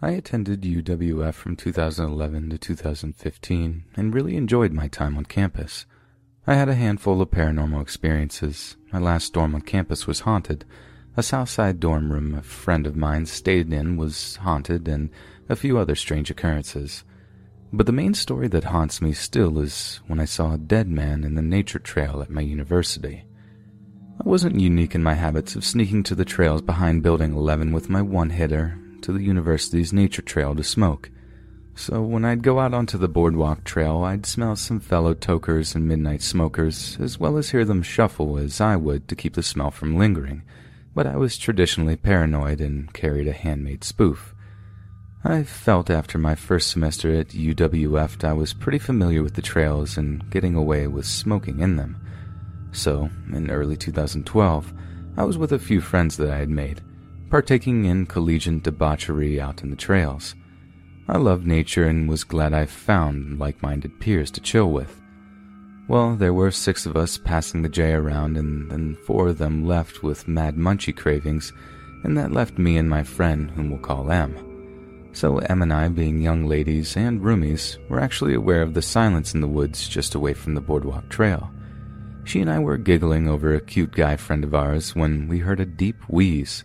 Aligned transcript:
I 0.00 0.10
attended 0.10 0.62
UWF 0.62 1.34
from 1.34 1.56
2011 1.56 2.50
to 2.50 2.58
2015 2.58 3.84
and 3.96 4.14
really 4.14 4.36
enjoyed 4.36 4.72
my 4.72 4.86
time 4.86 5.16
on 5.16 5.24
campus. 5.24 5.86
I 6.46 6.54
had 6.54 6.68
a 6.68 6.76
handful 6.76 7.20
of 7.20 7.32
paranormal 7.32 7.82
experiences. 7.82 8.76
My 8.92 9.00
last 9.00 9.32
dorm 9.32 9.56
on 9.56 9.62
campus 9.62 10.06
was 10.06 10.20
haunted. 10.20 10.64
A 11.16 11.22
Southside 11.24 11.80
dorm 11.80 12.12
room 12.12 12.32
a 12.32 12.42
friend 12.42 12.86
of 12.86 12.94
mine 12.94 13.26
stayed 13.26 13.72
in 13.72 13.96
was 13.96 14.36
haunted, 14.36 14.86
and 14.86 15.10
a 15.48 15.56
few 15.56 15.76
other 15.78 15.96
strange 15.96 16.30
occurrences. 16.30 17.02
But 17.72 17.86
the 17.86 17.92
main 17.92 18.14
story 18.14 18.46
that 18.48 18.64
haunts 18.64 19.02
me 19.02 19.12
still 19.12 19.58
is 19.58 20.00
when 20.06 20.20
I 20.20 20.26
saw 20.26 20.52
a 20.52 20.58
dead 20.58 20.86
man 20.86 21.24
in 21.24 21.34
the 21.34 21.42
nature 21.42 21.80
trail 21.80 22.22
at 22.22 22.30
my 22.30 22.40
university. 22.40 23.24
I 24.24 24.28
wasn't 24.28 24.60
unique 24.60 24.94
in 24.94 25.02
my 25.02 25.14
habits 25.14 25.56
of 25.56 25.64
sneaking 25.64 26.04
to 26.04 26.14
the 26.14 26.24
trails 26.24 26.62
behind 26.62 27.02
Building 27.02 27.34
11 27.34 27.72
with 27.72 27.90
my 27.90 28.00
one 28.00 28.30
hitter 28.30 28.78
to 29.02 29.12
the 29.12 29.22
university's 29.22 29.92
nature 29.92 30.22
trail 30.22 30.54
to 30.54 30.64
smoke. 30.64 31.10
So 31.78 32.02
when 32.02 32.24
I'd 32.24 32.42
go 32.42 32.58
out 32.58 32.74
onto 32.74 32.98
the 32.98 33.08
boardwalk 33.08 33.62
trail, 33.62 34.02
I'd 34.02 34.26
smell 34.26 34.56
some 34.56 34.80
fellow 34.80 35.14
tokers 35.14 35.76
and 35.76 35.86
midnight 35.86 36.22
smokers, 36.22 36.98
as 37.00 37.20
well 37.20 37.36
as 37.36 37.50
hear 37.50 37.64
them 37.64 37.82
shuffle 37.82 38.36
as 38.36 38.60
I 38.60 38.74
would 38.74 39.06
to 39.06 39.14
keep 39.14 39.34
the 39.34 39.44
smell 39.44 39.70
from 39.70 39.96
lingering. 39.96 40.42
But 40.92 41.06
I 41.06 41.16
was 41.16 41.38
traditionally 41.38 41.94
paranoid 41.94 42.60
and 42.60 42.92
carried 42.92 43.28
a 43.28 43.32
handmade 43.32 43.84
spoof. 43.84 44.34
I 45.22 45.44
felt 45.44 45.88
after 45.88 46.18
my 46.18 46.34
first 46.34 46.70
semester 46.70 47.14
at 47.14 47.28
UWF 47.28 48.18
that 48.18 48.30
I 48.30 48.32
was 48.32 48.54
pretty 48.54 48.78
familiar 48.78 49.22
with 49.22 49.34
the 49.34 49.42
trails 49.42 49.96
and 49.96 50.28
getting 50.30 50.56
away 50.56 50.88
with 50.88 51.06
smoking 51.06 51.60
in 51.60 51.76
them. 51.76 51.96
So, 52.72 53.08
in 53.32 53.50
early 53.50 53.76
2012, 53.76 54.72
I 55.16 55.22
was 55.22 55.38
with 55.38 55.52
a 55.52 55.58
few 55.60 55.80
friends 55.80 56.16
that 56.16 56.30
I 56.30 56.38
had 56.38 56.50
made 56.50 56.82
partaking 57.30 57.84
in 57.84 58.06
collegiate 58.06 58.62
debauchery 58.62 59.40
out 59.40 59.62
in 59.62 59.70
the 59.70 59.76
trails. 59.76 60.34
I 61.08 61.18
loved 61.18 61.46
nature 61.46 61.86
and 61.86 62.08
was 62.08 62.24
glad 62.24 62.52
I 62.52 62.66
found 62.66 63.38
like 63.38 63.62
minded 63.62 63.98
peers 64.00 64.30
to 64.32 64.40
chill 64.40 64.70
with. 64.70 65.00
Well, 65.88 66.16
there 66.16 66.34
were 66.34 66.50
six 66.50 66.84
of 66.84 66.96
us 66.96 67.16
passing 67.16 67.62
the 67.62 67.68
J 67.70 67.92
around, 67.92 68.36
and 68.36 68.70
then 68.70 68.96
four 69.06 69.28
of 69.28 69.38
them 69.38 69.66
left 69.66 70.02
with 70.02 70.28
mad 70.28 70.56
munchie 70.56 70.94
cravings, 70.94 71.50
and 72.04 72.16
that 72.18 72.32
left 72.32 72.58
me 72.58 72.76
and 72.76 72.90
my 72.90 73.02
friend, 73.02 73.50
whom 73.50 73.70
we'll 73.70 73.80
call 73.80 74.10
M. 74.10 75.10
So 75.12 75.38
M 75.38 75.62
and 75.62 75.72
I, 75.72 75.88
being 75.88 76.20
young 76.20 76.44
ladies 76.44 76.94
and 76.94 77.22
roomies, 77.22 77.78
were 77.88 78.00
actually 78.00 78.34
aware 78.34 78.60
of 78.60 78.74
the 78.74 78.82
silence 78.82 79.32
in 79.32 79.40
the 79.40 79.48
woods 79.48 79.88
just 79.88 80.14
away 80.14 80.34
from 80.34 80.54
the 80.54 80.60
boardwalk 80.60 81.08
trail. 81.08 81.50
She 82.24 82.40
and 82.42 82.50
I 82.50 82.58
were 82.58 82.76
giggling 82.76 83.26
over 83.26 83.54
a 83.54 83.60
cute 83.60 83.92
guy 83.92 84.16
friend 84.16 84.44
of 84.44 84.54
ours 84.54 84.94
when 84.94 85.26
we 85.26 85.38
heard 85.38 85.60
a 85.60 85.64
deep 85.64 86.02
wheeze. 86.08 86.64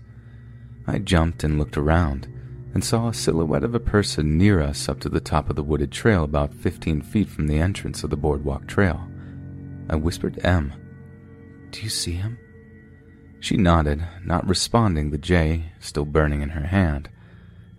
I 0.88 1.00
jumped 1.00 1.44
and 1.44 1.58
looked 1.58 1.78
around 1.78 2.28
and 2.74 2.84
saw 2.84 3.08
a 3.08 3.14
silhouette 3.14 3.64
of 3.64 3.76
a 3.76 3.80
person 3.80 4.38
near 4.38 4.60
us 4.60 4.90
up 4.90 5.00
to 5.02 5.10
the 5.10 5.20
top 5.20 5.50
of 5.50 5.56
the 5.56 5.64
wooded 5.64 5.92
trail 5.92 6.24
about 6.24 6.54
15 6.54 7.02
feet 7.02 7.30
from 7.30 7.48
the 7.48 7.60
entrance 7.60 8.04
of 8.04 8.10
the 8.10 8.18
boardwalk 8.18 8.68
trail. 8.68 9.08
I 9.90 9.96
whispered 9.96 10.36
to 10.36 10.46
M. 10.46 10.74
Do 11.72 11.82
you 11.82 11.90
see 11.90 12.14
him? 12.14 12.38
She 13.40 13.58
nodded, 13.58 14.04
not 14.24 14.48
responding, 14.48 15.12
the 15.12 15.18
J 15.18 15.72
still 15.80 16.06
burning 16.06 16.42
in 16.42 16.50
her 16.50 16.66
hand. 16.66 17.10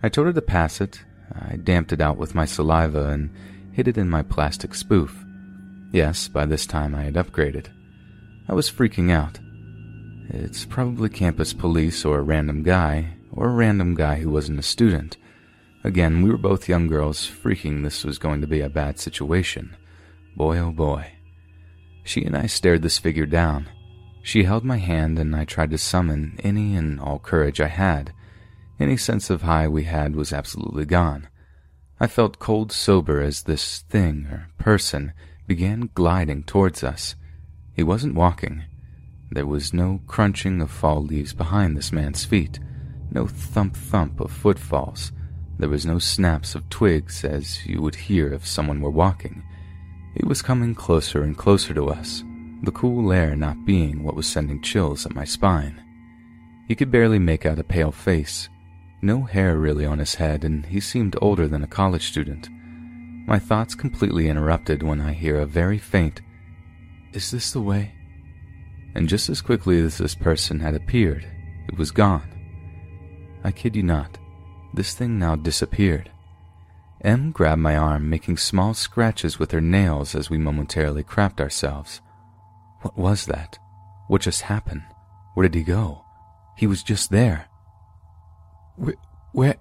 I 0.03 0.09
told 0.09 0.27
her 0.27 0.33
to 0.33 0.41
pass 0.41 0.79
it. 0.79 1.01
I 1.33 1.55
damped 1.55 1.91
it 1.91 2.01
out 2.01 2.17
with 2.17 2.35
my 2.35 2.45
saliva 2.45 3.07
and 3.07 3.31
hid 3.71 3.87
it 3.87 3.97
in 3.97 4.09
my 4.09 4.21
plastic 4.21 4.75
spoof. 4.75 5.25
Yes, 5.91 6.27
by 6.27 6.45
this 6.45 6.65
time 6.65 6.93
I 6.93 7.03
had 7.03 7.15
upgraded. 7.15 7.67
I 8.47 8.53
was 8.53 8.69
freaking 8.69 9.11
out. 9.11 9.39
It's 10.29 10.65
probably 10.65 11.09
campus 11.09 11.53
police 11.53 12.03
or 12.03 12.19
a 12.19 12.23
random 12.23 12.63
guy, 12.63 13.13
or 13.31 13.47
a 13.47 13.53
random 13.53 13.95
guy 13.95 14.15
who 14.15 14.29
wasn't 14.29 14.59
a 14.59 14.63
student. 14.63 15.17
Again, 15.83 16.23
we 16.23 16.31
were 16.31 16.37
both 16.37 16.67
young 16.67 16.87
girls, 16.87 17.29
freaking 17.29 17.83
this 17.83 18.03
was 18.03 18.17
going 18.17 18.41
to 18.41 18.47
be 18.47 18.61
a 18.61 18.69
bad 18.69 18.99
situation. 18.99 19.75
Boy, 20.35 20.57
oh 20.57 20.71
boy. 20.71 21.11
She 22.03 22.23
and 22.23 22.35
I 22.35 22.47
stared 22.47 22.81
this 22.81 22.97
figure 22.97 23.25
down. 23.25 23.69
She 24.23 24.43
held 24.43 24.63
my 24.63 24.77
hand, 24.77 25.19
and 25.19 25.35
I 25.35 25.45
tried 25.45 25.69
to 25.71 25.77
summon 25.77 26.39
any 26.43 26.75
and 26.75 26.99
all 26.99 27.19
courage 27.19 27.61
I 27.61 27.67
had. 27.67 28.11
Any 28.79 28.97
sense 28.97 29.29
of 29.29 29.43
high 29.43 29.67
we 29.67 29.83
had 29.83 30.15
was 30.15 30.33
absolutely 30.33 30.85
gone. 30.85 31.27
I 31.99 32.07
felt 32.07 32.39
cold 32.39 32.71
sober 32.71 33.21
as 33.21 33.43
this 33.43 33.79
thing 33.81 34.27
or 34.29 34.49
person 34.57 35.13
began 35.47 35.91
gliding 35.93 36.43
towards 36.43 36.83
us. 36.83 37.15
He 37.73 37.83
wasn't 37.83 38.15
walking. 38.15 38.63
There 39.31 39.45
was 39.45 39.73
no 39.73 40.01
crunching 40.07 40.61
of 40.61 40.71
fall 40.71 41.03
leaves 41.03 41.33
behind 41.33 41.75
this 41.75 41.91
man's 41.91 42.23
feet, 42.23 42.59
no 43.11 43.27
thump 43.27 43.75
thump 43.75 44.19
of 44.19 44.31
footfalls. 44.31 45.11
There 45.57 45.69
was 45.69 45.85
no 45.85 45.99
snaps 45.99 46.55
of 46.55 46.69
twigs 46.69 47.23
as 47.23 47.65
you 47.65 47.81
would 47.81 47.95
hear 47.95 48.33
if 48.33 48.45
someone 48.45 48.81
were 48.81 48.89
walking. 48.91 49.43
He 50.15 50.25
was 50.25 50.41
coming 50.41 50.75
closer 50.75 51.23
and 51.23 51.37
closer 51.37 51.73
to 51.73 51.89
us, 51.89 52.23
the 52.63 52.71
cool 52.71 53.11
air 53.11 53.35
not 53.35 53.65
being 53.65 54.03
what 54.03 54.15
was 54.15 54.27
sending 54.27 54.61
chills 54.61 55.05
up 55.05 55.13
my 55.13 55.25
spine. 55.25 55.81
He 56.67 56.75
could 56.75 56.91
barely 56.91 57.19
make 57.19 57.45
out 57.45 57.59
a 57.59 57.63
pale 57.63 57.91
face, 57.91 58.49
no 59.01 59.23
hair 59.23 59.57
really 59.57 59.85
on 59.85 59.99
his 59.99 60.15
head, 60.15 60.43
and 60.43 60.65
he 60.65 60.79
seemed 60.79 61.15
older 61.21 61.47
than 61.47 61.63
a 61.63 61.67
college 61.67 62.07
student. 62.07 62.49
My 63.27 63.39
thoughts 63.39 63.75
completely 63.75 64.29
interrupted 64.29 64.83
when 64.83 65.01
I 65.01 65.13
hear 65.13 65.39
a 65.39 65.45
very 65.45 65.77
faint, 65.77 66.21
Is 67.13 67.31
this 67.31 67.51
the 67.51 67.61
way? 67.61 67.93
And 68.95 69.09
just 69.09 69.29
as 69.29 69.41
quickly 69.41 69.79
as 69.79 69.97
this 69.97 70.15
person 70.15 70.59
had 70.59 70.73
appeared, 70.73 71.27
it 71.67 71.77
was 71.77 71.91
gone. 71.91 72.31
I 73.43 73.51
kid 73.51 73.75
you 73.75 73.83
not, 73.83 74.17
this 74.73 74.93
thing 74.93 75.19
now 75.19 75.35
disappeared. 75.35 76.09
M 77.01 77.31
grabbed 77.31 77.61
my 77.61 77.77
arm, 77.77 78.09
making 78.09 78.37
small 78.37 78.73
scratches 78.73 79.37
with 79.37 79.51
her 79.51 79.61
nails 79.61 80.15
as 80.15 80.29
we 80.29 80.37
momentarily 80.37 81.03
crapped 81.03 81.39
ourselves. 81.39 82.01
What 82.81 82.97
was 82.97 83.25
that? 83.27 83.59
What 84.07 84.21
just 84.21 84.41
happened? 84.41 84.83
Where 85.35 85.47
did 85.47 85.55
he 85.55 85.63
go? 85.63 86.03
He 86.57 86.65
was 86.65 86.81
just 86.81 87.11
there. 87.11 87.47
Where, 88.77 88.95
where, 89.33 89.57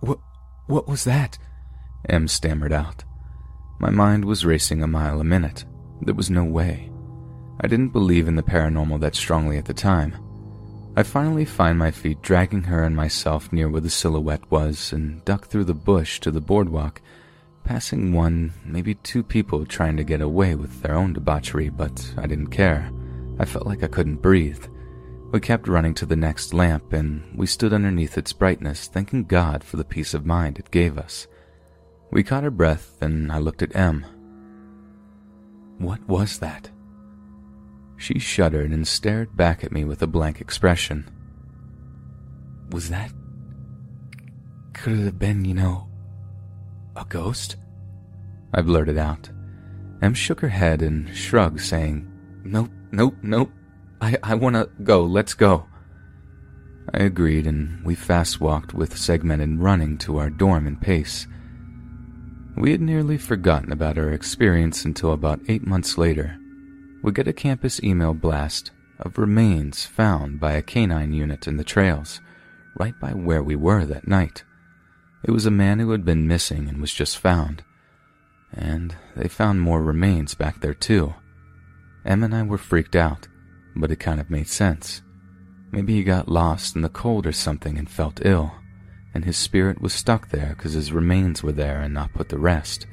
what, 0.00 0.18
what 0.66 0.86
was 0.86 1.04
that? 1.04 1.38
M 2.08 2.28
stammered 2.28 2.72
out. 2.72 3.02
My 3.80 3.90
mind 3.90 4.24
was 4.24 4.44
racing 4.44 4.82
a 4.82 4.86
mile 4.86 5.20
a 5.20 5.24
minute. 5.24 5.64
There 6.02 6.14
was 6.14 6.30
no 6.30 6.44
way. 6.44 6.91
I 7.62 7.68
didn't 7.68 7.90
believe 7.90 8.26
in 8.26 8.34
the 8.34 8.42
paranormal 8.42 9.00
that 9.00 9.14
strongly 9.14 9.56
at 9.56 9.66
the 9.66 9.74
time. 9.74 10.16
I 10.96 11.04
finally 11.04 11.44
find 11.44 11.78
my 11.78 11.90
feet 11.90 12.20
dragging 12.20 12.64
her 12.64 12.82
and 12.82 12.94
myself 12.94 13.52
near 13.52 13.68
where 13.70 13.80
the 13.80 13.88
silhouette 13.88 14.50
was 14.50 14.92
and 14.92 15.24
duck 15.24 15.46
through 15.46 15.64
the 15.64 15.74
bush 15.74 16.18
to 16.20 16.30
the 16.30 16.40
boardwalk, 16.40 17.00
passing 17.64 18.12
one, 18.12 18.52
maybe 18.64 18.96
two 18.96 19.22
people 19.22 19.64
trying 19.64 19.96
to 19.96 20.04
get 20.04 20.20
away 20.20 20.56
with 20.56 20.82
their 20.82 20.94
own 20.94 21.12
debauchery, 21.12 21.68
but 21.68 22.12
I 22.18 22.26
didn't 22.26 22.48
care. 22.48 22.90
I 23.38 23.44
felt 23.44 23.66
like 23.66 23.82
I 23.82 23.88
couldn't 23.88 24.16
breathe. 24.16 24.66
We 25.30 25.40
kept 25.40 25.68
running 25.68 25.94
to 25.94 26.06
the 26.06 26.16
next 26.16 26.52
lamp, 26.52 26.92
and 26.92 27.22
we 27.38 27.46
stood 27.46 27.72
underneath 27.72 28.18
its 28.18 28.34
brightness, 28.34 28.88
thanking 28.88 29.24
God 29.24 29.64
for 29.64 29.78
the 29.78 29.84
peace 29.84 30.12
of 30.14 30.26
mind 30.26 30.58
it 30.58 30.70
gave 30.72 30.98
us. 30.98 31.26
We 32.10 32.22
caught 32.22 32.44
our 32.44 32.50
breath, 32.50 33.00
and 33.00 33.32
I 33.32 33.38
looked 33.38 33.62
at 33.62 33.74
M. 33.74 34.04
What 35.78 36.06
was 36.06 36.40
that? 36.40 36.71
She 38.02 38.18
shuddered 38.18 38.72
and 38.72 38.84
stared 38.84 39.36
back 39.36 39.62
at 39.62 39.70
me 39.70 39.84
with 39.84 40.02
a 40.02 40.08
blank 40.08 40.40
expression. 40.40 41.08
Was 42.72 42.90
that. 42.90 43.12
Could 44.72 44.94
it 44.94 45.04
have 45.04 45.20
been, 45.20 45.44
you 45.44 45.54
know, 45.54 45.86
a 46.96 47.04
ghost? 47.08 47.54
I 48.52 48.60
blurted 48.62 48.98
out. 48.98 49.30
M 50.02 50.14
shook 50.14 50.40
her 50.40 50.48
head 50.48 50.82
and 50.82 51.14
shrugged, 51.14 51.60
saying, 51.60 52.10
Nope, 52.42 52.72
nope, 52.90 53.14
nope. 53.22 53.52
I, 54.00 54.16
I 54.20 54.34
want 54.34 54.56
to 54.56 54.68
go. 54.82 55.04
Let's 55.04 55.34
go. 55.34 55.68
I 56.92 57.04
agreed, 57.04 57.46
and 57.46 57.84
we 57.84 57.94
fast 57.94 58.40
walked 58.40 58.74
with 58.74 58.98
segmented 58.98 59.60
running 59.60 59.96
to 59.98 60.18
our 60.18 60.28
dorm 60.28 60.66
in 60.66 60.76
pace. 60.76 61.28
We 62.56 62.72
had 62.72 62.80
nearly 62.80 63.16
forgotten 63.16 63.70
about 63.70 63.96
our 63.96 64.10
experience 64.10 64.84
until 64.84 65.12
about 65.12 65.38
eight 65.46 65.64
months 65.64 65.96
later. 65.96 66.36
We 67.02 67.12
get 67.12 67.28
a 67.28 67.32
campus 67.32 67.82
email 67.82 68.14
blast 68.14 68.70
of 68.98 69.18
remains 69.18 69.84
found 69.84 70.38
by 70.38 70.52
a 70.52 70.62
canine 70.62 71.12
unit 71.12 71.48
in 71.48 71.56
the 71.56 71.64
trails, 71.64 72.20
right 72.78 72.98
by 73.00 73.10
where 73.10 73.42
we 73.42 73.56
were 73.56 73.84
that 73.84 74.06
night. 74.06 74.44
It 75.24 75.32
was 75.32 75.46
a 75.46 75.50
man 75.50 75.78
who 75.78 75.90
had 75.90 76.04
been 76.04 76.28
missing 76.28 76.68
and 76.68 76.80
was 76.80 76.92
just 76.92 77.18
found. 77.18 77.64
And 78.52 78.94
they 79.16 79.28
found 79.28 79.60
more 79.60 79.82
remains 79.82 80.34
back 80.34 80.60
there 80.60 80.74
too. 80.74 81.14
M 82.04 82.22
and 82.22 82.34
I 82.34 82.42
were 82.42 82.58
freaked 82.58 82.96
out, 82.96 83.28
but 83.74 83.90
it 83.90 83.96
kind 83.96 84.20
of 84.20 84.30
made 84.30 84.48
sense. 84.48 85.02
Maybe 85.70 85.94
he 85.94 86.04
got 86.04 86.28
lost 86.28 86.76
in 86.76 86.82
the 86.82 86.88
cold 86.88 87.26
or 87.26 87.32
something 87.32 87.78
and 87.78 87.90
felt 87.90 88.24
ill 88.24 88.52
and 89.14 89.24
his 89.24 89.36
spirit 89.36 89.80
was 89.80 89.92
stuck 89.92 90.28
there 90.30 90.54
because 90.56 90.72
his 90.72 90.92
remains 90.92 91.42
were 91.42 91.52
there 91.52 91.80
and 91.80 91.92
not 91.92 92.12
put 92.14 92.28
to 92.30 92.38
rest. 92.38 92.86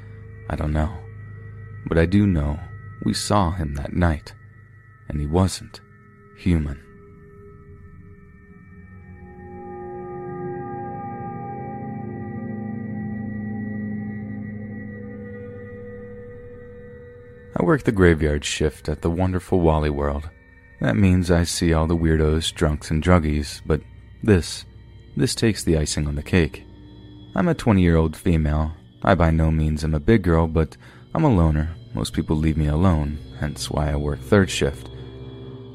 I 0.49 0.55
don't 0.55 0.73
know. 0.73 0.93
But 1.87 1.97
I 1.97 2.05
do 2.05 2.27
know 2.27 2.59
we 3.03 3.13
saw 3.13 3.51
him 3.51 3.75
that 3.75 3.93
night, 3.93 4.33
and 5.07 5.19
he 5.19 5.27
wasn't 5.27 5.81
human. 6.37 6.79
I 17.55 17.63
work 17.63 17.83
the 17.83 17.91
graveyard 17.91 18.45
shift 18.45 18.87
at 18.87 19.01
the 19.01 19.09
wonderful 19.09 19.59
Wally 19.59 19.89
World. 19.89 20.29
That 20.79 20.95
means 20.95 21.29
I 21.29 21.43
see 21.43 21.73
all 21.73 21.87
the 21.87 21.97
weirdos, 21.97 22.53
drunks, 22.53 22.89
and 22.89 23.03
druggies, 23.03 23.61
but 23.65 23.81
this 24.23 24.65
this 25.17 25.35
takes 25.35 25.63
the 25.63 25.77
icing 25.77 26.07
on 26.07 26.15
the 26.15 26.23
cake. 26.23 26.63
I'm 27.35 27.49
a 27.49 27.53
20 27.53 27.81
year 27.81 27.97
old 27.97 28.15
female. 28.15 28.73
I 29.03 29.15
by 29.15 29.31
no 29.31 29.51
means 29.51 29.83
am 29.83 29.93
a 29.93 29.99
big 29.99 30.21
girl, 30.21 30.47
but 30.47 30.77
I'm 31.13 31.25
a 31.25 31.33
loner. 31.33 31.75
Most 31.93 32.13
people 32.13 32.35
leave 32.35 32.57
me 32.57 32.67
alone, 32.67 33.17
hence 33.39 33.69
why 33.69 33.91
I 33.91 33.95
work 33.95 34.19
third 34.19 34.49
shift. 34.49 34.89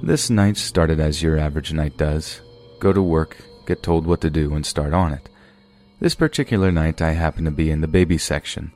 This 0.03 0.31
night 0.31 0.57
started 0.57 1.01
as 1.01 1.23
your 1.23 1.39
average 1.39 1.73
night 1.73 1.97
does 1.97 2.41
go 2.79 2.93
to 2.93 3.03
work, 3.03 3.37
get 3.67 3.83
told 3.83 4.07
what 4.07 4.21
to 4.21 4.31
do, 4.31 4.55
and 4.55 4.65
start 4.65 4.93
on 4.93 5.13
it. 5.13 5.29
This 6.01 6.15
particular 6.15 6.71
night, 6.71 7.01
I 7.01 7.13
happen 7.13 7.45
to 7.47 7.51
be 7.51 7.71
in 7.71 7.81
the 7.81 7.89
baby 7.89 8.19
section. 8.19 8.73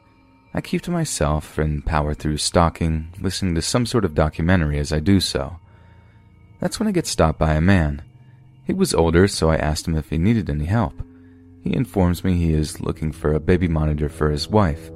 I 0.54 0.62
keep 0.62 0.80
to 0.82 0.90
myself 0.90 1.58
and 1.58 1.84
power 1.84 2.14
through 2.14 2.38
stocking, 2.38 3.08
listening 3.20 3.54
to 3.54 3.62
some 3.62 3.84
sort 3.84 4.04
of 4.04 4.14
documentary 4.14 4.78
as 4.78 4.92
I 4.92 5.00
do 5.00 5.20
so. 5.20 5.58
That's 6.60 6.80
when 6.80 6.88
I 6.88 6.92
get 6.92 7.06
stopped 7.06 7.38
by 7.38 7.54
a 7.54 7.60
man. 7.60 8.02
He 8.64 8.72
was 8.72 8.94
older, 8.94 9.28
so 9.28 9.50
I 9.50 9.56
asked 9.56 9.86
him 9.86 9.96
if 9.96 10.10
he 10.10 10.18
needed 10.18 10.48
any 10.48 10.64
help. 10.64 10.94
He 11.62 11.74
informs 11.74 12.24
me 12.24 12.34
he 12.34 12.54
is 12.54 12.80
looking 12.80 13.12
for 13.12 13.34
a 13.34 13.40
baby 13.40 13.68
monitor 13.68 14.08
for 14.08 14.30
his 14.30 14.48
wife. 14.48 14.90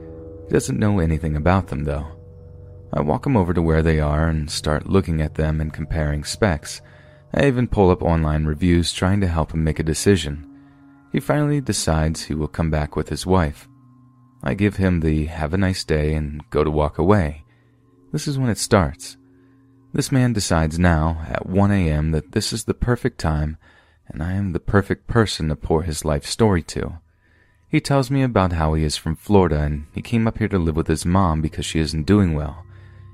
He 0.46 0.52
doesn't 0.52 0.78
know 0.78 0.98
anything 0.98 1.36
about 1.36 1.68
them, 1.68 1.84
though. 1.84 2.06
I 2.94 3.00
walk 3.00 3.24
him 3.26 3.36
over 3.36 3.54
to 3.54 3.62
where 3.62 3.82
they 3.82 4.00
are 4.00 4.28
and 4.28 4.50
start 4.50 4.88
looking 4.88 5.22
at 5.22 5.34
them 5.34 5.60
and 5.60 5.72
comparing 5.72 6.24
specs. 6.24 6.82
I 7.34 7.46
even 7.46 7.66
pull 7.66 7.90
up 7.90 8.02
online 8.02 8.44
reviews 8.44 8.92
trying 8.92 9.20
to 9.22 9.28
help 9.28 9.54
him 9.54 9.64
make 9.64 9.78
a 9.78 9.84
decision. 9.84 10.46
He 11.10 11.20
finally 11.20 11.60
decides 11.60 12.22
he 12.22 12.34
will 12.34 12.48
come 12.48 12.70
back 12.70 12.94
with 12.94 13.08
his 13.08 13.24
wife. 13.24 13.66
I 14.42 14.54
give 14.54 14.76
him 14.76 15.00
the 15.00 15.26
have 15.26 15.54
a 15.54 15.58
nice 15.58 15.84
day 15.84 16.14
and 16.14 16.42
go 16.50 16.64
to 16.64 16.70
walk 16.70 16.98
away. 16.98 17.44
This 18.12 18.28
is 18.28 18.38
when 18.38 18.50
it 18.50 18.58
starts. 18.58 19.16
This 19.94 20.12
man 20.12 20.32
decides 20.32 20.78
now, 20.78 21.24
at 21.28 21.46
1 21.46 21.70
a.m., 21.70 22.12
that 22.12 22.32
this 22.32 22.52
is 22.52 22.64
the 22.64 22.74
perfect 22.74 23.18
time, 23.18 23.56
and 24.08 24.22
I 24.22 24.32
am 24.32 24.52
the 24.52 24.60
perfect 24.60 25.06
person 25.06 25.48
to 25.48 25.56
pour 25.56 25.82
his 25.82 26.04
life 26.04 26.26
story 26.26 26.62
to. 26.64 26.98
He 27.68 27.80
tells 27.80 28.10
me 28.10 28.22
about 28.22 28.52
how 28.52 28.74
he 28.74 28.84
is 28.84 28.96
from 28.96 29.16
Florida 29.16 29.60
and 29.60 29.86
he 29.94 30.02
came 30.02 30.26
up 30.26 30.36
here 30.36 30.48
to 30.48 30.58
live 30.58 30.76
with 30.76 30.88
his 30.88 31.06
mom 31.06 31.40
because 31.40 31.64
she 31.64 31.78
isn't 31.78 32.04
doing 32.04 32.34
well. 32.34 32.66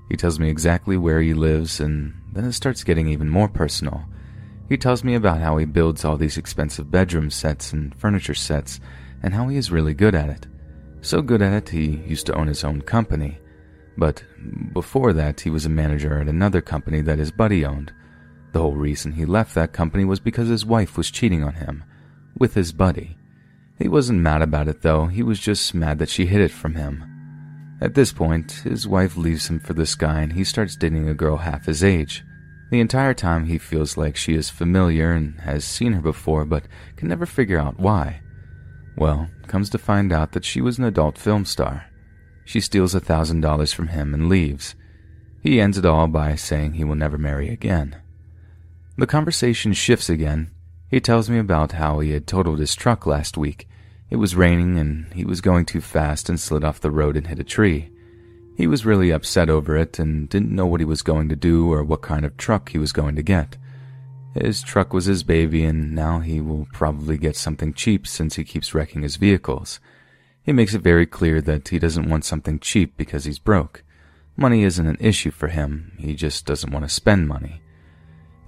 He 0.09 0.17
tells 0.17 0.41
me 0.41 0.49
exactly 0.49 0.97
where 0.97 1.21
he 1.21 1.35
lives, 1.35 1.81
and 1.81 2.15
then 2.33 2.45
it 2.45 2.53
starts 2.53 2.85
getting 2.85 3.09
even 3.09 3.29
more 3.29 3.49
personal. 3.49 4.05
He 4.69 4.77
tells 4.77 5.05
me 5.05 5.15
about 5.15 5.41
how 5.41 5.57
he 5.57 5.65
builds 5.65 6.05
all 6.05 6.17
these 6.17 6.37
expensive 6.37 6.91
bedroom 6.91 7.31
sets 7.31 7.73
and 7.73 7.95
furniture 7.95 8.35
sets, 8.35 8.81
and 9.23 9.35
how 9.35 9.49
he 9.49 9.57
is 9.57 9.71
really 9.71 9.95
good 9.95 10.15
at 10.15 10.31
it. 10.31 10.47
So 11.01 11.23
good 11.23 11.43
at 11.43 11.53
it, 11.53 11.69
he 11.69 12.03
used 12.07 12.27
to 12.27 12.35
own 12.35 12.49
his 12.49 12.65
own 12.65 12.83
company. 12.83 13.39
But 13.97 14.23
before 14.73 15.13
that, 15.13 15.41
he 15.41 15.51
was 15.51 15.67
a 15.67 15.71
manager 15.71 16.21
at 16.21 16.29
another 16.29 16.61
company 16.61 17.01
that 17.03 17.19
his 17.19 17.31
buddy 17.31 17.65
owned. 17.65 17.93
The 18.53 18.61
whole 18.61 18.77
reason 18.77 19.13
he 19.13 19.27
left 19.27 19.55
that 19.55 19.73
company 19.73 20.05
was 20.05 20.21
because 20.21 20.49
his 20.49 20.65
wife 20.65 20.97
was 20.97 21.11
cheating 21.11 21.43
on 21.45 21.55
him 21.55 21.85
with 22.39 22.55
his 22.55 22.73
buddy. 22.73 23.19
He 23.79 23.89
wasn't 23.89 24.21
mad 24.21 24.43
about 24.43 24.69
it 24.69 24.83
though, 24.83 25.07
he 25.07 25.23
was 25.23 25.39
just 25.39 25.75
mad 25.75 25.99
that 25.99 26.09
she 26.09 26.27
hid 26.27 26.41
it 26.41 26.51
from 26.51 26.75
him. 26.75 27.18
At 27.81 27.95
this 27.95 28.13
point, 28.13 28.53
his 28.65 28.89
wife 28.89 29.17
leaves 29.17 29.49
him 29.49 29.61
for 29.61 29.73
this 29.73 29.95
guy 29.95 30.21
and 30.21 30.33
he 30.33 30.45
starts 30.45 30.77
dating 30.77 31.09
a 31.09 31.15
girl 31.15 31.37
half 31.37 31.67
his 31.67 31.85
age. 31.85 32.25
The 32.71 32.81
entire 32.81 33.15
time 33.15 33.47
he 33.47 33.59
feels 33.59 33.97
like 33.97 34.17
she 34.17 34.35
is 34.35 34.51
familiar 34.51 35.13
and 35.13 35.41
has 35.41 35.65
seen 35.65 35.93
her 35.93 36.03
before 36.03 36.45
but 36.45 36.65
can 36.97 37.09
never 37.09 37.25
figure 37.25 37.59
out 37.59 37.79
why. 37.79 38.21
Well, 38.97 39.29
comes 39.47 39.71
to 39.71 39.79
find 39.79 40.13
out 40.13 40.33
that 40.33 40.45
she 40.45 40.61
was 40.61 40.79
an 40.79 40.85
adult 40.85 41.17
film 41.17 41.45
star. 41.45 41.87
She 42.45 42.61
steals 42.61 42.95
a 42.95 43.01
thousand 43.01 43.43
dollars 43.43 43.73
from 43.73 43.89
him 43.89 44.13
and 44.13 44.29
leaves. 44.29 44.75
He 45.41 45.61
ends 45.61 45.79
it 45.79 45.87
all 45.87 46.09
by 46.09 46.35
saying 46.35 46.73
he 46.73 46.85
will 46.85 46.97
never 46.97 47.17
marry 47.17 47.49
again. 47.49 47.97
The 48.97 49.07
conversation 49.07 49.73
shifts 49.73 50.11
again. 50.11 50.51
He 50.91 51.01
tells 51.01 51.31
me 51.31 51.39
about 51.39 51.73
how 51.73 52.01
he 52.01 52.11
had 52.11 52.27
totaled 52.27 52.59
his 52.59 52.75
truck 52.75 53.07
last 53.07 53.37
week. 53.37 53.69
It 54.11 54.17
was 54.17 54.35
raining 54.35 54.79
and 54.79 55.13
he 55.13 55.25
was 55.25 55.41
going 55.41 55.67
too 55.67 55.81
fast 55.81 56.29
and 56.29 56.41
slid 56.41 56.65
off 56.65 56.81
the 56.81 56.91
road 56.91 57.17
and 57.17 57.27
hit 57.27 57.39
a 57.39 57.45
tree. 57.45 57.91
He 58.57 58.67
was 58.67 58.87
really 58.87 59.11
upset 59.11 59.51
over 59.51 59.77
it 59.77 59.99
and 59.99 60.29
didn't 60.29 60.55
know 60.55 60.67
what 60.67 60.81
he 60.81 60.87
was 60.87 61.03
going 61.03 61.29
to 61.29 61.37
do 61.37 61.73
or 61.73 61.85
what 61.85 62.03
kind 62.03 62.25
of 62.25 62.37
truck 62.37 62.71
he 62.71 62.79
was 62.79 62.93
going 62.93 63.17
to 63.17 63.23
get. 63.23 63.57
His 64.35 64.63
truck 64.63 64.93
was 64.93 65.05
his 65.05 65.23
baby 65.23 65.65
and 65.65 65.95
now 65.95 66.21
he 66.21 66.41
will 66.41 66.67
probably 66.73 67.19
get 67.19 67.37
something 67.37 67.75
cheap 67.75 68.07
since 68.07 68.37
he 68.37 68.45
keeps 68.45 68.75
wrecking 68.75 69.03
his 69.03 69.17
vehicles. 69.17 69.79
He 70.43 70.53
makes 70.53 70.75
it 70.75 70.81
very 70.81 71.07
clear 71.07 71.41
that 71.43 71.69
he 71.69 71.79
doesn't 71.79 72.09
want 72.09 72.25
something 72.25 72.59
cheap 72.59 72.97
because 72.97 73.25
he's 73.25 73.39
broke. 73.39 73.85
Money 74.37 74.63
isn't 74.65 74.87
an 74.87 74.97
issue 75.01 75.31
for 75.31 75.49
him, 75.49 75.93
he 75.99 76.15
just 76.15 76.47
doesn't 76.47 76.73
want 76.73 76.85
to 76.85 76.89
spend 76.89 77.29
money. 77.29 77.61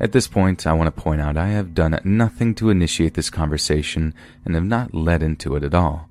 At 0.00 0.12
this 0.12 0.26
point, 0.26 0.67
I 0.67 0.73
want 0.73 0.87
to 0.94 1.02
point 1.02 1.20
out 1.20 1.37
I 1.37 1.49
have 1.49 1.75
done 1.75 2.00
nothing 2.05 2.55
to 2.56 2.70
initiate 2.70 3.14
this 3.14 3.29
conversation 3.29 4.14
and 4.44 4.55
have 4.55 4.64
not 4.64 4.94
led 4.94 5.23
into 5.23 5.56
it 5.56 5.62
at 5.62 5.75
all. 5.75 6.08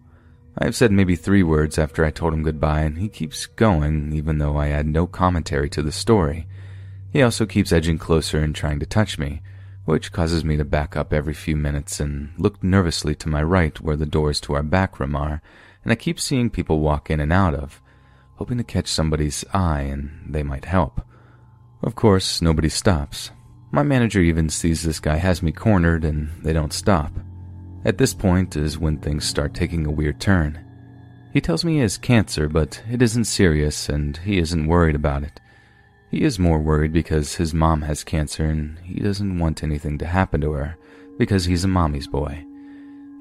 I 0.58 0.66
have 0.66 0.76
said 0.76 0.92
maybe 0.92 1.16
three 1.16 1.42
words 1.42 1.80
after 1.80 2.06
I 2.06 2.12
told 2.12 2.34
him 2.34 2.44
goodbye, 2.44 2.81
and 2.81 3.00
he 3.00 3.10
keeps 3.10 3.48
going 3.48 4.14
even 4.14 4.38
though 4.38 4.58
I 4.58 4.69
add 4.69 4.86
no 4.86 5.08
commentary 5.08 5.69
to 5.72 5.81
the 5.81 5.92
story. 5.92 6.48
He 7.12 7.24
also 7.24 7.48
keeps 7.48 7.72
edging 7.72 7.98
closer 7.98 8.40
and 8.40 8.54
trying 8.54 8.80
to 8.80 8.86
touch 8.86 9.18
me, 9.18 9.42
which 9.86 10.12
causes 10.12 10.46
me 10.46 10.56
to 10.58 10.66
back 10.66 10.96
up 10.96 11.12
every 11.12 11.34
few 11.34 11.56
minutes 11.56 12.00
and 12.00 12.31
look 12.38 12.64
nervously 12.64 13.16
to 13.16 13.30
my 13.30 13.42
right 13.42 13.81
where 13.81 13.96
the 13.96 14.06
doors 14.06 14.40
to 14.42 14.54
our 14.54 14.62
back 14.62 15.00
room 15.00 15.16
are 15.16 15.42
and 15.84 15.92
I 15.92 15.96
keep 15.96 16.19
seeing 16.19 16.50
people 16.50 16.80
walk 16.80 17.10
in 17.10 17.19
and 17.19 17.34
out 17.34 17.56
of, 17.56 17.81
hoping 18.36 18.58
to 18.58 18.64
catch 18.64 18.88
somebody's 18.88 19.46
eye 19.54 19.81
and 19.81 20.26
they 20.28 20.44
might 20.44 20.66
help. 20.66 21.02
Of 21.81 21.96
course, 21.96 22.42
nobody 22.42 22.69
stops. 22.69 23.31
My 23.71 23.83
manager 23.83 24.21
even 24.21 24.49
sees 24.49 24.81
this 24.81 24.99
guy 24.99 25.18
has 25.18 25.44
me 25.44 25.52
cornered 25.52 26.04
and 26.04 26.30
they 26.44 26.54
don't 26.54 26.73
stop. 26.73 27.11
At 27.85 27.97
this 27.97 28.14
point 28.14 28.56
is 28.56 28.80
when 28.80 28.97
things 28.97 29.26
start 29.26 29.54
taking 29.54 29.85
a 29.85 29.92
weird 29.92 30.19
turn. 30.19 30.59
He 31.31 31.40
tells 31.40 31.64
me 31.64 31.73
he 31.73 31.80
has 31.80 31.97
cancer, 31.97 32.49
but 32.49 32.81
it 32.90 33.02
isn't 33.02 33.26
serious 33.26 33.88
and 33.88 34.18
he 34.18 34.40
isn't 34.40 34.68
worried 34.68 34.95
about 34.95 35.23
it. 35.23 35.40
He 36.09 36.23
is 36.23 36.40
more 36.40 36.57
worried 36.57 36.92
because 36.92 37.35
his 37.35 37.54
mom 37.54 37.83
has 37.83 38.04
cancer 38.04 38.45
and 38.45 38.80
he 38.80 38.99
doesn't 38.99 39.38
want 39.38 39.64
anything 39.64 39.99
to 39.99 40.07
happen 40.07 40.42
to 40.42 40.54
her 40.54 40.76
because 41.19 41.45
he's 41.45 41.64
a 41.64 41.68
mommy's 41.68 42.07
boy. 42.07 42.44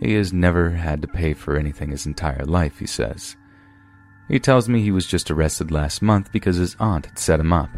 He 0.00 0.14
has 0.14 0.32
never 0.32 0.70
had 0.70 1.02
to 1.02 1.08
pay 1.08 1.34
for 1.34 1.56
anything 1.58 1.90
his 1.90 2.06
entire 2.06 2.46
life, 2.46 2.78
he 2.78 2.86
says. 2.86 3.36
He 4.28 4.38
tells 4.38 4.68
me 4.68 4.80
he 4.80 4.90
was 4.90 5.06
just 5.06 5.30
arrested 5.30 5.70
last 5.70 6.00
month 6.00 6.32
because 6.32 6.56
his 6.56 6.76
aunt 6.80 7.06
had 7.06 7.18
set 7.18 7.40
him 7.40 7.52
up. 7.52 7.70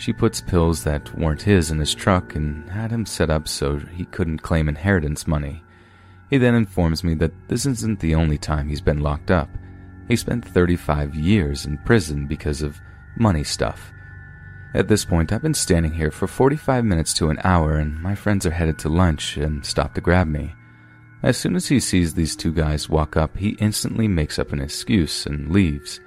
She 0.00 0.14
puts 0.14 0.40
pills 0.40 0.82
that 0.84 1.14
weren't 1.14 1.42
his 1.42 1.70
in 1.70 1.78
his 1.78 1.94
truck 1.94 2.34
and 2.34 2.66
had 2.70 2.90
him 2.90 3.04
set 3.04 3.28
up 3.28 3.46
so 3.46 3.76
he 3.76 4.06
couldn't 4.06 4.38
claim 4.38 4.66
inheritance 4.66 5.26
money. 5.26 5.62
He 6.30 6.38
then 6.38 6.54
informs 6.54 7.04
me 7.04 7.12
that 7.16 7.34
this 7.48 7.66
isn't 7.66 8.00
the 8.00 8.14
only 8.14 8.38
time 8.38 8.66
he's 8.66 8.80
been 8.80 9.00
locked 9.00 9.30
up. 9.30 9.50
He 10.08 10.16
spent 10.16 10.48
35 10.48 11.14
years 11.14 11.66
in 11.66 11.76
prison 11.76 12.26
because 12.26 12.62
of 12.62 12.80
money 13.18 13.44
stuff. 13.44 13.92
At 14.72 14.88
this 14.88 15.04
point, 15.04 15.32
I've 15.32 15.42
been 15.42 15.52
standing 15.52 15.92
here 15.92 16.10
for 16.10 16.26
45 16.26 16.82
minutes 16.82 17.12
to 17.14 17.28
an 17.28 17.38
hour, 17.44 17.74
and 17.74 18.00
my 18.00 18.14
friends 18.14 18.46
are 18.46 18.52
headed 18.52 18.78
to 18.78 18.88
lunch 18.88 19.36
and 19.36 19.66
stop 19.66 19.92
to 19.96 20.00
grab 20.00 20.28
me. 20.28 20.54
As 21.22 21.36
soon 21.36 21.56
as 21.56 21.68
he 21.68 21.78
sees 21.78 22.14
these 22.14 22.34
two 22.34 22.54
guys 22.54 22.88
walk 22.88 23.18
up, 23.18 23.36
he 23.36 23.50
instantly 23.58 24.08
makes 24.08 24.38
up 24.38 24.50
an 24.54 24.62
excuse 24.62 25.26
and 25.26 25.52
leaves. 25.52 26.00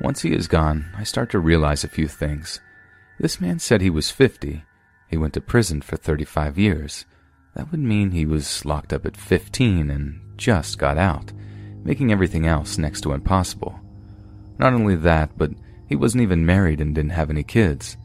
Once 0.00 0.22
he 0.22 0.32
is 0.32 0.48
gone, 0.48 0.90
I 0.96 1.02
start 1.02 1.28
to 1.32 1.40
realize 1.40 1.84
a 1.84 1.88
few 1.88 2.08
things. 2.08 2.60
This 3.20 3.40
man 3.40 3.58
said 3.58 3.80
he 3.80 3.90
was 3.90 4.10
50. 4.10 4.62
He 5.08 5.16
went 5.16 5.34
to 5.34 5.40
prison 5.40 5.82
for 5.82 5.96
35 5.96 6.56
years. 6.56 7.04
That 7.56 7.70
would 7.72 7.80
mean 7.80 8.12
he 8.12 8.24
was 8.24 8.64
locked 8.64 8.92
up 8.92 9.04
at 9.04 9.16
15 9.16 9.90
and 9.90 10.20
just 10.36 10.78
got 10.78 10.96
out, 10.96 11.32
making 11.82 12.12
everything 12.12 12.46
else 12.46 12.78
next 12.78 13.00
to 13.00 13.12
impossible. 13.12 13.80
Not 14.58 14.72
only 14.72 14.94
that, 14.96 15.30
but 15.36 15.50
he 15.88 15.96
wasn't 15.96 16.22
even 16.22 16.46
married 16.46 16.80
and 16.80 16.94
didn't 16.94 17.10
have 17.10 17.30
any 17.30 17.42
kids. 17.42 17.96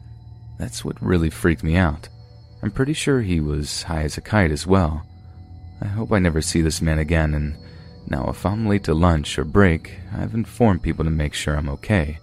That's 0.58 0.84
what 0.84 1.00
really 1.00 1.30
freaked 1.30 1.62
me 1.62 1.76
out. 1.76 2.08
I'm 2.62 2.72
pretty 2.72 2.94
sure 2.94 3.20
he 3.20 3.40
was 3.40 3.84
high 3.84 4.02
as 4.02 4.16
a 4.16 4.20
kite 4.20 4.50
as 4.50 4.66
well. 4.66 5.06
I 5.80 5.86
hope 5.86 6.12
I 6.12 6.18
never 6.18 6.40
see 6.40 6.60
this 6.60 6.80
man 6.80 6.98
again, 6.98 7.34
and 7.34 7.56
now 8.08 8.28
if 8.30 8.44
I'm 8.46 8.66
late 8.66 8.84
to 8.84 8.94
lunch 8.94 9.38
or 9.38 9.44
break, 9.44 9.98
I've 10.16 10.34
informed 10.34 10.82
people 10.82 11.04
to 11.04 11.10
make 11.10 11.34
sure 11.34 11.56
I'm 11.56 11.68
okay, 11.68 12.18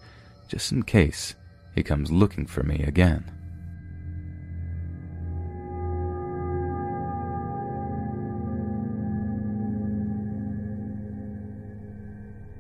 just 0.48 0.72
in 0.72 0.84
case 0.84 1.36
he 1.76 1.84
comes 1.84 2.12
looking 2.12 2.46
for 2.46 2.64
me 2.64 2.84
again. 2.84 3.24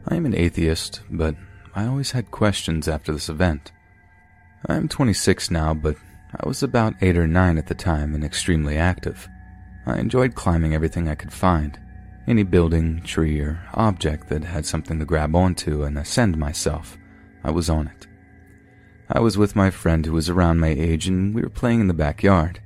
I 0.08 0.16
am 0.16 0.26
an 0.26 0.36
atheist, 0.36 1.02
but 1.10 1.36
I 1.74 1.86
always 1.86 2.12
had 2.12 2.32
questions 2.32 2.88
after 2.88 3.14
this 3.14 3.30
event. 3.30 3.72
I 4.68 4.76
am 4.76 4.88
26 4.88 5.50
now, 5.52 5.74
but 5.74 5.96
I 6.36 6.48
was 6.48 6.64
about 6.64 6.96
8 7.02 7.18
or 7.18 7.28
9 7.28 7.58
at 7.58 7.68
the 7.68 7.76
time 7.76 8.14
and 8.14 8.24
extremely 8.24 8.78
active. 8.78 9.28
I 9.86 10.00
enjoyed 10.00 10.36
climbing 10.36 10.74
everything 10.74 11.08
I 11.08 11.16
could 11.16 11.34
find 11.34 11.80
any 12.28 12.44
building, 12.44 13.02
tree, 13.02 13.40
or 13.40 13.62
object 13.74 14.30
that 14.30 14.44
had 14.44 14.66
something 14.66 15.00
to 15.00 15.06
grab 15.06 15.36
onto 15.36 15.84
and 15.84 15.98
ascend 15.98 16.38
myself. 16.38 16.98
I 17.44 17.52
was 17.52 17.70
on 17.70 17.88
it. 17.88 18.08
I 19.14 19.20
was 19.20 19.38
with 19.38 19.58
my 19.58 19.70
friend 19.72 20.06
who 20.06 20.14
was 20.14 20.30
around 20.30 20.62
my 20.62 20.70
age, 20.70 21.08
and 21.08 21.36
we 21.36 21.42
were 21.42 21.50
playing 21.50 21.82
in 21.82 21.88
the 21.88 21.94
backyard. 21.94 22.62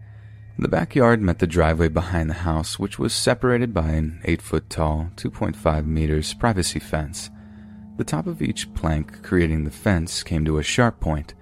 The 0.59 0.67
backyard 0.67 1.19
met 1.19 1.39
the 1.39 1.47
driveway 1.47 1.87
behind 1.87 2.29
the 2.29 2.35
house, 2.35 2.77
which 2.77 2.99
was 2.99 3.15
separated 3.15 3.73
by 3.73 3.89
an 3.89 4.21
8 4.25 4.43
foot 4.43 4.69
tall, 4.69 5.09
2.5 5.15 5.87
meters 5.87 6.35
privacy 6.35 6.79
fence. 6.79 7.31
The 7.97 8.03
top 8.03 8.27
of 8.27 8.43
each 8.43 8.71
plank 8.75 9.23
creating 9.23 9.63
the 9.63 9.71
fence 9.71 10.21
came 10.21 10.45
to 10.45 10.59
a 10.59 10.63
sharp 10.63 10.99
point, 10.99 11.33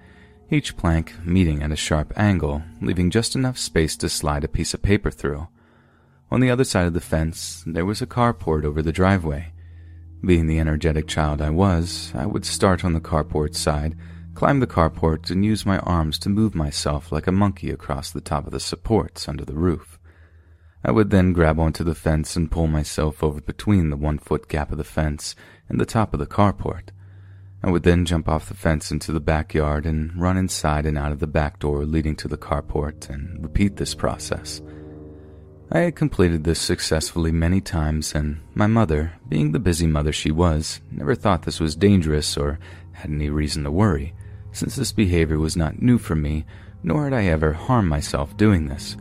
each 0.50 0.74
plank 0.76 1.14
meeting 1.22 1.62
at 1.62 1.72
a 1.72 1.76
sharp 1.76 2.14
angle, 2.16 2.62
leaving 2.80 3.10
just 3.10 3.36
enough 3.36 3.58
space 3.58 3.96
to 3.98 4.08
slide 4.08 4.42
a 4.42 4.48
piece 4.48 4.72
of 4.72 4.82
paper 4.82 5.10
through. 5.10 5.48
On 6.30 6.40
the 6.40 6.50
other 6.50 6.64
side 6.64 6.86
of 6.86 6.94
the 6.94 7.00
fence, 7.00 7.62
there 7.66 7.84
was 7.84 8.00
a 8.00 8.06
carport 8.06 8.64
over 8.64 8.80
the 8.80 8.92
driveway. 8.92 9.52
Being 10.24 10.46
the 10.46 10.58
energetic 10.58 11.06
child 11.06 11.42
I 11.42 11.50
was, 11.50 12.10
I 12.14 12.24
would 12.24 12.46
start 12.46 12.84
on 12.84 12.94
the 12.94 13.00
carport 13.00 13.54
side, 13.54 13.96
climb 14.34 14.60
the 14.60 14.66
carport, 14.66 15.30
and 15.30 15.44
use 15.44 15.64
my 15.64 15.78
arms 15.78 16.18
to 16.18 16.28
move 16.28 16.54
myself 16.54 17.12
like 17.12 17.26
a 17.26 17.32
monkey 17.32 17.70
across 17.70 18.10
the 18.10 18.20
top 18.20 18.46
of 18.46 18.52
the 18.52 18.60
supports 18.60 19.28
under 19.28 19.44
the 19.44 19.54
roof. 19.54 19.98
I 20.84 20.90
would 20.90 21.10
then 21.10 21.32
grab 21.32 21.58
onto 21.58 21.82
the 21.82 21.94
fence 21.94 22.36
and 22.36 22.50
pull 22.50 22.66
myself 22.66 23.22
over 23.22 23.40
between 23.40 23.90
the 23.90 23.96
one 23.96 24.18
foot 24.18 24.48
gap 24.48 24.70
of 24.70 24.78
the 24.78 24.84
fence 24.84 25.34
and 25.68 25.80
the 25.80 25.86
top 25.86 26.12
of 26.12 26.20
the 26.20 26.26
carport. 26.26 26.90
I 27.62 27.70
would 27.70 27.84
then 27.84 28.04
jump 28.04 28.28
off 28.28 28.48
the 28.48 28.54
fence 28.54 28.90
into 28.90 29.10
the 29.10 29.20
backyard 29.20 29.86
and 29.86 30.14
run 30.20 30.36
inside 30.36 30.84
and 30.84 30.98
out 30.98 31.12
of 31.12 31.20
the 31.20 31.26
back 31.26 31.58
door 31.58 31.86
leading 31.86 32.14
to 32.16 32.28
the 32.28 32.36
carport 32.36 33.08
and 33.08 33.42
repeat 33.42 33.76
this 33.76 33.94
process. 33.94 34.60
I 35.70 35.78
had 35.80 35.96
completed 35.96 36.44
this 36.44 36.60
successfully 36.60 37.32
many 37.32 37.62
times, 37.62 38.14
and 38.14 38.40
my 38.54 38.66
mother, 38.66 39.14
being 39.26 39.52
the 39.52 39.58
busy 39.58 39.86
mother 39.86 40.12
she 40.12 40.30
was, 40.30 40.82
never 40.90 41.14
thought 41.14 41.44
this 41.44 41.58
was 41.58 41.74
dangerous 41.74 42.36
or 42.36 42.58
had 42.92 43.10
any 43.10 43.30
reason 43.30 43.64
to 43.64 43.70
worry, 43.70 44.12
since 44.54 44.76
this 44.76 44.92
behavior 44.92 45.38
was 45.38 45.56
not 45.56 45.82
new 45.82 45.98
for 45.98 46.14
me, 46.14 46.46
nor 46.82 47.04
had 47.04 47.12
I 47.12 47.24
ever 47.24 47.52
harmed 47.52 47.88
myself 47.88 48.36
doing 48.36 48.66
this. 48.66 48.96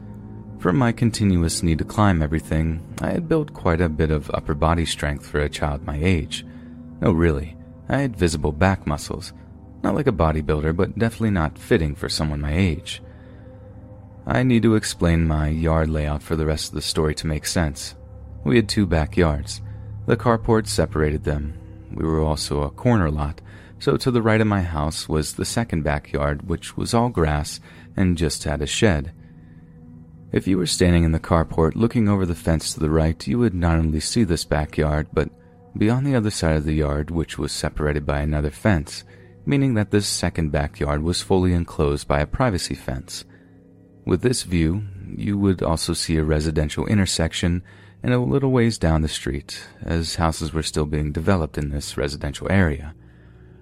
From 0.59 0.77
my 0.77 0.91
continuous 0.91 1.61
need 1.63 1.77
to 1.77 1.83
climb 1.85 2.21
everything, 2.21 2.81
I 3.01 3.11
had 3.11 3.29
built 3.29 3.53
quite 3.53 3.81
a 3.81 3.89
bit 3.89 4.11
of 4.11 4.31
upper 4.33 4.53
body 4.53 4.85
strength 4.85 5.25
for 5.25 5.39
a 5.39 5.49
child 5.49 5.85
my 5.85 5.99
age. 6.01 6.45
No, 7.01 7.11
really, 7.11 7.55
I 7.89 7.99
had 7.99 8.15
visible 8.15 8.51
back 8.51 8.87
muscles. 8.87 9.33
Not 9.83 9.95
like 9.95 10.07
a 10.07 10.13
bodybuilder, 10.13 10.75
but 10.75 10.97
definitely 10.97 11.31
not 11.31 11.57
fitting 11.57 11.95
for 11.95 12.07
someone 12.07 12.39
my 12.39 12.55
age. 12.55 13.01
I 14.25 14.43
need 14.43 14.63
to 14.63 14.75
explain 14.75 15.27
my 15.27 15.49
yard 15.49 15.89
layout 15.89 16.23
for 16.23 16.37
the 16.37 16.45
rest 16.45 16.69
of 16.69 16.75
the 16.75 16.81
story 16.81 17.13
to 17.15 17.27
make 17.27 17.45
sense. 17.45 17.95
We 18.45 18.55
had 18.55 18.69
two 18.69 18.85
backyards. 18.85 19.61
The 20.05 20.15
carport 20.15 20.67
separated 20.67 21.25
them. 21.25 21.57
We 21.93 22.05
were 22.05 22.21
also 22.21 22.61
a 22.61 22.71
corner 22.71 23.11
lot, 23.11 23.41
so 23.83 23.97
to 23.97 24.11
the 24.11 24.21
right 24.21 24.39
of 24.39 24.47
my 24.47 24.61
house 24.61 25.09
was 25.09 25.33
the 25.33 25.43
second 25.43 25.83
backyard, 25.83 26.47
which 26.47 26.77
was 26.77 26.93
all 26.93 27.09
grass 27.09 27.59
and 27.97 28.17
just 28.17 28.45
had 28.45 28.61
a 28.61 28.65
shed. 28.65 29.11
If 30.31 30.47
you 30.47 30.57
were 30.57 30.65
standing 30.65 31.03
in 31.03 31.11
the 31.11 31.19
carport 31.19 31.75
looking 31.75 32.07
over 32.07 32.25
the 32.25 32.33
fence 32.33 32.73
to 32.73 32.79
the 32.79 32.89
right, 32.89 33.27
you 33.27 33.39
would 33.39 33.53
not 33.53 33.77
only 33.77 33.99
see 33.99 34.23
this 34.23 34.45
backyard, 34.45 35.07
but 35.11 35.29
be 35.77 35.89
on 35.89 36.05
the 36.05 36.15
other 36.15 36.29
side 36.29 36.55
of 36.55 36.63
the 36.63 36.75
yard, 36.75 37.11
which 37.11 37.37
was 37.37 37.51
separated 37.51 38.05
by 38.05 38.21
another 38.21 38.51
fence, 38.51 39.03
meaning 39.45 39.73
that 39.73 39.91
this 39.91 40.07
second 40.07 40.49
backyard 40.49 41.03
was 41.03 41.21
fully 41.21 41.51
enclosed 41.53 42.07
by 42.07 42.21
a 42.21 42.25
privacy 42.25 42.75
fence. 42.75 43.25
With 44.05 44.21
this 44.21 44.43
view, 44.43 44.83
you 45.13 45.37
would 45.37 45.61
also 45.61 45.91
see 45.91 46.15
a 46.15 46.23
residential 46.23 46.87
intersection 46.87 47.61
and 48.01 48.13
a 48.13 48.19
little 48.19 48.51
ways 48.51 48.77
down 48.77 49.01
the 49.01 49.09
street, 49.09 49.61
as 49.81 50.15
houses 50.15 50.53
were 50.53 50.63
still 50.63 50.85
being 50.85 51.11
developed 51.11 51.57
in 51.57 51.67
this 51.67 51.97
residential 51.97 52.49
area. 52.49 52.95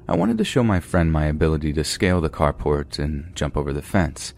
I 0.08 0.16
wanted 0.16 0.38
to 0.40 0.44
show 0.44 0.64
my 0.64 0.80
friend 0.80 1.12
my 1.12 1.26
ability 1.26 1.74
to 1.74 1.84
scale 1.84 2.22
the 2.22 2.30
carport 2.30 3.00
and 3.00 3.36
jump 3.36 3.56
over 3.56 3.72
the 3.72 3.82
fence. 3.82 4.34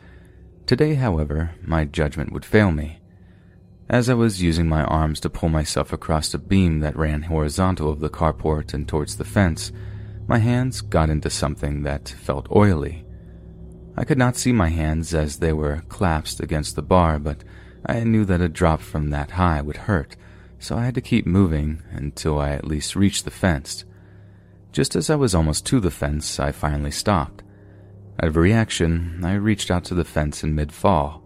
Today, 0.65 0.96
however, 0.96 1.55
my 1.62 1.86
judgment 1.86 2.32
would 2.32 2.46
fail 2.46 2.72
me. 2.72 3.00
As 3.89 4.10
I 4.10 4.13
was 4.13 4.41
using 4.41 4.67
my 4.67 4.84
arms 4.84 5.20
to 5.22 5.29
pull 5.29 5.50
myself 5.50 5.91
across 5.91 6.34
a 6.34 6.38
beam 6.39 6.79
that 6.79 6.96
ran 6.96 7.24
horizontal 7.24 7.89
of 7.89 8.00
the 8.00 8.10
carport 8.10 8.74
and 8.74 8.88
towards 8.88 9.17
the 9.17 9.25
fence, 9.25 9.72
my 10.27 10.38
hands 10.38 10.82
got 10.82 11.10
into 11.10 11.29
something 11.29 11.84
that 11.84 12.10
felt 12.10 12.51
oily. 12.51 13.05
I 13.96 14.05
could 14.05 14.17
not 14.17 14.38
see 14.38 14.51
my 14.51 14.70
hands 14.70 15.13
as 15.13 15.38
they 15.38 15.53
were 15.53 15.84
clasped 15.89 16.39
against 16.39 16.75
the 16.75 16.82
bar, 16.82 17.20
but 17.20 17.43
I 17.86 18.03
knew 18.03 18.25
that 18.25 18.41
a 18.41 18.50
drop 18.50 18.82
from 18.82 19.10
that 19.10 19.32
high 19.32 19.62
would 19.62 19.77
hurt, 19.77 20.15
so 20.60 20.77
I 20.77 20.86
had 20.86 20.96
to 20.96 21.01
keep 21.01 21.25
moving 21.25 21.84
until 21.91 22.39
I 22.39 22.51
at 22.51 22.65
least 22.65 22.96
reached 22.96 23.25
the 23.25 23.32
fence. 23.32 23.86
Just 24.73 24.95
as 24.95 25.11
I 25.11 25.15
was 25.15 25.35
almost 25.35 25.67
to 25.67 25.79
the 25.79 25.91
fence, 25.91 26.39
I 26.39 26.51
finally 26.51 26.89
stopped. 26.89 27.43
Out 28.19 28.29
of 28.29 28.35
reaction, 28.35 29.21
I 29.23 29.35
reached 29.35 29.69
out 29.69 29.85
to 29.85 29.93
the 29.93 30.03
fence 30.03 30.43
in 30.43 30.55
mid 30.55 30.71
fall. 30.71 31.21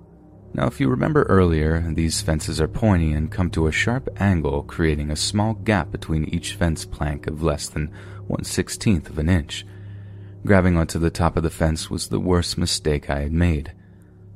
Now, 0.53 0.67
if 0.67 0.81
you 0.81 0.89
remember 0.89 1.23
earlier, 1.23 1.79
these 1.93 2.21
fences 2.21 2.59
are 2.59 2.67
pointy 2.67 3.13
and 3.13 3.31
come 3.31 3.49
to 3.51 3.67
a 3.67 3.71
sharp 3.71 4.09
angle, 4.19 4.63
creating 4.63 5.11
a 5.11 5.15
small 5.15 5.53
gap 5.53 5.91
between 5.91 6.25
each 6.25 6.55
fence 6.55 6.83
plank 6.83 7.25
of 7.27 7.41
less 7.41 7.69
than 7.69 7.93
one 8.27 8.43
sixteenth 8.43 9.09
of 9.09 9.17
an 9.17 9.29
inch. 9.29 9.65
Grabbing 10.45 10.75
onto 10.75 10.99
the 10.99 11.09
top 11.09 11.37
of 11.37 11.43
the 11.43 11.49
fence 11.49 11.89
was 11.89 12.09
the 12.09 12.19
worst 12.19 12.57
mistake 12.57 13.09
I 13.09 13.21
had 13.21 13.31
made. 13.31 13.71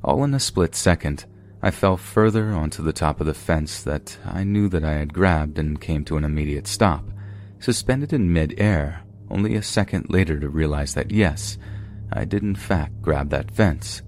All 0.05 0.23
in 0.23 0.33
a 0.33 0.39
split 0.39 0.73
second, 0.73 1.25
I 1.61 1.71
fell 1.71 1.97
further 1.97 2.51
onto 2.51 2.81
the 2.81 2.93
top 2.93 3.19
of 3.19 3.27
the 3.27 3.33
fence 3.33 3.83
that 3.83 4.17
I 4.25 4.45
knew 4.45 4.69
that 4.69 4.85
I 4.85 4.93
had 4.93 5.13
grabbed 5.13 5.59
and 5.59 5.81
came 5.81 6.05
to 6.05 6.17
an 6.17 6.23
immediate 6.23 6.67
stop, 6.67 7.03
suspended 7.61 8.11
in 8.11 8.33
mid-air, 8.33 9.03
only 9.29 9.55
a 9.55 9.63
second 9.63 10.07
later 10.09 10.39
to 10.39 10.49
realize 10.49 10.93
that 10.95 11.11
yes, 11.11 11.57
I 12.11 12.25
did 12.25 12.43
in 12.43 12.55
fact 12.55 13.01
grab 13.01 13.29
that 13.29 13.51
fence. 13.51 14.01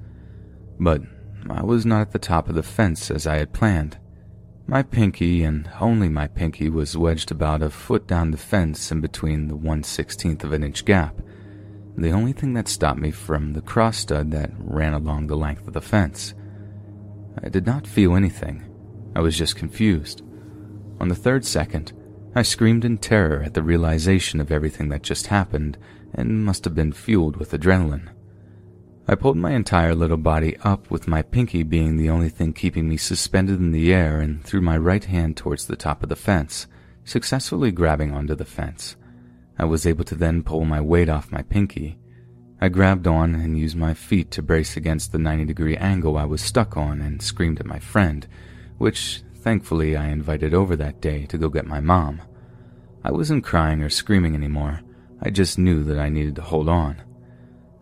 But 0.79 1.01
I 1.49 1.63
was 1.63 1.85
not 1.85 2.01
at 2.01 2.11
the 2.11 2.19
top 2.19 2.49
of 2.49 2.55
the 2.55 2.63
fence 2.63 3.09
as 3.09 3.25
I 3.25 3.37
had 3.37 3.53
planned. 3.53 3.97
My 4.65 4.81
pinky, 4.81 5.43
and 5.43 5.69
only 5.79 6.09
my 6.09 6.27
pinky, 6.27 6.69
was 6.69 6.97
wedged 6.97 7.31
about 7.31 7.61
a 7.61 7.69
foot 7.69 8.07
down 8.07 8.31
the 8.31 8.37
fence 8.37 8.91
in 8.91 9.01
between 9.01 9.47
the 9.47 9.55
one 9.55 9.83
sixteenth 9.83 10.43
of 10.43 10.53
an 10.53 10.63
inch 10.63 10.85
gap, 10.85 11.21
the 11.95 12.11
only 12.11 12.33
thing 12.33 12.53
that 12.53 12.67
stopped 12.67 12.99
me 12.99 13.11
from 13.11 13.53
the 13.53 13.61
cross 13.61 13.97
stud 13.97 14.31
that 14.31 14.51
ran 14.57 14.93
along 14.93 15.27
the 15.27 15.37
length 15.37 15.67
of 15.67 15.73
the 15.73 15.81
fence. 15.81 16.33
I 17.43 17.49
did 17.49 17.65
not 17.65 17.85
feel 17.85 18.15
anything. 18.15 18.63
I 19.15 19.19
was 19.19 19.37
just 19.37 19.55
confused. 19.55 20.23
On 20.99 21.07
the 21.07 21.15
third 21.15 21.45
second, 21.45 21.91
I 22.35 22.41
screamed 22.41 22.83
in 22.83 22.97
terror 22.97 23.43
at 23.43 23.53
the 23.53 23.61
realization 23.61 24.39
of 24.41 24.51
everything 24.51 24.89
that 24.89 25.03
just 25.03 25.27
happened 25.27 25.77
and 26.15 26.43
must 26.43 26.63
have 26.63 26.73
been 26.73 26.91
fueled 26.91 27.37
with 27.37 27.51
adrenaline. 27.51 28.09
I 29.07 29.13
pulled 29.15 29.37
my 29.37 29.51
entire 29.51 29.93
little 29.93 30.17
body 30.17 30.57
up 30.63 30.89
with 30.89 31.07
my 31.07 31.21
pinky 31.21 31.61
being 31.61 31.97
the 31.97 32.09
only 32.09 32.29
thing 32.29 32.53
keeping 32.53 32.89
me 32.89 32.97
suspended 32.97 33.59
in 33.59 33.71
the 33.71 33.93
air 33.93 34.19
and 34.19 34.43
threw 34.43 34.61
my 34.61 34.77
right 34.77 35.03
hand 35.03 35.37
towards 35.37 35.67
the 35.67 35.75
top 35.75 36.01
of 36.01 36.09
the 36.09 36.15
fence, 36.15 36.65
successfully 37.03 37.71
grabbing 37.71 38.11
onto 38.13 38.33
the 38.33 38.45
fence. 38.45 38.95
I 39.59 39.65
was 39.65 39.85
able 39.85 40.05
to 40.05 40.15
then 40.15 40.41
pull 40.41 40.65
my 40.65 40.81
weight 40.81 41.09
off 41.09 41.31
my 41.31 41.43
pinky. 41.43 41.99
I 42.59 42.69
grabbed 42.69 43.05
on 43.05 43.35
and 43.35 43.59
used 43.59 43.75
my 43.75 43.93
feet 43.93 44.31
to 44.31 44.41
brace 44.41 44.75
against 44.75 45.11
the 45.11 45.19
90 45.19 45.45
degree 45.45 45.77
angle 45.77 46.17
I 46.17 46.25
was 46.25 46.41
stuck 46.41 46.77
on 46.77 46.99
and 46.99 47.21
screamed 47.21 47.59
at 47.59 47.65
my 47.67 47.79
friend, 47.79 48.25
which 48.79 49.21
thankfully 49.43 49.97
I 49.97 50.07
invited 50.07 50.53
over 50.53 50.75
that 50.77 51.01
day 51.01 51.25
to 51.25 51.37
go 51.37 51.49
get 51.49 51.67
my 51.67 51.81
mom. 51.81 52.21
I 53.03 53.11
wasn't 53.11 53.43
crying 53.43 53.81
or 53.83 53.89
screaming 53.89 54.35
anymore. 54.35 54.79
I 55.21 55.29
just 55.29 55.59
knew 55.59 55.83
that 55.83 55.99
I 55.99 56.07
needed 56.07 56.37
to 56.37 56.41
hold 56.41 56.69
on. 56.69 57.01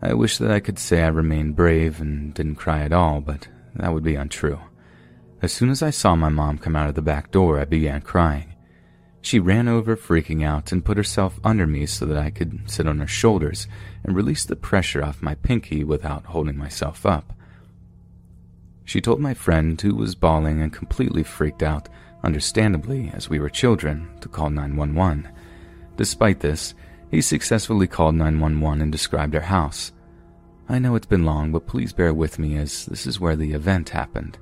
I 0.01 0.15
wish 0.15 0.39
that 0.39 0.50
I 0.50 0.60
could 0.60 0.80
say 0.80 1.03
I 1.03 1.10
remained 1.10 1.56
brave 1.56 2.01
and 2.01 2.34
didn't 2.34 2.56
cry 2.56 2.82
at 2.82 2.91
all, 2.91 3.22
but 3.22 3.48
that 3.75 3.94
would 3.94 4.03
be 4.03 4.15
untrue. 4.15 4.60
As 5.44 5.53
soon 5.53 5.70
as 5.70 5.84
I 5.84 5.91
saw 5.91 6.15
my 6.15 6.30
mom 6.30 6.58
come 6.58 6.75
out 6.75 6.89
of 6.89 6.96
the 6.96 7.01
back 7.03 7.30
door, 7.30 7.60
I 7.60 7.65
began 7.65 8.01
crying. 8.01 8.56
She 9.22 9.39
ran 9.39 9.68
over, 9.68 9.96
freaking 9.96 10.44
out, 10.44 10.72
and 10.72 10.84
put 10.84 10.98
herself 10.98 11.39
under 11.44 11.68
me 11.68 11.86
so 11.86 12.08
that 12.08 12.18
I 12.18 12.32
could 12.32 12.62
sit 12.65 12.88
on 12.88 12.98
her 12.98 13.08
shoulders 13.08 13.68
and 14.03 14.15
release 14.15 14.46
the 14.46 14.56
pressure 14.56 15.03
off 15.03 15.22
my 15.22 15.36
pinky 15.36 15.84
without 15.84 16.25
holding 16.25 16.58
myself 16.58 17.06
up. 17.06 17.34
She 18.91 19.00
told 19.00 19.21
my 19.21 19.33
friend, 19.33 19.79
who 19.79 19.95
was 19.95 20.15
bawling 20.15 20.62
and 20.62 20.74
completely 20.74 21.24
freaked 21.24 21.63
out, 21.63 21.88
understandably, 22.25 23.10
as 23.13 23.29
we 23.29 23.39
were 23.39 23.50
children, 23.50 24.10
to 24.19 24.27
call 24.27 24.50
911. 24.50 25.29
Despite 25.95 26.41
this, 26.41 26.74
he 27.10 27.21
successfully 27.21 27.88
called 27.88 28.15
911 28.15 28.81
and 28.81 28.91
described 28.91 29.33
our 29.33 29.43
house. 29.43 29.93
I 30.67 30.77
know 30.77 30.95
it's 30.95 31.05
been 31.05 31.24
long, 31.24 31.53
but 31.53 31.67
please 31.67 31.93
bear 31.93 32.13
with 32.13 32.38
me 32.38 32.57
as 32.57 32.86
this 32.88 33.07
is 33.07 33.17
where 33.17 33.38
the 33.38 33.53
event 33.53 33.88
happened. 33.88 34.38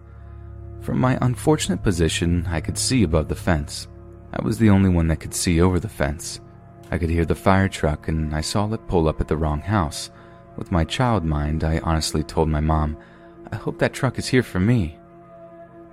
From 0.81 0.97
my 0.97 1.19
unfortunate 1.21 1.83
position, 1.83 2.47
I 2.49 2.59
could 2.59 2.79
see 2.79 3.03
above 3.03 3.27
the 3.27 3.35
fence. 3.35 3.87
I 4.33 4.43
was 4.43 4.57
the 4.57 4.71
only 4.71 4.89
one 4.89 5.09
that 5.09 5.19
could 5.19 5.35
see 5.35 5.61
over 5.61 5.79
the 5.79 5.87
fence. 5.87 6.39
I 6.89 6.97
could 6.97 7.11
hear 7.11 7.25
the 7.25 7.35
fire 7.35 7.69
truck 7.69 8.07
and 8.07 8.35
I 8.35 8.41
saw 8.41 8.67
it 8.73 8.87
pull 8.87 9.07
up 9.07 9.21
at 9.21 9.27
the 9.27 9.37
wrong 9.37 9.61
house. 9.61 10.09
With 10.57 10.71
my 10.71 10.85
child 10.85 11.23
mind, 11.23 11.63
I 11.63 11.77
honestly 11.83 12.23
told 12.23 12.49
my 12.49 12.61
mom, 12.61 12.97
I 13.51 13.55
hope 13.55 13.79
that 13.79 13.93
truck 13.93 14.19
is 14.19 14.27
here 14.27 14.43
for 14.43 14.59
me. 14.59 14.97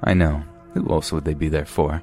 I 0.02 0.14
know, 0.14 0.44
who 0.74 0.88
else 0.90 1.12
would 1.12 1.24
they 1.24 1.34
be 1.34 1.48
there 1.48 1.64
for? 1.64 2.02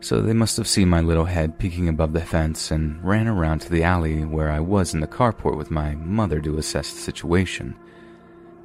So 0.00 0.20
they 0.20 0.32
must 0.32 0.56
have 0.56 0.66
seen 0.66 0.88
my 0.88 1.00
little 1.00 1.26
head 1.26 1.58
peeking 1.58 1.88
above 1.88 2.12
the 2.12 2.20
fence 2.20 2.70
and 2.70 3.02
ran 3.04 3.28
around 3.28 3.60
to 3.60 3.70
the 3.70 3.84
alley 3.84 4.24
where 4.24 4.50
I 4.50 4.60
was 4.60 4.94
in 4.94 5.00
the 5.00 5.06
carport 5.06 5.56
with 5.56 5.70
my 5.70 5.94
mother 5.94 6.40
to 6.40 6.58
assess 6.58 6.92
the 6.92 6.98
situation. 6.98 7.76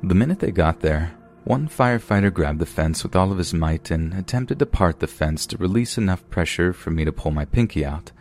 The 0.02 0.16
minute 0.16 0.40
they 0.40 0.52
got 0.52 0.80
there, 0.80 1.14
one 1.44 1.70
firefighter 1.70 2.34
grabbed 2.34 2.60
the 2.60 2.66
fence 2.66 3.04
with 3.04 3.16
all 3.16 3.32
of 3.32 3.38
his 3.38 3.54
might 3.54 3.90
and 3.92 4.14
attempted 4.14 4.60
to 4.60 4.66
part 4.66 5.00
the 5.00 5.08
fence 5.08 5.46
to 5.48 5.58
release 5.58 5.98
enough 5.98 6.28
pressure 6.30 6.74
for 6.74 6.92
me 6.92 7.06
to 7.06 7.12
pull 7.12 7.32
my 7.32 7.46
pinky 7.46 7.86
out. 7.86 8.12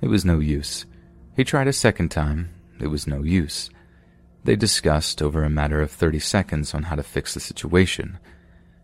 It 0.00 0.08
was 0.08 0.24
no 0.24 0.38
use. 0.38 0.86
He 1.36 1.44
tried 1.44 1.68
a 1.68 1.72
second 1.72 2.10
time. 2.10 2.50
It 2.80 2.86
was 2.86 3.06
no 3.06 3.22
use. 3.22 3.70
They 4.44 4.56
discussed 4.56 5.22
over 5.22 5.44
a 5.44 5.50
matter 5.50 5.80
of 5.80 5.90
30 5.90 6.18
seconds 6.18 6.74
on 6.74 6.84
how 6.84 6.96
to 6.96 7.02
fix 7.02 7.34
the 7.34 7.40
situation. 7.40 8.18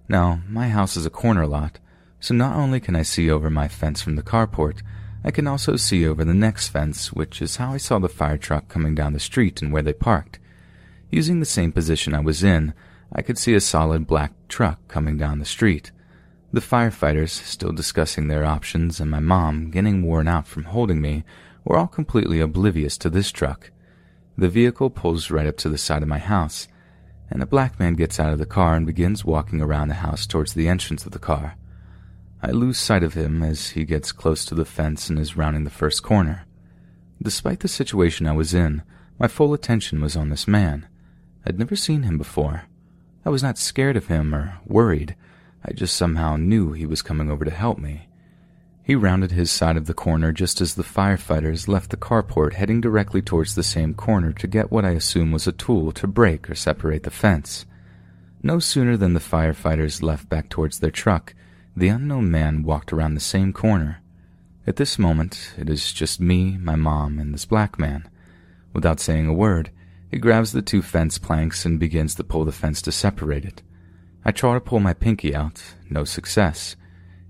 Now, 0.09 0.41
my 0.49 0.69
house 0.69 0.97
is 0.97 1.05
a 1.05 1.11
corner 1.11 1.47
lot, 1.47 1.79
so 2.21 2.35
not 2.35 2.57
only 2.57 2.81
can 2.81 2.95
I 2.95 3.03
see 3.03 3.31
over 3.31 3.51
my 3.51 3.69
fence 3.69 4.01
from 4.01 4.17
the 4.17 4.23
carport, 4.23 4.83
I 5.25 5.33
can 5.33 5.47
also 5.47 5.77
see 5.77 6.07
over 6.07 6.25
the 6.25 6.33
next 6.33 6.69
fence, 6.69 7.13
which 7.13 7.43
is 7.43 7.57
how 7.57 7.73
I 7.73 7.77
saw 7.77 7.99
the 7.99 8.09
fire 8.09 8.39
truck 8.39 8.69
coming 8.69 8.95
down 8.95 9.13
the 9.13 9.21
street 9.21 9.61
and 9.61 9.73
where 9.73 9.83
they 9.83 9.93
parked. 9.93 10.39
Using 11.11 11.41
the 11.41 11.47
same 11.47 11.73
position 11.73 12.15
I 12.15 12.21
was 12.21 12.45
in, 12.45 12.73
I 13.13 13.23
could 13.23 13.39
see 13.39 13.55
a 13.55 13.61
solid 13.61 14.07
black 14.07 14.33
truck 14.49 14.87
coming 14.87 15.17
down 15.19 15.39
the 15.39 15.45
street. 15.45 15.91
The 16.53 16.61
firefighters, 16.61 17.31
still 17.31 17.73
discussing 17.73 18.29
their 18.29 18.45
options, 18.45 19.01
and 19.01 19.11
my 19.11 19.21
mom, 19.21 19.71
getting 19.71 20.03
worn 20.03 20.29
out 20.29 20.47
from 20.47 20.65
holding 20.65 21.01
me, 21.01 21.25
were 21.65 21.77
all 21.77 21.87
completely 21.87 22.41
oblivious 22.41 22.97
to 22.99 23.11
this 23.11 23.33
truck. 23.33 23.71
The 24.39 24.49
vehicle 24.49 24.91
pulls 24.91 25.33
right 25.33 25.49
up 25.49 25.57
to 25.59 25.69
the 25.69 25.77
side 25.77 26.05
of 26.05 26.09
my 26.09 26.21
house, 26.21 26.69
and 27.29 27.43
a 27.43 27.47
black 27.47 27.81
man 27.81 27.95
gets 27.95 28.21
out 28.21 28.33
of 28.33 28.39
the 28.39 28.47
car 28.47 28.77
and 28.77 28.87
begins 28.87 29.25
walking 29.25 29.61
around 29.61 29.89
the 29.89 29.95
house 29.95 30.29
towards 30.29 30.55
the 30.55 30.69
entrance 30.69 31.05
of 31.05 31.11
the 31.11 31.19
car. 31.19 31.57
I 32.41 32.53
lose 32.53 32.79
sight 32.79 33.03
of 33.03 33.15
him 33.15 33.43
as 33.43 33.71
he 33.71 33.85
gets 33.85 34.13
close 34.13 34.45
to 34.45 34.55
the 34.55 34.65
fence 34.65 35.11
and 35.11 35.19
is 35.19 35.37
rounding 35.37 35.65
the 35.65 35.71
first 35.71 36.05
corner. 36.05 36.47
Despite 37.21 37.61
the 37.61 37.69
situation 37.69 38.29
I 38.29 38.33
was 38.33 38.55
in, 38.55 38.85
my 39.19 39.27
full 39.27 39.53
attention 39.55 40.01
was 40.01 40.15
on 40.15 40.31
this 40.31 40.47
man. 40.47 40.87
I'd 41.45 41.59
never 41.59 41.75
seen 41.75 42.05
him 42.05 42.17
before. 42.17 42.63
I 43.27 43.31
was 43.31 43.43
not 43.43 43.59
scared 43.59 43.97
of 43.97 44.07
him 44.07 44.33
or 44.33 44.61
worried. 44.65 45.17
I 45.65 45.73
just 45.73 45.97
somehow 45.97 46.37
knew 46.37 46.71
he 46.71 46.87
was 46.87 47.03
coming 47.03 47.29
over 47.29 47.45
to 47.45 47.51
help 47.51 47.79
me. 47.79 48.08
He 48.89 48.95
rounded 48.95 49.33
his 49.33 49.51
side 49.51 49.77
of 49.77 49.85
the 49.85 49.93
corner 49.93 50.33
just 50.33 50.63
as 50.63 50.75
the 50.75 50.83
firefighters 50.83 51.69
left 51.69 51.91
the 51.91 51.99
carport 51.99 52.55
heading 52.55 52.81
directly 52.81 53.21
towards 53.21 53.55
the 53.55 53.63
same 53.63 53.93
corner 53.93 54.33
to 54.33 54.47
get 54.47 54.73
what 54.73 54.87
I 54.87 54.93
assume 54.93 55.31
was 55.31 55.47
a 55.47 55.53
tool 55.53 55.93
to 55.93 56.07
break 56.07 56.49
or 56.49 56.55
separate 56.55 57.03
the 57.03 57.11
fence. 57.11 57.67
No 58.43 58.59
sooner 58.59 58.97
than 58.97 59.13
the 59.13 59.21
firefighters 59.21 60.03
left 60.03 60.31
back 60.31 60.49
towards 60.49 60.79
their 60.79 60.91
truck, 60.91 61.35
the 61.77 61.89
unknown 61.89 62.31
man 62.31 62.63
walked 62.63 62.91
around 62.91 63.13
the 63.13 63.21
same 63.21 63.53
corner. 63.53 64.01
At 64.67 64.77
this 64.77 64.99
moment, 64.99 65.53
it 65.59 65.69
is 65.69 65.93
just 65.93 66.19
me, 66.19 66.57
my 66.57 66.75
mom, 66.75 67.19
and 67.19 67.35
this 67.35 67.45
black 67.45 67.79
man. 67.79 68.09
Without 68.73 69.01
saying 69.01 69.27
a 69.27 69.35
word, 69.35 69.71
he 70.11 70.17
grabs 70.17 70.53
the 70.53 70.63
two 70.63 70.81
fence 70.81 71.19
planks 71.19 71.67
and 71.67 71.79
begins 71.79 72.15
to 72.15 72.25
pull 72.25 72.47
the 72.47 72.53
fence 72.53 72.81
to 72.81 72.91
separate 72.91 73.45
it. 73.45 73.61
I 74.25 74.33
try 74.33 74.55
to 74.55 74.61
pull 74.61 74.81
my 74.81 74.95
pinky 74.95 75.35
out, 75.35 75.63
no 75.91 76.05
success. 76.05 76.75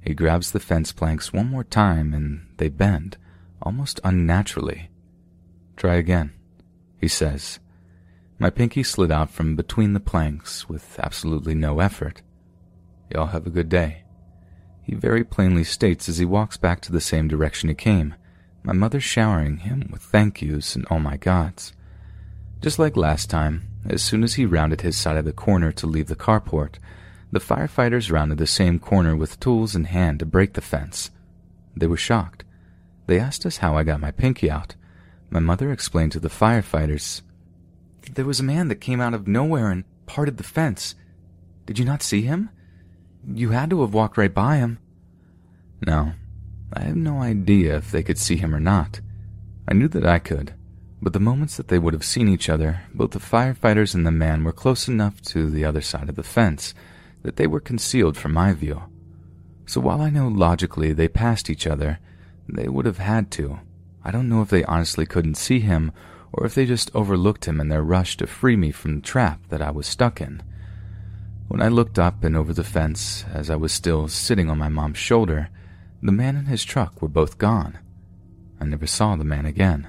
He 0.01 0.15
grabs 0.15 0.53
the 0.53 0.61
fence 0.61 0.93
planks 0.93 1.33
one 1.33 1.51
more 1.51 1.65
time 1.65 2.15
and 2.15 2.47
they 2.57 2.69
bend, 2.69 3.17
almost 3.61 4.01
unnaturally. 4.05 4.91
Try 5.77 5.97
again, 5.97 6.33
he 7.01 7.09
says. 7.09 7.59
My 8.39 8.51
pinky 8.51 8.83
slid 8.83 9.11
out 9.11 9.31
from 9.31 9.57
between 9.57 9.95
the 9.95 10.01
planks 10.01 10.69
with 10.69 10.99
absolutely 11.01 11.55
no 11.55 11.81
effort. 11.81 12.23
Y'all 13.11 13.27
have 13.27 13.47
a 13.47 13.51
good 13.51 13.69
day. 13.69 14.05
He 14.83 14.95
very 14.95 15.25
plainly 15.25 15.65
states 15.65 16.09
as 16.09 16.19
he 16.19 16.25
walks 16.25 16.57
back 16.57 16.81
to 16.83 16.93
the 16.93 17.01
same 17.01 17.29
direction 17.29 17.69
he 17.69 17.75
came, 17.75 18.15
my 18.63 18.73
mother 18.73 19.01
showering 19.01 19.59
him 19.59 19.89
with 19.91 20.03
thank 20.03 20.41
yous 20.41 20.75
and 20.77 20.87
oh 20.91 20.99
my 20.99 21.17
gods. 21.17 21.73
Just 22.61 22.79
like 22.79 22.97
last 22.97 23.31
time, 23.31 23.69
as 23.89 24.03
soon 24.03 24.23
as 24.23 24.35
he 24.35 24.47
rounded 24.47 24.81
his 24.81 24.97
side 24.97 25.17
of 25.17 25.25
the 25.25 25.33
corner 25.33 25.73
to 25.73 25.87
leave 25.87 26.07
the 26.07 26.17
carport, 26.17 26.77
the 27.31 27.41
firefighters 27.41 28.11
rounded 28.11 28.39
the 28.39 28.47
same 28.47 28.79
corner 28.79 29.15
with 29.15 29.41
tools 29.41 29.75
in 29.75 29.85
hand 29.85 30.19
to 30.19 30.27
break 30.27 30.55
the 30.55 30.61
fence. 30.61 31.11
They 31.77 31.87
were 31.87 31.97
shocked. 31.97 32.45
They 33.07 33.19
asked 33.19 33.45
us 33.47 33.59
how 33.59 33.77
I 33.77 33.85
got 33.85 34.01
my 34.01 34.11
pinky 34.11 34.51
out. 34.51 34.75
My 35.31 35.41
mother 35.41 35.71
explained 35.71 36.13
to 36.13 36.21
the 36.21 36.29
firefighters, 36.29 37.23
There 38.15 38.25
was 38.25 38.41
a 38.41 38.45
man 38.45 38.69
that 38.69 38.77
came 38.77 39.01
out 39.01 39.15
of 39.15 39.29
nowhere 39.29 39.71
and 39.71 39.85
parted 40.07 40.37
the 40.37 40.43
fence. 40.43 40.95
Did 41.67 41.79
you 41.79 41.85
not 41.85 42.03
see 42.03 42.23
him? 42.23 42.51
You 43.27 43.51
had 43.51 43.71
to 43.71 43.83
have 43.83 43.93
walked 43.93 44.17
right 44.17 44.33
by 44.33 44.57
him. 44.57 44.79
No, 45.87 46.13
I 46.73 46.81
have 46.81 46.97
no 46.97 47.21
idea 47.21 47.77
if 47.77 47.91
they 47.91 48.03
could 48.03 48.19
see 48.19 48.37
him 48.37 48.55
or 48.55 48.61
not. 48.61 49.01
I 49.67 49.75
knew 49.75 49.89
that 49.89 50.07
I 50.07 50.19
could 50.19 50.55
but 51.01 51.13
the 51.13 51.21
moments 51.21 51.57
that 51.57 51.69
they 51.69 51.79
would 51.79 51.95
have 51.95 52.05
seen 52.05 52.29
each 52.29 52.49
other, 52.49 52.83
both 52.93 53.13
the 53.13 53.19
firefighters 53.19 53.95
and 53.95 54.07
the 54.07 54.11
man 54.11 54.43
were 54.43 54.53
close 54.53 54.89
enough 54.89 55.21
to 55.23 55.49
the 55.49 55.65
other 55.65 55.81
side 55.81 56.09
of 56.09 56.17
the 56.17 56.23
fence 56.23 56.75
that 57.29 57.37
they 57.37 57.47
were 57.47 57.61
concealed 57.61 58.17
from 58.17 58.33
my 58.33 58.55
view. 58.55 58.85
So 59.67 59.83
while 59.83 60.01
I 60.01 60.09
know 60.09 60.29
logically 60.29 60.95
they 60.95 61.09
passed 61.09 61.51
each 61.51 61.67
other, 61.67 61.99
they 62.49 62.69
would 62.69 62.87
have 62.87 62.97
had 62.97 63.31
to. 63.33 63.61
I 64.03 64.11
don't 64.11 64.31
know 64.31 64.41
if 64.41 64.49
they 64.49 64.65
honestly 64.65 65.05
couldn't 65.05 65.35
see 65.35 65.61
him 65.61 65.93
or 66.33 66.47
if 66.47 66.55
they 66.55 66.65
just 66.65 66.91
overlooked 66.95 67.45
him 67.45 67.61
in 67.61 67.69
their 67.69 67.83
rush 67.83 68.17
to 68.17 68.27
free 68.27 68.57
me 68.57 68.71
from 68.71 68.95
the 68.95 69.03
trap 69.03 69.43
that 69.51 69.61
I 69.61 69.71
was 69.71 69.87
stuck 69.87 70.23
in. 70.23 70.43
When 71.49 71.61
I 71.61 71.69
looked 71.69 71.99
up 71.99 72.25
and 72.25 72.35
over 72.35 72.55
the 72.55 72.65
fence, 72.65 73.27
as 73.31 73.51
I 73.51 73.57
was 73.57 73.73
still 73.73 74.09
sitting 74.09 74.49
on 74.49 74.57
my 74.57 74.71
mom's 74.71 74.97
shoulder, 74.97 75.51
the 76.03 76.13
man 76.13 76.35
and 76.35 76.49
his 76.49 76.65
truck 76.65 77.03
were 77.03 77.09
both 77.09 77.37
gone. 77.37 77.79
I 78.59 78.65
never 78.65 78.87
saw 78.87 79.17
the 79.17 79.25
man 79.25 79.45
again. 79.45 79.87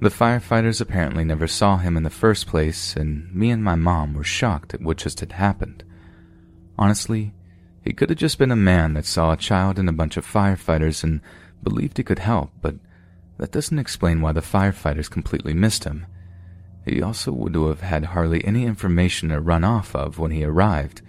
The 0.00 0.08
firefighters 0.08 0.80
apparently 0.80 1.22
never 1.22 1.46
saw 1.46 1.76
him 1.76 1.96
in 1.96 2.02
the 2.02 2.10
first 2.10 2.48
place, 2.48 2.96
and 2.96 3.32
me 3.32 3.52
and 3.52 3.62
my 3.62 3.76
mom 3.76 4.14
were 4.14 4.24
shocked 4.24 4.74
at 4.74 4.82
what 4.82 4.96
just 4.96 5.20
had 5.20 5.30
happened. 5.30 5.84
Honestly, 6.80 7.34
he 7.84 7.92
could 7.92 8.08
have 8.08 8.18
just 8.18 8.38
been 8.38 8.50
a 8.50 8.56
man 8.56 8.94
that 8.94 9.04
saw 9.04 9.32
a 9.32 9.36
child 9.36 9.78
and 9.78 9.86
a 9.86 9.92
bunch 9.92 10.16
of 10.16 10.26
firefighters 10.26 11.04
and 11.04 11.20
believed 11.62 11.98
he 11.98 12.02
could 12.02 12.20
help, 12.20 12.50
but 12.62 12.74
that 13.36 13.52
doesn't 13.52 13.78
explain 13.78 14.22
why 14.22 14.32
the 14.32 14.40
firefighters 14.40 15.10
completely 15.10 15.52
missed 15.52 15.84
him. 15.84 16.06
He 16.86 17.02
also 17.02 17.32
would 17.32 17.54
have 17.54 17.82
had 17.82 18.06
hardly 18.06 18.42
any 18.46 18.64
information 18.64 19.28
to 19.28 19.40
run 19.40 19.62
off 19.62 19.94
of 19.94 20.18
when 20.18 20.30
he 20.30 20.42
arrived. 20.42 21.02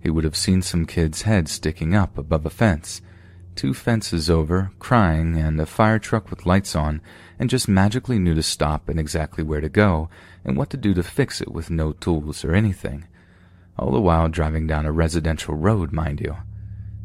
He 0.00 0.08
would 0.08 0.22
have 0.22 0.36
seen 0.36 0.62
some 0.62 0.86
kid's 0.86 1.22
head 1.22 1.48
sticking 1.48 1.96
up 1.96 2.16
above 2.16 2.46
a 2.46 2.50
fence, 2.50 3.02
two 3.56 3.74
fences 3.74 4.30
over, 4.30 4.70
crying, 4.78 5.36
and 5.36 5.60
a 5.60 5.66
fire 5.66 5.98
truck 5.98 6.30
with 6.30 6.46
lights 6.46 6.76
on, 6.76 7.00
and 7.40 7.50
just 7.50 7.66
magically 7.66 8.20
knew 8.20 8.36
to 8.36 8.42
stop 8.42 8.88
and 8.88 9.00
exactly 9.00 9.42
where 9.42 9.60
to 9.60 9.68
go, 9.68 10.08
and 10.44 10.56
what 10.56 10.70
to 10.70 10.76
do 10.76 10.94
to 10.94 11.02
fix 11.02 11.40
it 11.40 11.50
with 11.50 11.70
no 11.70 11.92
tools 11.92 12.44
or 12.44 12.54
anything. 12.54 13.08
All 13.78 13.92
the 13.92 14.00
while 14.00 14.28
driving 14.28 14.66
down 14.66 14.86
a 14.86 14.92
residential 14.92 15.54
road, 15.54 15.92
mind 15.92 16.20
you. 16.20 16.36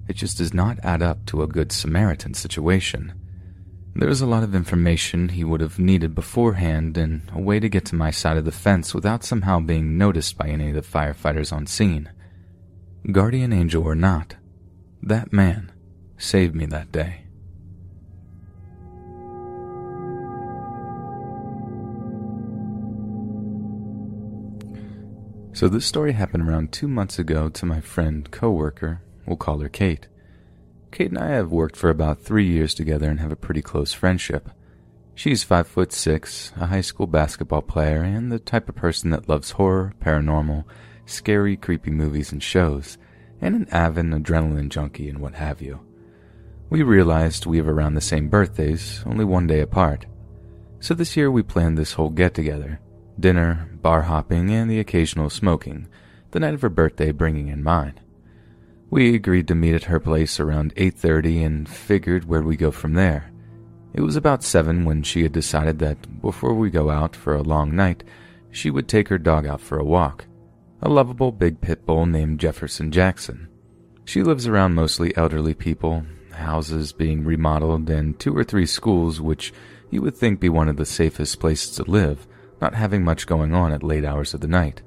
It 0.08 0.16
just 0.16 0.40
does 0.40 0.54
not 0.54 0.80
add 0.84 1.02
up 1.02 1.26
to 1.28 1.44
a 1.44 1.48
good 1.48 1.72
Samaritan 1.72 2.34
situation. 2.34 3.14
There 3.96 4.10
was 4.10 4.22
a 4.22 4.26
lot 4.26 4.44
of 4.44 4.56
information 4.56 5.30
he 5.30 5.44
would 5.44 5.62
have 5.62 5.78
needed 5.78 6.16
beforehand 6.16 6.98
and 6.98 7.30
a 7.32 7.40
way 7.40 7.60
to 7.60 7.70
get 7.70 7.86
to 7.86 7.96
my 7.96 8.10
side 8.10 8.38
of 8.38 8.46
the 8.46 8.52
fence 8.52 8.94
without 8.94 9.24
somehow 9.24 9.60
being 9.60 9.98
noticed 9.98 10.36
by 10.36 10.48
any 10.48 10.70
of 10.70 10.76
the 10.76 10.82
firefighters 10.82 11.54
on 11.54 11.68
scene. 11.68 12.10
Guardian 13.12 13.54
angel 13.54 13.84
or 13.84 13.96
not, 13.96 14.36
that 15.04 15.32
man 15.32 15.72
saved 16.18 16.56
me 16.56 16.66
that 16.66 16.92
day. 16.92 17.23
So 25.54 25.70
this 25.70 25.86
story 25.86 26.14
happened 26.14 26.50
around 26.50 26.72
two 26.72 26.88
months 26.88 27.20
ago 27.20 27.48
to 27.48 27.66
my 27.66 27.80
friend, 27.80 28.30
coworker, 28.32 29.02
We'll 29.26 29.38
call 29.38 29.60
her 29.60 29.70
Kate. 29.70 30.08
Kate 30.92 31.10
and 31.10 31.18
I 31.18 31.30
have 31.30 31.52
worked 31.52 31.76
for 31.78 31.90
about 31.90 32.22
three 32.22 32.46
years 32.46 32.74
together 32.74 33.10
and 33.10 33.20
have 33.20 33.32
a 33.32 33.38
pretty 33.38 33.62
close 33.62 33.94
friendship. 33.94 34.50
She's 35.16 35.44
five 35.44 35.68
foot 35.68 35.94
six, 35.94 36.52
a 36.60 36.66
high 36.66 36.82
school 36.82 37.08
basketball 37.08 37.62
player, 37.62 38.02
and 38.02 38.32
the 38.32 38.40
type 38.40 38.68
of 38.68 38.76
person 38.76 39.12
that 39.12 39.30
loves 39.30 39.52
horror, 39.52 39.94
paranormal, 40.02 40.66
scary, 41.06 41.56
creepy 41.56 41.92
movies 41.92 42.32
and 42.32 42.42
shows, 42.42 42.98
and 43.40 43.56
an 43.56 43.68
avid 43.70 44.06
adrenaline 44.08 44.70
junkie 44.70 45.08
and 45.08 45.20
what 45.20 45.36
have 45.36 45.62
you. 45.62 45.80
We 46.70 46.82
realized 46.82 47.46
we 47.46 47.58
have 47.58 47.68
around 47.68 47.94
the 47.94 48.02
same 48.02 48.28
birthdays, 48.28 49.04
only 49.06 49.24
one 49.24 49.46
day 49.46 49.60
apart. 49.60 50.08
So 50.80 50.96
this 50.96 51.16
year 51.16 51.30
we 51.30 51.44
planned 51.44 51.78
this 51.78 51.94
whole 51.94 52.10
get 52.10 52.34
together 52.34 52.80
dinner, 53.20 53.70
bar 53.82 54.04
hopping, 54.04 54.52
and 54.52 54.70
the 54.70 54.80
occasional 54.80 55.30
smoking, 55.30 55.88
the 56.32 56.40
night 56.40 56.54
of 56.54 56.62
her 56.62 56.70
birthday 56.70 57.12
bringing 57.12 57.48
in 57.48 57.64
mine. 57.64 58.00
We 58.90 59.16
agreed 59.16 59.48
to 59.48 59.56
meet 59.56 59.76
at 59.76 59.86
her 59.86 60.00
place 60.00 60.40
around 60.40 60.74
8:30 60.78 61.44
and 61.44 61.68
figured 61.68 62.26
where 62.26 62.44
we 62.44 62.56
go 62.56 62.72
from 62.72 62.94
there. 62.94 63.32
It 63.94 64.02
was 64.02 64.16
about 64.16 64.44
7 64.44 64.86
when 64.86 65.04
she 65.04 65.24
had 65.24 65.32
decided 65.32 65.80
that 65.80 66.22
before 66.22 66.54
we 66.54 66.70
go 66.70 66.90
out 66.90 67.16
for 67.16 67.36
a 67.36 67.44
long 67.44 67.76
night, 67.76 68.04
she 68.52 68.70
would 68.70 68.88
take 68.88 69.08
her 69.10 69.18
dog 69.18 69.46
out 69.46 69.62
for 69.62 69.78
a 69.78 69.84
walk. 69.84 70.26
A 70.82 70.90
lovable 70.90 71.32
big 71.32 71.62
pit 71.62 71.86
bull 71.86 72.06
named 72.06 72.40
Jefferson 72.40 72.92
Jackson. 72.92 73.48
She 74.06 74.22
lives 74.22 74.48
around 74.48 74.74
mostly 74.74 75.16
elderly 75.16 75.54
people, 75.54 76.04
houses 76.32 76.92
being 76.92 77.24
remodeled, 77.24 77.90
and 77.90 78.20
two 78.20 78.36
or 78.36 78.44
three 78.44 78.66
schools 78.66 79.22
which 79.22 79.54
you 79.90 80.02
would 80.02 80.16
think 80.16 80.40
be 80.40 80.50
one 80.50 80.68
of 80.68 80.78
the 80.78 80.86
safest 80.86 81.40
places 81.40 81.76
to 81.78 81.84
live, 81.84 82.28
not 82.64 82.76
having 82.76 83.04
much 83.04 83.28
going 83.28 83.54
on 83.54 83.72
at 83.72 83.84
late 83.84 84.06
hours 84.06 84.34
of 84.34 84.42
the 84.42 84.48
night. 84.48 84.82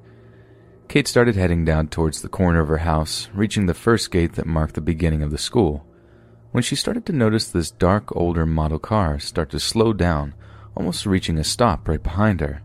Kate 0.89 1.07
started 1.07 1.37
heading 1.37 1.65
down 1.65 1.89
towards 1.89 2.23
the 2.23 2.29
corner 2.29 2.61
of 2.61 2.69
her 2.69 2.79
house, 2.79 3.29
reaching 3.35 3.67
the 3.67 3.75
first 3.75 4.11
gate 4.11 4.33
that 4.33 4.47
marked 4.47 4.75
the 4.75 4.81
beginning 4.81 5.23
of 5.23 5.31
the 5.31 5.39
school 5.39 5.87
when 6.57 6.62
she 6.62 6.75
started 6.75 7.05
to 7.05 7.12
notice 7.12 7.49
this 7.49 7.71
dark 7.71 8.17
older 8.17 8.47
model 8.47 8.79
car 8.79 9.19
start 9.19 9.51
to 9.51 9.61
slow 9.61 9.93
down, 9.93 10.33
almost 10.75 11.05
reaching 11.05 11.37
a 11.37 11.45
stop 11.45 11.87
right 11.87 12.03
behind 12.03 12.41
her. 12.41 12.62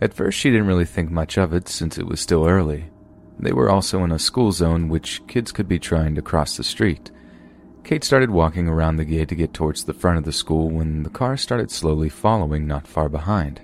At 0.00 0.12
first, 0.12 0.36
she 0.36 0.50
didn't 0.50 0.66
really 0.66 0.84
think 0.84 1.12
much 1.12 1.38
of 1.38 1.54
it 1.54 1.68
since 1.68 1.96
it 1.96 2.08
was 2.08 2.18
still 2.18 2.44
early. 2.44 2.90
They 3.38 3.52
were 3.52 3.70
also 3.70 4.02
in 4.02 4.10
a 4.10 4.18
school 4.18 4.50
zone 4.50 4.88
which 4.88 5.24
kids 5.28 5.52
could 5.52 5.68
be 5.68 5.78
trying 5.78 6.16
to 6.16 6.22
cross 6.22 6.56
the 6.56 6.64
street. 6.64 7.12
Kate 7.84 8.02
started 8.02 8.30
walking 8.30 8.66
around 8.66 8.96
the 8.96 9.04
gate 9.04 9.28
to 9.28 9.36
get 9.36 9.54
towards 9.54 9.84
the 9.84 9.94
front 9.94 10.18
of 10.18 10.24
the 10.24 10.32
school 10.32 10.68
when 10.68 11.04
the 11.04 11.08
car 11.08 11.36
started 11.36 11.70
slowly 11.70 12.08
following 12.08 12.66
not 12.66 12.88
far 12.88 13.08
behind. 13.08 13.60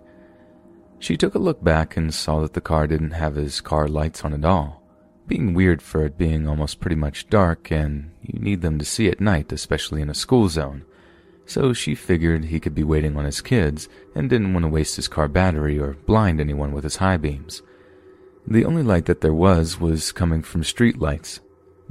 She 1.00 1.16
took 1.16 1.34
a 1.34 1.38
look 1.38 1.64
back 1.64 1.96
and 1.96 2.14
saw 2.14 2.40
that 2.42 2.52
the 2.52 2.60
car 2.60 2.86
didn't 2.86 3.12
have 3.12 3.34
his 3.34 3.60
car 3.60 3.88
lights 3.88 4.24
on 4.24 4.32
at 4.32 4.44
all 4.44 4.80
being 5.30 5.54
weird 5.54 5.80
for 5.80 6.04
it 6.04 6.18
being 6.18 6.48
almost 6.48 6.80
pretty 6.80 6.96
much 6.96 7.30
dark 7.30 7.70
and 7.70 8.10
you 8.20 8.40
need 8.40 8.62
them 8.62 8.80
to 8.80 8.84
see 8.84 9.08
at 9.08 9.20
night, 9.20 9.52
especially 9.52 10.02
in 10.02 10.10
a 10.10 10.14
school 10.14 10.48
zone. 10.48 10.84
So 11.46 11.72
she 11.72 11.94
figured 11.94 12.46
he 12.46 12.58
could 12.58 12.74
be 12.74 12.82
waiting 12.82 13.16
on 13.16 13.24
his 13.24 13.40
kids 13.40 13.88
and 14.16 14.28
didn't 14.28 14.52
want 14.52 14.64
to 14.64 14.68
waste 14.68 14.96
his 14.96 15.06
car 15.06 15.28
battery 15.28 15.78
or 15.78 15.94
blind 15.94 16.40
anyone 16.40 16.72
with 16.72 16.82
his 16.82 16.96
high 16.96 17.16
beams. 17.16 17.62
The 18.44 18.64
only 18.64 18.82
light 18.82 19.06
that 19.06 19.20
there 19.20 19.32
was 19.32 19.78
was 19.78 20.10
coming 20.10 20.42
from 20.42 20.64
street 20.64 20.98
lights. 20.98 21.38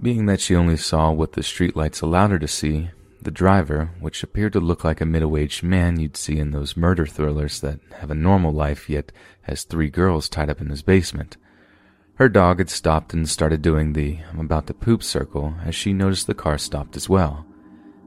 Being 0.02 0.26
that 0.26 0.41
she 0.41 0.54
only 0.54 0.76
saw 0.76 1.12
what 1.12 1.34
the 1.34 1.43
street 1.43 1.78
lights 1.78 2.02
allowed 2.02 2.32
her 2.32 2.39
to 2.39 2.48
see, 2.48 2.89
the 3.23 3.32
driver, 3.32 3.91
which 3.99 4.23
appeared 4.23 4.53
to 4.53 4.60
look 4.60 4.84
like 4.84 5.01
a 5.01 5.05
middle-aged 5.05 5.63
man 5.63 5.99
you'd 5.99 6.17
see 6.17 6.39
in 6.39 6.51
those 6.51 6.77
murder 6.77 7.05
thrillers 7.05 7.62
that 7.62 7.79
have 7.99 8.12
a 8.12 8.15
normal 8.15 8.51
life 8.51 8.89
yet 8.89 9.12
has 9.43 9.63
three 9.63 9.89
girls 9.89 10.29
tied 10.29 10.49
up 10.49 10.62
in 10.62 10.69
his 10.69 10.82
basement, 10.82 11.38
her 12.19 12.27
dog 12.27 12.60
had 12.60 12.69
stopped 12.69 13.13
and 13.13 13.29
started 13.29 13.62
doing 13.62 13.93
the 13.93 14.19
I'm 14.29 14.41
about 14.41 14.67
to 14.67 14.73
poop 14.73 15.03
circle 15.03 15.55
as 15.63 15.73
she 15.73 15.93
noticed 15.93 16.27
the 16.27 16.34
car 16.34 16.58
stopped 16.58 16.97
as 16.97 17.08
well. 17.08 17.45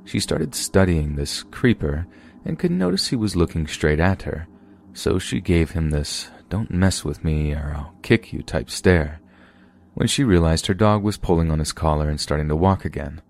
She 0.05 0.20
started 0.20 0.55
studying 0.55 1.16
this 1.16 1.42
creeper 1.44 2.07
and 2.44 2.59
could 2.59 2.72
notice 2.72 3.09
he 3.09 3.16
was 3.16 3.37
looking 3.37 3.66
straight 3.66 4.01
at 4.01 4.22
her, 4.22 4.46
so 4.92 5.18
she 5.18 5.40
gave 5.40 5.70
him 5.70 5.88
this 5.88 6.29
don't 6.51 6.70
mess 6.70 7.07
with 7.07 7.25
me 7.25 7.55
or 7.55 7.72
I'll 7.75 7.94
kick 8.03 8.35
you 8.35 8.42
type 8.42 8.68
stare. 8.68 9.18
When 9.94 10.09
she 10.09 10.25
realized 10.25 10.66
her 10.66 10.75
dog 10.75 11.03
was 11.03 11.16
pulling 11.16 11.51
on 11.51 11.59
his 11.59 11.72
collar 11.72 12.11
and 12.11 12.20
starting 12.20 12.48
to 12.48 12.57
walk 12.57 12.85
again. 12.85 13.22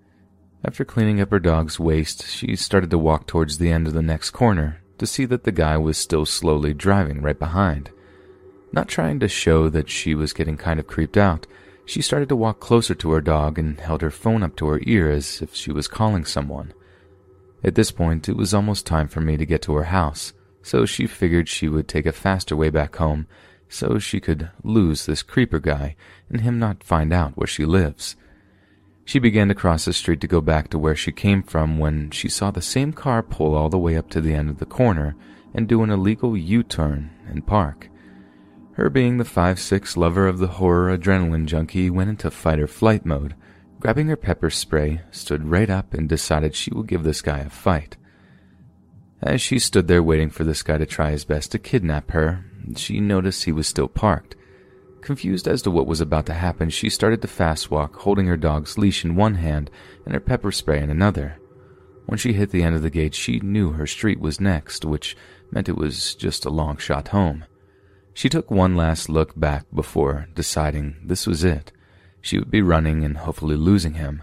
After 0.64 0.84
cleaning 0.84 1.20
up 1.20 1.30
her 1.30 1.40
dog's 1.40 1.80
waste, 1.80 2.26
she 2.26 2.54
started 2.54 2.90
to 2.90 2.98
walk 2.98 3.26
towards 3.26 3.58
the 3.58 3.70
end 3.70 3.88
of 3.88 3.94
the 3.94 4.02
next 4.02 4.30
corner 4.30 4.80
to 4.98 5.06
see 5.06 5.24
that 5.24 5.42
the 5.42 5.50
guy 5.50 5.76
was 5.76 5.98
still 5.98 6.24
slowly 6.24 6.72
driving 6.72 7.20
right 7.20 7.38
behind. 7.38 7.90
Not 8.70 8.86
trying 8.86 9.18
to 9.20 9.28
show 9.28 9.68
that 9.68 9.90
she 9.90 10.14
was 10.14 10.32
getting 10.32 10.56
kind 10.56 10.78
of 10.78 10.86
creeped 10.86 11.16
out, 11.16 11.46
she 11.84 12.00
started 12.00 12.28
to 12.28 12.36
walk 12.36 12.60
closer 12.60 12.94
to 12.94 13.10
her 13.10 13.20
dog 13.20 13.58
and 13.58 13.80
held 13.80 14.02
her 14.02 14.10
phone 14.10 14.44
up 14.44 14.54
to 14.56 14.68
her 14.68 14.80
ear 14.84 15.10
as 15.10 15.42
if 15.42 15.52
she 15.52 15.72
was 15.72 15.88
calling 15.88 16.24
someone. 16.24 16.72
At 17.64 17.74
this 17.74 17.90
point, 17.90 18.28
it 18.28 18.36
was 18.36 18.54
almost 18.54 18.86
time 18.86 19.08
for 19.08 19.20
me 19.20 19.36
to 19.36 19.44
get 19.44 19.62
to 19.62 19.74
her 19.74 19.84
house, 19.84 20.32
so 20.62 20.86
she 20.86 21.08
figured 21.08 21.48
she 21.48 21.68
would 21.68 21.88
take 21.88 22.06
a 22.06 22.12
faster 22.12 22.54
way 22.54 22.70
back 22.70 22.96
home 22.96 23.26
so 23.68 23.98
she 23.98 24.20
could 24.20 24.50
lose 24.62 25.06
this 25.06 25.22
creeper 25.22 25.58
guy 25.58 25.96
and 26.28 26.42
him 26.42 26.58
not 26.58 26.84
find 26.84 27.12
out 27.12 27.36
where 27.36 27.46
she 27.46 27.64
lives. 27.64 28.14
She 29.04 29.18
began 29.18 29.48
to 29.48 29.54
cross 29.54 29.84
the 29.84 29.92
street 29.92 30.20
to 30.20 30.28
go 30.28 30.40
back 30.40 30.68
to 30.68 30.78
where 30.78 30.94
she 30.94 31.12
came 31.12 31.42
from 31.42 31.78
when 31.78 32.10
she 32.10 32.28
saw 32.28 32.50
the 32.50 32.62
same 32.62 32.92
car 32.92 33.22
pull 33.22 33.54
all 33.54 33.68
the 33.68 33.78
way 33.78 33.96
up 33.96 34.08
to 34.10 34.20
the 34.20 34.34
end 34.34 34.48
of 34.48 34.58
the 34.58 34.66
corner 34.66 35.16
and 35.52 35.68
do 35.68 35.82
an 35.82 35.90
illegal 35.90 36.36
U-turn 36.36 37.10
and 37.28 37.46
park. 37.46 37.88
Her 38.74 38.88
being 38.88 39.18
the 39.18 39.24
5'6 39.24 39.96
lover 39.96 40.26
of 40.26 40.38
the 40.38 40.46
horror 40.46 40.96
adrenaline 40.96 41.46
junkie 41.46 41.90
went 41.90 42.10
into 42.10 42.30
fight 42.30 42.58
or 42.58 42.66
flight 42.66 43.04
mode, 43.04 43.34
grabbing 43.80 44.06
her 44.06 44.16
pepper 44.16 44.48
spray, 44.48 45.02
stood 45.10 45.48
right 45.48 45.68
up 45.68 45.92
and 45.92 46.08
decided 46.08 46.54
she 46.54 46.72
would 46.72 46.86
give 46.86 47.02
this 47.02 47.20
guy 47.20 47.40
a 47.40 47.50
fight. 47.50 47.96
As 49.20 49.42
she 49.42 49.58
stood 49.58 49.88
there 49.88 50.02
waiting 50.02 50.30
for 50.30 50.44
this 50.44 50.62
guy 50.62 50.78
to 50.78 50.86
try 50.86 51.10
his 51.10 51.24
best 51.24 51.52
to 51.52 51.58
kidnap 51.58 52.12
her, 52.12 52.44
she 52.76 52.98
noticed 52.98 53.44
he 53.44 53.52
was 53.52 53.68
still 53.68 53.88
parked. 53.88 54.36
Confused 55.02 55.48
as 55.48 55.62
to 55.62 55.70
what 55.70 55.88
was 55.88 56.00
about 56.00 56.26
to 56.26 56.32
happen, 56.32 56.70
she 56.70 56.88
started 56.88 57.20
to 57.22 57.28
fast 57.28 57.72
walk, 57.72 57.96
holding 57.96 58.26
her 58.26 58.36
dog's 58.36 58.78
leash 58.78 59.04
in 59.04 59.16
one 59.16 59.34
hand 59.34 59.68
and 60.04 60.14
her 60.14 60.20
pepper 60.20 60.52
spray 60.52 60.80
in 60.80 60.90
another. 60.90 61.38
When 62.06 62.18
she 62.18 62.32
hit 62.32 62.50
the 62.50 62.62
end 62.62 62.76
of 62.76 62.82
the 62.82 62.90
gate, 62.90 63.14
she 63.14 63.40
knew 63.40 63.72
her 63.72 63.86
street 63.86 64.20
was 64.20 64.40
next, 64.40 64.84
which 64.84 65.16
meant 65.50 65.68
it 65.68 65.76
was 65.76 66.14
just 66.14 66.46
a 66.46 66.50
long 66.50 66.76
shot 66.76 67.08
home. 67.08 67.44
She 68.14 68.28
took 68.28 68.50
one 68.50 68.76
last 68.76 69.08
look 69.08 69.38
back 69.38 69.66
before 69.74 70.28
deciding 70.34 70.96
this 71.04 71.26
was 71.26 71.42
it. 71.42 71.72
She 72.20 72.38
would 72.38 72.50
be 72.50 72.62
running 72.62 73.04
and 73.04 73.18
hopefully 73.18 73.56
losing 73.56 73.94
him. 73.94 74.22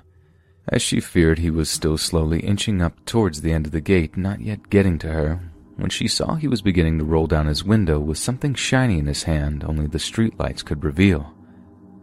As 0.69 0.81
she 0.81 1.01
feared 1.01 1.39
he 1.39 1.49
was 1.49 1.69
still 1.69 1.97
slowly 1.97 2.39
inching 2.39 2.81
up 2.81 3.03
towards 3.05 3.41
the 3.41 3.51
end 3.51 3.65
of 3.65 3.73
the 3.73 3.81
gate, 3.81 4.15
not 4.15 4.39
yet 4.39 4.69
getting 4.69 4.97
to 4.99 5.07
her, 5.07 5.51
when 5.79 5.89
she 5.89 6.07
saw 6.07 6.35
he 6.35 6.47
was 6.47 6.61
beginning 6.61 6.99
to 6.99 7.05
roll 7.05 7.27
down 7.27 7.47
his 7.47 7.63
window 7.63 7.99
with 7.99 8.17
something 8.17 8.53
shiny 8.53 8.99
in 8.99 9.05
his 9.05 9.23
hand 9.23 9.63
only 9.63 9.87
the 9.87 9.97
streetlights 9.97 10.63
could 10.63 10.83
reveal. 10.83 11.33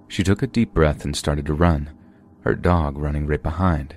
She 0.08 0.22
took 0.22 0.42
a 0.42 0.46
deep 0.46 0.72
breath 0.72 1.04
and 1.04 1.14
started 1.14 1.46
to 1.46 1.54
run, 1.54 1.90
her 2.40 2.54
dog 2.54 2.96
running 2.96 3.26
right 3.26 3.42
behind. 3.42 3.96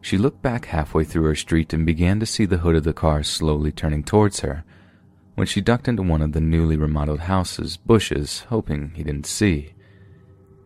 She 0.00 0.18
looked 0.18 0.42
back 0.42 0.66
halfway 0.66 1.04
through 1.04 1.24
her 1.24 1.34
street 1.34 1.72
and 1.72 1.86
began 1.86 2.20
to 2.20 2.26
see 2.26 2.44
the 2.44 2.58
hood 2.58 2.76
of 2.76 2.84
the 2.84 2.92
car 2.92 3.22
slowly 3.22 3.72
turning 3.72 4.04
towards 4.04 4.40
her, 4.40 4.64
when 5.34 5.46
she 5.46 5.60
ducked 5.60 5.88
into 5.88 6.02
one 6.02 6.22
of 6.22 6.32
the 6.32 6.40
newly 6.40 6.76
remodeled 6.76 7.20
house's 7.20 7.76
bushes, 7.76 8.40
hoping 8.48 8.92
he 8.94 9.04
didn't 9.04 9.26
see. 9.26 9.74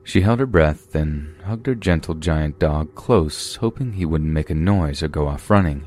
She 0.04 0.22
held 0.22 0.40
her 0.40 0.46
breath, 0.46 0.92
then 0.92 1.36
hugged 1.44 1.66
her 1.66 1.74
gentle 1.74 2.14
giant 2.14 2.58
dog 2.58 2.94
close, 2.94 3.56
hoping 3.56 3.92
he 3.92 4.04
wouldn't 4.04 4.32
make 4.32 4.50
a 4.50 4.54
noise 4.54 5.02
or 5.02 5.08
go 5.08 5.28
off 5.28 5.50
running. 5.50 5.86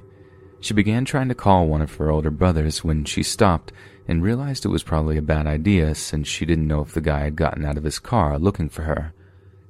She 0.60 0.74
began 0.74 1.06
trying 1.06 1.30
to 1.30 1.36
call 1.36 1.68
one 1.68 1.82
of 1.82 1.94
her 1.96 2.10
older 2.10 2.32
brothers 2.32 2.84
when 2.84 3.06
she 3.06 3.24
stopped 3.24 3.72
and 4.08 4.24
realized 4.24 4.66
it 4.66 4.70
was 4.70 4.84
probably 4.84 5.18
a 5.18 5.22
bad 5.22 5.48
idea 5.48 5.96
since 5.96 6.28
she 6.28 6.46
didn't 6.46 6.68
know 6.68 6.82
if 6.82 6.94
the 6.94 7.02
guy 7.02 7.22
had 7.22 7.36
gotten 7.36 7.66
out 7.66 7.78
of 7.78 7.84
his 7.84 8.00
car 8.00 8.40
looking 8.40 8.70
for 8.70 8.84
her. 8.84 9.14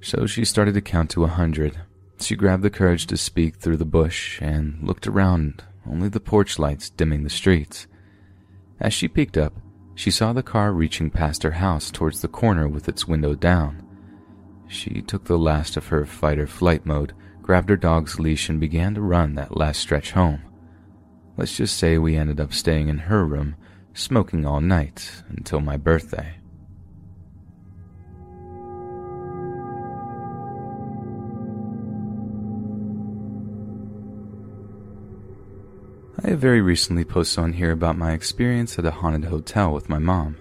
So 0.01 0.25
she 0.25 0.45
started 0.45 0.73
to 0.75 0.81
count 0.81 1.09
to 1.11 1.23
a 1.23 1.27
hundred. 1.27 1.79
She 2.19 2.35
grabbed 2.35 2.63
the 2.63 2.69
courage 2.69 3.07
to 3.07 3.17
speak 3.17 3.55
through 3.55 3.77
the 3.77 3.85
bush 3.85 4.41
and 4.41 4.77
looked 4.81 5.07
around, 5.07 5.63
only 5.89 6.09
the 6.09 6.19
porch 6.19 6.59
lights 6.59 6.89
dimming 6.89 7.23
the 7.23 7.29
streets. 7.29 7.87
As 8.79 8.93
she 8.93 9.07
peeked 9.07 9.37
up, 9.37 9.53
she 9.95 10.11
saw 10.11 10.33
the 10.33 10.43
car 10.43 10.73
reaching 10.73 11.09
past 11.09 11.43
her 11.43 11.51
house 11.51 11.89
towards 11.89 12.21
the 12.21 12.27
corner 12.27 12.67
with 12.67 12.89
its 12.89 13.07
window 13.07 13.33
down. 13.33 13.81
She 14.67 15.01
took 15.01 15.25
the 15.25 15.37
last 15.37 15.77
of 15.77 15.87
her 15.87 16.05
fight 16.05 16.39
or 16.39 16.47
flight 16.47 16.85
mode, 16.85 17.13
grabbed 17.41 17.69
her 17.69 17.77
dog's 17.77 18.19
leash, 18.19 18.49
and 18.49 18.59
began 18.59 18.95
to 18.95 19.01
run 19.01 19.35
that 19.35 19.55
last 19.55 19.79
stretch 19.79 20.11
home. 20.11 20.41
Let's 21.37 21.57
just 21.57 21.77
say 21.77 21.97
we 21.97 22.15
ended 22.15 22.39
up 22.39 22.53
staying 22.53 22.87
in 22.87 22.97
her 22.97 23.25
room, 23.25 23.55
smoking 23.93 24.45
all 24.45 24.61
night 24.61 25.11
until 25.29 25.59
my 25.59 25.75
birthday. 25.75 26.35
I 36.23 36.29
have 36.29 36.39
very 36.39 36.61
recently 36.61 37.03
posted 37.03 37.43
on 37.43 37.53
here 37.53 37.71
about 37.71 37.97
my 37.97 38.13
experience 38.13 38.79
at 38.79 38.85
a 38.85 38.91
haunted 38.91 39.25
hotel 39.25 39.73
with 39.73 39.89
my 39.89 39.99
mom. 39.99 40.37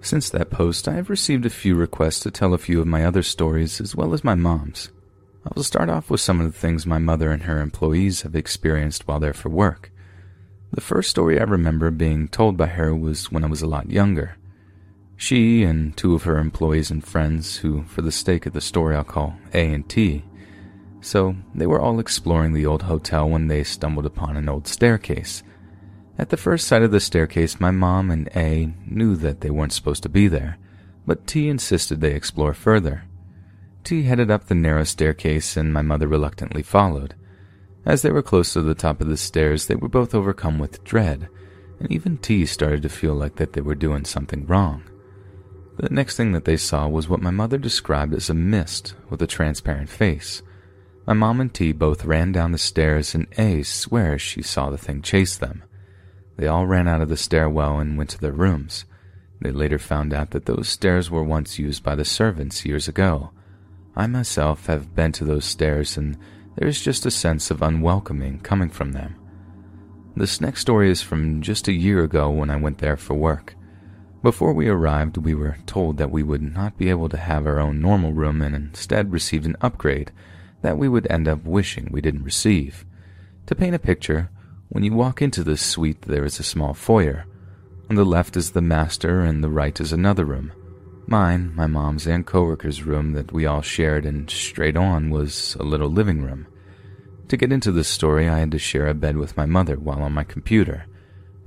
Since 0.00 0.30
that 0.30 0.50
post, 0.50 0.88
I 0.88 0.94
have 0.94 1.08
received 1.08 1.46
a 1.46 1.50
few 1.50 1.76
requests 1.76 2.20
to 2.20 2.30
tell 2.32 2.52
a 2.52 2.58
few 2.58 2.80
of 2.80 2.86
my 2.86 3.04
other 3.04 3.22
stories 3.22 3.80
as 3.80 3.94
well 3.94 4.12
as 4.12 4.24
my 4.24 4.34
mom's. 4.34 4.90
I 5.46 5.50
will 5.54 5.62
start 5.62 5.88
off 5.88 6.10
with 6.10 6.20
some 6.20 6.40
of 6.40 6.52
the 6.52 6.58
things 6.58 6.84
my 6.84 6.98
mother 6.98 7.30
and 7.30 7.44
her 7.44 7.60
employees 7.60 8.22
have 8.22 8.34
experienced 8.34 9.06
while 9.06 9.20
there 9.20 9.32
for 9.32 9.48
work. 9.48 9.92
The 10.72 10.80
first 10.80 11.10
story 11.10 11.40
I 11.40 11.44
remember 11.44 11.90
being 11.90 12.28
told 12.28 12.56
by 12.56 12.66
her 12.66 12.94
was 12.94 13.32
when 13.32 13.42
I 13.42 13.48
was 13.48 13.62
a 13.62 13.66
lot 13.66 13.90
younger. 13.90 14.36
She 15.16 15.64
and 15.64 15.96
two 15.96 16.14
of 16.14 16.24
her 16.24 16.38
employees 16.38 16.90
and 16.90 17.04
friends, 17.04 17.56
who, 17.56 17.84
for 17.84 18.02
the 18.02 18.12
sake 18.12 18.46
of 18.46 18.52
the 18.52 18.60
story, 18.60 18.94
I'll 18.94 19.02
call 19.02 19.34
A 19.52 19.72
and 19.72 19.88
T, 19.88 20.24
so 21.00 21.36
they 21.54 21.66
were 21.66 21.80
all 21.80 21.98
exploring 21.98 22.52
the 22.52 22.66
old 22.66 22.82
hotel 22.82 23.28
when 23.28 23.48
they 23.48 23.64
stumbled 23.64 24.06
upon 24.06 24.36
an 24.36 24.48
old 24.48 24.68
staircase. 24.68 25.42
At 26.18 26.28
the 26.28 26.36
first 26.36 26.66
sight 26.66 26.82
of 26.82 26.90
the 26.90 27.00
staircase, 27.00 27.60
my 27.60 27.70
mom 27.70 28.10
and 28.10 28.28
A 28.36 28.72
knew 28.86 29.16
that 29.16 29.40
they 29.40 29.50
weren't 29.50 29.72
supposed 29.72 30.02
to 30.02 30.08
be 30.08 30.28
there, 30.28 30.58
but 31.06 31.26
T 31.26 31.48
insisted 31.48 32.00
they 32.00 32.14
explore 32.14 32.54
further. 32.54 33.04
T 33.84 34.02
headed 34.02 34.30
up 34.30 34.46
the 34.46 34.54
narrow 34.54 34.84
staircase, 34.84 35.56
and 35.56 35.72
my 35.72 35.82
mother 35.82 36.06
reluctantly 36.06 36.62
followed. 36.62 37.14
As 37.84 38.02
they 38.02 38.10
were 38.10 38.22
close 38.22 38.52
to 38.52 38.62
the 38.62 38.74
top 38.74 39.00
of 39.00 39.08
the 39.08 39.16
stairs, 39.16 39.66
they 39.66 39.74
were 39.74 39.88
both 39.88 40.14
overcome 40.14 40.58
with 40.58 40.84
dread, 40.84 41.28
and 41.80 41.90
even 41.90 42.18
T 42.18 42.44
started 42.44 42.82
to 42.82 42.88
feel 42.88 43.14
like 43.14 43.36
that 43.36 43.52
they 43.52 43.60
were 43.60 43.74
doing 43.74 44.04
something 44.04 44.46
wrong. 44.46 44.82
The 45.78 45.88
next 45.90 46.16
thing 46.16 46.32
that 46.32 46.44
they 46.44 46.56
saw 46.56 46.88
was 46.88 47.08
what 47.08 47.22
my 47.22 47.30
mother 47.30 47.56
described 47.56 48.12
as 48.12 48.28
a 48.28 48.34
mist 48.34 48.94
with 49.08 49.22
a 49.22 49.28
transparent 49.28 49.88
face. 49.88 50.42
My 51.06 51.12
mom 51.14 51.40
and 51.40 51.54
T 51.54 51.72
both 51.72 52.04
ran 52.04 52.32
down 52.32 52.52
the 52.52 52.58
stairs, 52.58 53.14
and 53.14 53.28
A 53.38 53.62
swears 53.62 54.20
she 54.20 54.42
saw 54.42 54.70
the 54.70 54.76
thing 54.76 55.00
chase 55.00 55.36
them. 55.36 55.62
They 56.36 56.48
all 56.48 56.66
ran 56.66 56.88
out 56.88 57.00
of 57.00 57.08
the 57.08 57.16
stairwell 57.16 57.78
and 57.78 57.96
went 57.96 58.10
to 58.10 58.20
their 58.20 58.32
rooms. 58.32 58.84
They 59.40 59.52
later 59.52 59.78
found 59.78 60.12
out 60.12 60.32
that 60.32 60.46
those 60.46 60.68
stairs 60.68 61.10
were 61.10 61.22
once 61.22 61.58
used 61.58 61.84
by 61.84 61.94
the 61.94 62.04
servants 62.04 62.64
years 62.64 62.88
ago. 62.88 63.30
I 63.94 64.06
myself 64.08 64.66
have 64.66 64.94
been 64.94 65.12
to 65.12 65.24
those 65.24 65.44
stairs, 65.44 65.96
and 65.96 66.18
there 66.58 66.66
is 66.66 66.80
just 66.80 67.06
a 67.06 67.10
sense 67.10 67.52
of 67.52 67.62
unwelcoming 67.62 68.40
coming 68.40 68.68
from 68.68 68.90
them. 68.90 69.14
This 70.16 70.40
next 70.40 70.60
story 70.60 70.90
is 70.90 71.00
from 71.00 71.40
just 71.40 71.68
a 71.68 71.72
year 71.72 72.02
ago 72.02 72.30
when 72.30 72.50
I 72.50 72.56
went 72.56 72.78
there 72.78 72.96
for 72.96 73.14
work. 73.14 73.54
Before 74.24 74.52
we 74.52 74.66
arrived, 74.66 75.18
we 75.18 75.36
were 75.36 75.58
told 75.66 75.98
that 75.98 76.10
we 76.10 76.24
would 76.24 76.42
not 76.42 76.76
be 76.76 76.90
able 76.90 77.08
to 77.10 77.16
have 77.16 77.46
our 77.46 77.60
own 77.60 77.80
normal 77.80 78.12
room 78.12 78.42
and 78.42 78.56
instead 78.56 79.12
received 79.12 79.46
an 79.46 79.56
upgrade 79.60 80.10
that 80.62 80.76
we 80.76 80.88
would 80.88 81.06
end 81.08 81.28
up 81.28 81.44
wishing 81.44 81.90
we 81.92 82.00
didn't 82.00 82.24
receive. 82.24 82.84
To 83.46 83.54
paint 83.54 83.76
a 83.76 83.78
picture, 83.78 84.28
when 84.68 84.82
you 84.82 84.92
walk 84.94 85.22
into 85.22 85.44
this 85.44 85.62
suite, 85.62 86.02
there 86.02 86.24
is 86.24 86.40
a 86.40 86.42
small 86.42 86.74
foyer. 86.74 87.24
On 87.88 87.94
the 87.94 88.04
left 88.04 88.36
is 88.36 88.50
the 88.50 88.60
master, 88.60 89.20
and 89.20 89.44
the 89.44 89.48
right 89.48 89.80
is 89.80 89.92
another 89.92 90.24
room. 90.24 90.50
Mine, 91.08 91.54
my 91.54 91.66
mom's, 91.66 92.06
and 92.06 92.26
coworker's 92.26 92.82
room 92.82 93.12
that 93.12 93.32
we 93.32 93.46
all 93.46 93.62
shared, 93.62 94.04
and 94.04 94.28
straight 94.28 94.76
on 94.76 95.08
was 95.08 95.56
a 95.58 95.62
little 95.62 95.88
living 95.88 96.20
room. 96.20 96.46
To 97.28 97.36
get 97.38 97.50
into 97.50 97.72
this 97.72 97.88
story, 97.88 98.28
I 98.28 98.40
had 98.40 98.50
to 98.50 98.58
share 98.58 98.86
a 98.86 98.94
bed 98.94 99.16
with 99.16 99.34
my 99.34 99.46
mother 99.46 99.76
while 99.76 100.02
on 100.02 100.12
my 100.12 100.24
computer 100.24 100.84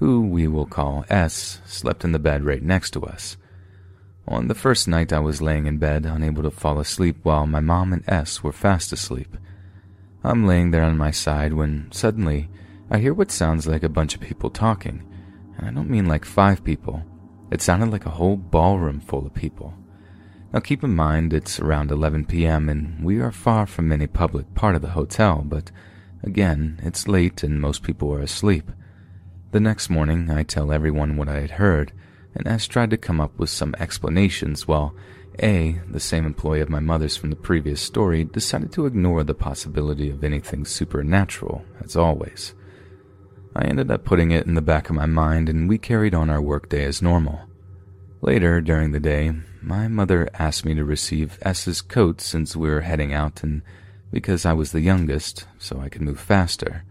who 0.02 0.22
we 0.22 0.48
will 0.48 0.66
call 0.66 1.06
S, 1.12 1.62
slept 1.64 2.04
in 2.04 2.12
the 2.12 2.18
bed 2.18 2.44
right 2.44 2.64
next 2.64 2.90
to 2.90 3.06
us. 3.06 3.38
On 4.28 4.48
the 4.48 4.56
first 4.56 4.88
night, 4.88 5.14
I 5.14 5.20
was 5.20 5.44
laying 5.44 5.68
in 5.68 5.78
bed, 5.78 6.08
unable 6.08 6.42
to 6.42 6.50
fall 6.50 6.80
asleep, 6.80 7.18
while 7.22 7.46
my 7.46 7.60
mom 7.60 7.94
and 7.94 8.04
S 8.08 8.42
were 8.42 8.52
fast 8.52 8.92
asleep. 8.92 9.38
I'm 10.24 10.48
laying 10.48 10.72
there 10.72 10.82
on 10.82 10.98
my 10.98 11.12
side 11.12 11.54
when 11.54 11.88
suddenly 11.92 12.50
I 12.90 12.98
hear 12.98 13.14
what 13.14 13.30
sounds 13.30 13.68
like 13.68 13.84
a 13.84 13.90
bunch 13.90 14.16
of 14.16 14.22
people 14.22 14.50
talking, 14.50 15.04
and 15.56 15.68
I 15.68 15.72
don't 15.72 15.90
mean 15.90 16.08
like 16.08 16.26
five 16.26 16.64
people. 16.64 17.06
It 17.52 17.62
sounded 17.62 17.92
like 17.92 18.06
a 18.06 18.12
whole 18.12 18.38
ballroom 18.38 19.02
full 19.02 19.26
of 19.26 19.34
people. 19.34 19.74
Now 20.54 20.62
keep 20.62 20.84
in 20.84 20.96
mind 20.96 21.34
it's 21.34 21.60
around 21.60 21.92
11 21.92 22.26
p.m. 22.26 22.70
and 22.70 23.04
we 23.04 23.20
are 23.20 23.32
far 23.32 23.68
from 23.68 23.92
any 23.92 24.08
public 24.08 24.54
part 24.56 24.76
of 24.76 24.82
the 24.82 24.90
hotel, 24.90 25.44
but 25.46 25.70
again, 26.24 26.80
it's 26.84 27.08
late 27.08 27.44
and 27.44 27.60
most 27.60 27.84
people 27.84 28.14
are 28.14 28.22
asleep. 28.22 28.72
The 29.52 29.60
next 29.60 29.90
morning, 29.90 30.32
I 30.32 30.44
tell 30.44 30.72
everyone 30.72 31.18
what 31.18 31.28
I 31.28 31.42
had 31.42 31.52
heard, 31.52 31.92
and 32.34 32.48
S 32.48 32.68
tried 32.68 32.90
to 32.92 32.98
come 32.98 33.20
up 33.20 33.38
with 33.38 33.50
some 33.50 33.76
explanations 33.80 34.66
while 34.66 34.96
A, 35.44 35.82
the 35.90 36.00
same 36.00 36.26
employee 36.26 36.62
of 36.62 36.70
my 36.70 36.80
mother's 36.80 37.18
from 37.18 37.32
the 37.32 37.36
previous 37.36 37.82
story, 37.82 38.24
decided 38.24 38.72
to 38.74 38.86
ignore 38.86 39.26
the 39.26 39.34
possibility 39.34 40.10
of 40.10 40.24
anything 40.24 40.64
supernatural, 40.64 41.66
as 41.84 41.98
always. 41.98 42.54
I 43.56 43.66
ended 43.66 43.92
up 43.92 44.06
putting 44.06 44.32
it 44.32 44.46
in 44.46 44.54
the 44.54 44.62
back 44.62 44.90
of 44.90 44.96
my 44.96 45.06
mind, 45.06 45.50
and 45.50 45.68
we 45.68 45.78
carried 45.78 46.16
on 46.16 46.30
our 46.30 46.42
workday 46.42 46.86
as 46.86 47.02
normal. 47.02 47.42
Later, 48.22 48.62
during 48.62 48.92
the 48.92 49.00
day, 49.00 49.34
my 49.62 49.88
mother 49.88 50.30
asked 50.34 50.64
me 50.64 50.74
to 50.76 50.86
receive 50.86 51.40
S's 51.42 51.82
coat 51.82 52.22
since 52.22 52.56
we 52.56 52.70
were 52.70 52.82
heading 52.82 53.14
out, 53.14 53.44
and 53.44 53.62
because 54.12 54.46
I 54.46 54.54
was 54.54 54.72
the 54.72 54.82
youngest, 54.82 55.48
so 55.58 55.80
I 55.80 55.90
could 55.90 56.02
move 56.02 56.20
faster. 56.20 56.84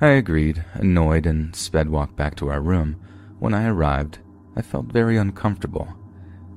I 0.00 0.08
agreed, 0.08 0.64
annoyed, 0.74 1.26
and 1.26 1.54
sped 1.54 1.88
walk 1.88 2.16
back 2.16 2.36
to 2.36 2.48
our 2.48 2.60
room. 2.60 2.96
When 3.38 3.54
I 3.54 3.66
arrived, 3.66 4.18
I 4.56 4.62
felt 4.62 4.86
very 4.86 5.16
uncomfortable. 5.16 5.88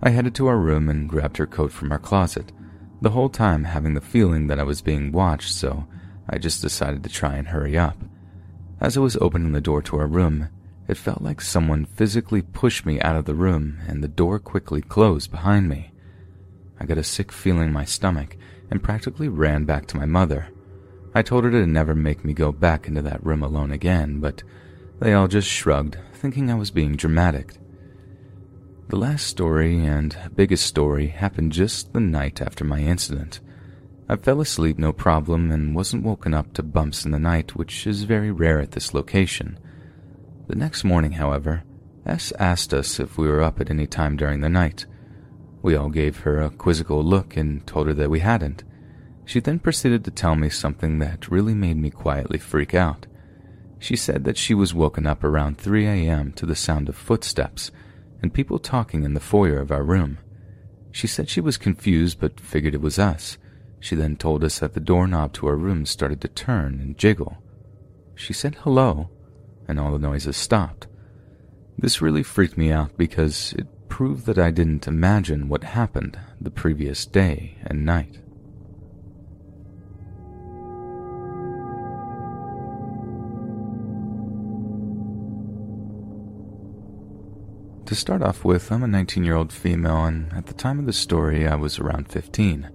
I 0.01 0.09
headed 0.09 0.35
to 0.35 0.47
our 0.47 0.57
room 0.57 0.87
and 0.87 1.09
grabbed 1.09 1.37
her 1.37 1.47
coat 1.47 1.71
from 1.71 1.91
our 1.91 1.99
closet, 1.99 2.51
the 3.01 3.09
whole 3.09 3.29
time 3.29 3.65
having 3.65 3.93
the 3.93 4.01
feeling 4.01 4.47
that 4.47 4.59
I 4.59 4.63
was 4.63 4.81
being 4.81 5.11
watched, 5.11 5.53
so 5.53 5.87
I 6.29 6.37
just 6.37 6.61
decided 6.61 7.03
to 7.03 7.09
try 7.09 7.35
and 7.35 7.47
hurry 7.47 7.77
up. 7.77 7.97
As 8.85 8.95
I 8.95 8.99
was 8.99 9.17
opening 9.17 9.51
the 9.51 9.61
door 9.61 9.81
to 9.81 9.97
our 9.97 10.05
room, 10.05 10.47
it 10.87 10.95
felt 10.95 11.19
like 11.19 11.41
someone 11.41 11.85
physically 11.85 12.43
pushed 12.43 12.85
me 12.85 13.01
out 13.01 13.15
of 13.15 13.25
the 13.25 13.33
room 13.33 13.79
and 13.87 14.03
the 14.03 14.07
door 14.07 14.37
quickly 14.37 14.79
closed 14.79 15.31
behind 15.31 15.67
me. 15.67 15.91
I 16.79 16.85
got 16.85 16.99
a 16.99 17.03
sick 17.03 17.31
feeling 17.31 17.63
in 17.63 17.73
my 17.73 17.83
stomach 17.83 18.37
and 18.69 18.83
practically 18.83 19.27
ran 19.27 19.65
back 19.65 19.87
to 19.87 19.97
my 19.97 20.05
mother. 20.05 20.49
I 21.15 21.23
told 21.23 21.45
her 21.45 21.49
to 21.49 21.65
never 21.65 21.95
make 21.95 22.23
me 22.23 22.33
go 22.33 22.51
back 22.51 22.87
into 22.87 23.01
that 23.01 23.25
room 23.25 23.41
alone 23.41 23.71
again, 23.71 24.19
but 24.19 24.43
they 24.99 25.13
all 25.13 25.27
just 25.27 25.47
shrugged, 25.47 25.97
thinking 26.13 26.51
I 26.51 26.53
was 26.53 26.69
being 26.69 26.95
dramatic. 26.95 27.55
The 28.89 28.97
last 28.97 29.25
story 29.25 29.83
and 29.83 30.15
biggest 30.35 30.63
story 30.63 31.07
happened 31.07 31.53
just 31.53 31.91
the 31.91 31.99
night 31.99 32.39
after 32.39 32.63
my 32.63 32.81
incident. 32.81 33.39
I 34.07 34.15
fell 34.17 34.39
asleep 34.39 34.77
no 34.77 34.93
problem 34.93 35.51
and 35.51 35.75
wasn't 35.75 36.03
woken 36.03 36.33
up 36.35 36.53
to 36.53 36.63
bumps 36.63 37.05
in 37.05 37.11
the 37.11 37.19
night, 37.19 37.55
which 37.55 37.87
is 37.87 38.03
very 38.03 38.31
rare 38.31 38.59
at 38.59 38.71
this 38.71 38.93
location. 38.93 39.57
The 40.47 40.55
next 40.55 40.83
morning, 40.83 41.13
however, 41.13 41.63
S 42.05 42.31
asked 42.37 42.71
us 42.71 42.99
if 42.99 43.17
we 43.17 43.27
were 43.27 43.41
up 43.41 43.59
at 43.59 43.71
any 43.71 43.87
time 43.87 44.15
during 44.15 44.41
the 44.41 44.49
night. 44.49 44.85
We 45.63 45.75
all 45.75 45.89
gave 45.89 46.19
her 46.19 46.39
a 46.39 46.51
quizzical 46.51 47.03
look 47.03 47.35
and 47.35 47.65
told 47.65 47.87
her 47.87 47.95
that 47.95 48.11
we 48.11 48.19
hadn't. 48.19 48.63
She 49.25 49.39
then 49.39 49.57
proceeded 49.57 50.05
to 50.05 50.11
tell 50.11 50.35
me 50.35 50.49
something 50.49 50.99
that 50.99 51.31
really 51.31 51.55
made 51.55 51.77
me 51.77 51.89
quietly 51.89 52.37
freak 52.37 52.75
out. 52.75 53.07
She 53.79 53.95
said 53.95 54.23
that 54.25 54.37
she 54.37 54.53
was 54.53 54.75
woken 54.75 55.07
up 55.07 55.23
around 55.23 55.57
3 55.57 55.87
a.m. 55.87 56.31
to 56.33 56.45
the 56.45 56.55
sound 56.55 56.89
of 56.89 56.95
footsteps 56.95 57.71
and 58.21 58.31
people 58.31 58.59
talking 58.59 59.03
in 59.03 59.15
the 59.15 59.19
foyer 59.19 59.59
of 59.59 59.71
our 59.71 59.83
room. 59.83 60.19
She 60.91 61.07
said 61.07 61.27
she 61.27 61.41
was 61.41 61.57
confused 61.57 62.19
but 62.19 62.39
figured 62.39 62.75
it 62.75 62.81
was 62.81 62.99
us. 62.99 63.39
She 63.85 63.93
then 63.95 64.15
told 64.15 64.43
us 64.43 64.57
that 64.57 64.73
the 64.73 64.79
doorknob 64.79 65.33
to 65.33 65.45
our 65.45 65.55
room 65.55 65.85
started 65.85 66.19
to 66.21 66.27
turn 66.27 66.79
and 66.79 66.97
jiggle. 66.97 67.37
She 68.15 68.33
said 68.33 68.55
hello, 68.61 69.11
and 69.67 69.79
all 69.79 69.91
the 69.91 69.99
noises 69.99 70.35
stopped. 70.35 70.87
This 71.77 72.01
really 72.01 72.23
freaked 72.23 72.57
me 72.57 72.71
out 72.71 72.97
because 72.97 73.53
it 73.53 73.67
proved 73.87 74.25
that 74.25 74.39
I 74.39 74.49
didn't 74.49 74.87
imagine 74.87 75.49
what 75.49 75.63
happened 75.63 76.17
the 76.41 76.49
previous 76.49 77.05
day 77.05 77.59
and 77.61 77.85
night. 77.85 78.17
To 87.85 87.93
start 87.93 88.23
off 88.23 88.43
with, 88.43 88.71
I'm 88.71 88.81
a 88.81 88.87
19 88.87 89.23
year 89.23 89.35
old 89.35 89.53
female, 89.53 90.05
and 90.05 90.33
at 90.33 90.47
the 90.47 90.55
time 90.55 90.79
of 90.79 90.87
the 90.87 90.91
story, 90.91 91.47
I 91.47 91.53
was 91.53 91.77
around 91.77 92.09
15. 92.09 92.71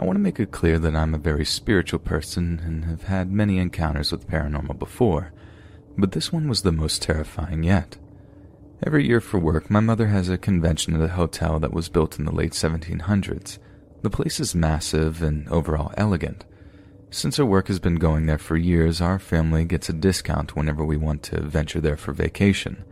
I 0.00 0.04
want 0.06 0.16
to 0.16 0.22
make 0.22 0.40
it 0.40 0.50
clear 0.50 0.78
that 0.78 0.96
I'm 0.96 1.14
a 1.14 1.18
very 1.18 1.44
spiritual 1.44 1.98
person 1.98 2.58
and 2.64 2.86
have 2.86 3.02
had 3.02 3.30
many 3.30 3.58
encounters 3.58 4.10
with 4.10 4.26
paranormal 4.26 4.78
before, 4.78 5.30
but 5.98 6.12
this 6.12 6.32
one 6.32 6.48
was 6.48 6.62
the 6.62 6.72
most 6.72 7.02
terrifying 7.02 7.62
yet. 7.64 7.98
Every 8.82 9.06
year 9.06 9.20
for 9.20 9.38
work, 9.38 9.70
my 9.70 9.80
mother 9.80 10.06
has 10.06 10.30
a 10.30 10.38
convention 10.38 10.94
at 10.94 11.02
a 11.02 11.12
hotel 11.12 11.60
that 11.60 11.74
was 11.74 11.90
built 11.90 12.18
in 12.18 12.24
the 12.24 12.34
late 12.34 12.52
1700s. 12.52 13.58
The 14.00 14.08
place 14.08 14.40
is 14.40 14.54
massive 14.54 15.20
and 15.20 15.46
overall 15.50 15.92
elegant. 15.98 16.46
Since 17.10 17.38
our 17.38 17.44
work 17.44 17.68
has 17.68 17.78
been 17.78 17.96
going 17.96 18.24
there 18.24 18.38
for 18.38 18.56
years, 18.56 19.02
our 19.02 19.18
family 19.18 19.66
gets 19.66 19.90
a 19.90 19.92
discount 19.92 20.56
whenever 20.56 20.82
we 20.82 20.96
want 20.96 21.22
to 21.24 21.42
venture 21.42 21.80
there 21.80 21.98
for 21.98 22.14
vacation. 22.14 22.84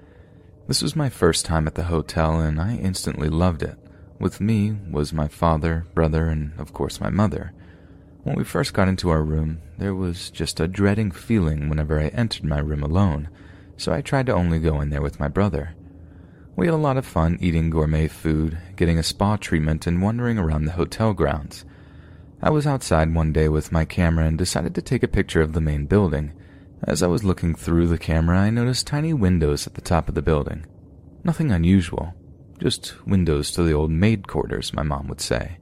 This 0.66 0.82
was 0.82 0.94
my 0.94 1.08
first 1.08 1.46
time 1.46 1.66
at 1.66 1.74
the 1.74 1.84
hotel, 1.84 2.38
and 2.38 2.60
I 2.60 2.76
instantly 2.76 3.30
loved 3.30 3.62
it. 3.62 3.78
With 4.20 4.40
me 4.40 4.76
was 4.90 5.12
my 5.12 5.28
father, 5.28 5.86
brother, 5.94 6.26
and 6.26 6.52
of 6.58 6.72
course 6.72 7.00
my 7.00 7.10
mother. 7.10 7.52
When 8.24 8.34
we 8.34 8.42
first 8.42 8.74
got 8.74 8.88
into 8.88 9.10
our 9.10 9.22
room, 9.22 9.60
there 9.78 9.94
was 9.94 10.30
just 10.30 10.58
a 10.58 10.66
dreading 10.66 11.12
feeling 11.12 11.68
whenever 11.68 12.00
I 12.00 12.08
entered 12.08 12.44
my 12.44 12.58
room 12.58 12.82
alone, 12.82 13.28
so 13.76 13.92
I 13.92 14.00
tried 14.00 14.26
to 14.26 14.34
only 14.34 14.58
go 14.58 14.80
in 14.80 14.90
there 14.90 15.02
with 15.02 15.20
my 15.20 15.28
brother. 15.28 15.74
We 16.56 16.66
had 16.66 16.74
a 16.74 16.76
lot 16.76 16.96
of 16.96 17.06
fun 17.06 17.38
eating 17.40 17.70
gourmet 17.70 18.08
food, 18.08 18.58
getting 18.74 18.98
a 18.98 19.04
spa 19.04 19.36
treatment, 19.36 19.86
and 19.86 20.02
wandering 20.02 20.36
around 20.36 20.64
the 20.64 20.72
hotel 20.72 21.14
grounds. 21.14 21.64
I 22.42 22.50
was 22.50 22.66
outside 22.66 23.14
one 23.14 23.32
day 23.32 23.48
with 23.48 23.70
my 23.70 23.84
camera 23.84 24.26
and 24.26 24.36
decided 24.36 24.74
to 24.74 24.82
take 24.82 25.04
a 25.04 25.08
picture 25.08 25.40
of 25.40 25.52
the 25.52 25.60
main 25.60 25.86
building. 25.86 26.32
As 26.82 27.04
I 27.04 27.06
was 27.06 27.22
looking 27.22 27.54
through 27.54 27.86
the 27.86 27.98
camera, 27.98 28.38
I 28.38 28.50
noticed 28.50 28.88
tiny 28.88 29.12
windows 29.12 29.68
at 29.68 29.74
the 29.74 29.80
top 29.80 30.08
of 30.08 30.16
the 30.16 30.22
building. 30.22 30.66
Nothing 31.22 31.52
unusual, 31.52 32.14
just 32.58 32.94
windows 33.06 33.50
to 33.52 33.62
the 33.62 33.72
old 33.72 33.90
maid 33.90 34.26
quarters, 34.26 34.72
my 34.74 34.82
mom 34.82 35.08
would 35.08 35.20
say. 35.20 35.58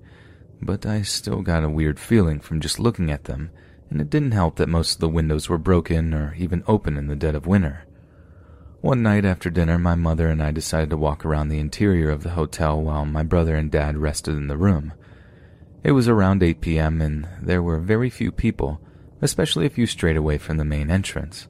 But 0.61 0.87
I 0.87 1.03
still 1.03 1.43
got 1.43 1.65
a 1.65 1.69
weird 1.69 2.01
feeling 2.01 2.41
from 2.41 2.61
just 2.61 2.79
looking 2.79 3.11
at 3.11 3.25
them, 3.25 3.51
and 3.91 4.01
it 4.01 4.11
didn't 4.11 4.33
help 4.33 4.57
that 4.57 4.69
most 4.69 4.95
of 4.95 5.01
the 5.01 5.09
windows 5.09 5.49
were 5.49 5.59
broken 5.59 6.15
or 6.15 6.35
even 6.39 6.65
open 6.67 6.97
in 6.97 7.07
the 7.07 7.17
dead 7.17 7.35
of 7.35 7.47
winter. 7.47 7.85
One 8.81 9.03
night 9.03 9.25
after 9.25 9.51
dinner, 9.51 9.79
my 9.79 9.95
mother 9.95 10.29
and 10.29 10.43
I 10.43 10.53
decided 10.53 10.91
to 10.91 10.97
walk 10.97 11.25
around 11.25 11.49
the 11.49 11.59
interior 11.59 12.11
of 12.11 12.23
the 12.23 12.31
hotel 12.31 12.81
while 12.81 13.05
my 13.05 13.23
brother 13.23 13.57
and 13.57 13.71
dad 13.71 13.97
rested 13.97 14.37
in 14.37 14.49
the 14.49 14.57
room. 14.57 14.93
It 15.83 15.93
was 15.93 16.09
around 16.09 16.43
8 16.43 16.61
p.m., 16.61 17.01
and 17.01 17.29
there 17.41 17.63
were 17.63 17.79
very 17.79 18.11
few 18.11 18.31
people, 18.33 18.81
especially 19.23 19.67
if 19.67 19.79
you 19.79 19.87
strayed 19.87 20.17
away 20.17 20.39
from 20.39 20.57
the 20.57 20.65
main 20.65 20.91
entrance. 20.91 21.49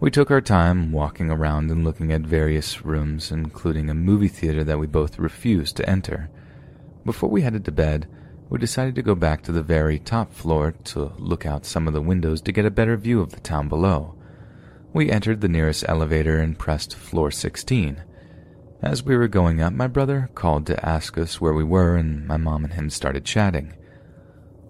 We 0.00 0.12
took 0.12 0.30
our 0.30 0.40
time 0.40 0.92
walking 0.92 1.28
around 1.28 1.72
and 1.72 1.82
looking 1.82 2.12
at 2.12 2.20
various 2.20 2.84
rooms, 2.84 3.32
including 3.32 3.90
a 3.90 3.94
movie 3.94 4.28
theater 4.28 4.62
that 4.62 4.78
we 4.78 4.86
both 4.86 5.18
refused 5.18 5.76
to 5.76 5.90
enter. 5.90 6.30
Before 7.04 7.28
we 7.28 7.42
headed 7.42 7.64
to 7.64 7.72
bed, 7.72 8.06
we 8.48 8.60
decided 8.60 8.94
to 8.94 9.02
go 9.02 9.16
back 9.16 9.42
to 9.42 9.52
the 9.52 9.62
very 9.62 9.98
top 9.98 10.32
floor 10.32 10.72
to 10.84 11.12
look 11.18 11.44
out 11.44 11.66
some 11.66 11.88
of 11.88 11.94
the 11.94 12.00
windows 12.00 12.40
to 12.42 12.52
get 12.52 12.64
a 12.64 12.70
better 12.70 12.96
view 12.96 13.20
of 13.20 13.32
the 13.32 13.40
town 13.40 13.68
below. 13.68 14.14
We 14.92 15.10
entered 15.10 15.40
the 15.40 15.48
nearest 15.48 15.84
elevator 15.88 16.38
and 16.38 16.56
pressed 16.56 16.94
floor 16.94 17.32
16. 17.32 18.00
As 18.80 19.02
we 19.02 19.16
were 19.16 19.26
going 19.26 19.60
up, 19.60 19.72
my 19.72 19.88
brother 19.88 20.30
called 20.36 20.64
to 20.66 20.86
ask 20.86 21.18
us 21.18 21.40
where 21.40 21.54
we 21.54 21.64
were, 21.64 21.96
and 21.96 22.24
my 22.24 22.36
mom 22.36 22.62
and 22.64 22.74
him 22.74 22.88
started 22.88 23.24
chatting. 23.24 23.74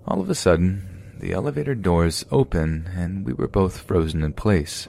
All 0.06 0.22
of 0.22 0.30
a 0.30 0.34
sudden, 0.34 1.18
the 1.20 1.32
elevator 1.32 1.74
doors 1.74 2.24
opened, 2.30 2.88
and 2.96 3.26
we 3.26 3.34
were 3.34 3.46
both 3.46 3.82
frozen 3.82 4.22
in 4.22 4.32
place. 4.32 4.88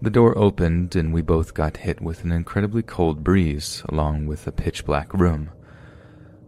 The 0.00 0.10
door 0.10 0.36
opened, 0.38 0.94
and 0.94 1.12
we 1.12 1.22
both 1.22 1.54
got 1.54 1.78
hit 1.78 2.00
with 2.00 2.22
an 2.22 2.30
incredibly 2.30 2.82
cold 2.82 3.24
breeze, 3.24 3.82
along 3.88 4.26
with 4.26 4.46
a 4.46 4.52
pitch 4.52 4.84
black 4.84 5.12
room. 5.12 5.50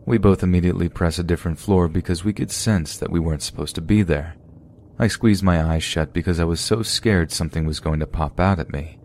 We 0.07 0.19
both 0.19 0.43
immediately 0.43 0.89
pressed 0.89 1.19
a 1.19 1.25
different 1.25 1.59
floor 1.59 1.89
because 1.89 2.25
we 2.25 2.33
could 2.33 2.51
sense 2.51 2.97
that 2.97 3.11
we 3.11 3.21
weren't 3.21 3.43
supposed 3.43 3.75
to 3.75 3.81
be 3.81 4.03
there. 4.03 4.37
I 5.01 5.09
squeezed 5.09 5.43
my 5.43 5.63
eyes 5.63 5.83
shut 5.83 6.13
because 6.13 6.39
I 6.39 6.45
was 6.45 6.61
so 6.61 6.83
scared 6.83 7.33
something 7.33 7.67
was 7.67 7.81
going 7.81 8.01
to 8.01 8.07
pop 8.07 8.39
out 8.39 8.59
at 8.59 8.71
me. 8.71 8.99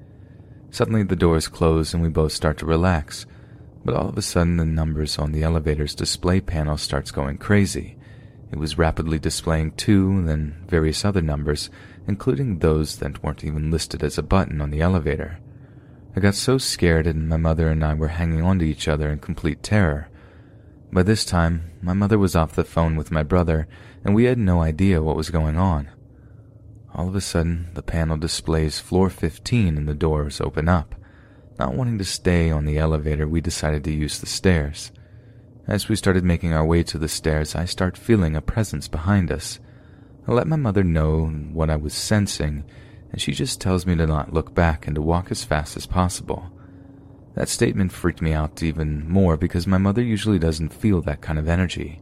Suddenly 0.69 1.03
the 1.03 1.15
doors 1.15 1.47
close 1.47 1.93
and 1.93 2.03
we 2.03 2.10
both 2.10 2.34
start 2.34 2.58
to 2.58 2.65
relax, 2.65 3.25
but 3.86 3.95
all 3.95 4.10
of 4.10 4.17
a 4.17 4.21
sudden 4.21 4.58
the 4.58 4.65
numbers 4.65 5.17
on 5.17 5.31
the 5.31 5.43
elevator's 5.43 5.95
display 5.95 6.41
panel 6.41 6.77
starts 6.77 7.12
going 7.12 7.38
crazy. 7.38 7.97
It 8.51 8.60
was 8.60 8.77
rapidly 8.77 9.19
displaying 9.19 9.71
two, 9.71 10.23
then 10.25 10.65
various 10.67 11.05
other 11.05 11.21
numbers, 11.21 11.69
including 12.07 12.59
those 12.59 12.97
that 12.97 13.23
weren't 13.23 13.43
even 13.43 13.71
listed 13.71 14.03
as 14.03 14.17
a 14.17 14.23
button 14.23 14.61
on 14.61 14.71
the 14.71 14.81
elevator. 14.81 15.39
I 16.15 16.19
got 16.19 16.35
so 16.35 16.57
scared 16.57 17.07
and 17.07 17.27
my 17.27 17.37
mother 17.37 17.69
and 17.69 17.83
I 17.83 17.93
were 17.93 18.07
hanging 18.07 18.41
on 18.41 18.59
to 18.59 18.65
each 18.65 18.87
other 18.87 19.09
in 19.11 19.19
complete 19.19 19.61
terror. 19.61 20.07
By 20.91 21.03
this 21.03 21.25
time, 21.25 21.71
my 21.81 21.93
mother 21.93 22.17
was 22.17 22.35
off 22.35 22.55
the 22.55 22.63
phone 22.63 22.95
with 22.95 23.11
my 23.11 23.21
brother, 23.21 23.67
and 24.03 24.15
we 24.15 24.25
had 24.25 24.37
no 24.37 24.61
idea 24.61 25.01
what 25.01 25.17
was 25.17 25.29
going 25.29 25.57
on. 25.57 25.89
All 26.93 27.09
of 27.09 27.15
a 27.15 27.21
sudden, 27.21 27.67
the 27.73 27.81
panel 27.83 28.15
displays 28.15 28.79
floor 28.79 29.09
15 29.09 29.75
and 29.75 29.89
the 29.89 29.93
doors 29.93 30.39
open 30.39 30.69
up. 30.69 30.95
Not 31.59 31.73
wanting 31.73 31.97
to 31.97 32.05
stay 32.05 32.49
on 32.49 32.63
the 32.63 32.77
elevator, 32.77 33.27
we 33.27 33.41
decided 33.41 33.83
to 33.83 33.91
use 33.91 34.19
the 34.19 34.25
stairs. 34.25 34.93
As 35.67 35.89
we 35.89 35.97
started 35.97 36.23
making 36.23 36.53
our 36.53 36.65
way 36.65 36.83
to 36.83 36.97
the 36.97 37.09
stairs, 37.09 37.55
I 37.55 37.65
start 37.65 37.97
feeling 37.97 38.35
a 38.35 38.41
presence 38.41 38.87
behind 38.87 39.31
us. 39.31 39.59
I 40.27 40.31
let 40.33 40.47
my 40.47 40.55
mother 40.55 40.83
know 40.83 41.27
what 41.27 41.69
I 41.69 41.75
was 41.75 41.93
sensing, 41.93 42.63
and 43.11 43.21
she 43.21 43.31
just 43.31 43.61
tells 43.61 43.85
me 43.85 43.95
to 43.95 44.07
not 44.07 44.33
look 44.33 44.55
back 44.55 44.88
and 44.88 44.95
to 44.95 45.01
walk 45.01 45.29
as 45.29 45.43
fast 45.43 45.77
as 45.77 45.85
possible. 45.85 46.51
That 47.35 47.49
statement 47.49 47.91
freaked 47.91 48.21
me 48.21 48.33
out 48.33 48.63
even 48.63 49.07
more 49.09 49.38
because 49.38 49.67
my 49.67 49.77
mother 49.77 50.01
usually 50.01 50.39
doesn't 50.39 50.73
feel 50.73 51.01
that 51.01 51.21
kind 51.21 51.38
of 51.38 51.49
energy. 51.49 52.01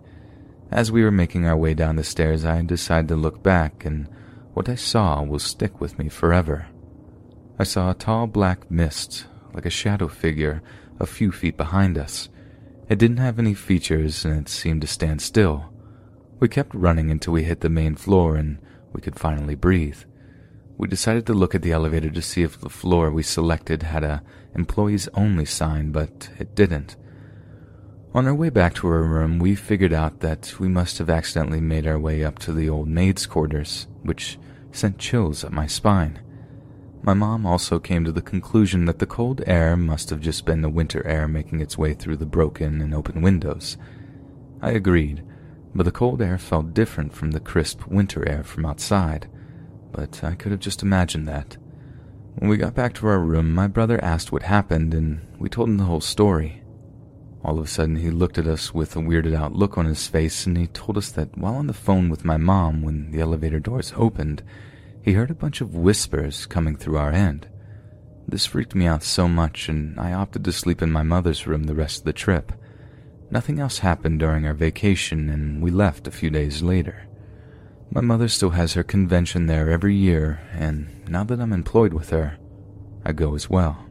As 0.71 0.91
we 0.91 1.03
were 1.03 1.11
making 1.11 1.45
our 1.45 1.57
way 1.57 1.73
down 1.73 1.95
the 1.95 2.03
stairs, 2.03 2.45
I 2.45 2.61
decided 2.61 3.07
to 3.09 3.15
look 3.15 3.43
back 3.43 3.83
and 3.83 4.07
what 4.53 4.69
I 4.69 4.75
saw 4.75 5.23
will 5.23 5.39
stick 5.39 5.81
with 5.81 5.97
me 5.97 6.07
forever. 6.07 6.67
I 7.59 7.63
saw 7.63 7.89
a 7.89 7.95
tall 7.95 8.27
black 8.27 8.69
mist, 8.69 9.25
like 9.53 9.65
a 9.65 9.71
shadow 9.71 10.07
figure, 10.07 10.61
a 10.99 11.05
few 11.05 11.31
feet 11.31 11.57
behind 11.57 11.97
us. 11.97 12.29
It 12.87 12.99
didn't 12.99 13.17
have 13.17 13.39
any 13.39 13.53
features 13.53 14.25
and 14.25 14.41
it 14.41 14.49
seemed 14.49 14.81
to 14.81 14.87
stand 14.87 15.21
still. 15.21 15.72
We 16.43 16.49
kept 16.49 16.75
running 16.75 17.09
until 17.09 17.31
we 17.31 17.43
hit 17.43 17.61
the 17.61 17.69
main 17.69 17.95
floor 17.95 18.35
and 18.35 18.57
we 18.91 18.99
could 18.99 19.17
finally 19.17 19.55
breathe. 19.55 19.99
We 20.77 20.89
decided 20.89 21.25
to 21.27 21.33
look 21.33 21.55
at 21.55 21.61
the 21.61 21.71
elevator 21.71 22.09
to 22.09 22.21
see 22.21 22.43
if 22.43 22.59
the 22.59 22.67
floor 22.67 23.11
we 23.11 23.23
selected 23.23 23.83
had 23.83 24.03
a 24.03 24.21
employees 24.53 25.07
only 25.13 25.45
sign, 25.45 25.93
but 25.93 26.29
it 26.39 26.53
didn't. 26.53 26.97
On 28.13 28.27
our 28.27 28.35
way 28.35 28.49
back 28.49 28.73
to 28.73 28.89
our 28.89 29.03
room, 29.03 29.39
we 29.39 29.55
figured 29.55 29.93
out 29.93 30.19
that 30.19 30.59
we 30.59 30.67
must 30.67 30.97
have 30.97 31.09
accidentally 31.09 31.61
made 31.61 31.87
our 31.87 31.97
way 31.97 32.25
up 32.25 32.39
to 32.39 32.51
the 32.51 32.67
old 32.67 32.89
maid's 32.89 33.25
quarters, 33.25 33.87
which 34.01 34.37
sent 34.73 34.97
chills 34.97 35.45
up 35.45 35.53
my 35.53 35.65
spine. 35.65 36.19
My 37.03 37.13
mom 37.13 37.45
also 37.45 37.79
came 37.79 38.03
to 38.03 38.11
the 38.11 38.21
conclusion 38.21 38.83
that 38.83 38.99
the 38.99 39.05
cold 39.05 39.41
air 39.47 39.77
must 39.77 40.09
have 40.09 40.19
just 40.19 40.45
been 40.45 40.61
the 40.61 40.67
winter 40.67 41.07
air 41.07 41.25
making 41.25 41.61
its 41.61 41.77
way 41.77 41.93
through 41.93 42.17
the 42.17 42.25
broken 42.25 42.81
and 42.81 42.93
open 42.93 43.21
windows. 43.21 43.77
I 44.61 44.71
agreed, 44.71 45.23
but 45.75 45.83
the 45.83 45.91
cold 45.91 46.21
air 46.21 46.37
felt 46.37 46.73
different 46.73 47.13
from 47.13 47.31
the 47.31 47.39
crisp 47.39 47.87
winter 47.87 48.27
air 48.27 48.43
from 48.43 48.65
outside, 48.65 49.29
but 49.91 50.23
I 50.23 50.35
could 50.35 50.51
have 50.51 50.61
just 50.61 50.83
imagined 50.83 51.27
that. 51.27 51.57
When 52.35 52.49
we 52.49 52.57
got 52.57 52.73
back 52.73 52.93
to 52.95 53.07
our 53.07 53.19
room, 53.19 53.53
my 53.53 53.67
brother 53.67 54.03
asked 54.03 54.31
what 54.31 54.43
happened, 54.43 54.93
and 54.93 55.21
we 55.37 55.49
told 55.49 55.69
him 55.69 55.77
the 55.77 55.85
whole 55.85 56.01
story. 56.01 56.63
All 57.43 57.59
of 57.59 57.65
a 57.65 57.67
sudden, 57.67 57.97
he 57.97 58.09
looked 58.09 58.37
at 58.37 58.47
us 58.47 58.73
with 58.73 58.95
a 58.95 58.99
weirded 58.99 59.35
out 59.35 59.53
look 59.53 59.77
on 59.77 59.85
his 59.85 60.07
face 60.07 60.45
and 60.47 60.57
he 60.57 60.67
told 60.67 60.97
us 60.97 61.11
that 61.11 61.37
while 61.37 61.55
on 61.55 61.67
the 61.67 61.73
phone 61.73 62.09
with 62.09 62.23
my 62.23 62.37
mom 62.37 62.81
when 62.81 63.11
the 63.11 63.19
elevator 63.19 63.59
doors 63.59 63.91
opened, 63.97 64.41
he 65.01 65.11
heard 65.11 65.29
a 65.29 65.35
bunch 65.35 65.59
of 65.59 65.75
whispers 65.75 66.45
coming 66.45 66.77
through 66.77 66.97
our 66.97 67.11
end. 67.11 67.47
This 68.25 68.45
freaked 68.45 68.73
me 68.73 68.85
out 68.85 69.03
so 69.03 69.27
much, 69.27 69.67
and 69.67 69.99
I 69.99 70.13
opted 70.13 70.45
to 70.45 70.53
sleep 70.53 70.81
in 70.81 70.91
my 70.91 71.03
mother's 71.03 71.45
room 71.45 71.65
the 71.65 71.75
rest 71.75 71.99
of 71.99 72.05
the 72.05 72.13
trip. 72.13 72.53
Nothing 73.33 73.59
else 73.59 73.79
happened 73.79 74.19
during 74.19 74.45
our 74.45 74.53
vacation, 74.53 75.27
and 75.27 75.59
we 75.59 75.71
left 75.71 76.07
a 76.07 76.11
few 76.11 76.29
days 76.29 76.61
later. 76.61 77.07
My 77.89 77.99
mother 77.99 78.27
still 78.27 78.51
has 78.51 78.73
her 78.73 78.83
convention 78.83 79.47
there 79.47 79.71
every 79.71 79.95
year, 79.95 80.39
and 80.53 80.87
now 81.09 81.23
that 81.23 81.41
I'm 81.41 81.51
employed 81.51 81.93
with 81.93 82.11
her, 82.11 82.37
I 83.03 83.11
go 83.11 83.33
as 83.33 83.49
well. 83.49 83.85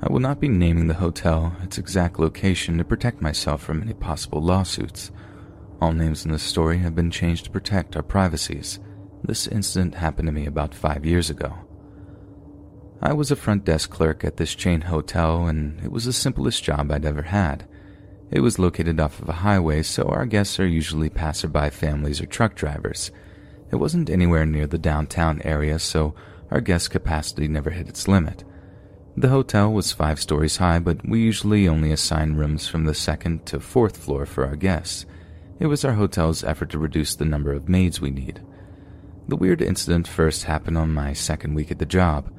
I 0.00 0.12
will 0.12 0.20
not 0.20 0.38
be 0.38 0.46
naming 0.46 0.86
the 0.86 0.94
hotel, 0.94 1.56
its 1.64 1.78
exact 1.78 2.20
location, 2.20 2.78
to 2.78 2.84
protect 2.84 3.20
myself 3.20 3.60
from 3.60 3.82
any 3.82 3.94
possible 3.94 4.40
lawsuits. 4.40 5.10
All 5.80 5.90
names 5.90 6.24
in 6.24 6.30
this 6.30 6.44
story 6.44 6.78
have 6.78 6.94
been 6.94 7.10
changed 7.10 7.46
to 7.46 7.50
protect 7.50 7.96
our 7.96 8.04
privacies. 8.04 8.78
This 9.26 9.46
incident 9.46 9.94
happened 9.94 10.26
to 10.26 10.32
me 10.32 10.44
about 10.44 10.74
five 10.74 11.06
years 11.06 11.30
ago. 11.30 11.54
I 13.00 13.14
was 13.14 13.30
a 13.30 13.36
front 13.36 13.64
desk 13.64 13.88
clerk 13.88 14.22
at 14.22 14.36
this 14.36 14.54
chain 14.54 14.82
hotel, 14.82 15.46
and 15.46 15.82
it 15.82 15.90
was 15.90 16.04
the 16.04 16.12
simplest 16.12 16.62
job 16.62 16.92
I'd 16.92 17.06
ever 17.06 17.22
had. 17.22 17.66
It 18.30 18.40
was 18.40 18.58
located 18.58 19.00
off 19.00 19.20
of 19.20 19.28
a 19.30 19.40
highway, 19.40 19.82
so 19.82 20.04
our 20.04 20.26
guests 20.26 20.60
are 20.60 20.66
usually 20.66 21.08
passerby 21.08 21.70
families 21.70 22.20
or 22.20 22.26
truck 22.26 22.54
drivers. 22.54 23.10
It 23.70 23.76
wasn't 23.76 24.10
anywhere 24.10 24.44
near 24.44 24.66
the 24.66 24.76
downtown 24.76 25.40
area, 25.42 25.78
so 25.78 26.14
our 26.50 26.60
guest 26.60 26.90
capacity 26.90 27.48
never 27.48 27.70
hit 27.70 27.88
its 27.88 28.06
limit. 28.06 28.44
The 29.16 29.28
hotel 29.28 29.72
was 29.72 29.92
five 29.92 30.20
stories 30.20 30.58
high, 30.58 30.80
but 30.80 31.08
we 31.08 31.20
usually 31.20 31.66
only 31.66 31.92
assigned 31.92 32.38
rooms 32.38 32.68
from 32.68 32.84
the 32.84 32.94
second 32.94 33.46
to 33.46 33.58
fourth 33.58 33.96
floor 33.96 34.26
for 34.26 34.44
our 34.44 34.56
guests. 34.56 35.06
It 35.60 35.66
was 35.66 35.82
our 35.82 35.94
hotel's 35.94 36.44
effort 36.44 36.68
to 36.70 36.78
reduce 36.78 37.14
the 37.14 37.24
number 37.24 37.52
of 37.52 37.70
maids 37.70 38.02
we 38.02 38.10
need. 38.10 38.42
The 39.26 39.36
weird 39.36 39.62
incident 39.62 40.06
first 40.06 40.44
happened 40.44 40.76
on 40.76 40.92
my 40.92 41.14
second 41.14 41.54
week 41.54 41.70
at 41.70 41.78
the 41.78 41.86
job. 41.86 42.30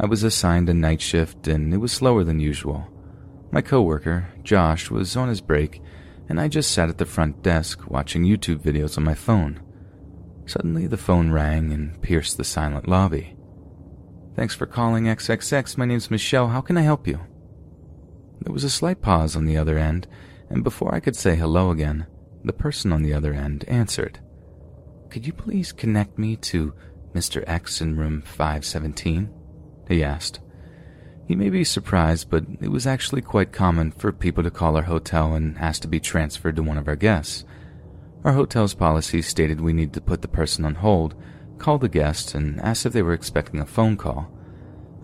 I 0.00 0.06
was 0.06 0.24
assigned 0.24 0.68
a 0.68 0.74
night 0.74 1.00
shift 1.00 1.46
and 1.46 1.72
it 1.72 1.76
was 1.76 1.92
slower 1.92 2.24
than 2.24 2.40
usual. 2.40 2.88
My 3.52 3.62
coworker, 3.62 4.28
Josh, 4.42 4.90
was 4.90 5.16
on 5.16 5.28
his 5.28 5.40
break 5.40 5.80
and 6.28 6.40
I 6.40 6.48
just 6.48 6.72
sat 6.72 6.88
at 6.88 6.98
the 6.98 7.04
front 7.04 7.42
desk 7.42 7.88
watching 7.88 8.24
YouTube 8.24 8.58
videos 8.58 8.98
on 8.98 9.04
my 9.04 9.14
phone. 9.14 9.60
Suddenly 10.46 10.88
the 10.88 10.96
phone 10.96 11.30
rang 11.30 11.72
and 11.72 12.00
pierced 12.02 12.36
the 12.36 12.44
silent 12.44 12.88
lobby. 12.88 13.36
Thanks 14.34 14.54
for 14.54 14.66
calling 14.66 15.04
XXX. 15.04 15.76
My 15.78 15.84
name's 15.84 16.10
Michelle. 16.10 16.48
How 16.48 16.60
can 16.60 16.76
I 16.76 16.82
help 16.82 17.06
you? 17.06 17.20
There 18.40 18.52
was 18.52 18.64
a 18.64 18.70
slight 18.70 19.00
pause 19.00 19.36
on 19.36 19.44
the 19.44 19.56
other 19.56 19.78
end, 19.78 20.08
and 20.50 20.64
before 20.64 20.92
I 20.92 21.00
could 21.00 21.14
say 21.14 21.36
hello 21.36 21.70
again, 21.70 22.06
the 22.42 22.52
person 22.52 22.92
on 22.92 23.02
the 23.02 23.14
other 23.14 23.32
end 23.32 23.64
answered. 23.68 24.18
Could 25.14 25.28
you 25.28 25.32
please 25.32 25.70
connect 25.70 26.18
me 26.18 26.34
to 26.50 26.74
Mr. 27.14 27.44
X 27.46 27.80
in 27.80 27.96
room 27.96 28.20
517? 28.22 29.30
he 29.88 30.02
asked. 30.02 30.40
He 31.28 31.36
may 31.36 31.50
be 31.50 31.62
surprised, 31.62 32.28
but 32.28 32.44
it 32.60 32.72
was 32.72 32.84
actually 32.84 33.22
quite 33.22 33.52
common 33.52 33.92
for 33.92 34.10
people 34.10 34.42
to 34.42 34.50
call 34.50 34.76
our 34.76 34.82
hotel 34.82 35.34
and 35.34 35.56
ask 35.58 35.82
to 35.82 35.86
be 35.86 36.00
transferred 36.00 36.56
to 36.56 36.64
one 36.64 36.78
of 36.78 36.88
our 36.88 36.96
guests. 36.96 37.44
Our 38.24 38.32
hotel's 38.32 38.74
policy 38.74 39.22
stated 39.22 39.60
we 39.60 39.72
need 39.72 39.92
to 39.92 40.00
put 40.00 40.20
the 40.20 40.26
person 40.26 40.64
on 40.64 40.74
hold, 40.74 41.14
call 41.58 41.78
the 41.78 41.88
guest, 41.88 42.34
and 42.34 42.60
ask 42.60 42.84
if 42.84 42.92
they 42.92 43.02
were 43.02 43.12
expecting 43.12 43.60
a 43.60 43.66
phone 43.66 43.96
call. 43.96 44.36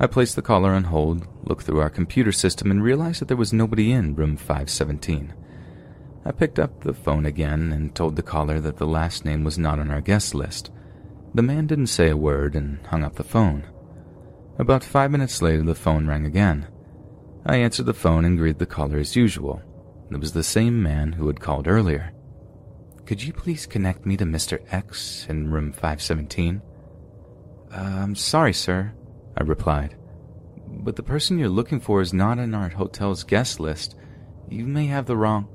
I 0.00 0.08
placed 0.08 0.34
the 0.34 0.42
caller 0.42 0.70
on 0.72 0.82
hold, 0.82 1.28
looked 1.48 1.66
through 1.66 1.78
our 1.78 1.88
computer 1.88 2.32
system, 2.32 2.72
and 2.72 2.82
realized 2.82 3.20
that 3.20 3.28
there 3.28 3.36
was 3.36 3.52
nobody 3.52 3.92
in 3.92 4.16
room 4.16 4.36
517. 4.36 5.34
I 6.25 6.33
picked 6.33 6.59
up 6.59 6.83
the 6.83 6.93
phone 6.93 7.25
again 7.25 7.73
and 7.73 7.95
told 7.95 8.16
the 8.16 8.23
caller 8.23 8.61
that 8.61 8.77
the 8.77 8.87
last 8.87 9.25
name 9.25 9.43
was 9.43 9.59
not 9.59 9.79
on 9.79 9.91
our 9.91 10.01
guest 10.01 10.35
list. 10.35 10.71
The 11.35 11.43
man 11.43 11.66
didn't 11.66 11.87
say 11.87 12.11
a 12.11 12.16
word 12.16 12.55
and 12.55 12.85
hung 12.87 13.05
up 13.05 13.14
the 13.14 13.25
phone. 13.25 13.64
About 14.59 14.85
five 14.85 15.11
minutes 15.11 15.41
later, 15.41 15.62
the 15.62 15.75
phone 15.75 16.07
rang 16.07 16.27
again. 16.27 16.66
I 17.47 17.57
answered 17.57 17.87
the 17.87 17.95
phone 17.95 18.25
and 18.25 18.37
greeted 18.37 18.59
the 18.59 18.66
caller 18.66 18.99
as 18.99 19.16
usual. 19.16 19.62
It 20.11 20.18
was 20.18 20.33
the 20.33 20.43
same 20.43 20.83
man 20.83 21.12
who 21.12 21.27
had 21.29 21.41
called 21.41 21.66
earlier. 21.66 22.12
Could 23.07 23.23
you 23.23 23.33
please 23.33 23.66
connect 23.66 24.05
me 24.05 24.16
to 24.18 24.25
Mr. 24.25 24.61
X 24.71 25.27
in 25.29 25.51
room 25.51 25.73
517? 25.73 26.61
Uh, 27.73 27.77
I'm 27.77 28.14
sorry, 28.14 28.53
sir, 28.53 28.93
I 29.39 29.43
replied. 29.45 29.97
But 30.66 30.97
the 30.97 31.03
person 31.03 31.39
you're 31.39 31.49
looking 31.49 31.81
for 31.81 32.01
is 32.01 32.12
not 32.12 32.39
in 32.39 32.55
our 32.55 32.68
hotel's 32.68 33.25
guest 33.25 33.59
list. 33.59 33.97
You 34.49 34.66
may 34.66 34.87
have 34.87 35.07
the 35.07 35.16
wrong. 35.16 35.49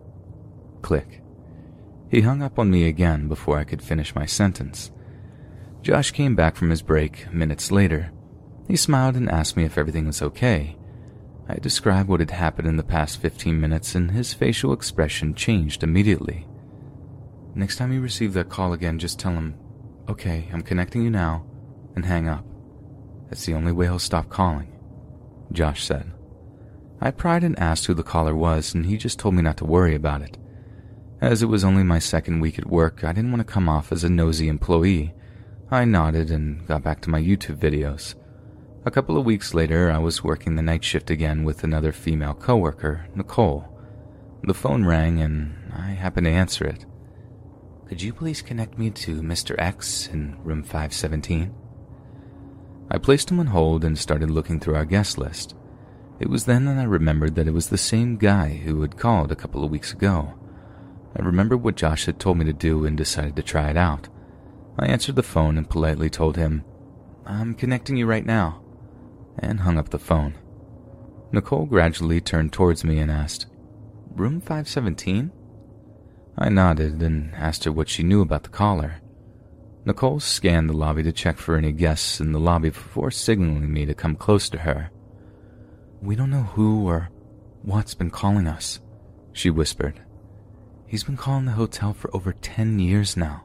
Click. 0.86 1.21
He 2.11 2.21
hung 2.21 2.43
up 2.43 2.59
on 2.59 2.69
me 2.69 2.88
again 2.88 3.27
before 3.27 3.57
I 3.57 3.63
could 3.63 3.81
finish 3.81 4.13
my 4.13 4.27
sentence. 4.27 4.91
Josh 5.81 6.11
came 6.11 6.36
back 6.36 6.55
from 6.55 6.69
his 6.69 6.81
break 6.81 7.33
minutes 7.33 7.71
later 7.71 8.11
he 8.67 8.75
smiled 8.75 9.15
and 9.15 9.29
asked 9.29 9.55
me 9.55 9.63
if 9.63 9.77
everything 9.77 10.07
was 10.07 10.21
okay. 10.21 10.75
I 11.47 11.55
described 11.55 12.09
what 12.09 12.19
had 12.19 12.31
happened 12.31 12.67
in 12.67 12.77
the 12.77 12.83
past 12.83 13.21
15 13.21 13.59
minutes, 13.59 13.93
and 13.93 14.11
his 14.11 14.33
facial 14.33 14.73
expression 14.73 15.36
changed 15.36 15.83
immediately. 15.83 16.47
Next 17.53 17.77
time 17.77 17.93
you 17.93 18.01
receive 18.01 18.33
that 18.33 18.49
call 18.49 18.73
again, 18.73 18.97
just 18.97 19.19
tell 19.19 19.33
him, 19.33 19.55
Okay, 20.09 20.49
I'm 20.51 20.63
connecting 20.63 21.03
you 21.03 21.11
now, 21.11 21.45
and 21.95 22.05
hang 22.05 22.27
up. 22.27 22.45
That's 23.29 23.45
the 23.45 23.53
only 23.53 23.71
way 23.71 23.86
he'll 23.86 23.99
stop 23.99 24.29
calling, 24.29 24.71
Josh 25.51 25.83
said. 25.83 26.11
I 26.99 27.11
pried 27.11 27.43
and 27.43 27.57
asked 27.59 27.86
who 27.86 27.93
the 27.93 28.03
caller 28.03 28.36
was, 28.36 28.73
and 28.73 28.88
he 28.88 28.97
just 28.97 29.19
told 29.19 29.36
me 29.36 29.43
not 29.43 29.57
to 29.57 29.65
worry 29.65 29.93
about 29.93 30.21
it. 30.21 30.38
As 31.26 31.41
it 31.41 31.47
was 31.47 31.63
only 31.63 31.82
my 31.82 31.97
second 31.97 32.39
week 32.39 32.59
at 32.59 32.69
work, 32.69 33.03
I 33.03 33.11
didn't 33.11 33.32
want 33.32 33.39
to 33.39 33.51
come 33.51 33.67
off 33.67 33.91
as 33.91 34.03
a 34.03 34.09
nosy 34.11 34.47
employee. 34.47 35.11
I 35.71 35.84
nodded 35.84 36.30
and 36.30 36.67
got 36.67 36.84
back 36.84 37.01
to 37.01 37.09
my 37.09 37.19
YouTube 37.19 37.57
videos. 37.57 38.13
A 38.86 38.91
couple 38.91 39.17
of 39.17 39.26
weeks 39.26 39.55
later, 39.55 39.89
I 39.89 39.97
was 39.97 40.23
working 40.23 40.55
the 40.55 40.61
night 40.61 40.84
shift 40.84 41.09
again 41.09 41.43
with 41.43 41.63
another 41.63 41.91
female 41.91 42.36
coworker, 42.36 43.07
Nicole. 43.15 43.67
The 44.43 44.53
phone 44.53 44.86
rang 44.86 45.19
and 45.19 45.55
I 45.76 45.93
happened 45.93 46.26
to 46.26 46.32
answer 46.32 46.63
it. 46.63 46.86
Could 47.88 48.03
you 48.03 48.13
please 48.13 48.43
connect 48.43 48.78
me 48.78 48.91
to 48.91 49.23
Mr. 49.23 49.55
X 49.57 50.07
in 50.07 50.38
room 50.43 50.61
517? 50.61 51.55
I 52.91 52.99
placed 52.99 53.32
him 53.32 53.39
on 53.39 53.47
hold 53.47 53.84
and 53.84 53.97
started 53.97 54.30
looking 54.30 54.59
through 54.59 54.76
our 54.76 54.86
guest 54.86 55.17
list. 55.17 55.55
It 56.19 56.30
was 56.30 56.45
then 56.45 56.65
that 56.65 56.78
I 56.78 56.84
remembered 56.84 57.34
that 57.34 57.47
it 57.47 57.53
was 57.55 57.69
the 57.69 57.80
same 57.80 58.17
guy 58.17 58.61
who 58.63 58.80
had 58.84 58.99
called 58.99 59.32
a 59.32 59.36
couple 59.36 59.63
of 59.63 59.71
weeks 59.71 59.91
ago. 59.91 60.36
I 61.18 61.24
remembered 61.24 61.63
what 61.63 61.76
Josh 61.76 62.05
had 62.05 62.20
told 62.20 62.38
me 62.38 62.45
to 62.45 62.53
do 62.53 62.86
and 62.86 62.97
decided 62.97 63.36
to 63.38 63.43
try 63.43 63.70
it 63.70 63.78
out. 63.78 64.09
I 64.78 64.88
answered 64.88 65.16
the 65.16 65.24
phone 65.24 65.57
and 65.57 65.70
politely 65.70 66.09
told 66.09 66.36
him, 66.36 66.63
I'm 67.26 67.53
connecting 67.53 67.95
you 67.95 68.05
right 68.05 68.26
now 68.26 68.61
and 69.39 69.61
hung 69.61 69.78
up 69.78 69.89
the 69.89 69.99
phone. 69.99 70.36
Nicole 71.32 71.66
gradually 71.66 72.22
turned 72.22 72.53
towards 72.53 72.84
me 72.84 72.99
and 72.99 73.09
asked, 73.09 73.47
Room 74.13 74.39
517? 74.39 75.32
I 76.38 76.49
nodded 76.49 77.01
and 77.01 77.34
asked 77.34 77.63
her 77.63 77.72
what 77.72 77.89
she 77.89 78.03
knew 78.03 78.22
about 78.22 78.43
the 78.43 78.49
caller. 78.49 78.95
Nicole 79.86 80.20
scanned 80.20 80.70
the 80.70 80.74
lobby 80.74 81.03
to 81.03 81.11
check 81.11 81.38
for 81.38 81.55
any 81.55 81.72
guests 81.72 82.20
in 82.20 82.32
the 82.32 82.39
lobby 82.39 82.70
before 82.70 83.11
signaling 83.11 83.72
me 83.72 83.86
to 83.86 83.93
come 83.93 84.16
close 84.16 84.49
to 84.49 84.59
her. 84.59 84.89
We 86.01 86.16
don't 86.16 86.32
know 86.32 86.43
who 86.43 86.88
or 86.88 87.09
what's 87.61 87.93
been 87.93 88.09
calling 88.09 88.47
us, 88.47 88.80
she 89.32 89.49
whispered. 89.49 90.01
He's 90.88 91.03
been 91.03 91.17
calling 91.17 91.45
the 91.45 91.53
hotel 91.53 91.93
for 91.93 92.15
over 92.15 92.33
10 92.33 92.79
years 92.79 93.17
now. 93.17 93.43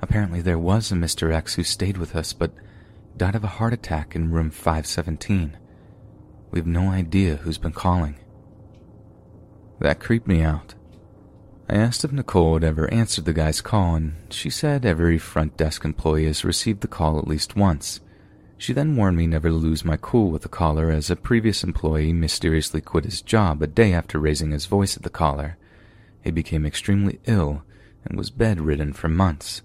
Apparently, 0.00 0.40
there 0.40 0.58
was 0.58 0.90
a 0.90 0.94
Mr. 0.94 1.32
X 1.32 1.54
who 1.54 1.64
stayed 1.64 1.98
with 1.98 2.14
us, 2.14 2.32
but 2.32 2.52
died 3.16 3.34
of 3.34 3.44
a 3.44 3.48
heart 3.48 3.72
attack 3.72 4.14
in 4.14 4.30
room 4.30 4.50
517. 4.50 5.56
We 6.50 6.58
have 6.58 6.66
no 6.66 6.88
idea 6.88 7.36
who's 7.36 7.58
been 7.58 7.72
calling. 7.72 8.16
That 9.80 10.00
creeped 10.00 10.26
me 10.26 10.40
out. 10.42 10.74
I 11.68 11.76
asked 11.76 12.04
if 12.04 12.12
Nicole 12.12 12.54
had 12.54 12.64
ever 12.64 12.92
answered 12.92 13.24
the 13.24 13.32
guy's 13.32 13.60
call, 13.60 13.94
and 13.94 14.14
she 14.30 14.50
said 14.50 14.84
every 14.84 15.18
front 15.18 15.56
desk 15.56 15.84
employee 15.84 16.26
has 16.26 16.44
received 16.44 16.80
the 16.80 16.88
call 16.88 17.18
at 17.18 17.28
least 17.28 17.56
once. 17.56 18.00
She 18.56 18.72
then 18.72 18.96
warned 18.96 19.16
me 19.16 19.26
never 19.26 19.48
to 19.48 19.54
lose 19.54 19.84
my 19.84 19.96
cool 19.96 20.30
with 20.30 20.42
the 20.42 20.48
caller, 20.48 20.90
as 20.90 21.10
a 21.10 21.16
previous 21.16 21.64
employee 21.64 22.12
mysteriously 22.12 22.80
quit 22.80 23.04
his 23.04 23.22
job 23.22 23.62
a 23.62 23.66
day 23.66 23.92
after 23.92 24.18
raising 24.18 24.50
his 24.50 24.66
voice 24.66 24.96
at 24.96 25.02
the 25.02 25.10
caller. 25.10 25.56
He 26.22 26.30
became 26.30 26.66
extremely 26.66 27.20
ill 27.26 27.62
and 28.04 28.16
was 28.16 28.30
bedridden 28.30 28.92
for 28.92 29.08
months. 29.08 29.62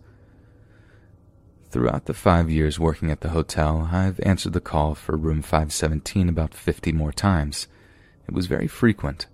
Throughout 1.70 2.06
the 2.06 2.14
five 2.14 2.49
years 2.49 2.80
working 2.80 3.12
at 3.12 3.22
the 3.22 3.30
hotel, 3.30 3.89
I've 3.91 4.20
answered 4.22 4.53
the 4.53 4.62
call 4.62 4.95
for 4.95 5.18
room 5.18 5.41
517 5.41 6.30
about 6.30 6.53
50 6.53 6.93
more 6.93 7.12
times. 7.12 7.68
It 8.28 8.34
was 8.34 8.47
very 8.47 8.68
frequent. 8.68 9.28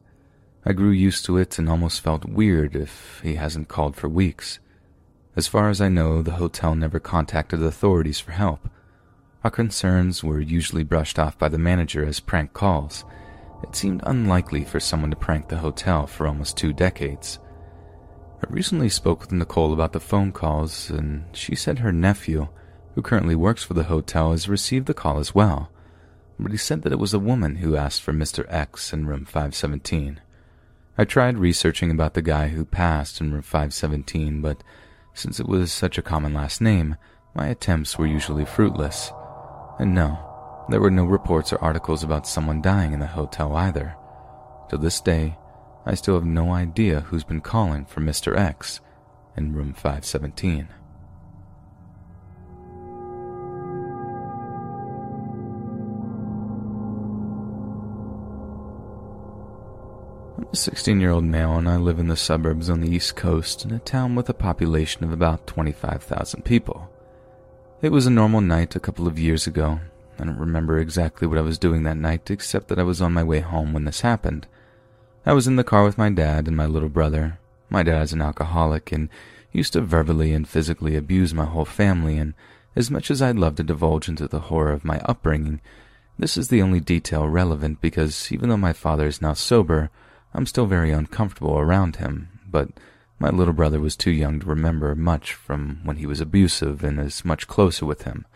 I 0.66 0.74
grew 0.74 0.90
used 0.90 1.26
to 1.26 1.38
it 1.38 1.58
and 1.60 1.70
almost 1.70 2.02
felt 2.02 2.26
weird 2.26 2.76
if 2.76 3.22
he 3.24 3.36
hasn't 3.36 3.68
called 3.68 3.96
for 3.96 4.10
weeks. 4.10 4.60
As 5.36 5.48
far 5.48 5.70
as 5.70 5.82
I 5.82 5.90
know, 5.90 6.22
the 6.22 6.34
hotel 6.34 6.76
never 6.76 7.00
contacted 7.00 7.62
authorities 7.64 8.20
for 8.20 8.32
help. 8.32 8.68
Our 9.44 9.52
concerns 9.52 10.24
were 10.24 10.40
usually 10.40 10.84
brushed 10.84 11.18
off 11.18 11.38
by 11.38 11.48
the 11.48 11.58
manager 11.58 12.06
as 12.06 12.20
prank 12.20 12.54
calls. 12.54 13.06
It 13.64 13.76
seemed 13.76 14.04
unlikely 14.06 14.64
for 14.66 14.80
someone 14.80 15.12
to 15.12 15.16
prank 15.16 15.48
the 15.48 15.58
hotel 15.58 16.08
for 16.08 16.28
almost 16.28 16.58
two 16.58 16.74
decades. 16.74 17.40
I 18.44 18.48
recently 18.50 18.90
spoke 18.90 19.22
with 19.22 19.32
Nicole 19.32 19.72
about 19.74 19.94
the 19.94 20.00
phone 20.00 20.32
calls, 20.32 20.90
and 20.90 21.26
she 21.32 21.56
said 21.56 21.80
her 21.80 21.92
nephew, 21.92 22.48
who 22.96 23.02
currently 23.02 23.36
works 23.36 23.64
for 23.64 23.76
the 23.76 23.84
hotel, 23.84 24.32
has 24.32 24.50
received 24.50 24.88
the 24.88 24.94
call 24.94 25.20
as 25.20 25.36
well. 25.36 25.70
But 26.40 26.52
he 26.52 26.58
said 26.58 26.82
that 26.82 26.92
it 26.92 27.00
was 27.00 27.14
a 27.14 27.20
woman 27.20 27.58
who 27.58 27.76
asked 27.76 28.02
for 28.02 28.14
Mr. 28.14 28.46
X 28.50 28.94
in 28.94 29.06
room 29.06 29.26
517. 29.26 30.20
I 30.98 31.06
tried 31.06 31.38
researching 31.38 31.92
about 31.92 32.16
the 32.16 32.22
guy 32.22 32.50
who 32.50 32.66
passed 32.66 33.22
in 33.22 33.32
room 33.32 33.44
517, 33.44 34.42
but 34.42 34.64
since 35.14 35.40
it 35.40 35.48
was 35.48 35.72
such 35.72 35.98
a 35.98 36.02
common 36.02 36.34
last 36.34 36.62
name, 36.62 36.96
my 37.36 37.48
attempts 37.48 37.98
were 37.98 38.08
usually 38.08 38.46
fruitless. 38.46 39.12
And 39.78 39.94
no, 39.94 40.31
there 40.70 40.80
were 40.80 40.92
no 40.92 41.06
reports 41.06 41.52
or 41.52 41.62
articles 41.62 42.04
about 42.04 42.28
someone 42.28 42.62
dying 42.62 42.94
in 42.94 43.00
the 43.00 43.08
hotel 43.08 43.56
either. 43.56 43.96
To 44.70 44.78
this 44.78 45.02
day, 45.02 45.38
I 45.86 45.96
still 45.96 46.16
have 46.16 46.26
no 46.26 46.54
idea 46.54 47.02
who's 47.02 47.24
been 47.24 47.42
calling 47.42 47.86
for 47.86 48.02
Mr. 48.02 48.38
X 48.38 48.80
in 49.36 49.54
room 49.54 49.74
517. 49.74 50.68
I'm 60.38 60.48
a 60.52 60.56
16 60.56 61.00
year 61.00 61.12
old 61.12 61.24
male 61.24 61.58
and 61.58 61.68
I 61.68 61.78
live 61.78 62.00
in 62.00 62.08
the 62.08 62.16
suburbs 62.16 62.70
on 62.70 62.82
the 62.82 62.90
East 62.90 63.16
Coast 63.16 63.66
in 63.66 63.72
a 63.72 63.80
town 63.80 64.16
with 64.16 64.30
a 64.30 64.34
population 64.34 65.04
of 65.04 65.12
about 65.12 65.48
25,000 65.48 66.44
people. 66.44 66.90
It 67.82 67.92
was 67.92 68.06
a 68.06 68.12
normal 68.12 68.42
night 68.42 68.76
a 68.76 68.80
couple 68.80 69.08
of 69.08 69.18
years 69.18 69.48
ago. 69.48 69.80
I 70.22 70.26
don't 70.26 70.38
remember 70.38 70.78
exactly 70.78 71.28
what 71.28 71.40
I 71.40 71.42
was 71.42 71.58
doing 71.58 71.82
that 71.82 71.98
night 71.98 72.30
except 72.30 72.68
that 72.68 72.78
I 72.78 72.84
was 72.84 73.02
on 73.02 73.12
my 73.12 73.24
way 73.24 73.40
home 73.40 73.74
when 73.74 73.86
this 73.86 74.02
happened. 74.02 74.46
I 75.26 75.34
was 75.34 75.48
in 75.48 75.56
the 75.56 75.64
car 75.64 75.84
with 75.84 75.98
my 75.98 76.12
dad 76.12 76.48
and 76.48 76.56
my 76.56 76.68
little 76.68 76.90
brother. 76.90 77.40
My 77.72 77.82
dad 77.82 78.04
is 78.04 78.14
an 78.14 78.22
alcoholic 78.22 78.92
and 78.92 79.10
used 79.52 79.74
to 79.74 79.82
verbally 79.82 80.32
and 80.32 80.48
physically 80.48 80.96
abuse 80.96 81.34
my 81.34 81.46
whole 81.46 81.66
family, 81.66 82.20
and 82.20 82.36
as 82.76 82.92
much 82.92 83.10
as 83.10 83.20
I'd 83.20 83.38
love 83.38 83.56
to 83.56 83.64
divulge 83.64 84.08
into 84.08 84.28
the 84.28 84.42
horror 84.42 84.72
of 84.72 84.86
my 84.86 85.00
upbringing, 85.00 85.60
this 86.20 86.38
is 86.38 86.50
the 86.50 86.62
only 86.62 86.80
detail 86.80 87.28
relevant 87.28 87.82
because 87.82 88.32
even 88.32 88.50
though 88.50 88.58
my 88.58 88.74
father 88.74 89.08
is 89.08 89.24
now 89.24 89.34
sober, 89.34 89.90
I'm 90.36 90.46
still 90.46 90.68
very 90.68 90.92
uncomfortable 90.92 91.58
around 91.58 91.96
him, 91.96 92.30
but 92.48 92.70
my 93.18 93.30
little 93.30 93.54
brother 93.54 93.80
was 93.80 93.96
too 93.96 94.12
young 94.12 94.40
to 94.40 94.46
remember 94.46 94.94
much 94.94 95.34
from 95.34 95.80
when 95.84 95.98
he 95.98 96.06
was 96.06 96.22
abusive 96.22 96.84
and 96.84 97.00
is 97.00 97.26
much 97.26 97.48
closer 97.48 97.88
with 97.88 98.04
him. 98.04 98.28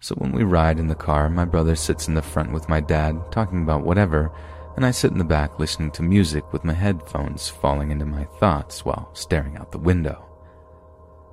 So 0.00 0.14
when 0.16 0.32
we 0.32 0.44
ride 0.44 0.78
in 0.78 0.88
the 0.88 0.94
car, 0.94 1.28
my 1.28 1.44
brother 1.44 1.74
sits 1.74 2.06
in 2.06 2.14
the 2.14 2.22
front 2.22 2.52
with 2.52 2.68
my 2.68 2.80
dad, 2.80 3.20
talking 3.30 3.62
about 3.62 3.84
whatever, 3.84 4.30
and 4.76 4.84
I 4.84 4.90
sit 4.90 5.10
in 5.10 5.18
the 5.18 5.24
back 5.24 5.58
listening 5.58 5.90
to 5.92 6.02
music 6.02 6.52
with 6.52 6.64
my 6.64 6.74
headphones 6.74 7.48
falling 7.48 7.90
into 7.90 8.04
my 8.04 8.24
thoughts 8.38 8.84
while 8.84 9.10
staring 9.14 9.56
out 9.56 9.72
the 9.72 9.78
window. 9.78 10.22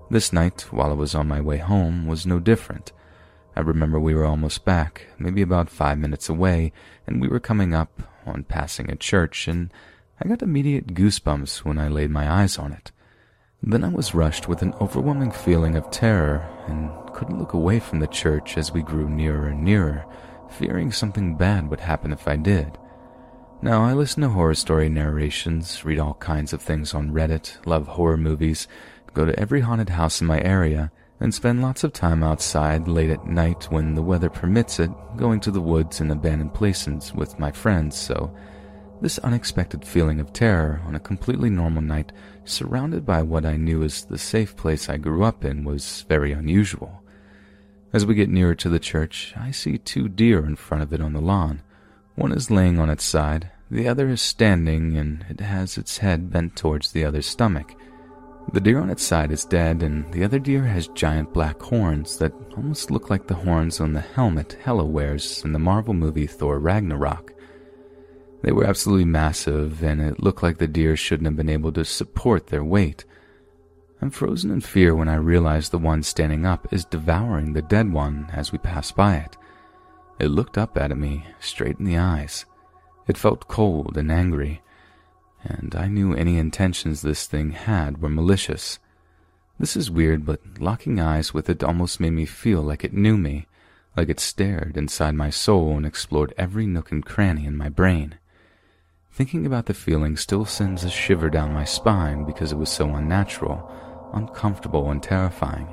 This 0.09 0.32
night, 0.32 0.61
while 0.72 0.91
I 0.91 0.93
was 0.93 1.14
on 1.14 1.28
my 1.28 1.41
way 1.41 1.57
home, 1.57 2.07
was 2.07 2.26
no 2.26 2.39
different. 2.39 2.93
I 3.55 3.59
remember 3.59 3.99
we 3.99 4.16
were 4.16 4.26
almost 4.26 4.64
back, 4.66 5.07
maybe 5.20 5.41
about 5.41 5.70
five 5.70 5.97
minutes 5.97 6.30
away, 6.30 6.72
and 7.05 7.22
we 7.22 7.28
were 7.28 7.39
coming 7.39 7.74
up 7.74 8.01
on 8.26 8.43
passing 8.43 8.89
a 8.89 8.95
church, 8.95 9.47
and 9.47 9.72
I 10.22 10.28
got 10.28 10.41
immediate 10.41 10.93
goosebumps 10.93 11.66
when 11.66 11.78
I 11.78 11.89
laid 11.89 12.11
my 12.11 12.32
eyes 12.32 12.57
on 12.57 12.72
it. 12.72 12.91
Then 13.66 13.86
I 13.86 13.89
was 13.89 14.14
rushed 14.14 14.49
with 14.49 14.61
an 14.61 14.74
overwhelming 14.82 15.32
feeling 15.32 15.78
of 15.78 15.89
terror 15.89 16.45
and 16.68 16.91
couldn't 17.14 17.39
look 17.39 17.53
away 17.53 17.80
from 17.80 17.99
the 17.99 18.07
church 18.07 18.57
as 18.57 18.74
we 18.74 18.82
grew 18.82 19.09
nearer 19.09 19.47
and 19.47 19.64
nearer, 19.64 20.05
fearing 20.49 20.91
something 20.91 21.38
bad 21.38 21.70
would 21.70 21.80
happen 21.80 22.11
if 22.11 22.28
I 22.28 22.36
did. 22.36 22.78
Now, 23.61 23.86
I 23.86 23.93
listen 23.93 24.22
to 24.24 24.30
horror 24.30 24.55
story 24.55 24.89
narrations, 24.89 25.86
read 25.86 25.97
all 25.97 26.16
kinds 26.16 26.51
of 26.51 26.61
things 26.61 26.93
on 26.93 27.11
Reddit, 27.11 27.66
love 27.66 27.88
horror 27.88 28.18
movies, 28.18 28.68
go 29.14 29.24
to 29.24 29.39
every 29.39 29.61
haunted 29.61 29.89
house 29.89 30.20
in 30.20 30.28
my 30.28 30.41
area, 30.41 30.91
and 31.22 31.34
spend 31.34 31.61
lots 31.61 31.86
of 31.86 31.93
time 31.93 32.22
outside 32.22 32.89
late 32.89 33.11
at 33.11 33.26
night 33.26 33.72
when 33.72 33.95
the 33.95 34.01
weather 34.01 34.30
permits 34.30 34.78
it, 34.82 34.91
going 35.16 35.39
to 35.39 35.51
the 35.51 35.61
woods 35.61 36.01
and 36.01 36.11
abandoned 36.11 36.53
places 36.53 37.14
with 37.14 37.39
my 37.39 37.49
friends, 37.49 37.97
so 37.97 38.36
this 39.02 39.20
unexpected 39.20 39.86
feeling 39.86 40.20
of 40.20 40.34
terror 40.34 40.82
on 40.86 40.96
a 40.96 41.00
completely 41.00 41.50
normal 41.50 41.82
night, 41.82 42.12
surrounded 42.46 43.06
by 43.06 43.22
what 43.22 43.46
I 43.46 43.58
knew 43.58 43.84
as 43.84 44.06
the 44.06 44.18
safe 44.18 44.56
place 44.56 44.89
I 44.89 44.98
grew 44.98 45.24
up 45.24 45.44
in, 45.44 45.64
was 45.64 46.06
very 46.08 46.32
unusual. 46.32 47.04
As 47.91 48.06
we 48.06 48.16
get 48.16 48.30
nearer 48.30 48.56
to 48.56 48.70
the 48.70 48.80
church, 48.80 49.34
I 49.38 49.52
see 49.52 49.78
two 49.78 50.10
deer 50.10 50.46
in 50.46 50.56
front 50.56 50.84
of 50.84 50.94
it 50.94 51.02
on 51.02 51.14
the 51.14 51.22
lawn. 51.22 51.62
One 52.16 52.32
is 52.32 52.50
laying 52.50 52.80
on 52.80 52.89
its 52.89 53.04
side, 53.04 53.52
the 53.70 53.88
other 53.88 54.10
is 54.10 54.22
standing, 54.22 54.98
and 54.98 55.26
it 55.30 55.39
has 55.39 55.78
its 55.78 55.98
head 55.98 56.32
bent 56.32 56.56
towards 56.56 56.91
the 56.91 57.04
other's 57.04 57.26
stomach. 57.26 57.76
The 58.52 58.62
deer 58.62 58.80
on 58.80 58.89
its 58.89 59.04
side 59.04 59.32
is 59.32 59.46
dead, 59.46 59.82
and 59.82 60.12
the 60.14 60.24
other 60.24 60.38
deer 60.38 60.64
has 60.64 60.88
giant 60.89 61.34
black 61.34 61.62
horns 61.62 62.18
that 62.18 62.34
almost 62.56 62.91
look 62.91 63.10
like 63.10 63.26
the 63.26 63.34
horns 63.34 63.80
on 63.80 63.94
the 63.94 64.02
helmet 64.02 64.58
Hela 64.64 64.86
wears 64.86 65.44
in 65.44 65.54
the 65.54 65.60
Marvel 65.60 65.94
movie 65.94 66.28
Thor 66.28 66.60
Ragnarok. 66.60 67.33
They 68.44 68.52
were 68.52 68.66
absolutely 68.66 69.06
massive, 69.06 69.82
and 69.82 70.02
it 70.02 70.22
looked 70.22 70.44
like 70.44 70.58
the 70.58 70.68
deer 70.68 70.98
shouldn't 70.98 71.28
have 71.28 71.38
been 71.38 71.48
able 71.48 71.72
to 71.72 71.86
support 71.86 72.48
their 72.48 72.64
weight. 72.64 73.06
I'm 74.02 74.10
frozen 74.10 74.52
in 74.52 74.60
fear 74.60 74.94
when 74.94 75.08
I 75.08 75.16
realize 75.16 75.70
the 75.70 75.78
one 75.78 76.04
standing 76.04 76.46
up 76.46 76.68
is 76.74 76.84
devouring 76.84 77.54
the 77.54 77.62
dead 77.62 77.94
one 77.94 78.28
as 78.34 78.52
we 78.52 78.58
pass 78.58 78.91
by 78.91 79.16
it. 79.16 79.38
It 80.20 80.28
looked 80.28 80.58
up 80.58 80.78
at 80.78 80.96
me, 80.98 81.26
straight 81.39 81.80
in 81.80 81.86
the 81.86 81.98
eyes. 81.98 82.46
It 83.08 83.18
felt 83.18 83.48
cold 83.48 83.98
and 83.98 84.12
angry, 84.12 84.62
and 85.46 85.74
I 85.74 85.88
knew 85.88 86.14
any 86.14 86.38
intentions 86.38 87.02
this 87.02 87.28
thing 87.28 87.52
had 87.52 88.02
were 88.02 88.10
malicious. 88.10 88.78
This 89.58 89.78
is 89.78 89.89
weird, 89.89 90.26
but 90.26 90.41
locking 90.60 91.00
eyes 91.00 91.34
with 91.34 91.50
it 91.50 91.64
almost 91.64 92.02
made 92.02 92.12
me 92.12 92.26
feel 92.26 92.62
like 92.62 92.84
it 92.84 92.94
knew 92.94 93.18
me, 93.18 93.48
like 93.96 94.10
it 94.10 94.20
stared 94.20 94.76
inside 94.76 95.16
my 95.16 95.30
soul 95.30 95.78
and 95.78 95.86
explored 95.86 96.34
every 96.38 96.68
nook 96.68 96.91
and 96.91 97.06
cranny 97.06 97.46
in 97.46 97.56
my 97.56 97.70
brain. 97.70 98.16
Thinking 99.14 99.45
about 99.45 99.68
the 99.68 99.76
feeling 99.76 100.18
still 100.18 100.43
sends 100.43 100.84
a 100.84 100.89
shiver 100.89 101.30
down 101.30 101.53
my 101.53 101.66
spine 101.66 102.26
because 102.26 102.51
it 102.51 102.57
was 102.57 102.72
so 102.72 102.95
unnatural, 102.95 103.70
uncomfortable, 104.11 104.89
and 104.89 105.03
terrifying. 105.03 105.68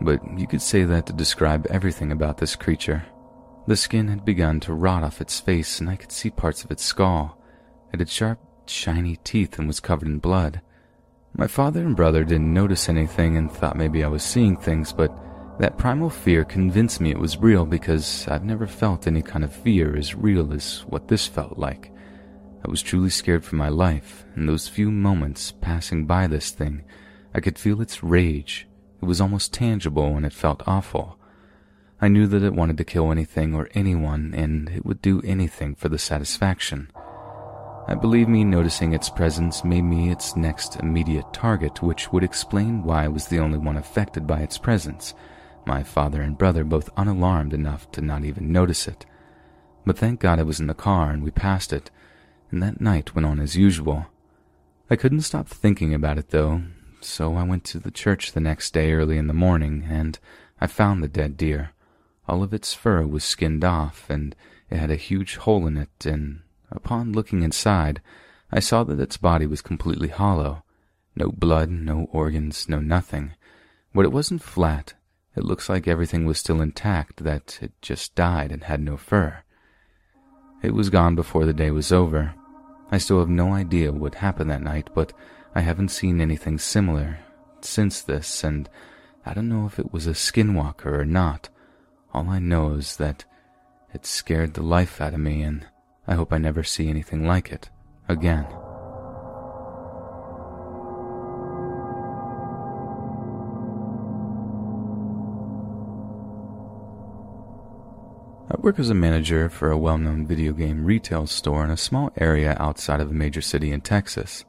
But 0.00 0.22
you 0.38 0.46
could 0.46 0.62
say 0.62 0.84
that 0.84 1.04
to 1.06 1.12
describe 1.12 1.66
everything 1.68 2.10
about 2.10 2.38
this 2.38 2.56
creature. 2.56 3.04
The 3.66 3.76
skin 3.76 4.08
had 4.08 4.24
begun 4.24 4.60
to 4.60 4.72
rot 4.72 5.02
off 5.02 5.20
its 5.20 5.38
face, 5.40 5.78
and 5.78 5.90
I 5.90 5.96
could 5.96 6.10
see 6.10 6.30
parts 6.30 6.64
of 6.64 6.70
its 6.70 6.82
skull. 6.82 7.38
It 7.92 7.98
had 7.98 8.08
sharp, 8.08 8.38
shiny 8.64 9.16
teeth 9.16 9.58
and 9.58 9.68
was 9.68 9.78
covered 9.78 10.08
in 10.08 10.18
blood. 10.18 10.62
My 11.36 11.48
father 11.48 11.82
and 11.82 11.94
brother 11.94 12.24
didn't 12.24 12.54
notice 12.54 12.88
anything 12.88 13.36
and 13.36 13.52
thought 13.52 13.76
maybe 13.76 14.02
I 14.02 14.08
was 14.08 14.22
seeing 14.22 14.56
things, 14.56 14.90
but 14.90 15.14
that 15.58 15.76
primal 15.76 16.08
fear 16.08 16.46
convinced 16.46 16.98
me 16.98 17.10
it 17.10 17.18
was 17.18 17.36
real 17.36 17.66
because 17.66 18.26
I've 18.26 18.44
never 18.44 18.66
felt 18.66 19.06
any 19.06 19.20
kind 19.20 19.44
of 19.44 19.54
fear 19.54 19.98
as 19.98 20.14
real 20.14 20.50
as 20.54 20.86
what 20.88 21.08
this 21.08 21.26
felt 21.26 21.58
like. 21.58 21.90
I 22.64 22.70
was 22.70 22.82
truly 22.82 23.10
scared 23.10 23.44
for 23.44 23.56
my 23.56 23.68
life, 23.68 24.24
and 24.34 24.48
those 24.48 24.68
few 24.68 24.90
moments 24.90 25.52
passing 25.60 26.06
by 26.06 26.26
this 26.26 26.50
thing, 26.50 26.84
I 27.34 27.40
could 27.40 27.58
feel 27.58 27.82
its 27.82 28.02
rage. 28.02 28.66
It 29.02 29.04
was 29.04 29.20
almost 29.20 29.52
tangible 29.52 30.16
and 30.16 30.24
it 30.24 30.32
felt 30.32 30.66
awful. 30.66 31.18
I 32.00 32.08
knew 32.08 32.26
that 32.26 32.42
it 32.42 32.54
wanted 32.54 32.78
to 32.78 32.84
kill 32.84 33.12
anything 33.12 33.54
or 33.54 33.68
anyone, 33.74 34.32
and 34.34 34.70
it 34.70 34.86
would 34.86 35.02
do 35.02 35.20
anything 35.22 35.74
for 35.74 35.90
the 35.90 35.98
satisfaction. 35.98 36.90
I 37.86 37.94
believe 37.94 38.28
me 38.28 38.44
noticing 38.44 38.94
its 38.94 39.10
presence 39.10 39.62
made 39.62 39.82
me 39.82 40.10
its 40.10 40.34
next 40.34 40.76
immediate 40.76 41.32
target, 41.34 41.82
which 41.82 42.12
would 42.12 42.24
explain 42.24 42.82
why 42.82 43.04
I 43.04 43.08
was 43.08 43.26
the 43.26 43.40
only 43.40 43.58
one 43.58 43.76
affected 43.76 44.26
by 44.26 44.40
its 44.40 44.56
presence, 44.56 45.12
my 45.66 45.82
father 45.82 46.22
and 46.22 46.38
brother 46.38 46.64
both 46.64 46.88
unalarmed 46.96 47.52
enough 47.52 47.90
to 47.92 48.00
not 48.00 48.24
even 48.24 48.52
notice 48.52 48.88
it. 48.88 49.04
But 49.84 49.98
thank 49.98 50.20
God 50.20 50.38
I 50.38 50.44
was 50.44 50.60
in 50.60 50.66
the 50.66 50.74
car 50.74 51.10
and 51.10 51.22
we 51.22 51.30
passed 51.30 51.74
it, 51.74 51.90
and 52.50 52.62
that 52.62 52.80
night 52.80 53.14
went 53.14 53.26
on 53.26 53.40
as 53.40 53.56
usual. 53.56 54.06
I 54.90 54.96
couldn't 54.96 55.22
stop 55.22 55.48
thinking 55.48 55.94
about 55.94 56.18
it 56.18 56.30
though, 56.30 56.62
so 57.00 57.34
I 57.34 57.42
went 57.42 57.64
to 57.64 57.78
the 57.78 57.90
church 57.90 58.32
the 58.32 58.40
next 58.40 58.72
day 58.72 58.92
early 58.92 59.18
in 59.18 59.26
the 59.26 59.34
morning, 59.34 59.86
and 59.88 60.18
I 60.60 60.66
found 60.66 61.02
the 61.02 61.08
dead 61.08 61.36
deer. 61.36 61.70
All 62.28 62.42
of 62.42 62.54
its 62.54 62.74
fur 62.74 63.06
was 63.06 63.24
skinned 63.24 63.64
off, 63.64 64.08
and 64.08 64.34
it 64.70 64.76
had 64.76 64.90
a 64.90 64.96
huge 64.96 65.36
hole 65.36 65.66
in 65.66 65.76
it, 65.76 66.06
and 66.06 66.40
Upon 66.74 67.12
looking 67.12 67.42
inside, 67.42 68.02
I 68.50 68.58
saw 68.58 68.82
that 68.84 68.98
its 68.98 69.16
body 69.16 69.46
was 69.46 69.62
completely 69.62 70.08
hollow. 70.08 70.64
No 71.14 71.30
blood, 71.30 71.70
no 71.70 72.08
organs, 72.10 72.68
no 72.68 72.80
nothing. 72.80 73.34
But 73.94 74.04
it 74.04 74.12
wasn't 74.12 74.42
flat. 74.42 74.94
It 75.36 75.44
looks 75.44 75.68
like 75.68 75.86
everything 75.86 76.26
was 76.26 76.38
still 76.38 76.60
intact, 76.60 77.22
that 77.22 77.60
it 77.62 77.72
just 77.80 78.16
died 78.16 78.50
and 78.50 78.64
had 78.64 78.80
no 78.80 78.96
fur. 78.96 79.43
It 80.64 80.72
was 80.72 80.88
gone 80.88 81.14
before 81.14 81.44
the 81.44 81.52
day 81.52 81.70
was 81.70 81.92
over. 81.92 82.32
I 82.90 82.96
still 82.96 83.18
have 83.18 83.28
no 83.28 83.52
idea 83.52 83.92
what 83.92 84.14
happened 84.14 84.50
that 84.50 84.62
night, 84.62 84.88
but 84.94 85.12
I 85.54 85.60
haven't 85.60 85.90
seen 85.90 86.22
anything 86.22 86.58
similar 86.58 87.18
since 87.60 88.00
this, 88.00 88.42
and 88.42 88.70
I 89.26 89.34
don't 89.34 89.50
know 89.50 89.66
if 89.66 89.78
it 89.78 89.92
was 89.92 90.06
a 90.06 90.12
skinwalker 90.12 90.86
or 90.86 91.04
not. 91.04 91.50
All 92.14 92.30
I 92.30 92.38
know 92.38 92.72
is 92.72 92.96
that 92.96 93.26
it 93.92 94.06
scared 94.06 94.54
the 94.54 94.62
life 94.62 95.02
out 95.02 95.12
of 95.12 95.20
me, 95.20 95.42
and 95.42 95.66
I 96.06 96.14
hope 96.14 96.32
I 96.32 96.38
never 96.38 96.64
see 96.64 96.88
anything 96.88 97.26
like 97.26 97.52
it 97.52 97.68
again. 98.08 98.46
I 108.50 108.60
work 108.60 108.78
as 108.78 108.90
a 108.90 108.94
manager 108.94 109.48
for 109.48 109.70
a 109.70 109.78
well 109.78 109.96
known 109.96 110.26
video 110.26 110.52
game 110.52 110.84
retail 110.84 111.26
store 111.26 111.64
in 111.64 111.70
a 111.70 111.78
small 111.78 112.12
area 112.18 112.56
outside 112.60 113.00
of 113.00 113.10
a 113.10 113.14
major 113.14 113.40
city 113.40 113.72
in 113.72 113.80
Texas. 113.80 114.44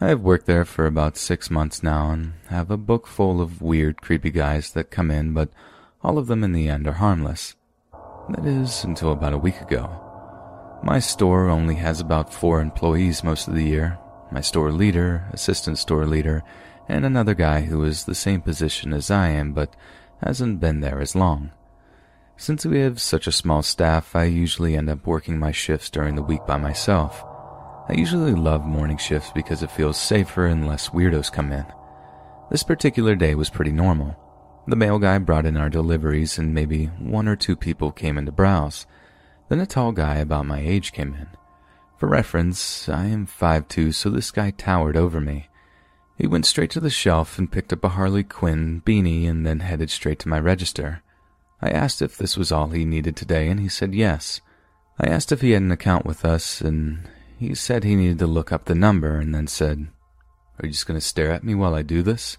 I 0.00 0.08
have 0.08 0.20
worked 0.20 0.46
there 0.46 0.64
for 0.64 0.86
about 0.86 1.16
six 1.16 1.50
months 1.50 1.82
now 1.82 2.10
and 2.10 2.34
have 2.48 2.70
a 2.70 2.76
book 2.76 3.08
full 3.08 3.40
of 3.40 3.60
weird, 3.60 4.00
creepy 4.00 4.30
guys 4.30 4.70
that 4.72 4.92
come 4.92 5.10
in, 5.10 5.34
but 5.34 5.50
all 6.02 6.18
of 6.18 6.28
them 6.28 6.44
in 6.44 6.52
the 6.52 6.68
end 6.68 6.86
are 6.86 6.92
harmless. 6.92 7.56
That 8.28 8.46
is, 8.46 8.84
until 8.84 9.12
about 9.12 9.32
a 9.32 9.38
week 9.38 9.60
ago. 9.60 9.90
My 10.84 11.00
store 11.00 11.50
only 11.50 11.74
has 11.74 12.00
about 12.00 12.32
four 12.32 12.60
employees 12.60 13.24
most 13.24 13.48
of 13.48 13.54
the 13.54 13.64
year 13.64 13.98
my 14.32 14.40
store 14.40 14.70
leader, 14.70 15.28
assistant 15.32 15.76
store 15.76 16.06
leader, 16.06 16.44
and 16.88 17.04
another 17.04 17.34
guy 17.34 17.62
who 17.62 17.82
is 17.82 18.04
the 18.04 18.14
same 18.14 18.40
position 18.40 18.92
as 18.92 19.10
I 19.10 19.30
am 19.30 19.52
but 19.52 19.74
hasn't 20.22 20.60
been 20.60 20.80
there 20.80 21.00
as 21.00 21.16
long. 21.16 21.50
Since 22.40 22.64
we 22.64 22.80
have 22.80 23.02
such 23.02 23.26
a 23.26 23.32
small 23.32 23.62
staff, 23.62 24.16
I 24.16 24.24
usually 24.24 24.74
end 24.74 24.88
up 24.88 25.06
working 25.06 25.38
my 25.38 25.52
shifts 25.52 25.90
during 25.90 26.14
the 26.14 26.22
week 26.22 26.46
by 26.46 26.56
myself. 26.56 27.22
I 27.86 27.92
usually 27.92 28.32
love 28.32 28.64
morning 28.64 28.96
shifts 28.96 29.30
because 29.34 29.62
it 29.62 29.70
feels 29.70 30.00
safer 30.00 30.46
and 30.46 30.66
less 30.66 30.88
weirdos 30.88 31.30
come 31.30 31.52
in. 31.52 31.66
This 32.50 32.62
particular 32.62 33.14
day 33.14 33.34
was 33.34 33.50
pretty 33.50 33.72
normal. 33.72 34.16
The 34.66 34.74
mail 34.74 34.98
guy 34.98 35.18
brought 35.18 35.44
in 35.44 35.58
our 35.58 35.68
deliveries, 35.68 36.38
and 36.38 36.54
maybe 36.54 36.86
one 36.86 37.28
or 37.28 37.36
two 37.36 37.56
people 37.56 37.92
came 37.92 38.16
in 38.16 38.24
to 38.24 38.32
browse. 38.32 38.86
Then 39.50 39.60
a 39.60 39.66
tall 39.66 39.92
guy 39.92 40.14
about 40.16 40.46
my 40.46 40.60
age 40.60 40.92
came 40.92 41.12
in. 41.12 41.26
For 41.98 42.08
reference, 42.08 42.88
I 42.88 43.04
am 43.04 43.26
five 43.26 43.68
two, 43.68 43.92
so 43.92 44.08
this 44.08 44.30
guy 44.30 44.52
towered 44.52 44.96
over 44.96 45.20
me. 45.20 45.50
He 46.16 46.26
went 46.26 46.46
straight 46.46 46.70
to 46.70 46.80
the 46.80 46.88
shelf 46.88 47.38
and 47.38 47.52
picked 47.52 47.74
up 47.74 47.84
a 47.84 47.90
Harley 47.90 48.24
Quinn 48.24 48.80
beanie 48.86 49.28
and 49.28 49.44
then 49.44 49.60
headed 49.60 49.90
straight 49.90 50.18
to 50.20 50.28
my 50.30 50.40
register. 50.40 51.02
I 51.62 51.70
asked 51.70 52.00
if 52.00 52.16
this 52.16 52.36
was 52.36 52.50
all 52.50 52.68
he 52.68 52.84
needed 52.84 53.16
today, 53.16 53.48
and 53.48 53.60
he 53.60 53.68
said 53.68 53.94
yes. 53.94 54.40
I 54.98 55.08
asked 55.08 55.32
if 55.32 55.40
he 55.40 55.52
had 55.52 55.62
an 55.62 55.70
account 55.70 56.06
with 56.06 56.24
us, 56.24 56.60
and 56.60 57.08
he 57.38 57.54
said 57.54 57.84
he 57.84 57.94
needed 57.94 58.18
to 58.20 58.26
look 58.26 58.52
up 58.52 58.64
the 58.64 58.74
number 58.74 59.16
and 59.16 59.34
then 59.34 59.46
said, 59.46 59.88
Are 60.58 60.66
you 60.66 60.72
just 60.72 60.86
going 60.86 60.98
to 60.98 61.06
stare 61.06 61.32
at 61.32 61.44
me 61.44 61.54
while 61.54 61.74
I 61.74 61.82
do 61.82 62.02
this? 62.02 62.38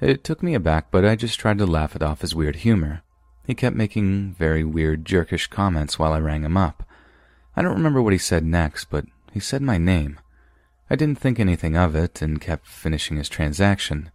It 0.00 0.24
took 0.24 0.42
me 0.42 0.54
aback, 0.54 0.90
but 0.90 1.04
I 1.04 1.14
just 1.14 1.38
tried 1.38 1.58
to 1.58 1.66
laugh 1.66 1.94
it 1.94 2.02
off 2.02 2.22
his 2.22 2.34
weird 2.34 2.56
humor. 2.56 3.02
He 3.46 3.54
kept 3.54 3.76
making 3.76 4.34
very 4.34 4.64
weird, 4.64 5.04
jerkish 5.04 5.48
comments 5.48 5.98
while 5.98 6.12
I 6.12 6.18
rang 6.18 6.44
him 6.44 6.56
up. 6.56 6.84
I 7.56 7.62
don't 7.62 7.76
remember 7.76 8.02
what 8.02 8.12
he 8.12 8.18
said 8.18 8.44
next, 8.44 8.86
but 8.86 9.04
he 9.32 9.40
said 9.40 9.62
my 9.62 9.78
name. 9.78 10.18
I 10.90 10.96
didn't 10.96 11.18
think 11.18 11.38
anything 11.38 11.76
of 11.76 11.94
it 11.94 12.20
and 12.20 12.40
kept 12.40 12.66
finishing 12.66 13.16
his 13.16 13.28
transaction. 13.28 14.10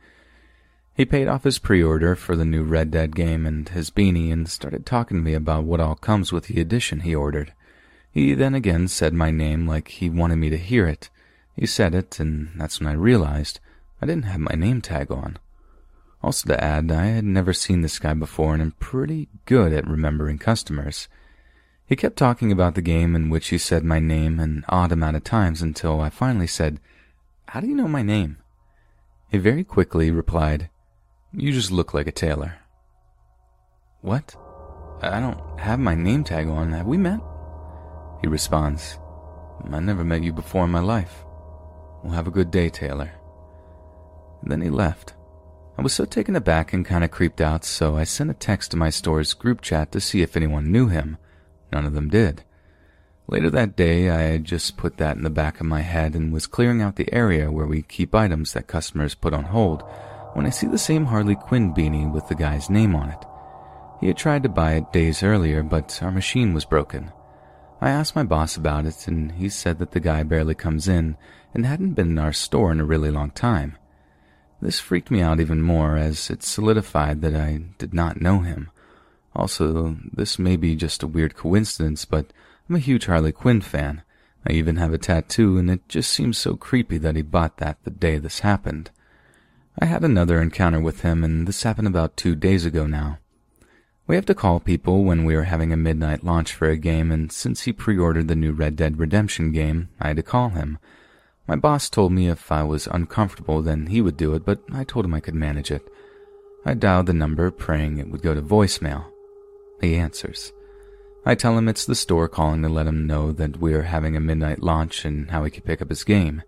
He 0.98 1.06
paid 1.06 1.28
off 1.28 1.44
his 1.44 1.60
pre-order 1.60 2.16
for 2.16 2.36
the 2.36 2.44
new 2.44 2.64
Red 2.64 2.90
Dead 2.90 3.16
game 3.16 3.46
and 3.46 3.70
his 3.70 3.92
beanie 3.92 4.34
and 4.34 4.50
started 4.50 4.84
talking 4.84 5.18
to 5.18 5.24
me 5.24 5.36
about 5.36 5.64
what 5.64 5.80
all 5.80 5.94
comes 5.94 6.34
with 6.34 6.46
the 6.46 6.60
edition 6.60 7.02
he 7.02 7.14
ordered. 7.14 7.54
He 8.12 8.34
then 8.34 8.56
again 8.56 8.88
said 8.88 9.14
my 9.14 9.30
name 9.30 9.68
like 9.68 9.90
he 9.90 10.10
wanted 10.10 10.38
me 10.38 10.50
to 10.50 10.58
hear 10.58 10.88
it. 10.88 11.12
He 11.56 11.68
said 11.68 11.94
it, 11.94 12.20
and 12.20 12.50
that's 12.56 12.80
when 12.80 12.90
I 12.90 12.94
realized 12.94 13.60
I 14.02 14.08
didn't 14.08 14.24
have 14.26 14.40
my 14.40 14.56
name 14.56 14.82
tag 14.82 15.12
on. 15.12 15.38
Also 16.24 16.48
to 16.48 16.64
add, 16.64 16.92
I 16.92 17.06
had 17.06 17.26
never 17.26 17.54
seen 17.54 17.82
this 17.82 18.00
guy 18.00 18.16
before 18.16 18.56
and 18.56 18.64
am 18.64 18.72
pretty 18.80 19.28
good 19.46 19.74
at 19.74 19.88
remembering 19.88 20.40
customers. 20.40 21.08
He 21.86 21.96
kept 21.96 22.18
talking 22.18 22.52
about 22.52 22.74
the 22.74 22.82
game 22.82 23.16
in 23.16 23.30
which 23.30 23.50
he 23.50 23.60
said 23.60 23.84
my 23.84 24.00
name 24.00 24.40
an 24.40 24.66
odd 24.68 24.92
amount 24.92 25.16
of 25.16 25.24
times 25.24 25.62
until 25.62 26.02
I 26.02 26.10
finally 26.10 26.48
said, 26.48 26.80
How 27.50 27.60
do 27.60 27.68
you 27.68 27.76
know 27.76 27.88
my 27.88 28.02
name? 28.02 28.38
He 29.30 29.38
very 29.38 29.64
quickly 29.64 30.10
replied, 30.10 30.72
You 31.34 31.52
just 31.52 31.72
look 31.72 31.94
like 31.94 32.08
a 32.08 32.12
Taylor. 32.12 32.56
What? 34.02 34.36
I 35.02 35.20
don't 35.20 35.60
have 35.60 35.80
my 35.80 35.94
name 35.94 36.24
tag 36.24 36.48
on. 36.48 36.72
Have 36.72 36.88
we 36.88 36.98
met? 36.98 37.20
He 38.22 38.28
responds, 38.28 38.98
I 39.72 39.80
never 39.80 40.04
met 40.04 40.24
you 40.24 40.32
before 40.32 40.64
in 40.64 40.72
my 40.72 40.80
life. 40.80 41.24
Well, 42.04 42.14
have 42.14 42.28
a 42.28 42.32
good 42.32 42.50
day, 42.50 42.70
Taylor. 42.70 43.12
And 44.42 44.52
then 44.52 44.62
he 44.62 44.70
left. 44.70 45.14
I 45.78 45.82
was 45.82 45.94
so 45.94 46.06
taken 46.06 46.36
aback 46.36 46.74
and 46.74 46.86
kind 46.86 47.04
of 47.04 47.12
creeped 47.12 47.42
out, 47.42 47.66
so 47.66 47.98
I 47.98 48.06
sent 48.06 48.32
a 48.32 48.34
text 48.34 48.72
to 48.72 48.78
my 48.78 48.90
store's 48.90 49.34
group 49.34 49.62
chat 49.62 49.92
to 49.92 50.00
see 50.00 50.22
if 50.22 50.38
anyone 50.38 50.72
knew 50.72 50.88
him. 50.88 51.18
None 51.72 51.86
of 51.86 51.94
them 51.94 52.10
did. 52.10 52.44
Later 53.28 53.50
that 53.50 53.76
day, 53.76 54.10
I 54.10 54.22
had 54.22 54.46
just 54.46 54.78
put 54.78 54.98
that 54.98 55.18
in 55.18 55.24
the 55.24 55.30
back 55.30 55.60
of 55.60 55.66
my 55.66 55.82
head 55.82 56.16
and 56.16 56.32
was 56.32 56.48
clearing 56.48 56.82
out 56.82 56.96
the 56.96 57.14
area 57.14 57.52
where 57.52 57.68
we 57.68 57.82
keep 57.82 58.16
items 58.16 58.54
that 58.54 58.68
customers 58.68 59.14
put 59.14 59.34
on 59.34 59.44
hold 59.44 59.84
when 60.38 60.46
I 60.46 60.52
see 60.52 60.68
the 60.68 60.78
same 60.78 61.06
Harley 61.06 61.34
Quinn 61.34 61.74
beanie 61.74 62.14
with 62.14 62.28
the 62.28 62.36
guy's 62.36 62.70
name 62.70 62.96
on 62.96 63.10
it. 63.10 63.26
He 64.00 64.06
had 64.06 64.18
tried 64.18 64.44
to 64.44 64.50
buy 64.50 64.74
it 64.74 64.94
days 64.94 65.24
earlier, 65.24 65.64
but 65.64 66.00
our 66.04 66.12
machine 66.12 66.54
was 66.54 66.64
broken. 66.64 67.12
I 67.82 67.90
asked 67.90 68.16
my 68.16 68.22
boss 68.22 68.56
about 68.56 68.86
it, 68.86 69.08
and 69.08 69.32
he 69.32 69.50
said 69.50 69.80
that 69.80 69.94
the 69.94 70.00
guy 70.00 70.22
barely 70.22 70.54
comes 70.54 70.88
in 70.88 71.18
and 71.56 71.66
hadn't 71.66 71.96
been 71.96 72.12
in 72.12 72.20
our 72.20 72.34
store 72.34 72.72
in 72.72 72.80
a 72.80 72.86
really 72.86 73.10
long 73.10 73.32
time. 73.32 73.78
This 74.62 74.80
freaked 74.80 75.10
me 75.10 75.22
out 75.22 75.40
even 75.40 75.64
more 75.64 75.98
as 75.98 76.30
it 76.30 76.44
solidified 76.44 77.24
that 77.24 77.34
I 77.34 77.62
did 77.80 77.96
not 77.96 78.22
know 78.22 78.42
him. 78.42 78.70
Also, 79.36 79.98
this 80.14 80.38
may 80.38 80.56
be 80.56 80.76
just 80.76 81.02
a 81.02 81.08
weird 81.08 81.36
coincidence, 81.36 82.06
but 82.06 82.32
I'm 82.70 82.76
a 82.76 82.80
huge 82.80 83.08
Harley 83.08 83.32
Quinn 83.32 83.62
fan. 83.62 84.04
I 84.48 84.52
even 84.54 84.76
have 84.76 84.94
a 84.94 85.00
tattoo, 85.00 85.58
and 85.58 85.72
it 85.72 85.90
just 85.90 86.12
seems 86.12 86.38
so 86.38 86.56
creepy 86.56 87.00
that 87.00 87.16
he 87.16 87.24
bought 87.24 87.58
that 87.58 87.84
the 87.86 87.90
day 87.90 88.20
this 88.20 88.42
happened. 88.42 88.92
I 89.80 89.86
had 89.86 90.04
another 90.04 90.42
encounter 90.42 90.80
with 90.80 91.02
him, 91.02 91.24
and 91.24 91.48
this 91.48 91.62
happened 91.62 91.88
about 91.88 92.18
two 92.18 92.36
days 92.36 92.66
ago 92.66 92.88
now. 92.88 93.20
We 94.08 94.16
have 94.16 94.26
to 94.26 94.34
call 94.34 94.60
people 94.60 95.04
when 95.04 95.24
we 95.24 95.36
are 95.36 95.44
having 95.44 95.72
a 95.72 95.78
midnight 95.78 96.24
launch 96.24 96.54
for 96.54 96.68
a 96.70 96.78
game, 96.78 97.12
and 97.12 97.32
since 97.32 97.64
he 97.64 97.74
pre-ordered 97.74 98.28
the 98.28 98.36
new 98.36 98.54
Red 98.54 98.76
Dead 98.76 98.98
Redemption 98.98 99.52
game, 99.52 99.90
I 100.00 100.08
had 100.08 100.18
to 100.18 100.24
call 100.24 100.50
him. 100.50 100.80
My 101.48 101.56
boss 101.58 101.90
told 101.90 102.12
me 102.12 102.28
if 102.28 102.52
I 102.52 102.64
was 102.64 102.88
uncomfortable, 102.88 103.62
then 103.62 103.88
he 103.88 104.02
would 104.02 104.18
do 104.18 104.34
it, 104.34 104.46
but 104.46 104.62
I 104.74 104.84
told 104.84 105.06
him 105.06 105.14
I 105.14 105.20
could 105.20 105.36
manage 105.36 105.70
it. 105.70 105.88
I 106.66 106.74
dialed 106.74 107.06
the 107.06 107.14
number, 107.14 107.52
praying 107.52 108.00
it 108.00 108.10
would 108.10 108.24
go 108.24 108.34
to 108.34 108.42
voicemail. 108.42 109.06
He 109.80 109.96
answers. 109.96 110.54
I 111.24 111.36
tell 111.36 111.58
him 111.58 111.68
it's 111.68 111.86
the 111.86 111.94
store 111.94 112.28
calling 112.28 112.64
to 112.64 112.70
let 112.70 112.88
him 112.88 113.06
know 113.06 113.32
that 113.34 113.58
we're 113.58 113.84
having 113.84 114.16
a 114.16 114.22
midnight 114.22 114.64
launch 114.64 115.06
and 115.06 115.30
how 115.30 115.44
he 115.44 115.52
can 115.52 115.64
pick 115.64 115.82
up 115.82 115.90
his 115.90 116.04
game. 116.04 116.42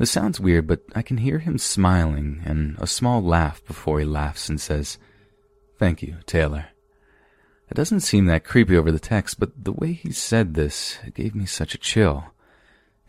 This 0.00 0.10
sounds 0.10 0.40
weird, 0.40 0.66
but 0.66 0.80
I 0.94 1.02
can 1.02 1.18
hear 1.18 1.40
him 1.40 1.58
smiling 1.58 2.40
and 2.46 2.74
a 2.78 2.86
small 2.86 3.22
laugh 3.22 3.62
before 3.66 3.98
he 3.98 4.06
laughs 4.06 4.48
and 4.48 4.58
says, 4.58 4.96
Thank 5.78 6.00
you, 6.00 6.16
Taylor. 6.24 6.68
It 7.70 7.74
doesn't 7.74 8.00
seem 8.00 8.24
that 8.24 8.42
creepy 8.42 8.78
over 8.78 8.90
the 8.90 8.98
text, 8.98 9.38
but 9.38 9.62
the 9.62 9.72
way 9.72 9.92
he 9.92 10.10
said 10.10 10.54
this 10.54 10.96
gave 11.12 11.34
me 11.34 11.44
such 11.44 11.74
a 11.74 11.78
chill. 11.78 12.24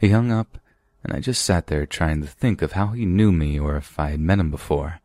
He 0.01 0.09
hung 0.09 0.33
up, 0.33 0.57
and 1.01 1.15
I 1.15 1.21
just 1.21 1.45
sat 1.45 1.67
there 1.67 1.85
trying 1.85 2.19
to 2.23 2.27
think 2.27 2.61
of 2.61 2.73
how 2.73 2.87
he 2.87 3.05
knew 3.05 3.31
me 3.31 3.57
or 3.57 3.77
if 3.77 3.97
I 3.97 4.09
had 4.09 4.19
met 4.19 4.39
him 4.39 4.51
before. 4.51 4.99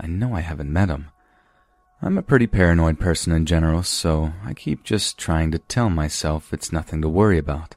I 0.00 0.06
know 0.06 0.34
I 0.34 0.40
haven't 0.40 0.72
met 0.72 0.88
him. 0.88 1.10
I'm 2.00 2.16
a 2.16 2.22
pretty 2.22 2.46
paranoid 2.46 2.98
person 2.98 3.34
in 3.34 3.44
general, 3.44 3.82
so 3.82 4.32
I 4.42 4.54
keep 4.54 4.84
just 4.84 5.18
trying 5.18 5.50
to 5.50 5.58
tell 5.58 5.90
myself 5.90 6.54
it's 6.54 6.72
nothing 6.72 7.02
to 7.02 7.10
worry 7.10 7.36
about. 7.36 7.74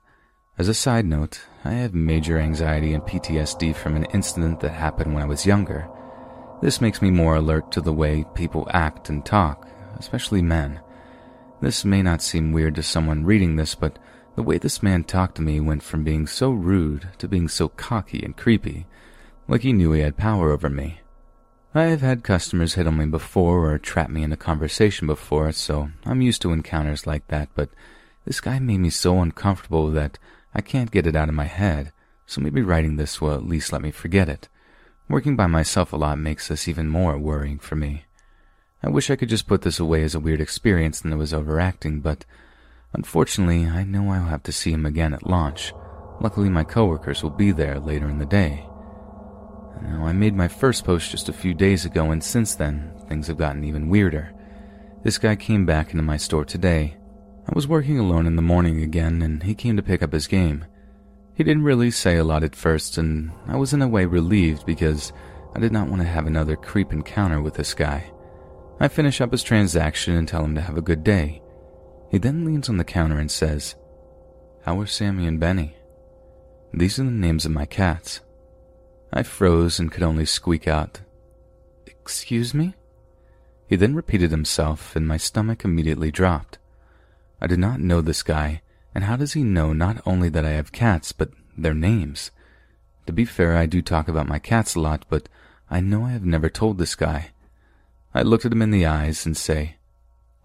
As 0.59 0.67
a 0.67 0.73
side 0.73 1.05
note, 1.05 1.39
I 1.63 1.71
have 1.71 1.93
major 1.93 2.37
anxiety 2.37 2.93
and 2.93 3.01
PTSD 3.01 3.73
from 3.73 3.95
an 3.95 4.03
incident 4.13 4.59
that 4.59 4.73
happened 4.73 5.13
when 5.13 5.23
I 5.23 5.25
was 5.25 5.45
younger. 5.45 5.87
This 6.61 6.81
makes 6.81 7.01
me 7.01 7.11
more 7.11 7.35
alert 7.35 7.71
to 7.71 7.81
the 7.81 7.93
way 7.93 8.25
people 8.33 8.67
act 8.73 9.07
and 9.07 9.25
talk, 9.25 9.69
especially 9.97 10.41
men. 10.41 10.81
This 11.61 11.85
may 11.85 12.01
not 12.01 12.21
seem 12.21 12.51
weird 12.51 12.75
to 12.75 12.83
someone 12.83 13.23
reading 13.23 13.55
this, 13.55 13.73
but 13.73 13.99
the 14.35 14.43
way 14.43 14.57
this 14.57 14.83
man 14.83 15.05
talked 15.05 15.35
to 15.35 15.41
me 15.41 15.61
went 15.61 15.81
from 15.81 16.03
being 16.03 16.27
so 16.27 16.51
rude 16.51 17.07
to 17.19 17.29
being 17.29 17.47
so 17.47 17.69
cocky 17.69 18.21
and 18.21 18.35
creepy, 18.35 18.85
like 19.47 19.61
he 19.61 19.71
knew 19.71 19.93
he 19.93 20.01
had 20.01 20.17
power 20.17 20.51
over 20.51 20.69
me. 20.69 20.99
I 21.73 21.83
have 21.83 22.01
had 22.01 22.21
customers 22.21 22.73
hit 22.73 22.85
on 22.85 22.97
me 22.97 23.05
before 23.05 23.71
or 23.71 23.77
trap 23.77 24.09
me 24.09 24.23
in 24.23 24.33
a 24.33 24.37
conversation 24.37 25.07
before, 25.07 25.53
so 25.53 25.91
I'm 26.05 26.21
used 26.21 26.41
to 26.41 26.51
encounters 26.51 27.07
like 27.07 27.25
that, 27.29 27.47
but 27.55 27.69
this 28.25 28.41
guy 28.41 28.59
made 28.59 28.79
me 28.79 28.89
so 28.89 29.21
uncomfortable 29.21 29.89
that 29.91 30.19
I 30.53 30.61
can't 30.61 30.91
get 30.91 31.07
it 31.07 31.15
out 31.15 31.29
of 31.29 31.35
my 31.35 31.45
head, 31.45 31.91
so 32.25 32.41
maybe 32.41 32.61
writing 32.61 32.95
this 32.95 33.21
will 33.21 33.33
at 33.33 33.45
least 33.45 33.71
let 33.71 33.81
me 33.81 33.91
forget 33.91 34.29
it. 34.29 34.47
Working 35.09 35.35
by 35.35 35.47
myself 35.47 35.91
a 35.91 35.97
lot 35.97 36.19
makes 36.19 36.47
this 36.47 36.67
even 36.67 36.87
more 36.87 37.17
worrying 37.17 37.59
for 37.59 37.75
me. 37.75 38.05
I 38.83 38.89
wish 38.89 39.09
I 39.09 39.15
could 39.15 39.29
just 39.29 39.47
put 39.47 39.63
this 39.63 39.79
away 39.79 40.03
as 40.03 40.15
a 40.15 40.19
weird 40.19 40.39
experience 40.39 41.01
and 41.01 41.11
it 41.11 41.17
was 41.17 41.33
overacting, 41.33 41.99
but 41.99 42.25
unfortunately, 42.93 43.65
I 43.65 43.83
know 43.83 44.11
I'll 44.11 44.25
have 44.25 44.43
to 44.43 44.51
see 44.51 44.71
him 44.71 44.85
again 44.85 45.13
at 45.13 45.27
launch. 45.27 45.73
Luckily, 46.21 46.49
my 46.49 46.63
coworkers 46.63 47.23
will 47.23 47.29
be 47.29 47.51
there 47.51 47.79
later 47.79 48.09
in 48.09 48.19
the 48.19 48.25
day. 48.25 48.65
Now, 49.81 50.05
I 50.05 50.13
made 50.13 50.35
my 50.35 50.47
first 50.47 50.83
post 50.83 51.11
just 51.11 51.29
a 51.29 51.33
few 51.33 51.53
days 51.53 51.85
ago, 51.85 52.11
and 52.11 52.23
since 52.23 52.55
then, 52.55 52.91
things 53.07 53.27
have 53.27 53.37
gotten 53.37 53.63
even 53.63 53.89
weirder. 53.89 54.33
This 55.03 55.17
guy 55.17 55.35
came 55.35 55.65
back 55.65 55.91
into 55.91 56.03
my 56.03 56.17
store 56.17 56.43
today. 56.43 56.97
I 57.49 57.55
was 57.55 57.67
working 57.67 57.97
alone 57.97 58.27
in 58.27 58.35
the 58.35 58.43
morning 58.43 58.83
again, 58.83 59.23
and 59.23 59.41
he 59.41 59.55
came 59.55 59.75
to 59.75 59.81
pick 59.81 60.03
up 60.03 60.13
his 60.13 60.27
game. 60.27 60.65
He 61.33 61.43
didn't 61.43 61.63
really 61.63 61.89
say 61.89 62.17
a 62.17 62.23
lot 62.23 62.43
at 62.43 62.55
first, 62.55 62.99
and 62.99 63.31
I 63.47 63.55
was 63.55 63.73
in 63.73 63.81
a 63.81 63.87
way 63.87 64.05
relieved 64.05 64.67
because 64.67 65.11
I 65.55 65.59
did 65.59 65.71
not 65.71 65.87
want 65.87 65.99
to 66.03 66.07
have 66.07 66.27
another 66.27 66.55
creep 66.55 66.93
encounter 66.93 67.41
with 67.41 67.55
this 67.55 67.73
guy. 67.73 68.11
I 68.79 68.87
finish 68.87 69.19
up 69.19 69.31
his 69.31 69.41
transaction 69.41 70.13
and 70.13 70.27
tell 70.27 70.43
him 70.43 70.53
to 70.53 70.61
have 70.61 70.77
a 70.77 70.81
good 70.81 71.03
day. 71.03 71.41
He 72.11 72.19
then 72.19 72.45
leans 72.45 72.69
on 72.69 72.77
the 72.77 72.83
counter 72.83 73.17
and 73.17 73.31
says, 73.31 73.73
How 74.61 74.79
are 74.79 74.85
Sammy 74.85 75.25
and 75.25 75.39
Benny? 75.39 75.75
These 76.71 76.99
are 76.99 77.03
the 77.03 77.09
names 77.09 77.45
of 77.45 77.51
my 77.51 77.65
cats. 77.65 78.21
I 79.11 79.23
froze 79.23 79.79
and 79.79 79.91
could 79.91 80.03
only 80.03 80.25
squeak 80.25 80.67
out, 80.67 81.01
Excuse 81.87 82.53
me? 82.53 82.75
He 83.65 83.75
then 83.75 83.95
repeated 83.95 84.29
himself, 84.29 84.95
and 84.95 85.07
my 85.07 85.17
stomach 85.17 85.65
immediately 85.65 86.11
dropped. 86.11 86.58
I 87.41 87.47
did 87.47 87.59
not 87.59 87.79
know 87.79 88.01
this 88.01 88.23
guy, 88.23 88.61
and 88.93 89.03
how 89.03 89.15
does 89.15 89.33
he 89.33 89.43
know 89.43 89.73
not 89.73 90.01
only 90.05 90.29
that 90.29 90.45
I 90.45 90.51
have 90.51 90.71
cats, 90.71 91.11
but 91.11 91.31
their 91.57 91.73
names? 91.73 92.31
To 93.05 93.13
be 93.13 93.25
fair, 93.25 93.55
I 93.55 93.65
do 93.65 93.81
talk 93.81 94.07
about 94.07 94.27
my 94.27 94.39
cats 94.39 94.75
a 94.75 94.79
lot, 94.79 95.05
but 95.09 95.29
I 95.69 95.79
know 95.79 96.05
I 96.05 96.11
have 96.11 96.25
never 96.25 96.49
told 96.49 96.77
this 96.77 96.95
guy. 96.95 97.31
I 98.13 98.23
looked 98.23 98.45
at 98.45 98.51
him 98.51 98.61
in 98.61 98.71
the 98.71 98.85
eyes 98.85 99.25
and 99.25 99.37
say, 99.37 99.75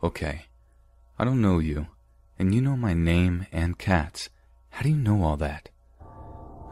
Okay, 0.03 0.47
I 1.19 1.25
don't 1.25 1.41
know 1.41 1.59
you, 1.59 1.87
and 2.39 2.55
you 2.55 2.61
know 2.61 2.77
my 2.77 2.95
name 2.95 3.47
and 3.53 3.79
cats. 3.79 4.29
How 4.71 4.83
do 4.83 4.91
you 4.91 4.97
know 4.97 5.23
all 5.23 5.37
that? 5.39 5.71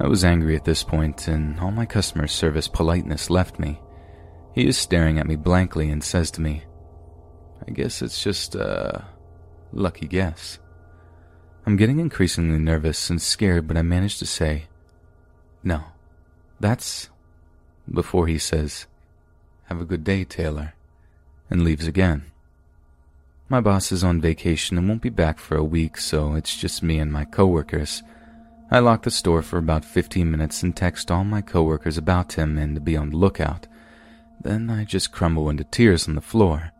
I 0.00 0.06
was 0.06 0.24
angry 0.24 0.56
at 0.56 0.64
this 0.64 0.82
point, 0.82 1.28
and 1.28 1.58
all 1.60 1.70
my 1.70 1.86
customer 1.86 2.26
service 2.26 2.68
politeness 2.68 3.30
left 3.30 3.58
me. 3.58 3.80
He 4.54 4.66
is 4.66 4.76
staring 4.76 5.18
at 5.18 5.26
me 5.26 5.36
blankly 5.36 5.90
and 5.90 6.02
says 6.02 6.30
to 6.32 6.40
me, 6.40 6.64
I 7.66 7.70
guess 7.70 8.02
it's 8.02 8.22
just 8.22 8.54
a 8.54 9.04
lucky 9.72 10.06
guess. 10.06 10.58
I'm 11.66 11.76
getting 11.76 11.98
increasingly 11.98 12.58
nervous 12.58 13.10
and 13.10 13.20
scared, 13.20 13.68
but 13.68 13.76
I 13.76 13.82
manage 13.82 14.18
to 14.18 14.26
say, 14.26 14.64
No, 15.62 15.84
that's. 16.60 17.08
Before 17.90 18.26
he 18.26 18.38
says, 18.38 18.86
Have 19.64 19.80
a 19.80 19.84
good 19.84 20.04
day, 20.04 20.24
Taylor, 20.24 20.74
and 21.50 21.64
leaves 21.64 21.86
again. 21.86 22.24
My 23.48 23.60
boss 23.60 23.92
is 23.92 24.04
on 24.04 24.20
vacation 24.20 24.78
and 24.78 24.88
won't 24.88 25.02
be 25.02 25.10
back 25.10 25.38
for 25.38 25.56
a 25.56 25.64
week, 25.64 25.96
so 25.98 26.34
it's 26.34 26.56
just 26.56 26.82
me 26.82 26.98
and 26.98 27.12
my 27.12 27.24
coworkers 27.24 28.02
I 28.72 28.78
lock 28.78 29.02
the 29.02 29.10
store 29.10 29.42
for 29.42 29.58
about 29.58 29.84
15 29.84 30.30
minutes 30.30 30.62
and 30.62 30.74
text 30.74 31.10
all 31.10 31.24
my 31.24 31.42
coworkers 31.42 31.98
about 31.98 32.38
him 32.38 32.56
and 32.56 32.74
to 32.74 32.80
be 32.80 32.96
on 32.96 33.10
the 33.10 33.18
lookout. 33.18 33.66
Then 34.40 34.70
I 34.70 34.84
just 34.84 35.12
crumble 35.12 35.50
into 35.50 35.62
tears 35.64 36.08
on 36.08 36.14
the 36.14 36.22
floor. 36.22 36.72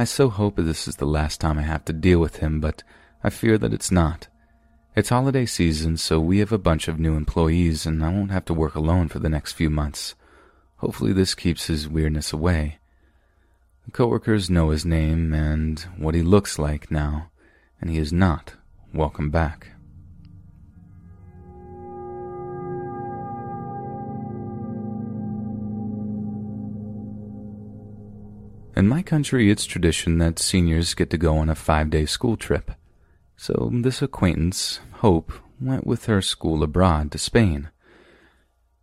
I 0.00 0.04
so 0.04 0.30
hope 0.30 0.54
this 0.54 0.86
is 0.86 0.96
the 0.96 1.06
last 1.06 1.40
time 1.40 1.58
I 1.58 1.62
have 1.62 1.84
to 1.86 1.92
deal 1.92 2.20
with 2.20 2.36
him, 2.36 2.60
but 2.60 2.84
I 3.24 3.30
fear 3.30 3.58
that 3.58 3.72
it's 3.72 3.90
not. 3.90 4.28
It's 4.94 5.08
holiday 5.08 5.44
season, 5.44 5.96
so 5.96 6.20
we 6.20 6.38
have 6.38 6.52
a 6.52 6.58
bunch 6.58 6.86
of 6.86 7.00
new 7.00 7.16
employees 7.16 7.84
and 7.84 8.04
I 8.04 8.10
won't 8.10 8.30
have 8.30 8.44
to 8.44 8.54
work 8.54 8.76
alone 8.76 9.08
for 9.08 9.18
the 9.18 9.28
next 9.28 9.54
few 9.54 9.68
months. 9.68 10.14
Hopefully, 10.76 11.12
this 11.12 11.34
keeps 11.34 11.66
his 11.66 11.88
weirdness 11.88 12.32
away. 12.32 12.78
The 13.86 13.90
coworkers 13.90 14.48
know 14.48 14.70
his 14.70 14.84
name 14.84 15.32
and 15.32 15.80
what 15.96 16.14
he 16.14 16.22
looks 16.22 16.60
like 16.60 16.92
now, 16.92 17.30
and 17.80 17.90
he 17.90 17.98
is 17.98 18.12
not 18.12 18.54
welcome 18.94 19.30
back. 19.30 19.72
In 28.78 28.86
my 28.86 29.02
country, 29.02 29.50
it's 29.50 29.64
tradition 29.64 30.18
that 30.18 30.38
seniors 30.38 30.94
get 30.94 31.10
to 31.10 31.18
go 31.18 31.38
on 31.38 31.48
a 31.48 31.56
five 31.56 31.90
day 31.90 32.06
school 32.06 32.36
trip. 32.36 32.70
So 33.36 33.72
this 33.72 34.02
acquaintance, 34.02 34.78
Hope, 35.02 35.32
went 35.60 35.84
with 35.84 36.06
her 36.06 36.22
school 36.22 36.62
abroad 36.62 37.10
to 37.10 37.18
Spain. 37.18 37.70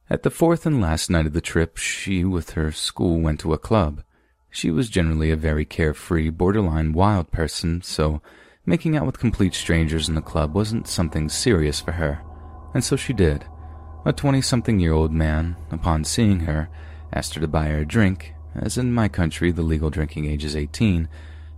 At 0.10 0.24
the 0.24 0.30
fourth 0.30 0.66
and 0.66 0.82
last 0.82 1.10
night 1.10 1.26
of 1.26 1.32
the 1.32 1.40
trip, 1.40 1.78
she, 1.78 2.26
with 2.26 2.52
her 2.52 2.74
school, 2.74 3.22
went 3.22 3.40
to 3.40 3.54
a 3.54 3.58
club. 3.58 4.04
She 4.52 4.70
was 4.70 4.90
generally 4.90 5.32
a 5.32 5.38
very 5.38 5.64
carefree, 5.64 6.30
borderline 6.30 6.92
wild 6.92 7.32
person, 7.32 7.82
so 7.82 8.22
making 8.66 8.98
out 8.98 9.06
with 9.06 9.18
complete 9.18 9.54
strangers 9.54 10.10
in 10.10 10.16
the 10.16 10.22
club 10.22 10.54
wasn't 10.54 10.90
something 10.90 11.30
serious 11.30 11.80
for 11.80 11.94
her. 11.94 12.22
And 12.74 12.84
so 12.84 12.98
she 12.98 13.14
did. 13.14 13.46
A 14.06 14.12
twenty 14.12 14.42
something 14.42 14.78
year 14.78 14.92
old 14.92 15.14
man, 15.14 15.56
upon 15.72 16.04
seeing 16.04 16.42
her, 16.42 16.68
asked 17.14 17.36
her 17.36 17.40
to 17.40 17.48
buy 17.48 17.68
her 17.68 17.80
a 17.80 17.86
drink 17.86 18.35
as 18.56 18.78
in 18.78 18.94
my 18.94 19.08
country 19.08 19.52
the 19.52 19.62
legal 19.62 19.90
drinking 19.90 20.26
age 20.26 20.44
is 20.44 20.56
18, 20.56 21.08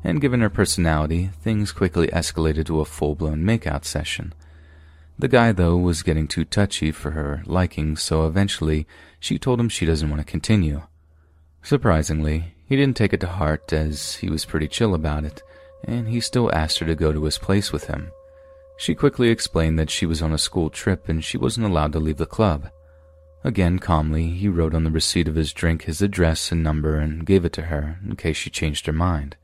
and 0.04 0.22
given 0.22 0.41
her 0.41 0.50
personality, 0.50 1.30
things 1.41 1.72
quickly 1.72 2.08
escalated 2.08 2.66
to 2.66 2.80
a 2.80 2.86
full 2.86 3.16
blown 3.16 3.43
makeout 3.43 3.86
session. 3.86 4.34
The 5.20 5.28
guy, 5.28 5.52
though, 5.52 5.78
was 5.78 6.04
getting 6.04 6.28
too 6.28 6.45
touchy 6.45 6.91
for 6.91 7.12
her 7.12 7.41
liking, 7.45 7.98
so 7.98 8.28
eventually 8.28 8.88
she 9.20 9.39
told 9.39 9.60
him 9.60 9.70
she 9.70 9.86
doesn't 9.86 10.10
want 10.10 10.22
to 10.22 10.32
continue. 10.32 10.84
Surprisingly, 11.64 12.54
he 12.66 12.76
didn't 12.76 12.98
take 12.98 13.14
it 13.14 13.20
to 13.22 13.28
heart 13.28 13.74
as 13.74 14.16
he 14.16 14.30
was 14.30 14.45
pretty 14.45 14.68
chill 14.68 14.93
about 14.93 15.24
it, 15.24 15.41
and 15.84 16.08
he 16.08 16.20
still 16.20 16.54
asked 16.54 16.80
her 16.80 16.86
to 16.86 16.95
go 16.95 17.12
to 17.12 17.24
his 17.24 17.38
place 17.38 17.72
with 17.72 17.86
him. 17.88 18.12
She 18.78 18.93
quickly 18.93 19.30
explained 19.30 19.80
that 19.80 19.89
she 19.89 20.06
was 20.06 20.22
on 20.22 20.32
a 20.32 20.38
school 20.38 20.70
trip 20.70 21.10
and 21.10 21.24
she 21.24 21.38
wasn't 21.38 21.66
allowed 21.66 21.93
to 21.93 22.00
leave 22.00 22.18
the 22.18 22.28
club. 22.28 22.70
Again, 23.44 23.80
calmly, 23.80 24.30
he 24.30 24.50
wrote 24.50 24.74
on 24.74 24.84
the 24.84 24.92
receipt 24.92 25.28
of 25.28 25.36
his 25.36 25.54
drink 25.54 25.84
his 25.84 26.02
address 26.02 26.52
and 26.52 26.64
number 26.64 26.98
and 26.98 27.26
gave 27.26 27.46
it 27.46 27.54
to 27.54 27.64
her 27.64 28.00
in 28.04 28.16
case 28.16 28.38
she 28.38 28.50
changed 28.50 28.86
her 28.88 28.94
mind. 28.94 29.38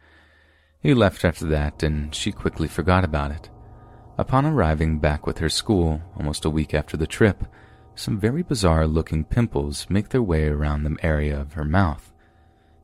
He 0.81 0.93
left 0.93 1.23
after 1.23 1.45
that, 1.47 1.81
and 1.83 2.13
she 2.13 2.31
quickly 2.31 2.67
forgot 2.67 3.03
about 3.05 3.31
it. 3.31 3.49
Upon 4.17 4.45
arriving 4.45 4.99
back 4.99 5.25
with 5.25 5.37
her 5.37 5.49
school, 5.49 6.01
almost 6.17 6.45
a 6.45 6.49
week 6.49 6.73
after 6.73 6.97
the 6.97 7.07
trip, 7.07 7.45
some 7.95 8.19
very 8.19 8.43
bizarre 8.43 8.87
looking 8.87 9.23
pimples 9.23 9.87
make 9.89 10.09
their 10.09 10.21
way 10.21 10.47
around 10.47 10.83
the 10.83 10.97
area 11.01 11.39
of 11.39 11.53
her 11.53 11.65
mouth. 11.65 12.11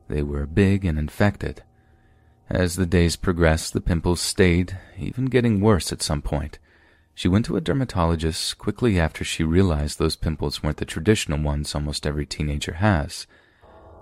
They 0.08 0.22
were 0.22 0.46
big 0.46 0.84
and 0.84 0.98
infected. 0.98 1.62
As 2.48 2.76
the 2.76 2.86
days 2.86 3.16
progressed, 3.16 3.72
the 3.74 3.80
pimples 3.80 4.20
stayed, 4.20 4.76
even 4.98 5.26
getting 5.26 5.60
worse 5.60 5.92
at 5.92 6.02
some 6.02 6.22
point. 6.22 6.58
She 7.20 7.28
went 7.28 7.44
to 7.44 7.56
a 7.58 7.60
dermatologist 7.60 8.56
quickly 8.56 8.98
after 8.98 9.24
she 9.24 9.44
realized 9.44 9.98
those 9.98 10.16
pimples 10.16 10.62
weren't 10.62 10.78
the 10.78 10.86
traditional 10.86 11.38
ones 11.38 11.74
almost 11.74 12.06
every 12.06 12.24
teenager 12.24 12.72
has. 12.72 13.26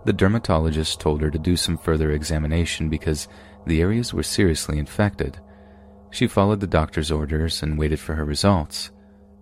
The 0.05 0.13
dermatologist 0.13 1.01
told 1.01 1.21
her 1.23 1.31
to 1.33 1.37
do 1.37 1.57
some 1.57 1.79
further 1.79 2.13
examination 2.13 2.89
because 2.89 3.27
the 3.67 3.81
areas 3.81 4.15
were 4.15 4.23
seriously 4.23 4.79
infected. 4.79 5.41
She 6.13 6.29
followed 6.29 6.61
the 6.61 6.69
doctor's 6.69 7.11
orders 7.11 7.61
and 7.61 7.77
waited 7.77 7.99
for 7.99 8.15
her 8.15 8.25
results. 8.25 8.93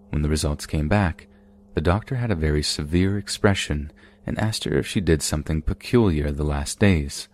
When 0.08 0.22
the 0.22 0.30
results 0.30 0.64
came 0.64 0.88
back, 0.88 1.26
the 1.74 1.82
doctor 1.82 2.14
had 2.14 2.30
a 2.30 2.34
very 2.34 2.62
severe 2.62 3.18
expression 3.18 3.92
and 4.24 4.38
asked 4.38 4.64
her 4.64 4.72
if 4.72 4.86
she 4.86 5.02
did 5.02 5.20
something 5.20 5.60
peculiar 5.60 6.32
the 6.32 6.44
last 6.44 6.78
days. 6.78 7.28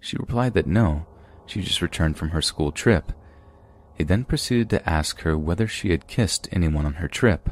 She 0.00 0.16
replied 0.16 0.54
that 0.54 0.66
no, 0.66 1.06
she 1.46 1.62
just 1.62 1.80
returned 1.80 2.16
from 2.16 2.30
her 2.30 2.42
school 2.42 2.72
trip 2.72 3.12
he 3.94 4.04
then 4.04 4.24
proceeded 4.24 4.70
to 4.70 4.88
ask 4.88 5.20
her 5.20 5.38
whether 5.38 5.66
she 5.66 5.90
had 5.90 6.06
kissed 6.06 6.48
anyone 6.50 6.84
on 6.84 6.94
her 6.94 7.08
trip. 7.08 7.50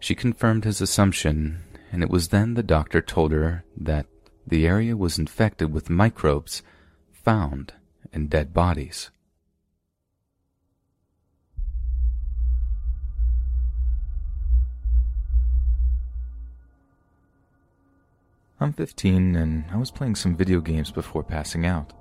She 0.00 0.14
confirmed 0.14 0.64
his 0.64 0.80
assumption, 0.80 1.62
and 1.92 2.02
it 2.02 2.10
was 2.10 2.28
then 2.28 2.54
the 2.54 2.62
doctor 2.62 3.00
told 3.00 3.32
her 3.32 3.64
that 3.76 4.06
the 4.46 4.66
area 4.66 4.96
was 4.96 5.18
infected 5.18 5.72
with 5.72 5.90
microbes 5.90 6.62
found 7.12 7.74
in 8.12 8.28
dead 8.28 8.52
bodies. 8.52 9.10
I'm 18.60 18.72
15 18.72 19.36
and 19.36 19.64
I 19.70 19.76
was 19.76 19.92
playing 19.92 20.16
some 20.16 20.34
video 20.36 20.60
games 20.60 20.90
before 20.90 21.22
passing 21.22 21.64
out. 21.64 21.92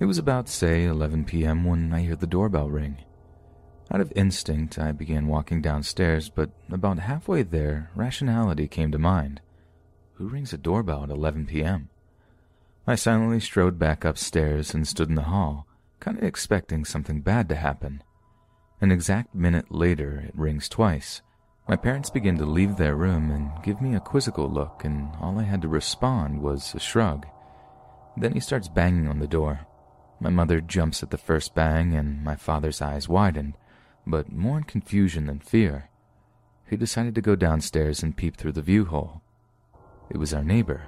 It 0.00 0.04
was 0.04 0.18
about, 0.18 0.48
say, 0.48 0.84
11 0.84 1.24
p.m. 1.24 1.64
when 1.64 1.92
I 1.92 2.04
heard 2.04 2.20
the 2.20 2.26
doorbell 2.26 2.70
ring. 2.70 2.98
Out 3.90 4.00
of 4.00 4.12
instinct, 4.14 4.78
I 4.78 4.92
began 4.92 5.26
walking 5.26 5.60
downstairs, 5.60 6.28
but 6.28 6.50
about 6.70 7.00
halfway 7.00 7.42
there, 7.42 7.90
rationality 7.96 8.68
came 8.68 8.92
to 8.92 8.98
mind. 8.98 9.40
Who 10.14 10.28
rings 10.28 10.52
a 10.52 10.58
doorbell 10.58 11.04
at 11.04 11.10
11 11.10 11.46
p.m.? 11.46 11.88
I 12.86 12.94
silently 12.94 13.40
strode 13.40 13.78
back 13.78 14.04
upstairs 14.04 14.72
and 14.72 14.86
stood 14.86 15.08
in 15.08 15.14
the 15.14 15.22
hall, 15.22 15.66
kind 16.00 16.16
of 16.16 16.24
expecting 16.24 16.84
something 16.84 17.20
bad 17.20 17.48
to 17.48 17.56
happen. 17.56 18.02
An 18.80 18.92
exact 18.92 19.34
minute 19.34 19.72
later, 19.72 20.24
it 20.28 20.38
rings 20.38 20.68
twice. 20.68 21.22
My 21.68 21.76
parents 21.76 22.08
begin 22.08 22.38
to 22.38 22.46
leave 22.46 22.76
their 22.76 22.94
room 22.94 23.30
and 23.30 23.50
give 23.64 23.82
me 23.82 23.94
a 23.94 24.00
quizzical 24.00 24.48
look, 24.48 24.84
and 24.84 25.10
all 25.20 25.38
I 25.38 25.42
had 25.42 25.60
to 25.62 25.68
respond 25.68 26.40
was 26.40 26.74
a 26.74 26.80
shrug. 26.80 27.26
Then 28.16 28.32
he 28.32 28.40
starts 28.40 28.68
banging 28.68 29.08
on 29.08 29.18
the 29.18 29.26
door. 29.26 29.66
My 30.20 30.30
mother 30.30 30.60
jumps 30.60 31.02
at 31.02 31.10
the 31.10 31.18
first 31.18 31.54
bang, 31.54 31.94
and 31.94 32.24
my 32.24 32.34
father's 32.34 32.82
eyes 32.82 33.08
widen, 33.08 33.54
but 34.06 34.32
more 34.32 34.58
in 34.58 34.64
confusion 34.64 35.26
than 35.26 35.40
fear. 35.40 35.90
He 36.68 36.76
decided 36.76 37.14
to 37.14 37.20
go 37.20 37.36
downstairs 37.36 38.02
and 38.02 38.16
peep 38.16 38.36
through 38.36 38.52
the 38.52 38.62
view 38.62 38.84
hole. 38.84 39.22
It 40.10 40.16
was 40.16 40.34
our 40.34 40.44
neighbor. 40.44 40.86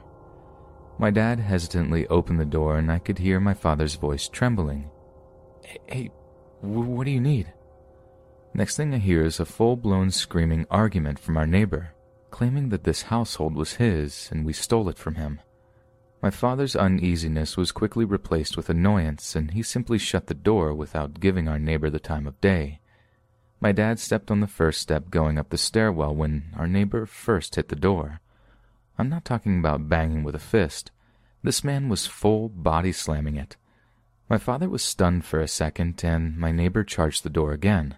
My 0.99 1.11
dad 1.11 1.41
hesitantly 1.41 2.07
opened 2.09 2.41
the 2.41 2.45
door, 2.45 2.76
and 2.76 2.91
I 2.91 2.99
could 2.99 3.18
hear 3.18 3.41
my 3.41 3.55
father's 3.55 3.95
voice 3.95 4.28
trembling. 4.28 4.91
Hey, 5.87 6.11
what 6.61 7.05
do 7.05 7.11
you 7.11 7.20
need? 7.20 7.53
Next 8.53 8.76
thing 8.76 8.93
I 8.93 8.99
hear 8.99 9.24
is 9.24 9.39
a 9.39 9.45
full 9.47 9.76
blown 9.76 10.11
screaming 10.11 10.66
argument 10.70 11.18
from 11.18 11.37
our 11.37 11.47
neighbor, 11.47 11.95
claiming 12.31 12.70
that 12.70 12.85
this 12.85 13.03
household 13.03 13.55
was 13.55 13.74
his 13.74 14.28
and 14.33 14.45
we 14.45 14.53
stole 14.53 14.89
it 14.89 14.99
from 14.99 15.14
him. 15.14 15.41
My 16.23 16.31
father's 16.31 16.77
uneasiness 16.77 17.57
was 17.57 17.73
quickly 17.73 18.05
replaced 18.05 18.57
with 18.57 18.68
annoyance, 18.68 19.35
and 19.35 19.53
he 19.53 19.62
simply 19.62 19.97
shut 19.97 20.27
the 20.27 20.35
door 20.35 20.75
without 20.75 21.18
giving 21.18 21.49
our 21.49 21.59
neighbor 21.59 21.89
the 21.89 21.99
time 21.99 22.27
of 22.27 22.41
day. 22.43 22.81
My 23.59 23.73
dad 23.73 23.99
stepped 23.99 24.31
on 24.31 24.41
the 24.41 24.47
first 24.47 24.81
step 24.81 25.11
going 25.11 25.39
up 25.39 25.49
the 25.49 25.57
stairwell 25.57 26.14
when 26.14 26.55
our 26.57 26.66
neighbor 26.66 27.07
first 27.07 27.55
hit 27.55 27.68
the 27.68 27.77
door. 27.77 28.21
I'm 28.99 29.09
not 29.09 29.25
talking 29.25 29.59
about 29.59 29.89
banging 29.89 30.23
with 30.23 30.35
a 30.35 30.39
fist. 30.39 30.91
This 31.43 31.64
man 31.64 31.89
was 31.89 32.07
full 32.07 32.51
body 32.51 32.93
slamming 32.93 33.37
it. 33.37 33.57
My 34.29 34.37
father 34.37 34.68
was 34.68 34.83
stunned 34.83 35.25
for 35.25 35.41
a 35.41 35.49
second, 35.49 36.03
and 36.05 36.37
my 36.37 36.53
neighbor 36.53 36.85
charged 36.85 37.23
the 37.23 37.31
door 37.31 37.53
again. 37.53 37.97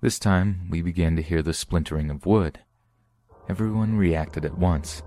This 0.00 0.20
time, 0.20 0.68
we 0.70 0.82
began 0.82 1.16
to 1.16 1.22
hear 1.22 1.42
the 1.42 1.52
splintering 1.52 2.10
of 2.10 2.26
wood. 2.26 2.60
Everyone 3.48 3.96
reacted 3.96 4.44
at 4.44 4.56
once. 4.56 5.02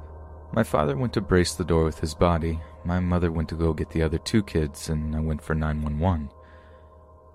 My 0.53 0.61
father 0.61 0.95
went 0.95 1.13
to 1.13 1.21
brace 1.21 1.55
the 1.55 1.65
door 1.65 1.83
with 1.83 1.99
his 1.99 2.13
body, 2.13 2.59
my 2.85 2.99
mother 2.99 3.31
went 3.31 3.49
to 3.49 3.55
go 3.55 3.73
get 3.73 3.89
the 3.89 4.03
other 4.03 4.19
two 4.19 4.43
kids, 4.43 4.87
and 4.87 5.15
I 5.15 5.19
went 5.19 5.41
for 5.41 5.55
911. 5.55 6.29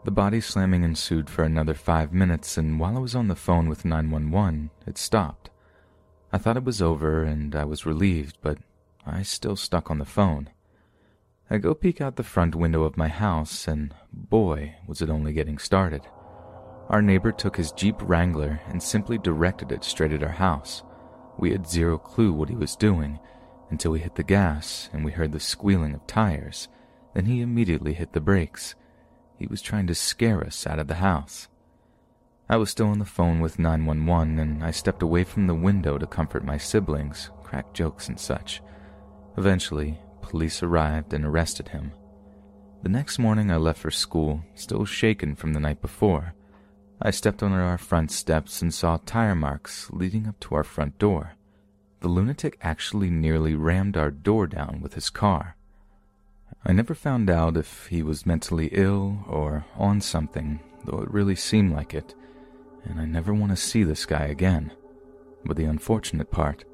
The 0.05 0.13
body 0.13 0.41
slamming 0.41 0.85
ensued 0.85 1.29
for 1.29 1.43
another 1.43 1.75
five 1.75 2.13
minutes, 2.13 2.57
and 2.57 2.79
while 2.79 2.97
I 2.97 3.01
was 3.01 3.17
on 3.17 3.27
the 3.27 3.35
phone 3.35 3.69
with 3.69 3.85
911, 3.85 4.71
it 4.87 4.97
stopped. 4.97 5.51
I 6.33 6.39
thought 6.39 6.57
it 6.57 6.65
was 6.65 6.81
over 6.81 7.25
and 7.25 7.57
I 7.57 7.65
was 7.65 7.85
relieved, 7.85 8.39
but 8.41 8.59
I 9.05 9.23
still 9.23 9.57
stuck 9.57 9.91
on 9.91 9.99
the 9.99 10.05
phone. 10.05 10.51
I 11.51 11.59
go 11.59 11.75
peek 11.75 12.01
out 12.01 12.17
the 12.17 12.23
front 12.23 12.55
window 12.55 12.85
of 12.85 12.97
my 12.97 13.09
house, 13.09 13.67
and 13.67 13.95
boy, 14.13 14.77
was 14.87 15.03
it 15.03 15.11
only 15.11 15.33
getting 15.33 15.59
started. 15.59 16.03
Our 16.89 17.03
neighbor 17.03 17.33
took 17.33 17.57
his 17.57 17.73
Jeep 17.73 17.97
Wrangler 18.01 18.61
and 18.69 18.81
simply 18.81 19.19
directed 19.19 19.73
it 19.73 19.83
straight 19.83 20.13
at 20.13 20.23
our 20.23 20.29
house. 20.29 20.85
We 21.39 21.53
had 21.53 21.69
zero 21.69 21.99
clue 21.99 22.33
what 22.33 22.49
he 22.49 22.57
was 22.57 22.77
doing 22.77 23.21
until 23.71 23.93
we 23.93 24.01
hit 24.01 24.17
the 24.17 24.23
gas 24.23 24.91
and 24.93 25.05
we 25.05 25.13
heard 25.13 25.33
the 25.33 25.41
squealing 25.41 25.95
of 25.95 26.07
tires. 26.07 26.69
Then 27.15 27.27
he 27.27 27.41
immediately 27.41 27.95
hit 27.95 28.13
the 28.13 28.21
brakes. 28.21 28.75
He 29.37 29.47
was 29.47 29.63
trying 29.63 29.87
to 29.87 29.95
scare 29.95 30.45
us 30.45 30.67
out 30.67 30.79
of 30.79 30.89
the 30.89 30.97
house. 30.97 31.49
I 32.49 32.57
was 32.57 32.71
still 32.71 32.89
on 32.89 32.99
the 32.99 33.05
phone 33.05 33.41
with 33.41 33.59
911 33.59 34.39
and 34.39 34.65
I 34.65 34.73
stepped 34.73 35.03
away 35.03 35.23
from 35.23 35.47
the 35.47 35.55
window 35.55 35.99
to 35.99 36.07
comfort 36.07 36.45
my 36.45 36.57
siblings, 36.57 37.31
crack 37.45 37.73
jokes 37.73 38.09
and 38.09 38.19
such. 38.19 38.63
Eventually, 39.37 39.99
police 40.23 40.63
arrived 40.63 41.13
and 41.13 41.25
arrested 41.25 41.69
him. 41.69 41.93
The 42.83 42.89
next 42.89 43.19
morning 43.19 43.51
I 43.51 43.57
left 43.57 43.81
for 43.81 43.91
school, 43.91 44.43
still 44.55 44.85
shaken 44.85 45.37
from 45.37 45.53
the 45.53 45.61
night 45.61 45.81
before. 45.81 46.35
I 47.01 47.11
stepped 47.11 47.43
on 47.43 47.53
our 47.53 47.79
front 47.79 48.11
steps 48.11 48.61
and 48.61 48.75
saw 48.75 48.99
tire 49.07 49.35
marks 49.35 49.89
leading 49.91 50.27
up 50.27 50.41
to 50.41 50.55
our 50.57 50.65
front 50.65 50.99
door. 50.99 51.35
the 52.01 52.09
lunatic 52.09 52.59
actually 52.63 53.11
nearly 53.11 53.55
rammed 53.55 53.97
our 53.97 54.11
door 54.11 54.47
down 54.47 54.81
with 54.83 54.95
his 54.95 55.11
car. 55.11 55.57
I 56.65 56.73
never 56.73 56.95
found 56.95 57.31
out 57.31 57.57
if 57.57 57.87
he 57.87 58.03
was 58.03 58.27
mentally 58.27 58.69
ill 58.73 59.25
or 59.27 59.65
on 59.77 60.01
something, 60.01 60.61
though 60.85 61.01
it 61.01 61.11
really 61.11 61.37
seemed 61.37 61.73
like 61.73 61.95
it, 61.95 62.15
and 62.85 63.01
I 63.01 63.05
never 63.05 63.35
want 63.35 63.53
to 63.53 63.57
see 63.57 63.83
this 63.85 64.07
guy 64.07 64.27
again. 64.27 64.73
But 65.45 65.57
the 65.57 65.65
unfortunate 65.65 66.31
part 66.31 66.65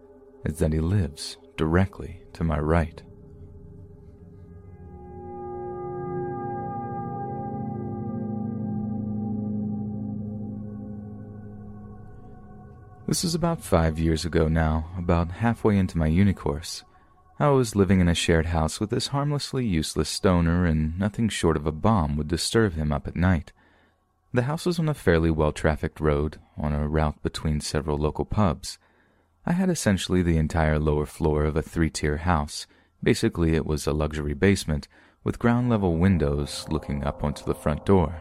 is 0.44 0.58
that 0.58 0.72
he 0.72 0.80
lives 0.80 1.36
directly 1.56 2.22
to 2.34 2.44
my 2.44 2.58
right. 2.58 3.02
This 13.14 13.22
is 13.22 13.36
about 13.36 13.62
five 13.62 13.96
years 13.96 14.24
ago 14.24 14.48
now, 14.48 14.90
about 14.98 15.30
halfway 15.30 15.78
into 15.78 15.96
my 15.96 16.08
uni 16.08 16.32
course. 16.32 16.82
I 17.38 17.48
was 17.50 17.76
living 17.76 18.00
in 18.00 18.08
a 18.08 18.12
shared 18.12 18.46
house 18.46 18.80
with 18.80 18.90
this 18.90 19.06
harmlessly 19.06 19.64
useless 19.64 20.08
stoner, 20.08 20.66
and 20.66 20.98
nothing 20.98 21.28
short 21.28 21.56
of 21.56 21.64
a 21.64 21.70
bomb 21.70 22.16
would 22.16 22.26
disturb 22.26 22.72
him 22.72 22.90
up 22.90 23.06
at 23.06 23.14
night. 23.14 23.52
The 24.32 24.42
house 24.42 24.66
was 24.66 24.80
on 24.80 24.88
a 24.88 24.94
fairly 24.94 25.30
well 25.30 25.52
trafficked 25.52 26.00
road, 26.00 26.40
on 26.58 26.72
a 26.72 26.88
route 26.88 27.22
between 27.22 27.60
several 27.60 27.98
local 27.98 28.24
pubs. 28.24 28.80
I 29.46 29.52
had 29.52 29.70
essentially 29.70 30.24
the 30.24 30.36
entire 30.36 30.80
lower 30.80 31.06
floor 31.06 31.44
of 31.44 31.54
a 31.54 31.62
three 31.62 31.90
tier 31.90 32.16
house. 32.16 32.66
Basically, 33.00 33.54
it 33.54 33.64
was 33.64 33.86
a 33.86 33.92
luxury 33.92 34.34
basement 34.34 34.88
with 35.22 35.38
ground 35.38 35.70
level 35.70 35.98
windows 35.98 36.66
looking 36.68 37.04
up 37.04 37.22
onto 37.22 37.44
the 37.44 37.54
front 37.54 37.86
door. 37.86 38.20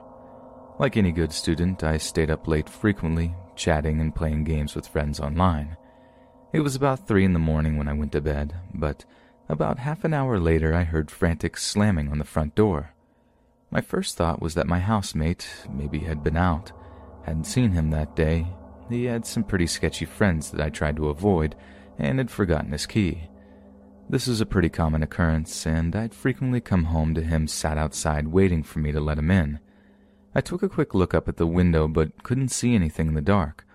Like 0.78 0.98
any 0.98 1.12
good 1.12 1.34
student, 1.34 1.84
I 1.84 1.98
stayed 1.98 2.30
up 2.30 2.48
late 2.48 2.70
frequently, 2.70 3.34
chatting 3.56 4.00
and 4.00 4.16
playing 4.16 4.44
games 4.44 4.76
with 4.76 4.88
friends 4.88 5.20
online. 5.20 5.78
It 6.54 6.62
was 6.62 6.76
about 6.76 7.08
three 7.08 7.26
in 7.26 7.34
the 7.34 7.40
morning 7.40 7.78
when 7.78 7.88
I 7.88 7.94
went 7.94 8.12
to 8.12 8.22
bed, 8.22 8.56
but 8.74 9.06
about 9.50 9.80
half 9.80 10.04
an 10.04 10.14
hour 10.14 10.40
later 10.40 10.74
I 10.74 10.84
heard 10.84 11.12
frantic 11.12 11.58
slamming 11.58 12.10
on 12.10 12.20
the 12.20 12.26
front 12.26 12.56
door. 12.56 12.94
My 13.72 13.82
first 13.82 14.16
thought 14.16 14.42
was 14.42 14.54
that 14.54 14.68
my 14.68 14.80
housemate 14.80 15.48
maybe 15.72 16.00
had 16.00 16.24
been 16.24 16.38
out. 16.38 16.72
Hadn't 17.24 17.46
seen 17.46 17.72
him 17.72 17.90
that 17.90 18.16
day. 18.16 18.48
He 18.90 19.06
had 19.06 19.26
some 19.26 19.44
pretty 19.44 19.66
sketchy 19.68 20.06
friends 20.06 20.52
that 20.52 20.62
I 20.62 20.70
tried 20.70 20.96
to 20.98 21.10
avoid 21.10 21.56
and 21.98 22.20
had 22.20 22.30
forgotten 22.30 22.72
his 22.72 22.86
key. 22.86 23.30
This 24.10 24.28
is 24.28 24.42
a 24.42 24.46
pretty 24.46 24.70
common 24.70 25.02
occurrence, 25.02 25.66
and 25.66 25.96
I'd 25.96 26.14
frequently 26.14 26.62
come 26.62 26.86
home 26.86 27.16
to 27.16 27.22
him 27.22 27.48
sat 27.48 27.78
outside 27.78 28.28
waiting 28.28 28.62
for 28.62 28.80
me 28.80 28.92
to 28.92 29.00
let 29.00 29.18
him 29.18 29.32
in. 29.32 29.60
I 30.36 30.42
took 30.42 30.64
a 30.64 30.70
quick 30.70 30.94
look 30.94 31.14
up 31.14 31.28
at 31.28 31.38
the 31.38 31.48
window 31.48 31.88
but 31.88 32.24
couldn't 32.24 32.50
see 32.50 32.74
anything 32.74 33.08
in 33.08 33.14
the 33.14 33.22
dark. 33.22 33.66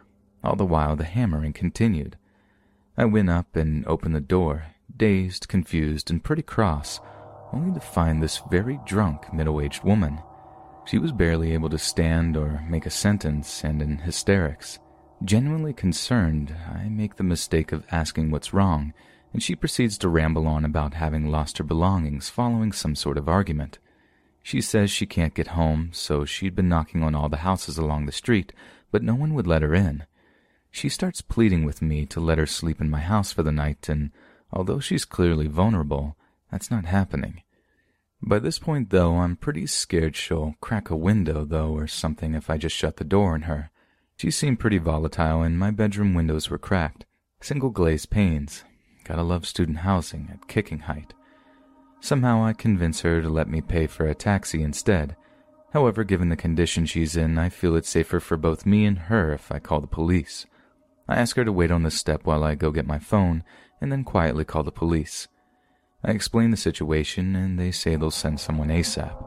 All 0.43 0.57
the 0.57 0.65
while 0.65 0.97
the 0.97 1.05
hammering 1.05 1.53
continued. 1.53 2.17
I 2.97 3.05
went 3.05 3.31
up 3.31 3.55
and 3.55 3.87
opened 3.87 4.15
the 4.15 4.21
door, 4.21 4.67
dazed, 4.97 5.49
confused, 5.49 6.11
and 6.11 6.23
pretty 6.23 6.43
cross, 6.43 7.01
only 7.53 7.73
to 7.73 7.81
find 7.81 8.23
this 8.23 8.43
very 8.51 8.81
drunk, 8.85 9.33
middle 9.33 9.61
aged 9.61 9.85
woman. 9.85 10.21
She 10.85 10.99
was 10.99 11.13
barely 11.13 11.53
able 11.53 11.69
to 11.71 11.79
stand 11.79 12.37
or 12.37 12.65
make 12.69 12.87
a 12.87 12.91
sentence 12.91 13.63
and 13.63 13.81
in 13.81 13.99
hysterics. 13.99 14.79
Genuinely 15.25 15.73
concerned, 15.73 16.55
I 16.73 16.89
make 16.89 17.17
the 17.17 17.25
mistake 17.25 17.73
of 17.73 17.87
asking 17.91 18.31
what's 18.31 18.55
wrong, 18.55 18.95
and 19.33 19.43
she 19.43 19.55
proceeds 19.55 19.99
to 19.99 20.09
ramble 20.09 20.47
on 20.47 20.65
about 20.65 20.95
having 20.95 21.31
lost 21.31 21.59
her 21.59 21.65
belongings 21.65 22.29
following 22.29 22.73
some 22.73 22.95
sort 22.95 23.19
of 23.19 23.29
argument. 23.29 23.79
She 24.43 24.61
says 24.61 24.91
she 24.91 25.07
can't 25.07 25.35
get 25.35 25.49
home, 25.49 25.91
so 25.93 26.25
she'd 26.25 26.55
been 26.55 26.69
knocking 26.69 27.03
on 27.03 27.15
all 27.15 27.29
the 27.29 27.39
houses 27.39 27.79
along 27.79 28.07
the 28.07 28.13
street, 28.13 28.53
but 28.91 29.03
no 29.03 29.15
one 29.15 29.35
would 29.35 29.47
let 29.47 29.63
her 29.63 29.75
in. 29.75 30.05
She 30.71 30.89
starts 30.89 31.21
pleading 31.21 31.65
with 31.65 31.83
me 31.83 32.07
to 32.07 32.21
let 32.21 32.39
her 32.39 32.47
sleep 32.47 32.81
in 32.81 32.91
my 32.91 33.01
house 33.01 33.33
for 33.33 33.43
the 33.43 33.53
night, 33.53 33.89
and 33.89 34.11
although 34.53 34.81
she's 34.81 35.05
clearly 35.05 35.49
vulnerable, 35.49 36.17
that's 36.51 36.71
not 36.71 36.87
happening. 36.87 37.43
By 38.21 38.39
this 38.39 38.59
point, 38.59 38.91
though, 38.91 39.19
I'm 39.19 39.37
pretty 39.37 39.67
scared 39.67 40.17
she'll 40.17 40.55
crack 40.61 40.91
a 40.91 40.97
window, 40.97 41.45
though, 41.45 41.71
or 41.71 41.87
something 41.87 42.35
if 42.35 42.51
I 42.51 42.57
just 42.57 42.77
shut 42.77 42.97
the 42.97 43.05
door 43.05 43.35
on 43.35 43.43
her. 43.43 43.71
She 44.17 44.31
seemed 44.31 44.59
pretty 44.59 44.79
volatile, 44.79 45.43
and 45.43 45.59
my 45.59 45.71
bedroom 45.71 46.15
windows 46.15 46.51
were 46.51 46.59
cracked. 46.59 47.07
Single 47.41 47.71
glazed 47.71 48.11
panes. 48.11 48.65
Gotta 49.05 49.23
love 49.23 49.47
student 49.47 49.79
housing 49.79 50.29
at 50.33 50.49
kicking 50.49 50.81
height. 50.81 51.15
Somehow 52.01 52.45
I 52.45 52.53
convince 52.53 53.01
her 53.01 53.21
to 53.21 53.29
let 53.29 53.49
me 53.49 53.61
pay 53.61 53.87
for 53.87 54.07
a 54.07 54.15
taxi 54.15 54.63
instead. 54.63 55.17
However, 55.73 56.05
given 56.05 56.29
the 56.29 56.37
condition 56.37 56.87
she's 56.87 57.17
in, 57.17 57.39
I 57.39 57.49
feel 57.49 57.77
it's 57.77 57.89
safer 57.89 58.21
for 58.21 58.37
both 58.37 58.65
me 58.65 58.87
and 58.87 58.99
her 58.99 59.33
if 59.33 59.53
I 59.53 59.59
call 59.59 59.81
the 59.81 59.87
police. 59.87 60.47
I 61.09 61.17
ask 61.17 61.37
her 61.37 61.45
to 61.45 61.53
wait 61.53 61.71
on 61.71 61.83
the 61.83 61.91
step 61.91 62.25
while 62.25 62.45
I 62.45 62.55
go 62.55 62.71
get 62.71 62.87
my 62.87 62.99
phone, 62.99 63.43
and 63.81 63.91
then 63.93 64.05
quietly 64.05 64.45
call 64.45 64.63
the 64.63 64.71
police. 64.71 65.29
I 66.05 66.13
explain 66.13 66.51
the 66.51 66.57
situation, 66.57 67.35
and 67.35 67.59
they 67.59 67.71
say 67.71 67.97
they'll 67.97 68.11
send 68.11 68.41
someone 68.41 68.69
ASAP. 68.69 69.25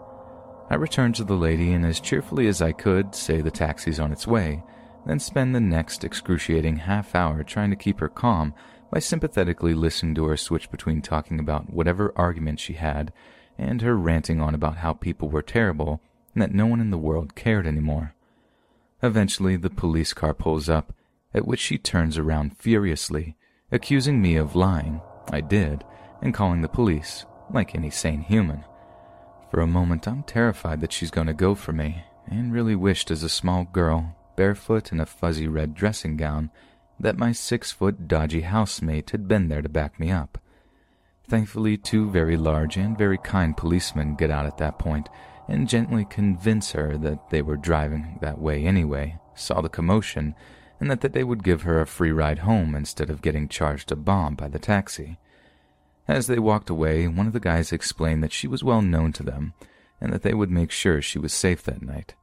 I 0.69 0.75
return 0.75 1.11
to 1.13 1.23
the 1.23 1.35
lady 1.35 1.73
and, 1.73 1.85
as 1.85 1.99
cheerfully 1.99 2.47
as 2.47 2.61
I 2.61 2.71
could, 2.71 3.13
say 3.13 3.41
the 3.41 3.51
taxi's 3.51 3.99
on 3.99 4.11
its 4.11 4.25
way, 4.25 4.63
then 5.05 5.19
spend 5.19 5.53
the 5.53 5.59
next 5.59 6.03
excruciating 6.03 6.77
half 6.77 7.13
hour 7.13 7.43
trying 7.43 7.71
to 7.71 7.75
keep 7.75 7.99
her 7.99 8.07
calm 8.07 8.53
by 8.91 8.99
sympathetically 8.99 9.73
listened 9.73 10.15
to 10.17 10.25
her 10.25 10.37
switch 10.37 10.69
between 10.69 11.01
talking 11.01 11.39
about 11.39 11.71
whatever 11.71 12.13
argument 12.15 12.59
she 12.59 12.73
had 12.73 13.11
and 13.57 13.81
her 13.81 13.95
ranting 13.95 14.41
on 14.41 14.53
about 14.53 14.77
how 14.77 14.93
people 14.93 15.29
were 15.29 15.41
terrible 15.41 16.01
and 16.33 16.41
that 16.41 16.53
no 16.53 16.65
one 16.65 16.81
in 16.81 16.91
the 16.91 16.97
world 16.97 17.35
cared 17.35 17.65
anymore. 17.65 18.13
Eventually, 19.01 19.55
the 19.55 19.69
police 19.69 20.13
car 20.13 20.33
pulls 20.33 20.69
up, 20.69 20.93
at 21.33 21.47
which 21.47 21.59
she 21.59 21.77
turns 21.77 22.17
around 22.17 22.57
furiously, 22.57 23.35
accusing 23.71 24.21
me 24.21 24.35
of 24.35 24.55
lying. 24.55 25.01
I 25.31 25.41
did, 25.41 25.83
and 26.21 26.33
calling 26.33 26.61
the 26.61 26.67
police, 26.67 27.25
like 27.53 27.73
any 27.73 27.89
sane 27.89 28.21
human. 28.21 28.63
For 29.49 29.61
a 29.61 29.67
moment, 29.67 30.07
I'm 30.07 30.23
terrified 30.23 30.81
that 30.81 30.93
she's 30.93 31.11
going 31.11 31.27
to 31.27 31.33
go 31.33 31.55
for 31.55 31.73
me, 31.73 32.03
and 32.27 32.53
really 32.53 32.75
wished 32.75 33.11
as 33.11 33.23
a 33.23 33.29
small 33.29 33.65
girl, 33.65 34.15
barefoot 34.35 34.91
in 34.91 34.99
a 34.99 35.05
fuzzy 35.05 35.47
red 35.47 35.73
dressing 35.73 36.15
gown, 36.15 36.51
that 37.01 37.17
my 37.17 37.31
six 37.31 37.71
foot 37.71 38.07
dodgy 38.07 38.41
housemate 38.41 39.09
had 39.09 39.27
been 39.27 39.47
there 39.47 39.61
to 39.61 39.69
back 39.69 39.99
me 39.99 40.11
up. 40.11 40.37
Thankfully, 41.27 41.77
two 41.77 42.09
very 42.09 42.37
large 42.37 42.77
and 42.77 42.97
very 42.97 43.17
kind 43.17 43.55
policemen 43.55 44.15
get 44.15 44.31
out 44.31 44.45
at 44.45 44.57
that 44.57 44.77
point 44.77 45.09
and 45.47 45.67
gently 45.67 46.05
convince 46.05 46.71
her 46.71 46.97
that 46.97 47.29
they 47.29 47.41
were 47.41 47.57
driving 47.57 48.17
that 48.21 48.39
way 48.39 48.63
anyway, 48.65 49.17
saw 49.35 49.61
the 49.61 49.69
commotion, 49.69 50.35
and 50.79 50.89
that, 50.89 51.01
that 51.01 51.13
they 51.13 51.23
would 51.23 51.43
give 51.43 51.63
her 51.63 51.81
a 51.81 51.87
free 51.87 52.11
ride 52.11 52.39
home 52.39 52.75
instead 52.75 53.09
of 53.09 53.21
getting 53.21 53.47
charged 53.47 53.91
a 53.91 53.95
bomb 53.95 54.35
by 54.35 54.47
the 54.47 54.59
taxi. 54.59 55.17
As 56.07 56.27
they 56.27 56.39
walked 56.39 56.69
away, 56.69 57.07
one 57.07 57.27
of 57.27 57.33
the 57.33 57.39
guys 57.39 57.71
explained 57.71 58.23
that 58.23 58.33
she 58.33 58.47
was 58.47 58.63
well 58.63 58.81
known 58.81 59.11
to 59.13 59.23
them 59.23 59.53
and 59.99 60.11
that 60.11 60.23
they 60.23 60.33
would 60.33 60.51
make 60.51 60.71
sure 60.71 61.01
she 61.01 61.19
was 61.19 61.33
safe 61.33 61.63
that 61.63 61.81
night. 61.81 62.15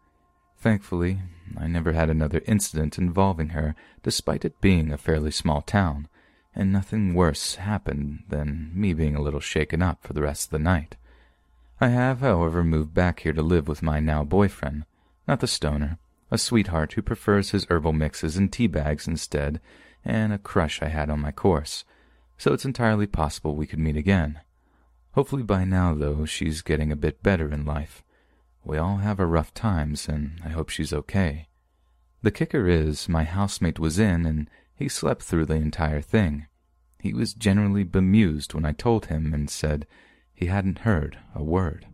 Thankfully, 0.56 1.20
I 1.56 1.66
never 1.66 1.92
had 1.92 2.10
another 2.10 2.42
incident 2.46 2.98
involving 2.98 3.50
her, 3.50 3.74
despite 4.02 4.44
it 4.44 4.60
being 4.60 4.92
a 4.92 4.98
fairly 4.98 5.30
small 5.30 5.62
town, 5.62 6.08
and 6.54 6.72
nothing 6.72 7.14
worse 7.14 7.54
happened 7.54 8.24
than 8.28 8.70
me 8.74 8.92
being 8.92 9.14
a 9.14 9.22
little 9.22 9.40
shaken 9.40 9.80
up 9.80 10.02
for 10.02 10.12
the 10.12 10.22
rest 10.22 10.48
of 10.48 10.50
the 10.50 10.58
night. 10.58 10.96
I 11.80 11.88
have, 11.88 12.20
however, 12.20 12.64
moved 12.64 12.92
back 12.92 13.20
here 13.20 13.32
to 13.32 13.42
live 13.42 13.68
with 13.68 13.82
my 13.82 14.00
now 14.00 14.24
boyfriend, 14.24 14.84
not 15.26 15.40
the 15.40 15.46
stoner, 15.46 15.98
a 16.30 16.38
sweetheart 16.38 16.94
who 16.94 17.02
prefers 17.02 17.50
his 17.50 17.66
herbal 17.70 17.92
mixes 17.92 18.36
and 18.36 18.52
tea 18.52 18.66
bags 18.66 19.06
instead, 19.06 19.60
and 20.04 20.32
a 20.32 20.38
crush 20.38 20.82
I 20.82 20.88
had 20.88 21.08
on 21.08 21.20
my 21.20 21.32
course, 21.32 21.84
so 22.36 22.52
it's 22.52 22.64
entirely 22.64 23.06
possible 23.06 23.54
we 23.54 23.66
could 23.66 23.78
meet 23.78 23.96
again. 23.96 24.40
Hopefully 25.12 25.42
by 25.42 25.64
now, 25.64 25.94
though, 25.94 26.24
she's 26.24 26.62
getting 26.62 26.92
a 26.92 26.96
bit 26.96 27.22
better 27.22 27.52
in 27.52 27.64
life. 27.64 28.02
We 28.68 28.76
all 28.76 28.98
have 28.98 29.18
our 29.18 29.26
rough 29.26 29.54
times, 29.54 30.08
and 30.08 30.42
I 30.44 30.50
hope 30.50 30.68
she's 30.68 30.92
okay. 30.92 31.48
The 32.20 32.30
kicker 32.30 32.68
is, 32.68 33.08
my 33.08 33.24
housemate 33.24 33.78
was 33.78 33.98
in, 33.98 34.26
and 34.26 34.50
he 34.74 34.90
slept 34.90 35.22
through 35.22 35.46
the 35.46 35.54
entire 35.54 36.02
thing. 36.02 36.48
He 37.00 37.14
was 37.14 37.32
generally 37.32 37.82
bemused 37.82 38.52
when 38.52 38.66
I 38.66 38.72
told 38.72 39.06
him 39.06 39.32
and 39.32 39.48
said 39.48 39.86
he 40.34 40.46
hadn't 40.46 40.80
heard 40.80 41.16
a 41.34 41.42
word. 41.42 41.86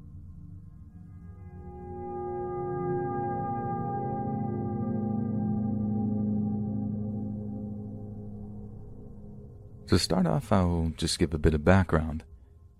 To 9.86 9.96
start 9.96 10.26
off, 10.26 10.50
I'll 10.50 10.92
just 10.96 11.20
give 11.20 11.32
a 11.32 11.38
bit 11.38 11.54
of 11.54 11.64
background. 11.64 12.24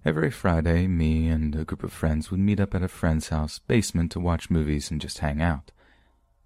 Every 0.07 0.31
Friday, 0.31 0.87
me 0.87 1.29
and 1.29 1.57
a 1.57 1.65
group 1.65 1.83
of 1.83 1.91
friends 1.91 2.31
would 2.31 2.39
meet 2.39 2.61
up 2.61 2.75
at 2.75 2.83
a 2.83 2.89
friend's 2.89 3.31
house 3.31 3.59
basement 3.59 4.13
to 4.13 4.21
watch 4.21 4.51
movies 4.51 4.91
and 4.91 5.01
just 5.01 5.21
hang 5.21 5.41
out. 5.41 5.71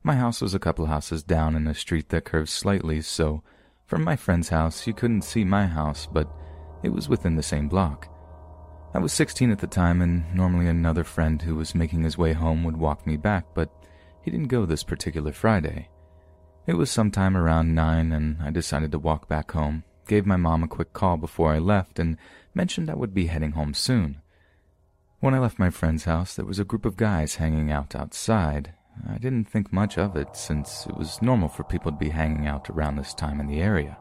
My 0.05 0.15
house 0.15 0.41
was 0.41 0.55
a 0.55 0.61
couple 0.61 0.87
houses 0.87 1.25
down 1.25 1.57
in 1.57 1.67
a 1.67 1.75
street 1.75 2.11
that 2.11 2.25
curved 2.25 2.51
slightly, 2.51 3.01
so 3.01 3.43
from 3.85 4.05
my 4.05 4.15
friend's 4.15 4.51
house 4.51 4.87
you 4.87 4.95
couldn't 4.95 5.23
see 5.23 5.43
my 5.43 5.67
house, 5.67 6.07
but 6.07 6.31
it 6.85 6.91
was 6.91 7.09
within 7.09 7.35
the 7.35 7.43
same 7.43 7.69
block. 7.69 8.07
I 8.95 9.01
was 9.01 9.13
16 9.13 9.51
at 9.51 9.59
the 9.59 9.67
time, 9.67 10.03
and 10.03 10.33
normally 10.33 10.69
another 10.69 11.03
friend 11.03 11.43
who 11.43 11.57
was 11.57 11.75
making 11.75 12.05
his 12.05 12.17
way 12.17 12.35
home 12.35 12.63
would 12.63 12.77
walk 12.77 13.09
me 13.09 13.17
back, 13.17 13.45
but 13.57 13.73
he 14.23 14.31
didn't 14.31 14.47
go 14.47 14.67
this 14.67 14.85
particular 14.85 15.33
Friday. 15.33 15.89
It 16.69 16.75
was 16.75 16.93
sometime 16.93 17.37
around 17.37 17.75
9, 17.75 18.13
and 18.13 18.41
I 18.41 18.53
decided 18.53 18.93
to 18.93 19.01
walk 19.01 19.29
back 19.29 19.51
home, 19.51 19.83
gave 20.07 20.27
my 20.27 20.37
mom 20.37 20.63
a 20.63 20.69
quick 20.69 20.93
call 20.93 21.17
before 21.17 21.53
I 21.53 21.59
left 21.59 21.99
and 21.99 22.19
mentioned 22.59 22.91
I 22.91 22.97
would 22.97 23.15
be 23.15 23.27
heading 23.27 23.53
home 23.53 23.73
soon. 23.73 24.21
When 25.21 25.33
I 25.33 25.39
left 25.39 25.61
my 25.61 25.71
friend's 25.71 26.05
house, 26.05 26.35
there 26.35 26.45
was 26.45 26.59
a 26.59 26.65
group 26.65 26.85
of 26.85 26.97
guys 26.97 27.37
hanging 27.37 27.71
out 27.71 27.95
outside. 27.95 28.75
I 29.09 29.17
didn't 29.17 29.49
think 29.49 29.73
much 29.73 29.97
of 29.97 30.17
it 30.17 30.35
since 30.35 30.85
it 30.87 30.97
was 30.97 31.23
normal 31.23 31.49
for 31.49 31.63
people 31.63 31.93
to 31.93 31.97
be 31.97 32.09
hanging 32.09 32.49
out 32.49 32.69
around 32.69 32.97
this 32.97 33.15
time 33.15 33.39
in 33.39 33.47
the 33.47 33.61
area. 33.61 33.97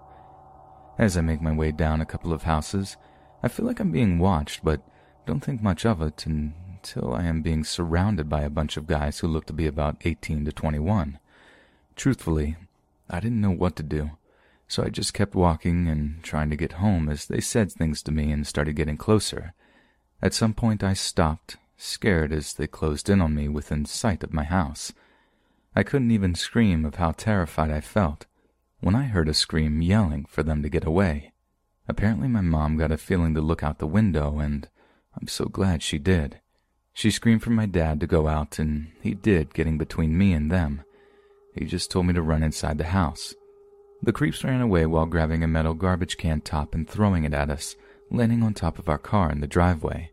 As 0.98 1.16
I 1.16 1.22
make 1.22 1.40
my 1.40 1.52
way 1.52 1.72
down 1.72 2.02
a 2.02 2.06
couple 2.06 2.34
of 2.34 2.44
houses, 2.44 2.98
I 3.44 3.48
feel 3.48 3.68
like 3.68 3.80
I'm 3.80 3.92
being 3.92 4.18
watched, 4.18 4.64
but 4.64 4.82
don't 5.28 5.44
think 5.44 5.62
much 5.62 5.86
of 5.86 6.02
it 6.02 6.26
until 6.26 7.14
I 7.14 7.26
am 7.26 7.44
being 7.44 7.64
surrounded 7.64 8.28
by 8.28 8.42
a 8.42 8.50
bunch 8.50 8.76
of 8.76 8.88
guys 8.88 9.20
who 9.20 9.28
look 9.28 9.46
to 9.46 9.54
be 9.54 9.68
about 9.68 10.02
18 10.04 10.46
to 10.46 10.52
21. 10.52 11.20
Truthfully, 11.96 12.56
I 13.08 13.20
didn't 13.20 13.42
know 13.42 13.52
what 13.52 13.76
to 13.76 13.84
do, 13.84 14.18
so 14.68 14.84
I 14.84 14.90
just 14.90 15.14
kept 15.14 15.36
walking 15.36 15.88
and 15.88 16.22
trying 16.24 16.50
to 16.50 16.56
get 16.56 16.74
home 16.74 17.10
as 17.10 17.26
they 17.26 17.40
said 17.40 17.72
things 17.72 18.02
to 18.04 18.12
me 18.12 18.32
and 18.32 18.46
started 18.46 18.76
getting 18.76 18.98
closer. 18.98 19.54
At 20.22 20.34
some 20.34 20.54
point, 20.54 20.84
I 20.84 20.94
stopped, 20.94 21.58
scared 21.78 22.32
as 22.32 22.54
they 22.54 22.68
closed 22.68 23.10
in 23.10 23.22
on 23.22 23.36
me 23.36 23.48
within 23.48 23.86
sight 23.86 24.24
of 24.24 24.34
my 24.34 24.44
house. 24.44 24.92
I 25.76 25.84
couldn't 25.84 26.12
even 26.12 26.36
scream 26.36 26.86
of 26.86 26.96
how 26.96 27.12
terrified 27.12 27.72
I 27.72 27.82
felt 27.82 28.26
when 28.80 28.96
I 28.96 29.04
heard 29.04 29.30
a 29.30 29.34
scream 29.34 29.82
yelling 29.82 30.26
for 30.26 30.44
them 30.44 30.62
to 30.64 30.70
get 30.70 30.86
away. 30.86 31.34
Apparently, 31.88 32.28
my 32.28 32.42
mom 32.42 32.78
got 32.78 32.92
a 32.92 32.98
feeling 32.98 33.34
to 33.36 33.42
look 33.42 33.64
out 33.64 33.80
the 33.80 33.88
window, 33.88 34.40
and 34.40 34.68
I'm 35.20 35.28
so 35.28 35.46
glad 35.46 35.82
she 35.82 35.98
did. 35.98 36.42
She 36.94 37.12
screamed 37.12 37.44
for 37.44 37.52
my 37.52 37.66
dad 37.66 38.00
to 38.02 38.08
go 38.08 38.28
out, 38.28 38.60
and 38.60 38.92
he 39.02 39.14
did, 39.14 39.54
getting 39.54 39.78
between 39.78 40.18
me 40.18 40.34
and 40.34 40.52
them. 40.52 40.82
He 41.54 41.66
just 41.66 41.90
told 41.90 42.08
me 42.08 42.14
to 42.14 42.22
run 42.22 42.44
inside 42.44 42.78
the 42.78 42.86
house. 42.86 43.34
The 44.04 44.14
creeps 44.14 44.44
ran 44.44 44.62
away 44.62 44.86
while 44.86 45.06
grabbing 45.06 45.44
a 45.44 45.48
metal 45.48 45.74
garbage 45.74 46.18
can 46.18 46.42
top 46.42 46.76
and 46.76 46.88
throwing 46.88 47.24
it 47.24 47.34
at 47.34 47.50
us, 47.50 47.76
landing 48.12 48.44
on 48.44 48.54
top 48.54 48.80
of 48.80 48.88
our 48.88 48.98
car 48.98 49.32
in 49.32 49.42
the 49.42 49.48
driveway. 49.48 50.12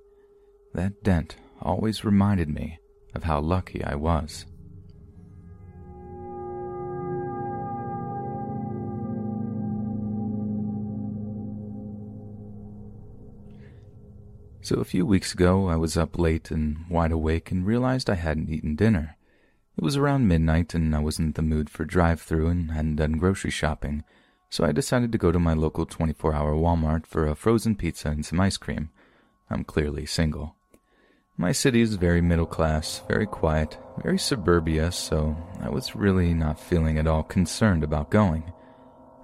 That 0.73 1.03
dent 1.03 1.37
always 1.61 2.05
reminded 2.05 2.49
me 2.49 2.79
of 3.15 3.25
how 3.25 3.41
lucky 3.41 3.85
I 3.85 3.95
was. 3.95 4.47
So 14.63 14.77
a 14.77 14.85
few 14.85 15.05
weeks 15.05 15.35
ago, 15.35 15.69
I 15.69 15.77
was 15.77 15.95
up 15.95 16.19
late 16.19 16.51
and 16.51 16.79
wide 16.89 17.13
awake 17.13 17.51
and 17.51 17.67
realized 17.67 18.09
I 18.09 18.15
hadn't 18.15 18.49
eaten 18.49 18.77
dinner. 18.77 19.19
It 19.77 19.83
was 19.83 19.97
around 19.97 20.29
midnight 20.29 20.75
and 20.75 20.95
I 20.95 21.01
wasn't 21.01 21.37
in 21.37 21.49
the 21.49 21.55
mood 21.55 21.69
for 21.69 21.85
drive-through 21.85 22.49
and 22.49 22.71
hadn't 22.71 22.97
done 22.97 23.19
grocery 23.19 23.51
shopping, 23.51 24.05
so 24.49 24.65
I 24.65 24.71
decided 24.71 25.11
to 25.13 25.19
go 25.19 25.33
to 25.33 25.39
my 25.41 25.53
local 25.53 25.85
24-hour 25.85 26.55
Walmart 26.55 27.07
for 27.07 27.27
a 27.27 27.35
frozen 27.35 27.75
pizza 27.75 28.09
and 28.09 28.25
some 28.25 28.41
ice 28.41 28.57
cream. 28.57 28.91
I'm 29.51 29.65
clearly 29.65 30.07
single. 30.07 30.55
My 31.37 31.51
city 31.51 31.81
is 31.81 31.97
very 31.97 32.21
middle 32.21 32.47
class, 32.47 33.03
very 33.09 33.27
quiet, 33.27 33.77
very 34.01 34.19
suburbia, 34.19 34.93
so 34.93 35.37
I 35.61 35.69
was 35.69 35.97
really 35.97 36.33
not 36.33 36.61
feeling 36.61 36.97
at 36.97 37.09
all 37.09 37.25
concerned 37.25 37.83
about 37.83 38.11
going. 38.11 38.53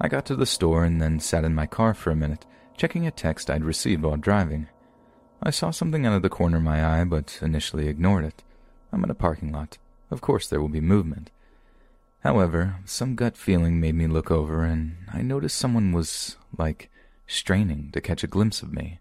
I 0.01 0.09
got 0.09 0.27
to 0.27 0.35
the 0.35 0.47
store 0.47 0.85
and 0.85 1.01
then 1.01 1.21
sat 1.21 1.45
in 1.45 1.55
my 1.55 1.67
car 1.67 1.95
for 1.95 2.11
a 2.11 2.17
minute, 2.17 2.45
checking 2.77 3.07
a 3.07 3.13
text 3.13 3.49
I'd 3.49 3.63
received 3.63 4.03
while 4.03 4.17
driving. 4.17 4.67
I 5.41 5.51
saw 5.51 5.71
something 5.71 6.05
out 6.05 6.15
of 6.15 6.23
the 6.23 6.29
corner 6.29 6.57
of 6.57 6.65
my 6.65 6.85
eye, 6.85 7.05
but 7.05 7.39
initially 7.41 7.87
ignored 7.87 8.25
it. 8.25 8.43
I'm 8.93 9.05
in 9.05 9.11
a 9.11 9.15
parking 9.15 9.53
lot. 9.53 9.79
Of 10.11 10.21
course 10.21 10.49
there 10.49 10.61
will 10.61 10.69
be 10.69 10.81
movement. 10.81 11.31
However, 12.23 12.77
some 12.85 13.15
gut 13.15 13.37
feeling 13.37 13.81
made 13.81 13.95
me 13.95 14.07
look 14.07 14.31
over, 14.31 14.65
and 14.65 14.97
I 15.13 15.23
noticed 15.23 15.57
someone 15.57 15.93
was, 15.93 16.37
like, 16.57 16.91
straining 17.27 17.91
to 17.93 18.01
catch 18.01 18.23
a 18.23 18.27
glimpse 18.29 18.63
of 18.63 18.73
me. 18.73 18.99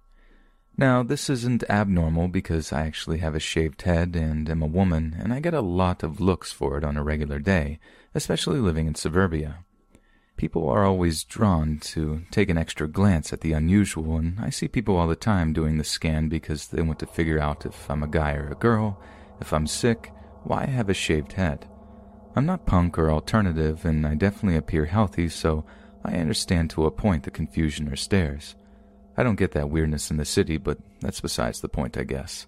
Now, 0.78 1.03
this 1.03 1.30
isn't 1.30 1.70
abnormal 1.70 2.30
because 2.30 2.72
I 2.72 2.86
actually 2.86 3.18
have 3.18 3.36
a 3.36 3.39
shaved 3.39 3.82
head 3.82 4.16
and 4.16 4.49
am 4.49 4.62
a 4.62 4.68
woman, 4.68 5.18
and 5.20 5.34
I 5.34 5.41
get 5.41 5.53
a 5.53 5.60
lot 5.60 6.03
of 6.03 6.22
looks 6.22 6.53
for 6.53 6.78
it 6.78 6.86
on 6.86 6.95
a 6.95 7.03
regular 7.03 7.39
day, 7.39 7.80
especially 8.16 8.60
living 8.60 8.88
in 8.88 8.95
suburbia. 8.95 9.66
People 10.38 10.70
are 10.70 10.86
always 10.86 11.26
drawn 11.26 11.80
to 11.80 12.22
take 12.32 12.49
an 12.49 12.57
extra 12.57 12.88
glance 12.88 13.34
at 13.34 13.41
the 13.41 13.51
unusual, 13.51 14.16
and 14.16 14.39
I 14.39 14.51
see 14.51 14.70
people 14.70 14.95
all 14.95 15.10
the 15.10 15.18
time 15.18 15.51
doing 15.51 15.78
the 15.78 15.84
scan 15.84 16.30
because 16.30 16.68
they 16.68 16.82
want 16.82 16.99
to 16.99 17.05
figure 17.05 17.41
out 17.41 17.66
if 17.66 17.89
I'm 17.91 18.03
a 18.03 18.07
guy 18.07 18.36
or 18.36 18.47
a 18.47 18.55
girl, 18.55 19.01
if 19.41 19.51
I'm 19.51 19.68
sick, 19.68 20.14
why 20.50 20.64
I 20.64 20.68
have 20.68 20.89
a 20.89 20.93
shaved 20.93 21.34
head. 21.34 21.68
I'm 22.36 22.45
not 22.45 22.66
punk 22.66 22.97
or 22.97 23.12
alternative, 23.12 23.86
and 23.86 24.06
I 24.06 24.16
definitely 24.16 24.58
appear 24.58 24.86
healthy, 24.86 25.30
so 25.30 25.64
I 26.04 26.16
understand 26.16 26.70
to 26.72 26.86
a 26.86 26.91
point 26.91 27.24
the 27.24 27.32
confusion 27.32 27.88
or 27.88 27.95
stares. 27.95 28.56
I 29.16 29.24
don't 29.24 29.36
get 29.36 29.52
that 29.52 29.70
weirdness 29.70 30.12
in 30.12 30.18
the 30.18 30.26
city, 30.26 30.58
but 30.58 30.78
that's 31.02 31.22
besides 31.22 31.62
the 31.62 31.70
point, 31.70 31.97
I 31.97 32.04
guess. 32.04 32.47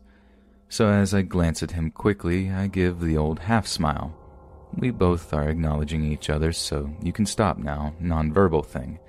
So 0.69 0.89
as 0.89 1.13
I 1.13 1.21
glance 1.21 1.61
at 1.61 1.71
him 1.71 1.91
quickly, 1.91 2.49
I 2.49 2.67
give 2.67 3.01
the 3.01 3.17
old 3.17 3.39
half 3.39 3.67
smile, 3.67 4.15
we 4.75 4.89
both 4.89 5.33
are 5.33 5.49
acknowledging 5.49 6.03
each 6.03 6.29
other, 6.29 6.53
so 6.53 6.89
you 7.01 7.11
can 7.11 7.25
stop 7.25 7.57
now, 7.57 7.93
nonverbal 8.01 8.65
thing. 8.65 8.99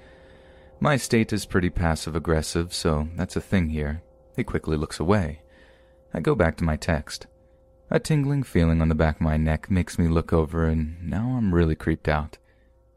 My 0.81 0.97
state 0.97 1.33
is 1.33 1.47
pretty 1.47 1.71
passive 1.71 2.17
aggressive, 2.17 2.75
so 2.75 3.09
that's 3.17 3.37
a 3.37 3.41
thing 3.41 3.69
here. 3.69 4.03
He 4.35 4.43
quickly 4.43 4.77
looks 4.77 4.99
away. 4.99 5.43
I 6.13 6.21
go 6.21 6.35
back 6.35 6.57
to 6.57 6.65
my 6.65 6.77
text. 6.77 7.27
A 7.95 8.01
tingling 8.01 8.43
feeling 8.43 8.81
on 8.81 8.89
the 8.89 8.95
back 8.95 9.17
of 9.17 9.21
my 9.21 9.37
neck 9.37 9.71
makes 9.71 9.99
me 9.99 10.09
look 10.09 10.33
over, 10.33 10.65
and 10.65 10.97
now 11.03 11.37
I'm 11.37 11.55
really 11.55 11.75
creeped 11.75 12.09
out. 12.09 12.39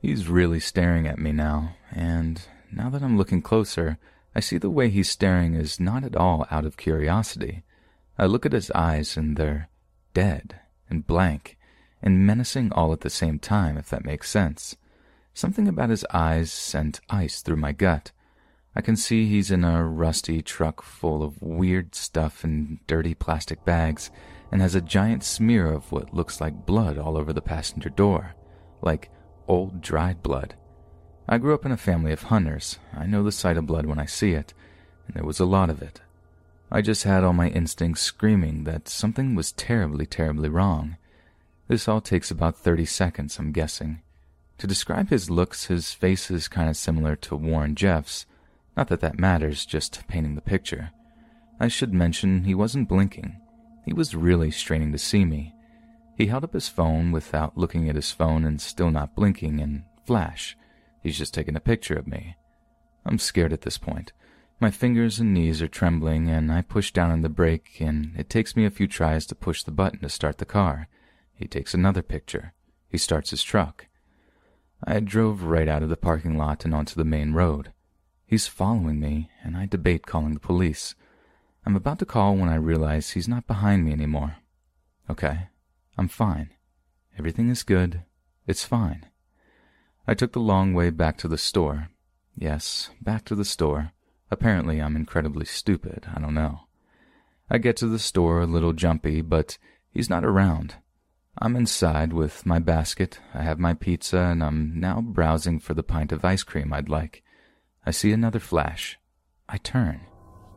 He's 0.02 0.30
really 0.30 0.62
staring 0.62 1.06
at 1.06 1.20
me 1.20 1.34
now, 1.34 1.76
and 1.92 2.42
now 2.72 2.90
that 2.90 3.04
I'm 3.04 3.18
looking 3.18 3.42
closer, 3.42 3.98
I 4.34 4.40
see 4.40 4.58
the 4.58 4.70
way 4.70 4.88
he's 4.88 5.10
staring 5.10 5.54
is 5.54 5.82
not 5.82 6.06
at 6.06 6.16
all 6.16 6.48
out 6.50 6.64
of 6.64 6.78
curiosity. 6.78 7.64
I 8.18 8.26
look 8.26 8.46
at 8.46 8.54
his 8.54 8.72
eyes, 8.72 9.18
and 9.18 9.36
they're 9.36 9.68
dead 10.14 10.62
and 10.90 11.06
blank 11.06 11.58
and 12.02 12.26
menacing 12.26 12.72
all 12.72 12.94
at 12.94 13.02
the 13.02 13.10
same 13.10 13.38
time, 13.38 13.76
if 13.78 13.90
that 13.90 14.06
makes 14.06 14.30
sense. 14.30 14.78
Something 15.34 15.68
about 15.68 15.90
his 15.90 16.06
eyes 16.14 16.54
sent 16.54 17.02
ice 17.10 17.42
through 17.42 17.58
my 17.58 17.74
gut. 17.74 18.14
I 18.74 18.80
can 18.80 18.96
see 18.96 19.28
he's 19.28 19.52
in 19.52 19.66
a 19.66 19.84
rusty 19.84 20.42
truck 20.42 20.82
full 20.82 21.22
of 21.22 21.42
weird 21.42 21.96
stuff 21.96 22.46
in 22.46 22.80
dirty 22.88 23.14
plastic 23.14 23.66
bags 23.66 24.10
and 24.52 24.62
has 24.62 24.76
a 24.76 24.82
giant 24.82 25.24
smear 25.24 25.72
of 25.72 25.92
what 25.92 26.14
looks 26.14 26.40
like 26.40 26.66
blood 26.66 26.98
all 26.98 27.18
over 27.18 27.34
the 27.34 27.42
passenger 27.42 27.90
door, 27.90 28.36
like 28.82 29.10
old 29.48 29.82
dried 29.82 30.22
blood. 30.24 30.56
I 31.28 31.38
grew 31.40 31.54
up 31.54 31.66
in 31.66 31.72
a 31.72 31.78
family 31.78 32.12
of 32.12 32.24
hunters. 32.24 32.78
I 32.94 33.06
know 33.06 33.24
the 33.24 33.32
sight 33.32 33.58
of 33.58 33.66
blood 33.66 33.86
when 33.86 34.00
I 34.00 34.06
see 34.06 34.34
it, 34.34 34.54
and 35.08 35.16
there 35.16 35.26
was 35.26 35.40
a 35.40 35.46
lot 35.46 35.70
of 35.70 35.82
it. 35.82 36.02
I 36.72 36.82
just 36.82 37.04
had 37.04 37.24
all 37.24 37.34
my 37.34 37.50
instincts 37.50 38.02
screaming 38.02 38.64
that 38.64 38.88
something 38.88 39.36
was 39.36 39.52
terribly, 39.52 40.06
terribly 40.06 40.50
wrong. 40.50 40.98
This 41.68 41.88
all 41.88 42.02
takes 42.02 42.30
about 42.30 42.58
30 42.58 42.86
seconds, 42.86 43.40
I'm 43.40 43.52
guessing. 43.52 44.02
To 44.60 44.68
describe 44.68 45.10
his 45.10 45.30
looks, 45.30 45.66
his 45.66 45.94
face 45.94 46.30
is 46.32 46.48
kind 46.48 46.70
of 46.70 46.78
similar 46.78 47.16
to 47.18 47.36
Warren 47.36 47.76
Jeffs. 47.76 48.26
Not 48.78 48.88
that 48.90 49.02
that 49.02 49.20
matters, 49.20 49.66
just 49.66 50.08
painting 50.08 50.36
the 50.36 50.42
picture. 50.42 50.92
I 51.60 51.68
should 51.68 51.94
mention 51.94 52.44
he 52.44 52.56
wasn't 52.56 52.90
blinking. 52.90 53.40
He 53.86 53.94
was 53.94 54.16
really 54.16 54.52
straining 54.52 54.92
to 54.92 54.98
see 54.98 55.26
me. 55.26 55.54
He 56.18 56.28
held 56.28 56.44
up 56.44 56.54
his 56.54 56.70
phone 56.70 57.12
without 57.12 57.58
looking 57.58 57.88
at 57.88 57.96
his 57.96 58.12
phone 58.12 58.44
and 58.44 58.60
still 58.60 58.90
not 58.90 59.16
blinking, 59.16 59.60
and 59.60 59.84
flash. 60.06 60.58
He's 61.04 61.18
just 61.18 61.34
taking 61.34 61.56
a 61.56 61.62
picture 61.62 61.96
of 61.96 62.08
me. 62.08 62.36
I'm 63.06 63.20
scared 63.20 63.54
at 63.54 63.62
this 63.62 63.78
point. 63.78 64.12
My 64.60 64.72
fingers 64.72 65.20
and 65.20 65.34
knees 65.34 65.62
are 65.62 65.68
trembling, 65.68 66.30
and 66.30 66.52
I 66.52 66.62
push 66.62 66.92
down 66.92 67.12
on 67.12 67.22
the 67.22 67.30
brake, 67.30 67.78
and 67.80 68.14
it 68.18 68.30
takes 68.30 68.56
me 68.56 68.66
a 68.66 68.72
few 68.72 68.88
tries 68.88 69.26
to 69.28 69.36
push 69.36 69.64
the 69.64 69.72
button 69.72 70.00
to 70.00 70.10
start 70.10 70.38
the 70.38 70.46
car. 70.46 70.88
He 71.34 71.48
takes 71.48 71.74
another 71.74 72.02
picture. 72.02 72.54
He 72.88 72.98
starts 72.98 73.32
his 73.32 73.44
truck. 73.44 73.88
I 74.84 75.00
drove 75.02 75.44
right 75.44 75.68
out 75.68 75.84
of 75.84 75.90
the 75.90 75.98
parking 75.98 76.38
lot 76.38 76.64
and 76.64 76.74
onto 76.74 76.96
the 76.96 77.04
main 77.04 77.34
road. 77.34 77.74
He's 78.26 78.48
following 78.48 79.00
me, 79.00 79.30
and 79.44 79.58
I 79.58 79.66
debate 79.66 80.06
calling 80.06 80.34
the 80.34 80.40
police. 80.40 80.96
I'm 81.66 81.76
about 81.76 82.00
to 82.00 82.06
call 82.06 82.36
when 82.36 82.50
I 82.50 82.56
realize 82.56 83.12
he's 83.12 83.28
not 83.28 83.48
behind 83.48 83.84
me 83.84 83.92
anymore. 83.92 84.38
Okay, 85.10 85.48
I'm 85.98 86.08
fine. 86.08 86.52
Everything 87.18 87.50
is 87.50 87.64
good. 87.64 88.04
It's 88.46 88.66
fine. 88.66 89.08
I 90.08 90.14
took 90.14 90.34
the 90.34 90.40
long 90.40 90.74
way 90.74 90.92
back 90.92 91.18
to 91.20 91.28
the 91.28 91.38
store. 91.38 91.90
Yes, 92.38 92.90
back 93.02 93.26
to 93.26 93.36
the 93.36 93.46
store. 93.46 93.92
Apparently, 94.30 94.80
I'm 94.80 94.96
incredibly 94.96 95.46
stupid. 95.46 96.06
I 96.14 96.20
don't 96.20 96.34
know. 96.34 96.62
I 97.50 97.58
get 97.58 97.78
to 97.78 97.88
the 97.88 98.00
store 98.00 98.42
a 98.42 98.48
little 98.48 98.74
jumpy, 98.74 99.22
but 99.22 99.58
he's 99.92 100.10
not 100.10 100.26
around. 100.26 100.76
I'm 101.38 101.56
inside 101.56 102.14
with 102.14 102.46
my 102.46 102.60
basket, 102.60 103.20
I 103.34 103.42
have 103.42 103.60
my 103.60 103.74
pizza, 103.74 104.20
and 104.20 104.44
I'm 104.44 104.80
now 104.80 105.02
browsing 105.02 105.60
for 105.60 105.74
the 105.74 105.84
pint 105.84 106.12
of 106.12 106.24
ice 106.24 106.44
cream 106.44 106.72
I'd 106.72 106.90
like. 106.90 107.24
I 107.86 107.92
see 107.92 108.12
another 108.12 108.40
flash. 108.40 108.98
I 109.50 109.58
turn. 109.58 110.02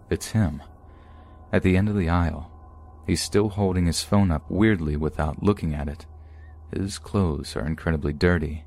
It's 0.08 0.30
him. 0.32 0.62
At 1.52 1.62
the 1.62 1.76
end 1.76 1.88
of 1.88 1.96
the 1.96 2.08
aisle. 2.08 2.50
He's 3.06 3.22
still 3.22 3.48
holding 3.48 3.86
his 3.86 4.02
phone 4.02 4.30
up 4.30 4.50
weirdly 4.50 4.96
without 4.96 5.42
looking 5.42 5.74
at 5.74 5.88
it. 5.88 6.06
His 6.72 6.98
clothes 6.98 7.56
are 7.56 7.66
incredibly 7.66 8.12
dirty. 8.12 8.64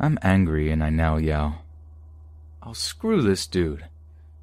I'm 0.00 0.18
angry 0.22 0.70
and 0.72 0.82
I 0.82 0.90
now 0.90 1.16
yell, 1.16 1.62
I'll 2.64 2.74
screw 2.74 3.22
this 3.22 3.48
dude, 3.48 3.88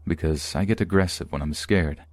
because 0.05 0.53
I 0.53 0.65
get 0.65 0.81
aggressive 0.81 1.31
when 1.31 1.41
I'm 1.41 1.53
scared. 1.53 2.03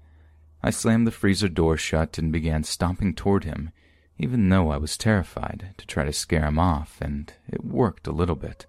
I 0.62 0.70
slammed 0.70 1.04
the 1.04 1.10
freezer 1.10 1.48
door 1.48 1.76
shut 1.76 2.16
and 2.16 2.30
began 2.30 2.62
stomping 2.62 3.12
toward 3.12 3.42
him, 3.42 3.72
even 4.16 4.48
though 4.48 4.70
I 4.70 4.76
was 4.76 4.96
terrified, 4.96 5.74
to 5.76 5.86
try 5.86 6.04
to 6.04 6.12
scare 6.12 6.46
him 6.46 6.60
off, 6.60 6.98
and 7.00 7.32
it 7.48 7.64
worked 7.64 8.06
a 8.06 8.12
little 8.12 8.36
bit. 8.36 8.66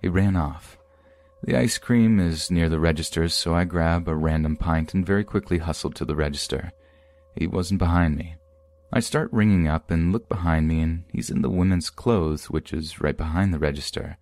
He 0.00 0.08
ran 0.08 0.34
off. 0.34 0.77
The 1.42 1.56
ice 1.56 1.78
cream 1.78 2.18
is 2.18 2.50
near 2.50 2.68
the 2.68 2.80
registers, 2.80 3.32
so 3.32 3.54
I 3.54 3.64
grab 3.64 4.08
a 4.08 4.14
random 4.14 4.56
pint 4.56 4.92
and 4.92 5.06
very 5.06 5.22
quickly 5.22 5.58
hustle 5.58 5.90
to 5.92 6.04
the 6.04 6.16
register. 6.16 6.72
He 7.36 7.46
wasn't 7.46 7.78
behind 7.78 8.16
me. 8.16 8.34
I 8.92 9.00
start 9.00 9.32
ringing 9.32 9.68
up 9.68 9.90
and 9.90 10.12
look 10.12 10.28
behind 10.28 10.66
me, 10.66 10.80
and 10.80 11.04
he's 11.12 11.30
in 11.30 11.42
the 11.42 11.50
women's 11.50 11.90
clothes, 11.90 12.50
which 12.50 12.72
is 12.72 13.00
right 13.00 13.16
behind 13.16 13.54
the 13.54 13.58
register. 13.58 14.16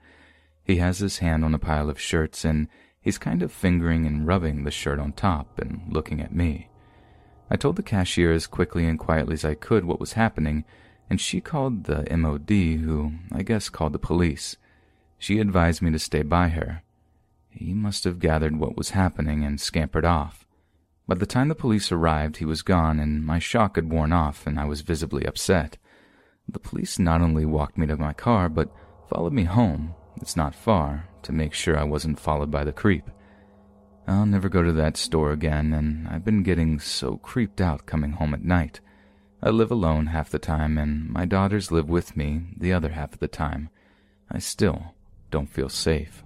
He 0.63 0.77
has 0.77 0.99
his 0.99 1.19
hand 1.19 1.45
on 1.45 1.55
a 1.55 1.59
pile 1.59 1.89
of 1.89 2.01
shirts, 2.01 2.45
and 2.45 2.69
he's 3.01 3.17
kind 3.17 3.43
of 3.43 3.51
fingering 3.51 4.05
and 4.05 4.27
rubbing 4.27 4.65
the 4.65 4.71
shirt 4.71 4.99
on 4.99 5.13
top 5.13 5.59
and 5.59 5.83
looking 5.89 6.21
at 6.21 6.35
me. 6.35 6.69
I 7.49 7.57
told 7.57 7.77
the 7.77 7.83
cashier 7.83 8.33
as 8.33 8.47
quickly 8.47 8.87
and 8.87 8.99
quietly 8.99 9.35
as 9.35 9.45
I 9.45 9.55
could 9.55 9.85
what 9.85 10.01
was 10.01 10.15
happening, 10.15 10.65
and 11.09 11.21
she 11.21 11.41
called 11.41 11.85
the 11.85 12.05
MOD, 12.15 12.51
who 12.51 13.13
I 13.33 13.43
guess 13.43 13.69
called 13.69 13.95
the 13.95 13.99
police. 13.99 14.57
She 15.19 15.39
advised 15.39 15.81
me 15.81 15.91
to 15.93 15.99
stay 15.99 16.23
by 16.23 16.49
her. 16.49 16.83
He 17.57 17.73
must 17.73 18.05
have 18.05 18.19
gathered 18.19 18.59
what 18.59 18.77
was 18.77 18.91
happening 18.91 19.43
and 19.43 19.59
scampered 19.59 20.05
off. 20.05 20.47
By 21.09 21.15
the 21.15 21.25
time 21.25 21.49
the 21.49 21.55
police 21.55 21.91
arrived, 21.91 22.37
he 22.37 22.45
was 22.45 22.61
gone, 22.61 23.01
and 23.01 23.25
my 23.25 23.39
shock 23.39 23.77
had 23.77 23.91
worn 23.91 24.13
off, 24.13 24.47
and 24.47 24.61
I 24.61 24.67
was 24.67 24.83
visibly 24.83 25.25
upset. 25.25 25.79
The 26.47 26.59
police 26.59 26.99
not 26.99 27.23
only 27.23 27.47
walked 27.47 27.79
me 27.79 27.87
to 27.87 27.97
my 27.97 28.13
car, 28.13 28.51
but 28.51 28.71
followed 29.09 29.33
me 29.33 29.45
home, 29.45 29.95
it's 30.17 30.37
not 30.37 30.55
far, 30.55 31.09
to 31.23 31.33
make 31.33 31.55
sure 31.55 31.79
I 31.79 31.85
wasn't 31.85 32.21
followed 32.21 32.51
by 32.51 32.63
the 32.63 32.73
creep. 32.73 33.11
I'll 34.07 34.27
never 34.27 34.51
go 34.51 34.63
to 34.63 34.73
that 34.73 34.99
store 34.99 35.33
again, 35.33 35.73
and 35.73 36.07
I've 36.09 36.25
been 36.25 36.43
getting 36.43 36.79
so 36.79 37.17
creeped 37.17 37.61
out 37.63 37.87
coming 37.87 38.13
home 38.13 38.35
at 38.35 38.45
night. 38.45 38.81
I 39.43 39.49
live 39.49 39.71
alone 39.71 40.09
half 40.09 40.29
the 40.29 40.39
time, 40.39 40.77
and 40.77 41.09
my 41.09 41.25
daughters 41.25 41.73
live 41.73 41.89
with 41.89 42.17
me 42.17 42.43
the 42.55 42.75
other 42.75 42.91
half 42.91 43.15
of 43.15 43.21
the 43.21 43.29
time. 43.29 43.71
I 44.31 44.41
still 44.41 44.95
don't 45.31 45.49
feel 45.49 45.69
safe. 45.69 46.23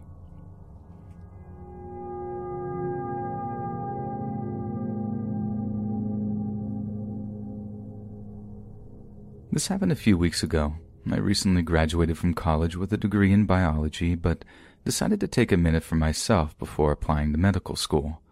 This 9.52 9.66
happened 9.66 9.90
a 9.90 9.96
few 9.96 10.16
weeks 10.16 10.44
ago. 10.44 10.74
I 11.10 11.16
recently 11.16 11.62
graduated 11.62 12.16
from 12.16 12.34
college 12.34 12.76
with 12.76 12.92
a 12.92 12.96
degree 12.96 13.32
in 13.32 13.46
biology, 13.46 14.14
but 14.14 14.44
decided 14.84 15.18
to 15.20 15.26
take 15.26 15.50
a 15.50 15.56
minute 15.56 15.82
for 15.82 15.96
myself 15.96 16.56
before 16.56 16.92
applying 16.92 17.32
to 17.32 17.38
medical 17.38 17.74
school. 17.74 18.22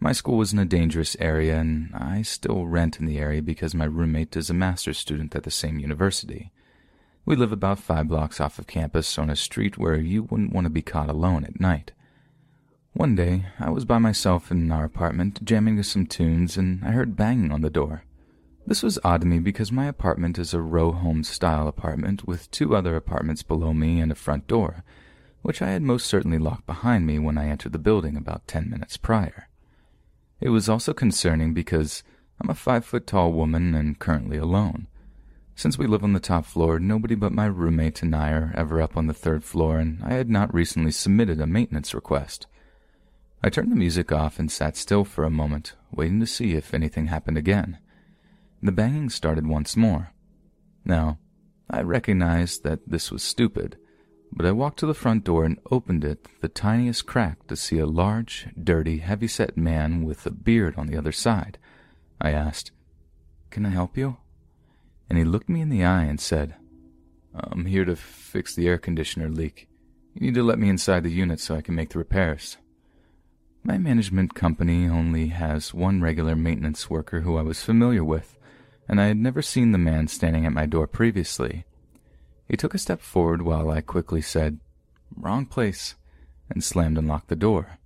My 0.00 0.12
school 0.12 0.38
was 0.38 0.54
in 0.54 0.58
a 0.58 0.64
dangerous 0.64 1.14
area, 1.20 1.58
and 1.58 1.90
I 1.94 2.22
still 2.22 2.66
rent 2.66 2.98
in 2.98 3.04
the 3.04 3.18
area 3.18 3.42
because 3.42 3.74
my 3.74 3.84
roommate 3.84 4.34
is 4.34 4.48
a 4.48 4.54
master's 4.54 4.96
student 4.96 5.36
at 5.36 5.42
the 5.42 5.50
same 5.50 5.78
university. 5.78 6.50
We 7.26 7.36
live 7.36 7.52
about 7.52 7.78
five 7.78 8.08
blocks 8.08 8.40
off 8.40 8.58
of 8.58 8.66
campus 8.66 9.18
on 9.18 9.28
a 9.28 9.36
street 9.36 9.76
where 9.76 9.96
you 9.96 10.22
wouldn't 10.22 10.54
want 10.54 10.64
to 10.64 10.70
be 10.70 10.80
caught 10.80 11.10
alone 11.10 11.44
at 11.44 11.60
night. 11.60 11.92
One 12.94 13.14
day, 13.14 13.44
I 13.60 13.68
was 13.68 13.84
by 13.84 13.98
myself 13.98 14.50
in 14.50 14.72
our 14.72 14.86
apartment, 14.86 15.44
jamming 15.44 15.76
to 15.76 15.84
some 15.84 16.06
tunes, 16.06 16.56
and 16.56 16.82
I 16.82 16.92
heard 16.92 17.14
banging 17.14 17.52
on 17.52 17.60
the 17.60 17.68
door. 17.68 18.04
This 18.68 18.82
was 18.82 18.98
odd 19.04 19.20
to 19.20 19.26
me 19.28 19.38
because 19.38 19.70
my 19.70 19.86
apartment 19.86 20.38
is 20.38 20.52
a 20.52 20.60
row 20.60 20.90
home 20.90 21.22
style 21.22 21.68
apartment 21.68 22.26
with 22.26 22.50
two 22.50 22.74
other 22.74 22.96
apartments 22.96 23.44
below 23.44 23.72
me 23.72 24.00
and 24.00 24.10
a 24.10 24.16
front 24.16 24.48
door, 24.48 24.82
which 25.42 25.62
I 25.62 25.70
had 25.70 25.82
most 25.82 26.06
certainly 26.06 26.38
locked 26.38 26.66
behind 26.66 27.06
me 27.06 27.20
when 27.20 27.38
I 27.38 27.46
entered 27.46 27.70
the 27.70 27.78
building 27.78 28.16
about 28.16 28.48
ten 28.48 28.68
minutes 28.68 28.96
prior. 28.96 29.48
It 30.40 30.48
was 30.48 30.68
also 30.68 30.92
concerning 30.92 31.54
because 31.54 32.02
I'm 32.40 32.50
a 32.50 32.54
five 32.54 32.84
foot 32.84 33.06
tall 33.06 33.32
woman 33.32 33.72
and 33.76 34.00
currently 34.00 34.36
alone. 34.36 34.88
Since 35.54 35.78
we 35.78 35.86
live 35.86 36.02
on 36.02 36.12
the 36.12 36.18
top 36.18 36.44
floor, 36.44 36.80
nobody 36.80 37.14
but 37.14 37.32
my 37.32 37.46
roommate 37.46 38.02
and 38.02 38.16
I 38.16 38.32
are 38.32 38.52
ever 38.56 38.82
up 38.82 38.96
on 38.96 39.06
the 39.06 39.14
third 39.14 39.44
floor, 39.44 39.78
and 39.78 40.02
I 40.02 40.14
had 40.14 40.28
not 40.28 40.52
recently 40.52 40.90
submitted 40.90 41.40
a 41.40 41.46
maintenance 41.46 41.94
request. 41.94 42.48
I 43.44 43.48
turned 43.48 43.70
the 43.70 43.76
music 43.76 44.10
off 44.10 44.40
and 44.40 44.50
sat 44.50 44.76
still 44.76 45.04
for 45.04 45.22
a 45.22 45.30
moment, 45.30 45.74
waiting 45.92 46.18
to 46.18 46.26
see 46.26 46.54
if 46.54 46.74
anything 46.74 47.06
happened 47.06 47.38
again. 47.38 47.78
The 48.62 48.72
banging 48.72 49.10
started 49.10 49.46
once 49.46 49.76
more. 49.76 50.12
Now, 50.84 51.18
I 51.68 51.82
recognized 51.82 52.62
that 52.64 52.88
this 52.88 53.10
was 53.10 53.22
stupid, 53.22 53.76
but 54.32 54.46
I 54.46 54.52
walked 54.52 54.78
to 54.80 54.86
the 54.86 54.94
front 54.94 55.24
door 55.24 55.44
and 55.44 55.58
opened 55.70 56.04
it 56.04 56.26
the 56.40 56.48
tiniest 56.48 57.06
crack 57.06 57.46
to 57.48 57.56
see 57.56 57.78
a 57.78 57.86
large, 57.86 58.48
dirty, 58.62 58.98
heavy-set 58.98 59.56
man 59.56 60.04
with 60.04 60.24
a 60.26 60.30
beard 60.30 60.74
on 60.76 60.86
the 60.86 60.96
other 60.96 61.12
side. 61.12 61.58
I 62.20 62.30
asked, 62.30 62.70
Can 63.50 63.66
I 63.66 63.70
help 63.70 63.96
you? 63.96 64.16
And 65.08 65.18
he 65.18 65.24
looked 65.24 65.48
me 65.48 65.60
in 65.60 65.68
the 65.68 65.84
eye 65.84 66.04
and 66.04 66.20
said, 66.20 66.56
I'm 67.34 67.66
here 67.66 67.84
to 67.84 67.96
fix 67.96 68.54
the 68.54 68.66
air 68.66 68.78
conditioner 68.78 69.28
leak. 69.28 69.68
You 70.14 70.26
need 70.26 70.34
to 70.34 70.42
let 70.42 70.58
me 70.58 70.68
inside 70.68 71.02
the 71.02 71.10
unit 71.10 71.40
so 71.40 71.54
I 71.54 71.60
can 71.60 71.74
make 71.74 71.90
the 71.90 71.98
repairs. 71.98 72.56
My 73.62 73.78
management 73.78 74.34
company 74.34 74.88
only 74.88 75.28
has 75.28 75.74
one 75.74 76.00
regular 76.00 76.36
maintenance 76.36 76.88
worker 76.88 77.20
who 77.20 77.36
I 77.36 77.42
was 77.42 77.62
familiar 77.62 78.04
with, 78.04 78.35
and 78.88 79.00
I 79.00 79.06
had 79.06 79.16
never 79.16 79.42
seen 79.42 79.72
the 79.72 79.78
man 79.78 80.08
standing 80.08 80.46
at 80.46 80.52
my 80.52 80.66
door 80.66 80.86
previously. 80.86 81.64
He 82.48 82.56
took 82.56 82.74
a 82.74 82.78
step 82.78 83.00
forward 83.00 83.42
while 83.42 83.70
I 83.70 83.80
quickly 83.80 84.22
said, 84.22 84.60
Wrong 85.16 85.46
place, 85.46 85.94
and 86.50 86.62
slammed 86.62 86.98
and 86.98 87.08
locked 87.08 87.28
the 87.28 87.36
door. 87.36 87.78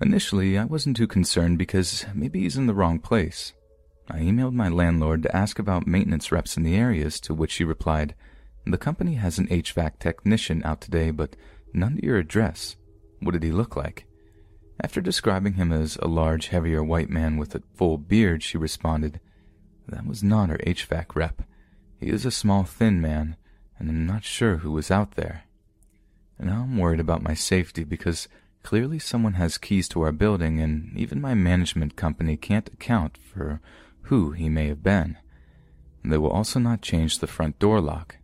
Initially, 0.00 0.58
I 0.58 0.64
wasn't 0.64 0.96
too 0.96 1.06
concerned 1.06 1.58
because 1.58 2.04
maybe 2.14 2.40
he's 2.40 2.56
in 2.56 2.66
the 2.66 2.74
wrong 2.74 2.98
place. 2.98 3.52
I 4.10 4.20
emailed 4.20 4.52
my 4.52 4.68
landlord 4.68 5.22
to 5.22 5.36
ask 5.36 5.58
about 5.58 5.86
maintenance 5.86 6.30
reps 6.30 6.56
in 6.56 6.62
the 6.62 6.76
areas, 6.76 7.20
to 7.20 7.34
which 7.34 7.52
she 7.52 7.64
replied, 7.64 8.14
The 8.66 8.78
company 8.78 9.14
has 9.14 9.38
an 9.38 9.48
HVAC 9.48 9.98
technician 9.98 10.62
out 10.64 10.80
today, 10.80 11.10
but 11.10 11.36
none 11.72 11.96
to 11.96 12.04
your 12.04 12.18
address. 12.18 12.76
What 13.20 13.32
did 13.32 13.42
he 13.42 13.52
look 13.52 13.76
like? 13.76 14.06
After 14.80 15.00
describing 15.00 15.54
him 15.54 15.72
as 15.72 15.96
a 16.02 16.08
large, 16.08 16.48
heavier 16.48 16.82
white 16.82 17.08
man 17.08 17.36
with 17.36 17.54
a 17.54 17.62
full 17.74 17.96
beard, 17.96 18.42
she 18.42 18.58
responded, 18.58 19.20
that 19.88 20.06
was 20.06 20.22
not 20.22 20.50
our 20.50 20.58
HVAC 20.58 21.14
rep. 21.14 21.42
He 22.00 22.08
is 22.08 22.24
a 22.24 22.30
small, 22.30 22.64
thin 22.64 23.00
man, 23.00 23.36
and 23.78 23.88
I'm 23.88 24.06
not 24.06 24.24
sure 24.24 24.58
who 24.58 24.72
was 24.72 24.90
out 24.90 25.12
there. 25.12 25.44
And 26.38 26.48
now 26.48 26.62
I'm 26.62 26.78
worried 26.78 27.00
about 27.00 27.22
my 27.22 27.34
safety 27.34 27.84
because 27.84 28.28
clearly 28.62 28.98
someone 28.98 29.34
has 29.34 29.58
keys 29.58 29.88
to 29.88 30.02
our 30.02 30.12
building, 30.12 30.60
and 30.60 30.96
even 30.96 31.20
my 31.20 31.34
management 31.34 31.96
company 31.96 32.36
can't 32.36 32.68
account 32.68 33.18
for 33.18 33.60
who 34.02 34.32
he 34.32 34.48
may 34.48 34.68
have 34.68 34.82
been. 34.82 35.16
They 36.04 36.18
will 36.18 36.30
also 36.30 36.58
not 36.58 36.82
change 36.82 37.18
the 37.18 37.26
front 37.26 37.58
door 37.58 37.80
lock. 37.80 38.16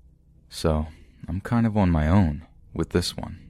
So 0.49 0.89
I'm 1.29 1.41
kind 1.41 1.67
of 1.67 1.77
on 1.77 1.91
my 1.91 2.09
own 2.09 2.47
with 2.75 2.91
this 2.91 3.17
one. 3.17 3.50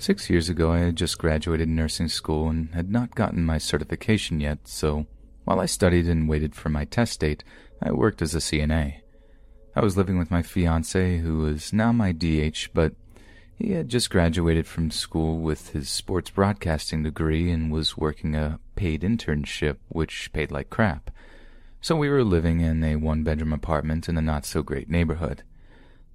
Six 0.00 0.30
years 0.30 0.48
ago, 0.48 0.72
I 0.72 0.78
had 0.78 0.96
just 0.96 1.18
graduated 1.18 1.68
nursing 1.68 2.08
school 2.08 2.48
and 2.48 2.74
had 2.74 2.90
not 2.90 3.14
gotten 3.14 3.44
my 3.44 3.58
certification 3.58 4.40
yet, 4.40 4.66
so 4.66 5.04
while 5.44 5.60
I 5.60 5.66
studied 5.66 6.08
and 6.08 6.26
waited 6.26 6.54
for 6.54 6.70
my 6.70 6.86
test 6.86 7.20
date, 7.20 7.44
I 7.82 7.92
worked 7.92 8.22
as 8.22 8.34
a 8.34 8.38
CNA. 8.38 9.02
I 9.76 9.80
was 9.82 9.98
living 9.98 10.18
with 10.18 10.30
my 10.30 10.40
fiance, 10.40 11.18
who 11.18 11.44
is 11.44 11.74
now 11.74 11.92
my 11.92 12.12
DH, 12.12 12.68
but 12.72 12.94
he 13.54 13.72
had 13.72 13.90
just 13.90 14.08
graduated 14.08 14.66
from 14.66 14.90
school 14.90 15.38
with 15.38 15.72
his 15.72 15.90
sports 15.90 16.30
broadcasting 16.30 17.02
degree 17.02 17.50
and 17.50 17.70
was 17.70 17.98
working 17.98 18.34
a 18.34 18.58
paid 18.76 19.02
internship, 19.02 19.76
which 19.90 20.32
paid 20.32 20.50
like 20.50 20.70
crap. 20.70 21.10
So 21.82 21.94
we 21.94 22.08
were 22.08 22.24
living 22.24 22.60
in 22.60 22.82
a 22.82 22.96
one 22.96 23.22
bedroom 23.22 23.52
apartment 23.52 24.08
in 24.08 24.16
a 24.16 24.22
not 24.22 24.46
so 24.46 24.62
great 24.62 24.88
neighborhood. 24.88 25.42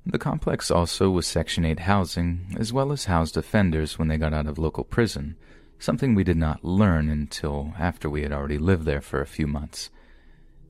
The 0.08 0.20
complex 0.20 0.70
also 0.70 1.10
was 1.10 1.26
Section 1.26 1.66
8 1.66 1.80
housing, 1.80 2.56
as 2.60 2.72
well 2.72 2.92
as 2.92 3.06
housed 3.06 3.38
offenders 3.38 3.98
when 3.98 4.08
they 4.08 4.18
got 4.18 4.36
out 4.36 4.46
of 4.46 4.60
local 4.60 4.84
prison, 4.84 5.36
something 5.80 6.14
we 6.14 6.24
did 6.24 6.38
not 6.38 6.64
learn 6.64 7.10
until 7.10 7.74
after 7.80 8.08
we 8.08 8.22
had 8.22 8.32
already 8.32 8.60
lived 8.60 8.86
there 8.86 9.02
for 9.02 9.20
a 9.20 9.26
few 9.26 9.48
months. 9.48 9.90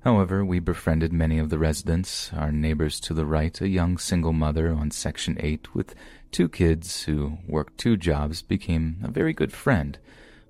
However, 0.05 0.45
we 0.45 0.59
befriended 0.59 1.11
many 1.11 1.37
of 1.37 1.49
the 1.49 1.59
residents, 1.59 2.31
our 2.31 2.51
neighbors 2.51 2.99
to 3.01 3.13
the 3.13 3.25
right, 3.25 3.59
a 3.59 3.67
young 3.67 3.97
single 3.97 4.33
mother 4.33 4.71
on 4.71 4.89
Section 4.91 5.35
8 5.39 5.75
with 5.75 5.95
two 6.31 6.47
kids 6.47 7.03
who 7.03 7.39
worked 7.45 7.77
two 7.77 7.97
jobs, 7.97 8.41
became 8.41 8.99
a 9.03 9.11
very 9.11 9.33
good 9.33 9.51
friend. 9.51 9.97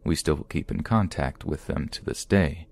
We 0.03 0.15
still 0.15 0.43
keep 0.43 0.69
in 0.69 0.83
contact 0.83 1.43
with 1.43 1.65
them 1.65 1.87
to 1.89 2.05
this 2.05 2.23
day. 2.23 2.67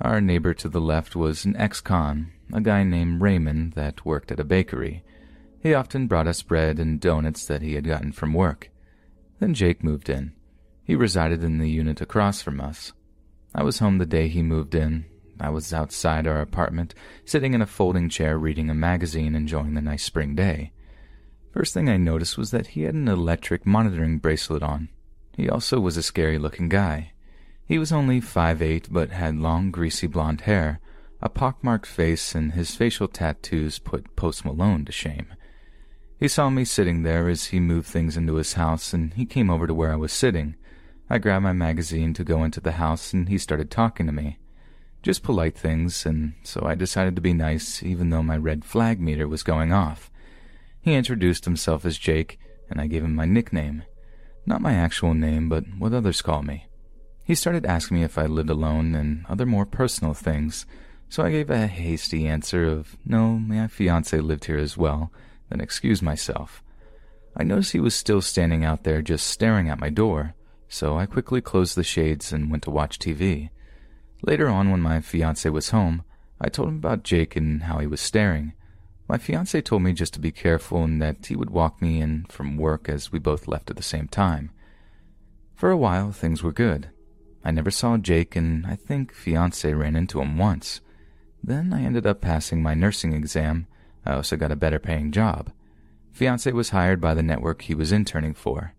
Our 0.00 0.20
neighbor 0.20 0.54
to 0.54 0.68
the 0.68 0.80
left 0.80 1.14
was 1.14 1.44
an 1.44 1.54
ex-con, 1.56 2.32
a 2.52 2.60
guy 2.60 2.82
named 2.82 3.20
Raymond 3.20 3.74
that 3.74 4.04
worked 4.04 4.32
at 4.32 4.40
a 4.40 4.44
bakery. 4.44 5.04
He 5.62 5.74
often 5.74 6.06
brought 6.06 6.26
us 6.26 6.42
bread 6.42 6.78
and 6.78 7.00
donuts 7.00 7.44
that 7.46 7.62
he 7.62 7.74
had 7.74 7.84
gotten 7.84 8.12
from 8.12 8.32
work. 8.32 8.70
Then 9.38 9.54
Jake 9.54 9.84
moved 9.84 10.08
in. 10.08 10.32
He 10.84 10.94
resided 10.94 11.44
in 11.44 11.58
the 11.58 11.70
unit 11.70 12.00
across 12.00 12.42
from 12.42 12.60
us. 12.60 12.92
I 13.54 13.62
was 13.62 13.78
home 13.78 13.98
the 13.98 14.06
day 14.06 14.28
he 14.28 14.42
moved 14.42 14.74
in, 14.74 15.04
I 15.40 15.48
was 15.48 15.72
outside 15.72 16.26
our 16.26 16.40
apartment, 16.40 16.94
sitting 17.24 17.54
in 17.54 17.62
a 17.62 17.66
folding 17.66 18.10
chair 18.10 18.38
reading 18.38 18.68
a 18.68 18.74
magazine, 18.74 19.34
enjoying 19.34 19.74
the 19.74 19.80
nice 19.80 20.04
spring 20.04 20.34
day. 20.34 20.72
First 21.52 21.72
thing 21.72 21.88
I 21.88 21.96
noticed 21.96 22.36
was 22.36 22.50
that 22.50 22.68
he 22.68 22.82
had 22.82 22.94
an 22.94 23.08
electric 23.08 23.64
monitoring 23.64 24.18
bracelet 24.18 24.62
on. 24.62 24.90
He 25.36 25.48
also 25.48 25.80
was 25.80 25.96
a 25.96 26.02
scary 26.02 26.38
looking 26.38 26.68
guy. 26.68 27.12
He 27.64 27.78
was 27.78 27.90
only 27.90 28.20
five 28.20 28.60
eight, 28.60 28.88
but 28.90 29.10
had 29.10 29.36
long, 29.36 29.70
greasy 29.70 30.06
blond 30.06 30.42
hair, 30.42 30.80
a 31.22 31.28
pockmarked 31.28 31.86
face, 31.86 32.34
and 32.34 32.52
his 32.52 32.74
facial 32.74 33.08
tattoos 33.08 33.78
put 33.78 34.14
Post 34.16 34.44
Malone 34.44 34.84
to 34.84 34.92
shame. 34.92 35.28
He 36.20 36.28
saw 36.28 36.50
me 36.50 36.66
sitting 36.66 37.02
there 37.02 37.30
as 37.30 37.46
he 37.46 37.60
moved 37.60 37.86
things 37.86 38.14
into 38.14 38.34
his 38.34 38.52
house, 38.52 38.92
and 38.92 39.14
he 39.14 39.24
came 39.24 39.48
over 39.48 39.66
to 39.66 39.72
where 39.72 39.90
I 39.90 39.96
was 39.96 40.12
sitting. 40.12 40.54
I 41.08 41.16
grabbed 41.16 41.44
my 41.44 41.54
magazine 41.54 42.12
to 42.12 42.24
go 42.24 42.44
into 42.44 42.60
the 42.60 42.72
house, 42.72 43.14
and 43.14 43.26
he 43.26 43.38
started 43.38 43.70
talking 43.70 44.04
to 44.04 44.12
me. 44.12 44.38
Just 45.02 45.22
polite 45.22 45.56
things, 45.56 46.04
and 46.04 46.34
so 46.42 46.66
I 46.66 46.74
decided 46.74 47.16
to 47.16 47.22
be 47.22 47.32
nice, 47.32 47.82
even 47.82 48.10
though 48.10 48.22
my 48.22 48.36
red 48.36 48.66
flag 48.66 49.00
meter 49.00 49.26
was 49.26 49.42
going 49.42 49.72
off. 49.72 50.10
He 50.82 50.92
introduced 50.92 51.46
himself 51.46 51.86
as 51.86 51.96
Jake, 51.96 52.38
and 52.68 52.82
I 52.82 52.86
gave 52.86 53.02
him 53.02 53.14
my 53.14 53.24
nickname. 53.24 53.84
Not 54.44 54.60
my 54.60 54.74
actual 54.74 55.14
name, 55.14 55.48
but 55.48 55.64
what 55.78 55.94
others 55.94 56.20
call 56.20 56.42
me. 56.42 56.66
He 57.24 57.34
started 57.34 57.64
asking 57.64 57.96
me 57.96 58.02
if 58.02 58.18
I 58.18 58.26
lived 58.26 58.50
alone 58.50 58.94
and 58.94 59.24
other 59.26 59.46
more 59.46 59.64
personal 59.64 60.12
things, 60.12 60.66
so 61.08 61.22
I 61.22 61.30
gave 61.30 61.48
a 61.48 61.66
hasty 61.66 62.26
answer 62.26 62.66
of, 62.66 62.98
no, 63.06 63.38
my 63.38 63.68
fiance 63.68 64.20
lived 64.20 64.44
here 64.44 64.58
as 64.58 64.76
well, 64.76 65.10
then 65.50 65.60
excused 65.60 66.02
myself. 66.02 66.62
I 67.36 67.44
noticed 67.44 67.72
he 67.72 67.80
was 67.80 67.94
still 67.94 68.22
standing 68.22 68.64
out 68.64 68.84
there 68.84 69.02
just 69.02 69.26
staring 69.26 69.68
at 69.68 69.80
my 69.80 69.90
door, 69.90 70.34
so 70.68 70.96
I 70.96 71.06
quickly 71.06 71.40
closed 71.40 71.76
the 71.76 71.84
shades 71.84 72.32
and 72.32 72.50
went 72.50 72.62
to 72.64 72.70
watch 72.70 72.98
TV. 72.98 73.50
Later 74.22 74.48
on, 74.48 74.70
when 74.70 74.80
my 74.80 75.00
fiance 75.00 75.48
was 75.48 75.70
home, 75.70 76.02
I 76.40 76.48
told 76.48 76.68
him 76.68 76.76
about 76.76 77.02
Jake 77.02 77.36
and 77.36 77.64
how 77.64 77.78
he 77.78 77.86
was 77.86 78.00
staring. 78.00 78.54
My 79.08 79.18
fiance 79.18 79.60
told 79.62 79.82
me 79.82 79.92
just 79.92 80.14
to 80.14 80.20
be 80.20 80.30
careful 80.30 80.84
and 80.84 81.02
that 81.02 81.26
he 81.26 81.36
would 81.36 81.50
walk 81.50 81.82
me 81.82 82.00
in 82.00 82.26
from 82.28 82.56
work 82.56 82.88
as 82.88 83.10
we 83.10 83.18
both 83.18 83.48
left 83.48 83.70
at 83.70 83.76
the 83.76 83.82
same 83.82 84.08
time. 84.08 84.50
For 85.54 85.70
a 85.70 85.76
while, 85.76 86.12
things 86.12 86.42
were 86.42 86.52
good. 86.52 86.90
I 87.44 87.50
never 87.50 87.70
saw 87.70 87.96
Jake, 87.96 88.36
and 88.36 88.66
I 88.66 88.76
think 88.76 89.12
fiance 89.12 89.72
ran 89.72 89.96
into 89.96 90.20
him 90.20 90.38
once. 90.38 90.80
Then 91.42 91.72
I 91.72 91.82
ended 91.82 92.06
up 92.06 92.20
passing 92.20 92.62
my 92.62 92.74
nursing 92.74 93.12
exam 93.12 93.66
I 94.04 94.14
also 94.14 94.36
got 94.36 94.52
a 94.52 94.56
better 94.56 94.78
paying 94.78 95.12
job. 95.12 95.52
Fiance 96.12 96.50
was 96.52 96.70
hired 96.70 97.00
by 97.00 97.14
the 97.14 97.22
network 97.22 97.62
he 97.62 97.74
was 97.74 97.92
interning 97.92 98.34
for. 98.34 98.74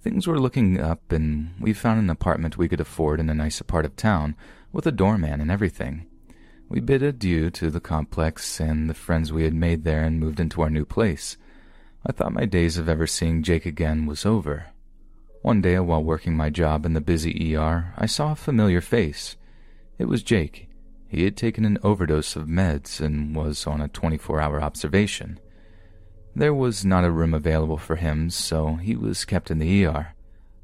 Things 0.00 0.26
were 0.26 0.38
looking 0.38 0.80
up, 0.80 1.10
and 1.10 1.54
we 1.60 1.72
found 1.72 1.98
an 1.98 2.10
apartment 2.10 2.56
we 2.56 2.68
could 2.68 2.80
afford 2.80 3.20
in 3.20 3.28
a 3.28 3.34
nicer 3.34 3.64
part 3.64 3.84
of 3.84 3.96
town, 3.96 4.36
with 4.72 4.86
a 4.86 4.92
doorman 4.92 5.40
and 5.40 5.50
everything. 5.50 6.06
We 6.68 6.80
bid 6.80 7.02
adieu 7.02 7.50
to 7.50 7.70
the 7.70 7.80
complex 7.80 8.60
and 8.60 8.88
the 8.88 8.94
friends 8.94 9.32
we 9.32 9.44
had 9.44 9.54
made 9.54 9.84
there 9.84 10.04
and 10.04 10.20
moved 10.20 10.38
into 10.38 10.62
our 10.62 10.70
new 10.70 10.84
place. 10.84 11.36
I 12.06 12.12
thought 12.12 12.32
my 12.32 12.44
days 12.44 12.78
of 12.78 12.88
ever 12.88 13.06
seeing 13.06 13.42
Jake 13.42 13.66
again 13.66 14.06
was 14.06 14.24
over. 14.24 14.66
One 15.42 15.60
day, 15.60 15.78
while 15.78 16.02
working 16.02 16.36
my 16.36 16.50
job 16.50 16.84
in 16.84 16.92
the 16.92 17.00
busy 17.00 17.56
ER, 17.56 17.94
I 17.96 18.06
saw 18.06 18.32
a 18.32 18.36
familiar 18.36 18.80
face. 18.80 19.36
It 19.98 20.06
was 20.06 20.22
Jake. 20.22 20.67
He 21.08 21.24
had 21.24 21.36
taken 21.36 21.64
an 21.64 21.78
overdose 21.82 22.36
of 22.36 22.46
meds 22.46 23.00
and 23.00 23.34
was 23.34 23.66
on 23.66 23.80
a 23.80 23.88
24 23.88 24.40
hour 24.40 24.62
observation. 24.62 25.40
There 26.36 26.54
was 26.54 26.84
not 26.84 27.04
a 27.04 27.10
room 27.10 27.32
available 27.32 27.78
for 27.78 27.96
him, 27.96 28.28
so 28.30 28.74
he 28.76 28.94
was 28.94 29.24
kept 29.24 29.50
in 29.50 29.58
the 29.58 29.86
ER. 29.86 30.14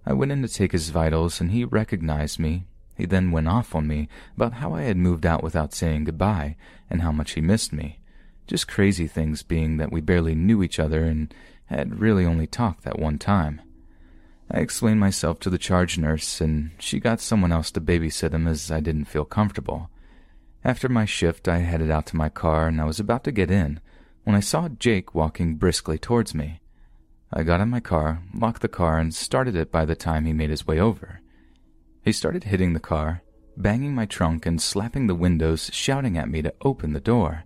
I 0.07 0.13
went 0.13 0.33
in 0.33 0.43
to 0.43 0.49
take 0.49 0.73
his 0.73 0.91
vitals 0.91 1.41
and 1.41 1.51
he 1.51 1.65
recognized 1.65 2.39
me. 2.39 2.67
He 2.95 3.07
then 3.07 3.33
went 3.33 3.49
off 3.49 3.75
on 3.75 3.89
me 3.89 4.09
about 4.37 4.55
how 4.55 4.75
I 4.75 4.83
had 4.83 4.99
moved 4.99 5.25
out 5.25 5.43
without 5.43 5.73
saying 5.73 6.05
goodbye 6.05 6.57
and 6.91 7.01
how 7.01 7.11
much 7.11 7.33
he 7.33 7.41
missed 7.41 7.73
me. 7.73 7.99
Just 8.47 8.69
crazy 8.69 9.07
things 9.07 9.43
being 9.43 9.79
that 9.79 9.91
we 9.91 10.03
barely 10.03 10.35
knew 10.35 10.63
each 10.63 10.79
other 10.79 11.05
and 11.05 11.35
had 11.67 11.99
really 11.99 12.27
only 12.27 12.47
talked 12.47 12.85
that 12.85 12.99
one 12.99 13.19
time. 13.19 13.63
I 14.51 14.59
explained 14.59 15.01
myself 15.01 15.41
to 15.41 15.51
the 15.51 15.59
charge 15.59 15.97
nurse 15.97 16.41
and 16.41 16.73
she 16.79 17.01
got 17.01 17.21
someone 17.21 17.51
else 17.51 17.71
to 17.73 17.81
babysit 17.81 18.35
him 18.35 18.47
as 18.47 18.71
I 18.71 18.81
didn't 18.81 19.07
feel 19.07 19.25
comfortable. 19.25 19.89
After 20.65 20.89
my 20.89 21.05
shift, 21.05 21.47
I 21.47 21.59
headed 21.59 21.91
out 21.91 22.07
to 22.07 22.17
my 22.17 22.31
car 22.31 22.69
and 22.69 22.81
I 22.81 22.85
was 22.85 22.99
about 22.99 23.23
to 23.25 23.33
get 23.33 23.51
in 23.51 23.81
when 24.23 24.35
I 24.35 24.41
saw 24.41 24.69
Jake 24.69 25.15
walking 25.15 25.57
briskly 25.57 25.99
towards 25.99 26.35
me. 26.35 26.61
I 27.31 27.43
got 27.43 27.61
in 27.61 27.69
my 27.69 27.81
car, 27.81 28.23
locked 28.33 28.63
the 28.63 28.69
car, 28.69 28.99
and 28.99 29.15
started 29.15 29.57
it 29.57 29.71
by 29.71 29.85
the 29.85 29.95
time 29.95 30.25
he 30.25 30.33
made 30.33 30.49
his 30.49 30.67
way 30.67 30.81
over. 30.81 31.21
He 32.03 32.13
started 32.13 32.45
hitting 32.45 32.73
the 32.73 32.81
car, 32.81 33.23
banging 33.57 33.95
my 33.95 34.07
trunk 34.07 34.47
and 34.47 34.63
slapping 34.63 35.07
the 35.07 35.15
windows, 35.15 35.69
shouting 35.73 36.17
at 36.17 36.31
me 36.31 36.41
to 36.41 36.55
open 36.63 36.93
the 36.93 37.01
door. 37.01 37.45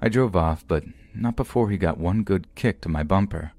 I 0.00 0.08
drove 0.08 0.34
off, 0.34 0.66
but 0.66 0.84
not 1.14 1.36
before 1.36 1.68
he 1.68 1.76
got 1.76 1.98
one 1.98 2.22
good 2.22 2.46
kick 2.54 2.80
to 2.82 2.88
my 2.88 3.02
bumper. 3.02 3.52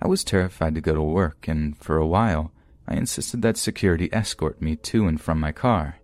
I 0.00 0.08
was 0.08 0.24
terrified 0.24 0.74
to 0.76 0.80
go 0.80 0.94
to 0.94 1.02
work, 1.02 1.46
and 1.46 1.76
for 1.76 1.98
a 1.98 2.06
while, 2.06 2.52
I 2.88 2.94
insisted 2.94 3.42
that 3.42 3.58
security 3.58 4.08
escort 4.12 4.62
me 4.62 4.76
to 4.76 5.06
and 5.06 5.20
from 5.20 5.38
my 5.38 5.52
car. 5.52 5.96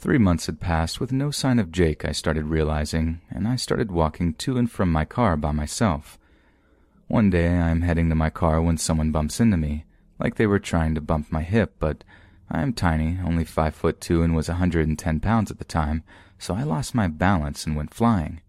Three 0.00 0.16
months 0.16 0.46
had 0.46 0.60
passed 0.60 0.98
with 0.98 1.12
no 1.12 1.30
sign 1.30 1.58
of 1.58 1.70
Jake, 1.70 2.06
I 2.06 2.12
started 2.12 2.46
realizing, 2.46 3.20
and 3.28 3.46
I 3.46 3.56
started 3.56 3.92
walking 3.92 4.32
to 4.32 4.56
and 4.56 4.70
from 4.70 4.90
my 4.90 5.04
car 5.04 5.36
by 5.36 5.52
myself. 5.52 6.18
One 7.06 7.28
day 7.28 7.48
I 7.48 7.68
am 7.68 7.82
heading 7.82 8.08
to 8.08 8.14
my 8.14 8.30
car 8.30 8.62
when 8.62 8.78
someone 8.78 9.12
bumps 9.12 9.40
into 9.40 9.58
me, 9.58 9.84
like 10.18 10.36
they 10.36 10.46
were 10.46 10.58
trying 10.58 10.94
to 10.94 11.02
bump 11.02 11.30
my 11.30 11.42
hip, 11.42 11.74
but 11.78 12.02
I 12.50 12.62
am 12.62 12.72
tiny, 12.72 13.18
only 13.22 13.44
five 13.44 13.74
foot 13.74 14.00
two, 14.00 14.22
and 14.22 14.34
was 14.34 14.48
a 14.48 14.52
110 14.52 15.20
pounds 15.20 15.50
at 15.50 15.58
the 15.58 15.66
time, 15.66 16.02
so 16.38 16.54
I 16.54 16.62
lost 16.62 16.94
my 16.94 17.06
balance 17.06 17.66
and 17.66 17.76
went 17.76 17.92
flying. 17.92 18.40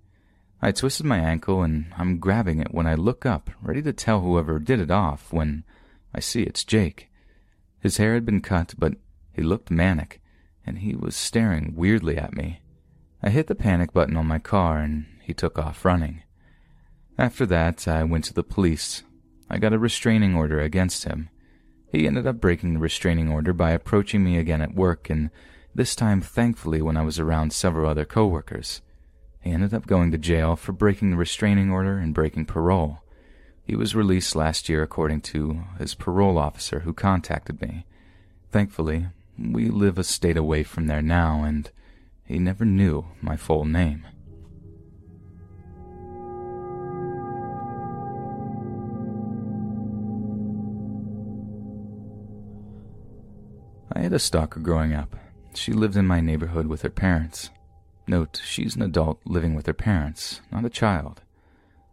I 0.62 0.72
twisted 0.72 1.06
my 1.06 1.20
ankle 1.20 1.64
and 1.64 1.88
I'm 1.98 2.20
grabbing 2.20 2.62
it 2.62 2.74
when 2.74 2.88
I 2.88 2.96
look 2.96 3.26
up, 3.26 3.50
ready 3.62 3.82
to 3.82 3.92
tell 3.92 4.22
whoever 4.22 4.58
did 4.58 4.80
it 4.80 4.90
off, 4.90 5.34
when 5.34 5.66
I 6.16 6.22
see 6.22 6.44
it's 6.44 6.64
Jake. 6.64 7.12
His 7.82 7.98
hair 7.98 8.14
had 8.14 8.26
been 8.26 8.40
cut, 8.40 8.74
but 8.78 8.94
he 9.34 9.42
looked 9.42 9.70
manic 9.70 10.21
and 10.66 10.80
he 10.80 10.96
was 10.96 11.16
staring 11.16 11.74
weirdly 11.76 12.18
at 12.18 12.36
me. 12.36 12.62
I 13.24 13.30
hit 13.30 13.48
the 13.48 13.56
panic 13.56 13.94
button 13.94 14.18
on 14.18 14.26
my 14.26 14.40
car 14.40 14.80
and 14.80 15.06
he 15.22 15.34
took 15.34 15.60
off 15.60 15.86
running. 15.86 16.24
After 17.18 17.46
that, 17.46 17.88
I 17.88 18.04
went 18.04 18.26
to 18.26 18.34
the 18.34 18.44
police. 18.44 19.04
I 19.50 19.58
got 19.58 19.74
a 19.74 19.80
restraining 19.80 20.36
order 20.36 20.60
against 20.60 21.04
him. 21.04 21.30
He 21.92 22.08
ended 22.08 22.26
up 22.26 22.40
breaking 22.40 22.74
the 22.74 22.80
restraining 22.80 23.30
order 23.30 23.54
by 23.54 23.72
approaching 23.72 24.24
me 24.24 24.38
again 24.38 24.62
at 24.62 24.74
work, 24.74 25.10
and 25.10 25.30
this 25.76 25.96
time, 25.96 26.22
thankfully, 26.22 26.82
when 26.82 26.96
I 26.96 27.02
was 27.02 27.20
around 27.20 27.52
several 27.52 27.90
other 27.90 28.06
coworkers. 28.06 28.82
He 29.42 29.52
ended 29.52 29.74
up 29.74 29.88
going 29.88 30.12
to 30.12 30.18
jail 30.18 30.56
for 30.56 30.72
breaking 30.72 31.12
the 31.12 31.18
restraining 31.18 31.70
order 31.70 31.98
and 31.98 32.14
breaking 32.14 32.46
parole. 32.46 33.00
He 33.64 33.76
was 33.76 33.96
released 33.96 34.36
last 34.36 34.70
year 34.70 34.84
according 34.84 35.22
to 35.22 35.64
his 35.80 35.96
parole 35.96 36.38
officer 36.38 36.82
who 36.82 36.94
contacted 36.94 37.62
me. 37.62 37.86
Thankfully, 38.50 39.08
we 39.50 39.68
live 39.70 39.98
a 39.98 40.04
state 40.04 40.38
away 40.38 40.64
from 40.64 40.88
there 40.88 41.02
now, 41.02 41.44
and 41.44 41.70
he 42.26 42.40
never 42.40 42.66
knew 42.66 43.06
my 43.22 43.36
full 43.36 43.66
name. 43.66 44.06
I 53.94 54.00
had 54.00 54.14
a 54.14 54.20
stalker 54.20 54.60
growing 54.60 54.94
up. 54.94 55.16
She 55.54 55.74
lived 55.74 55.98
in 55.98 56.08
my 56.08 56.22
neighborhood 56.22 56.68
with 56.68 56.82
her 56.82 56.90
parents. 56.90 57.50
Note, 58.08 58.42
she's 58.44 58.76
an 58.76 58.82
adult 58.82 59.20
living 59.26 59.54
with 59.54 59.66
her 59.66 59.74
parents, 59.74 60.42
not 60.52 60.66
a 60.66 60.70
child. 60.70 61.22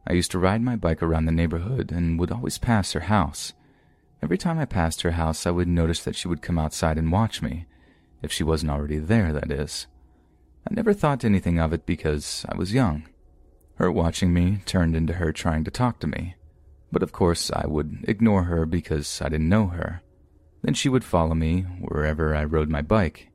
I 0.06 0.12
used 0.12 0.30
to 0.30 0.38
ride 0.38 0.62
my 0.62 0.76
bike 0.76 1.02
around 1.02 1.26
the 1.26 1.32
neighborhood 1.32 1.92
and 1.92 2.18
would 2.18 2.30
always 2.30 2.56
pass 2.56 2.92
her 2.92 3.00
house. 3.00 3.52
Every 4.22 4.38
time 4.38 4.58
I 4.58 4.64
passed 4.64 5.02
her 5.02 5.12
house, 5.12 5.46
I 5.46 5.50
would 5.50 5.68
notice 5.68 6.02
that 6.02 6.16
she 6.16 6.28
would 6.28 6.42
come 6.42 6.58
outside 6.58 6.98
and 6.98 7.12
watch 7.12 7.40
me, 7.40 7.66
if 8.22 8.32
she 8.32 8.42
wasn't 8.42 8.72
already 8.72 8.98
there, 8.98 9.32
that 9.32 9.50
is. 9.50 9.86
I 10.68 10.74
never 10.74 10.92
thought 10.92 11.24
anything 11.24 11.58
of 11.58 11.72
it 11.72 11.86
because 11.86 12.44
I 12.48 12.56
was 12.56 12.74
young. 12.74 13.08
Her 13.76 13.92
watching 13.92 14.34
me 14.34 14.60
turned 14.66 14.96
into 14.96 15.14
her 15.14 15.32
trying 15.32 15.62
to 15.64 15.70
talk 15.70 16.00
to 16.00 16.08
me, 16.08 16.34
but 16.90 17.02
of 17.02 17.12
course 17.12 17.50
I 17.52 17.66
would 17.66 18.04
ignore 18.08 18.44
her 18.44 18.66
because 18.66 19.22
I 19.22 19.28
didn't 19.28 19.48
know 19.48 19.68
her. 19.68 20.02
Then 20.62 20.74
she 20.74 20.88
would 20.88 21.04
follow 21.04 21.34
me 21.34 21.62
wherever 21.62 22.34
I 22.34 22.44
rode 22.44 22.68
my 22.68 22.82
bike. 22.82 23.28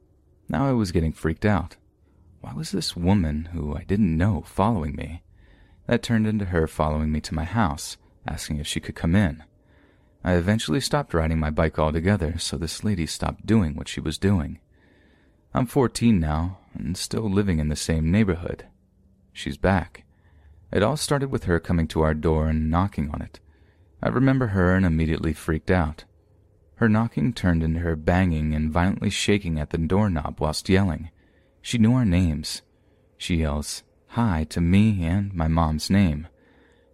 Now 0.50 0.68
I 0.68 0.74
was 0.74 0.92
getting 0.92 1.14
freaked 1.14 1.46
out. 1.46 1.78
Why 2.42 2.54
was 2.54 2.72
this 2.72 2.98
woman, 2.98 3.46
who 3.54 3.74
I 3.76 3.86
didn't 3.86 4.18
know, 4.18 4.44
following 4.46 4.96
me? 4.96 5.24
That 5.88 6.04
turned 6.04 6.28
into 6.28 6.46
her 6.46 6.68
following 6.68 7.10
me 7.10 7.22
to 7.22 7.34
my 7.34 7.46
house, 7.46 7.96
asking 8.28 8.58
if 8.58 8.68
she 8.68 8.82
could 8.82 8.96
come 8.96 9.16
in. 9.16 9.44
I 10.24 10.34
eventually 10.34 10.80
stopped 10.80 11.14
riding 11.14 11.40
my 11.40 11.50
bike 11.50 11.78
altogether, 11.78 12.38
so 12.38 12.58
this 12.58 12.84
lady 12.84 13.06
stopped 13.06 13.46
doing 13.46 13.76
what 13.76 13.90
she 13.90 14.00
was 14.00 14.18
doing. 14.18 14.60
I'm 15.54 15.66
14 15.66 16.20
now, 16.20 16.60
and 16.74 16.96
still 16.98 17.30
living 17.30 17.60
in 17.60 17.68
the 17.68 17.76
same 17.76 18.10
neighborhood. 18.10 18.66
She's 19.34 19.58
back. 19.58 20.06
It 20.72 20.82
all 20.82 20.98
started 20.98 21.30
with 21.30 21.44
her 21.44 21.60
coming 21.60 21.88
to 21.90 22.02
our 22.02 22.14
door 22.14 22.48
and 22.48 22.72
knocking 22.72 23.12
on 23.12 23.22
it. 23.22 23.40
I 24.02 24.10
remember 24.10 24.48
her 24.48 24.76
and 24.76 24.86
immediately 24.86 25.34
freaked 25.34 25.70
out. 25.70 26.06
Her 26.76 26.90
knocking 26.90 27.34
turned 27.34 27.62
into 27.62 27.82
her 27.82 27.96
banging 27.96 28.56
and 28.56 28.72
violently 28.72 29.10
shaking 29.10 29.60
at 29.60 29.70
the 29.70 29.78
doorknob 29.78 30.40
whilst 30.40 30.70
yelling. 30.70 31.12
She 31.62 31.78
knew 31.78 31.94
our 31.94 32.06
names. 32.06 32.62
She 33.18 33.38
yells, 33.38 33.84
Hi 34.08 34.46
to 34.50 34.62
me 34.62 35.06
and 35.06 35.34
my 35.34 35.48
mom's 35.48 35.90
name. 35.90 36.28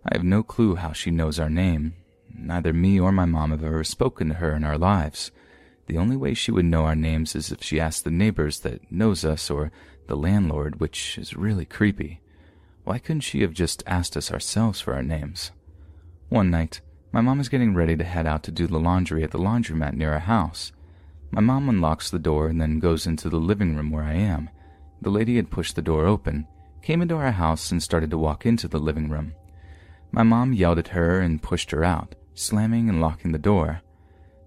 I 0.06 0.16
have 0.16 0.24
no 0.24 0.44
clue 0.44 0.76
how 0.76 0.94
she 0.94 1.12
knows 1.12 1.40
our 1.40 1.50
name. 1.50 1.96
Neither 2.42 2.74
me 2.74 3.00
or 3.00 3.12
my 3.12 3.26
mom 3.26 3.52
have 3.52 3.64
ever 3.64 3.84
spoken 3.84 4.30
to 4.30 4.36
her 4.36 4.56
in 4.56 4.64
our 4.64 4.78
lives. 4.78 5.32
The 5.88 5.98
only 5.98 6.16
way 6.16 6.34
she 6.34 6.52
would 6.52 6.66
know 6.66 6.86
our 6.86 6.96
names 6.96 7.36
is 7.36 7.52
if 7.52 7.64
she 7.64 7.80
asked 7.80 8.04
the 8.04 8.12
neighbors 8.12 8.60
that 8.60 8.92
knows 8.92 9.26
us 9.26 9.50
or 9.50 9.72
the 10.08 10.16
landlord, 10.16 10.80
which 10.80 11.18
is 11.18 11.36
really 11.36 11.66
creepy. 11.66 12.22
Why 12.84 12.98
couldn't 12.98 13.22
she 13.22 13.42
have 13.42 13.54
just 13.54 13.84
asked 13.86 14.18
us 14.18 14.32
ourselves 14.32 14.82
for 14.82 14.94
our 14.94 15.04
names? 15.04 15.52
One 16.30 16.50
night, 16.50 16.82
my 17.12 17.22
mom 17.22 17.40
is 17.40 17.50
getting 17.50 17.74
ready 17.74 17.98
to 17.98 18.04
head 18.04 18.28
out 18.28 18.44
to 18.44 18.52
do 18.52 18.68
the 18.68 18.80
laundry 18.80 19.24
at 19.24 19.32
the 19.32 19.40
laundromat 19.40 19.94
near 19.96 20.14
our 20.14 20.20
house. 20.20 20.72
My 21.32 21.42
mom 21.42 21.70
unlocks 21.70 22.10
the 22.10 22.20
door 22.20 22.48
and 22.48 22.62
then 22.62 22.80
goes 22.80 23.06
into 23.06 23.30
the 23.30 23.40
living 23.40 23.76
room 23.76 23.92
where 23.92 24.04
I 24.04 24.14
am. 24.14 24.50
The 25.02 25.10
lady 25.10 25.36
had 25.36 25.52
pushed 25.52 25.76
the 25.76 25.82
door 25.82 26.06
open, 26.06 26.48
came 26.82 27.02
into 27.02 27.16
our 27.16 27.32
house, 27.32 27.72
and 27.72 27.82
started 27.82 28.10
to 28.12 28.18
walk 28.18 28.46
into 28.46 28.68
the 28.68 28.80
living 28.80 29.10
room. 29.10 29.34
My 30.12 30.24
mom 30.24 30.54
yelled 30.54 30.80
at 30.80 30.90
her 30.90 31.20
and 31.20 31.42
pushed 31.42 31.72
her 31.72 31.84
out, 31.84 32.16
slamming 32.40 32.88
and 32.90 33.02
locking 33.02 33.32
the 33.32 33.38
door. 33.38 33.82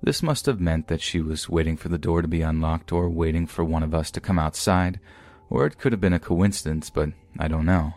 This 0.03 0.23
must 0.23 0.47
have 0.47 0.61
meant 0.61 0.89
that 0.89 1.01
she 1.01 1.21
was 1.21 1.49
waiting 1.49 1.77
for 1.77 1.89
the 1.89 1.99
door 1.99 2.23
to 2.23 2.29
be 2.29 2.43
unlocked 2.43 2.91
or 2.91 3.09
waiting 3.09 3.47
for 3.47 3.65
one 3.65 3.83
of 3.83 3.95
us 3.95 4.11
to 4.13 4.21
come 4.21 4.39
outside, 4.39 4.99
or 5.51 5.67
it 5.67 5.79
could 5.79 5.93
have 5.93 6.01
been 6.01 6.15
a 6.15 6.19
coincidence, 6.19 6.91
but 6.91 7.11
I 7.39 7.49
don't 7.49 7.67
know. 7.67 7.95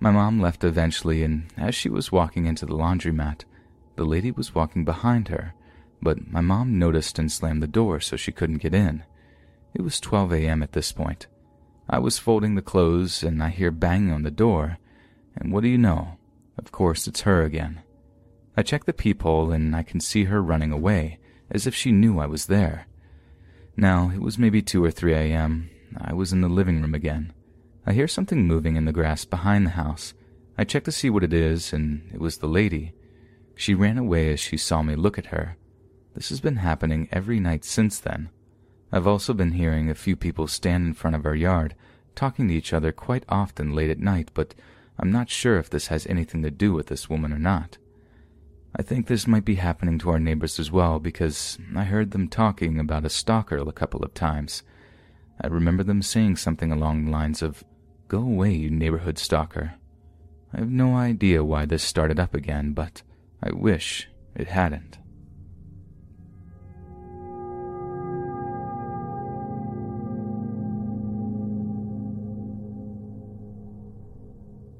My 0.00 0.10
mom 0.10 0.40
left 0.40 0.64
eventually, 0.64 1.22
and 1.22 1.46
as 1.56 1.74
she 1.74 1.88
was 1.88 2.10
walking 2.10 2.46
into 2.46 2.66
the 2.66 2.74
laundromat, 2.74 3.44
the 3.94 4.04
lady 4.04 4.32
was 4.32 4.54
walking 4.54 4.84
behind 4.84 5.28
her, 5.28 5.54
but 6.02 6.26
my 6.28 6.40
mom 6.40 6.78
noticed 6.78 7.18
and 7.18 7.30
slammed 7.30 7.62
the 7.62 7.68
door 7.68 8.00
so 8.00 8.16
she 8.16 8.32
couldn't 8.32 8.58
get 8.58 8.74
in. 8.74 9.04
It 9.72 9.82
was 9.82 10.00
12 10.00 10.32
a.m. 10.32 10.62
at 10.62 10.72
this 10.72 10.90
point. 10.90 11.28
I 11.88 12.00
was 12.00 12.18
folding 12.18 12.56
the 12.56 12.62
clothes 12.62 13.22
and 13.22 13.42
I 13.42 13.50
hear 13.50 13.70
banging 13.70 14.12
on 14.12 14.24
the 14.24 14.30
door, 14.30 14.78
and 15.36 15.52
what 15.52 15.62
do 15.62 15.68
you 15.68 15.78
know? 15.78 16.18
Of 16.58 16.72
course, 16.72 17.06
it's 17.06 17.22
her 17.22 17.44
again. 17.44 17.82
I 18.56 18.62
check 18.62 18.84
the 18.84 18.92
peephole 18.92 19.50
and 19.50 19.74
I 19.74 19.82
can 19.82 20.00
see 20.00 20.24
her 20.24 20.42
running 20.42 20.72
away, 20.72 21.18
as 21.50 21.66
if 21.66 21.74
she 21.74 21.92
knew 21.92 22.18
I 22.18 22.26
was 22.26 22.46
there. 22.46 22.86
Now, 23.76 24.10
it 24.14 24.20
was 24.20 24.38
maybe 24.38 24.60
2 24.60 24.84
or 24.84 24.90
3 24.90 25.14
a.m. 25.14 25.70
I 25.96 26.12
was 26.12 26.32
in 26.32 26.42
the 26.42 26.48
living 26.48 26.82
room 26.82 26.94
again. 26.94 27.32
I 27.86 27.92
hear 27.94 28.08
something 28.08 28.46
moving 28.46 28.76
in 28.76 28.84
the 28.84 28.92
grass 28.92 29.24
behind 29.24 29.66
the 29.66 29.70
house. 29.70 30.14
I 30.58 30.64
check 30.64 30.84
to 30.84 30.92
see 30.92 31.08
what 31.08 31.24
it 31.24 31.32
is, 31.32 31.72
and 31.72 32.10
it 32.12 32.20
was 32.20 32.38
the 32.38 32.46
lady. 32.46 32.92
She 33.54 33.74
ran 33.74 33.98
away 33.98 34.32
as 34.32 34.40
she 34.40 34.56
saw 34.56 34.82
me 34.82 34.94
look 34.94 35.18
at 35.18 35.26
her. 35.26 35.56
This 36.14 36.28
has 36.28 36.40
been 36.40 36.56
happening 36.56 37.08
every 37.10 37.40
night 37.40 37.64
since 37.64 37.98
then. 37.98 38.28
I've 38.92 39.06
also 39.06 39.32
been 39.32 39.52
hearing 39.52 39.88
a 39.88 39.94
few 39.94 40.14
people 40.14 40.46
stand 40.46 40.86
in 40.86 40.94
front 40.94 41.16
of 41.16 41.24
our 41.24 41.34
yard, 41.34 41.74
talking 42.14 42.48
to 42.48 42.54
each 42.54 42.74
other 42.74 42.92
quite 42.92 43.24
often 43.28 43.74
late 43.74 43.90
at 43.90 43.98
night, 43.98 44.30
but 44.34 44.54
I'm 44.98 45.10
not 45.10 45.30
sure 45.30 45.58
if 45.58 45.70
this 45.70 45.86
has 45.86 46.06
anything 46.06 46.42
to 46.42 46.50
do 46.50 46.74
with 46.74 46.88
this 46.88 47.08
woman 47.08 47.32
or 47.32 47.38
not. 47.38 47.78
I 48.74 48.82
think 48.82 49.06
this 49.06 49.26
might 49.26 49.44
be 49.44 49.56
happening 49.56 49.98
to 49.98 50.10
our 50.10 50.18
neighbors 50.18 50.58
as 50.58 50.70
well 50.70 50.98
because 50.98 51.58
I 51.76 51.84
heard 51.84 52.10
them 52.12 52.28
talking 52.28 52.80
about 52.80 53.04
a 53.04 53.10
stalker 53.10 53.58
a 53.58 53.72
couple 53.72 54.02
of 54.02 54.14
times. 54.14 54.62
I 55.40 55.48
remember 55.48 55.82
them 55.82 56.00
saying 56.00 56.36
something 56.36 56.72
along 56.72 57.04
the 57.04 57.10
lines 57.10 57.42
of, 57.42 57.64
Go 58.08 58.18
away, 58.18 58.52
you 58.52 58.70
neighborhood 58.70 59.18
stalker. 59.18 59.74
I 60.54 60.58
have 60.58 60.70
no 60.70 60.96
idea 60.96 61.44
why 61.44 61.66
this 61.66 61.82
started 61.82 62.18
up 62.18 62.34
again, 62.34 62.72
but 62.72 63.02
I 63.42 63.52
wish 63.52 64.08
it 64.34 64.48
hadn't. 64.48 64.98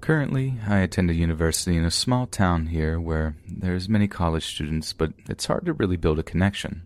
Currently, 0.02 0.58
I 0.66 0.78
attend 0.78 1.10
a 1.10 1.14
university 1.14 1.76
in 1.76 1.84
a 1.84 1.90
small 1.90 2.26
town 2.26 2.66
here 2.66 2.98
where 2.98 3.36
there's 3.46 3.88
many 3.88 4.08
college 4.08 4.44
students, 4.44 4.92
but 4.92 5.12
it's 5.28 5.46
hard 5.46 5.64
to 5.66 5.74
really 5.74 5.96
build 5.96 6.18
a 6.18 6.24
connection. 6.24 6.82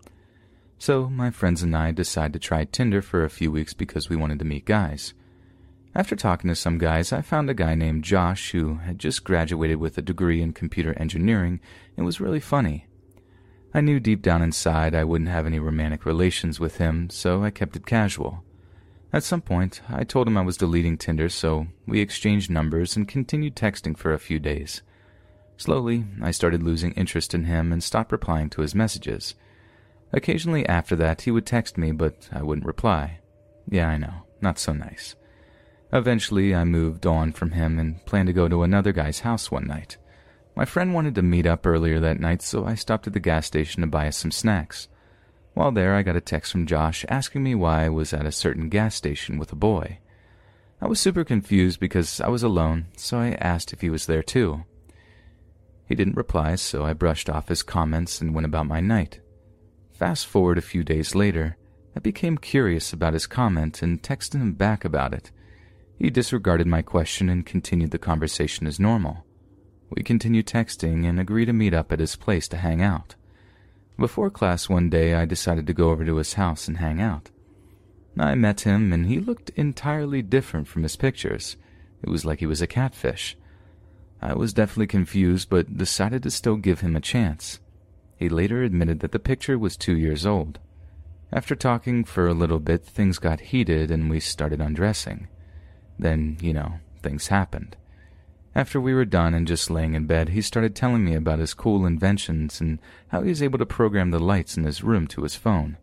So, 0.79 1.09
my 1.09 1.31
friends 1.31 1.63
and 1.63 1.75
I 1.75 1.93
decide 1.93 2.35
to 2.35 2.39
try 2.39 2.65
Tinder 2.65 3.01
for 3.01 3.25
a 3.25 3.31
few 3.31 3.51
weeks 3.51 3.73
because 3.73 4.11
we 4.11 4.17
wanted 4.17 4.39
to 4.41 4.45
meet 4.45 4.67
guys. 4.67 5.15
After 5.95 6.15
talking 6.15 6.49
to 6.49 6.55
some 6.55 6.77
guys, 6.77 7.11
I 7.11 7.23
found 7.23 7.49
a 7.49 7.55
guy 7.55 7.75
named 7.75 8.05
Josh 8.05 8.51
who 8.51 8.75
had 8.75 8.99
just 8.99 9.25
graduated 9.25 9.79
with 9.79 9.97
a 9.97 10.03
degree 10.03 10.43
in 10.43 10.53
computer 10.53 10.93
engineering 10.99 11.61
and 11.97 12.05
was 12.05 12.21
really 12.21 12.39
funny. 12.39 12.85
I 13.73 13.81
knew 13.81 13.99
deep 13.99 14.21
down 14.21 14.43
inside 14.43 14.95
I 14.95 15.05
wouldn't 15.05 15.31
have 15.31 15.47
any 15.47 15.59
romantic 15.59 16.05
relations 16.05 16.61
with 16.61 16.77
him, 16.77 17.09
so 17.09 17.43
I 17.43 17.51
kept 17.51 17.77
it 17.77 17.87
casual. 17.87 18.45
At 19.13 19.23
some 19.23 19.41
point, 19.41 19.81
I 19.89 20.05
told 20.05 20.27
him 20.27 20.37
I 20.37 20.43
was 20.43 20.57
deleting 20.57 20.99
Tinder, 20.99 21.29
so 21.29 21.69
we 21.87 22.01
exchanged 22.01 22.51
numbers 22.51 22.97
and 22.97 23.09
continued 23.09 23.57
texting 23.57 23.97
for 23.97 24.13
a 24.13 24.19
few 24.19 24.39
days. 24.39 24.83
Slowly, 25.57 26.05
I 26.23 26.33
started 26.33 26.63
losing 26.63 26.93
interest 26.93 27.33
in 27.33 27.45
him 27.45 27.73
and 27.73 27.83
stopped 27.83 28.13
replying 28.13 28.51
to 28.51 28.63
his 28.63 28.75
messages. 28.75 29.35
Occasionally 30.13 30.69
after 30.69 30.95
that, 30.97 31.23
he 31.23 31.31
would 31.31 31.47
text 31.47 31.79
me, 31.79 31.93
but 31.93 32.29
I 32.33 32.43
wouldn't 32.43 32.67
reply. 32.67 33.21
Yeah, 33.69 33.89
I 33.89 33.97
know, 33.97 34.25
not 34.41 34.59
so 34.59 34.73
nice. 34.73 35.15
Eventually, 35.93 36.55
I 36.55 36.65
moved 36.65 37.07
on 37.07 37.33
from 37.33 37.53
him 37.53 37.79
and 37.79 38.05
planned 38.07 38.27
to 38.27 38.33
go 38.33 38.49
to 38.49 38.65
another 38.65 38.93
guy's 38.93 39.21
house 39.21 39.51
one 39.51 39.67
night. 39.67 39.97
My 40.55 40.65
friend 40.65 40.95
wanted 40.95 41.15
to 41.15 41.23
meet 41.23 41.47
up 41.47 41.67
earlier 41.67 42.01
that 42.01 42.21
night, 42.21 42.43
so 42.43 42.67
I 42.67 42.75
stopped 42.75 43.07
at 43.07 43.13
the 43.13 43.21
gas 43.21 43.47
station 43.47 43.83
to 43.83 43.87
buy 43.87 44.09
us 44.09 44.17
some 44.17 44.31
snacks. 44.31 44.89
While 45.57 45.73
there, 45.73 45.95
I 45.95 46.03
got 46.03 46.17
a 46.17 46.21
text 46.21 46.53
from 46.53 46.67
Josh 46.67 47.07
asking 47.09 47.43
me 47.43 47.55
why 47.55 47.87
I 47.87 47.89
was 47.89 48.13
at 48.13 48.27
a 48.27 48.31
certain 48.31 48.69
gas 48.69 48.95
station 48.95 49.39
with 49.39 49.53
a 49.53 49.57
boy. 49.57 50.01
I 50.83 50.87
was 50.87 51.01
super 51.01 51.25
confused 51.25 51.81
because 51.81 52.21
I 52.21 52.29
was 52.29 52.43
alone, 52.43 52.89
so 52.99 53.17
I 53.21 53.39
asked 53.41 53.73
if 53.73 53.81
he 53.81 53.89
was 53.89 54.05
there 54.05 54.23
too. 54.23 54.65
He 55.87 55.95
didn't 55.95 56.19
reply, 56.19 56.57
so 56.57 56.85
I 56.85 56.93
brushed 56.93 57.31
off 57.31 57.49
his 57.49 57.63
comments 57.63 58.21
and 58.21 58.35
went 58.35 58.45
about 58.45 58.67
my 58.67 58.83
night. 58.83 59.21
Fast 59.95 60.27
forward 60.27 60.59
a 60.59 60.61
few 60.61 60.85
days 60.85 61.15
later, 61.15 61.57
I 61.97 62.01
became 62.01 62.37
curious 62.37 62.93
about 62.93 63.15
his 63.15 63.27
comment 63.27 63.81
and 63.81 64.03
texted 64.03 64.35
him 64.35 64.53
back 64.53 64.85
about 64.85 65.15
it. 65.15 65.31
He 65.99 66.11
disregarded 66.11 66.67
my 66.67 66.83
question 66.83 67.31
and 67.31 67.47
continued 67.47 67.93
the 67.93 67.99
conversation 67.99 68.67
as 68.67 68.79
normal. 68.79 69.25
We 69.89 70.03
continued 70.03 70.47
texting 70.47 71.09
and 71.09 71.19
agreed 71.19 71.47
to 71.47 71.55
meet 71.55 71.73
up 71.73 71.93
at 71.93 72.01
his 72.01 72.15
place 72.15 72.47
to 72.49 72.59
hang 72.59 72.83
out. 72.83 73.16
Before 73.99 74.31
class 74.31 74.69
one 74.69 74.91
day, 74.91 75.15
I 75.15 75.25
decided 75.25 75.67
to 75.67 75.73
go 75.73 75.91
over 75.91 76.05
to 76.05 76.17
his 76.17 76.35
house 76.35 76.69
and 76.69 76.77
hang 76.77 77.01
out. 77.01 77.31
I 78.19 78.35
met 78.35 78.63
him, 78.63 78.93
and 78.93 79.07
he 79.07 79.21
looked 79.21 79.51
entirely 79.51 80.23
different 80.23 80.69
from 80.69 80.83
his 80.83 80.97
pictures. 80.97 81.57
It 82.03 82.11
was 82.11 82.25
like 82.25 82.41
he 82.41 82.47
was 82.47 82.63
a 82.63 82.67
catfish. 82.67 83.37
I 84.21 84.35
was 84.35 84.53
definitely 84.53 84.87
confused, 84.87 85.49
but 85.49 85.77
decided 85.77 86.23
to 86.23 86.31
still 86.31 86.57
give 86.57 86.81
him 86.81 86.97
a 86.97 87.01
chance. 87.01 87.61
He 88.17 88.29
later 88.29 88.63
admitted 88.63 89.01
that 89.01 89.13
the 89.13 89.19
picture 89.19 89.59
was 89.59 89.77
two 89.77 89.97
years 89.97 90.25
old. 90.25 90.59
After 91.33 91.55
talking 91.55 92.05
for 92.05 92.27
a 92.27 92.35
little 92.35 92.61
bit, 92.61 92.85
things 92.85 93.19
got 93.19 93.41
heated 93.41 93.91
and 93.91 94.09
we 94.09 94.21
started 94.21 94.61
undressing. 94.61 95.29
Then, 95.99 96.39
you 96.41 96.53
know, 96.53 96.75
things 97.03 97.29
happened. 97.29 97.77
After 98.57 98.81
we 98.81 98.95
were 98.95 99.05
done 99.05 99.35
and 99.35 99.47
just 99.47 99.69
laying 99.69 99.93
in 99.93 100.07
bed, 100.07 100.31
he 100.31 100.41
started 100.41 100.75
telling 100.75 101.05
me 101.05 101.15
about 101.15 101.41
his 101.41 101.53
cool 101.53 101.85
inventions 101.85 102.59
and 102.59 102.79
how 103.09 103.21
he 103.21 103.29
was 103.29 103.43
able 103.43 103.59
to 103.59 103.67
program 103.67 104.13
the 104.13 104.19
lights 104.19 104.57
in 104.57 104.65
his 104.65 104.83
room 104.83 105.07
to 105.09 105.25
his 105.25 105.35
phone. 105.37 105.77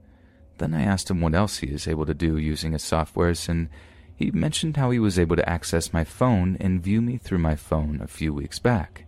Then 0.57 0.73
I 0.73 0.81
asked 0.81 1.11
him 1.11 1.21
what 1.21 1.35
else 1.35 1.59
he 1.59 1.67
is 1.67 1.87
able 1.87 2.07
to 2.07 2.15
do 2.15 2.35
using 2.35 2.71
his 2.71 2.81
softwares, 2.81 3.47
and 3.47 3.69
he 4.15 4.31
mentioned 4.31 4.75
how 4.75 4.89
he 4.89 4.97
was 4.97 5.19
able 5.19 5.35
to 5.35 5.47
access 5.47 5.93
my 5.93 6.03
phone 6.03 6.57
and 6.59 6.81
view 6.81 6.99
me 6.99 7.17
through 7.17 7.37
my 7.37 7.55
phone 7.55 8.01
a 8.01 8.07
few 8.07 8.33
weeks 8.33 8.57
back. 8.57 9.05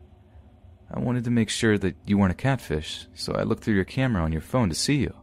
I 0.93 0.99
wanted 0.99 1.23
to 1.23 1.31
make 1.31 1.49
sure 1.49 1.79
that 1.79 1.95
you 2.05 2.19
weren't 2.19 2.33
a 2.33 2.35
catfish, 2.35 3.07
so 3.15 3.33
I 3.33 3.41
looked 3.41 3.63
through 3.63 3.73
your 3.73 3.83
camera 3.83 4.21
on 4.21 4.31
your 4.31 4.41
phone 4.41 4.69
to 4.69 4.75
see 4.75 4.97
you. 4.97 5.15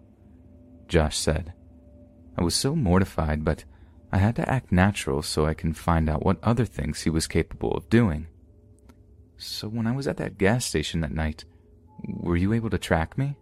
Josh 0.88 1.16
said. 1.16 1.52
I 2.36 2.42
was 2.42 2.56
so 2.56 2.74
mortified, 2.74 3.44
but 3.44 3.62
I 4.10 4.18
had 4.18 4.34
to 4.34 4.48
act 4.50 4.72
natural 4.72 5.22
so 5.22 5.46
I 5.46 5.54
can 5.54 5.72
find 5.72 6.10
out 6.10 6.24
what 6.24 6.42
other 6.42 6.64
things 6.64 7.02
he 7.02 7.10
was 7.10 7.28
capable 7.28 7.76
of 7.76 7.88
doing. 7.88 8.26
So 9.42 9.68
when 9.68 9.88
I 9.88 9.92
was 9.92 10.06
at 10.06 10.18
that 10.18 10.38
gas 10.38 10.64
station 10.64 11.00
that 11.00 11.10
night, 11.10 11.44
were 12.06 12.36
you 12.36 12.52
able 12.52 12.70
to 12.70 12.78
track 12.78 13.18
me? 13.18 13.36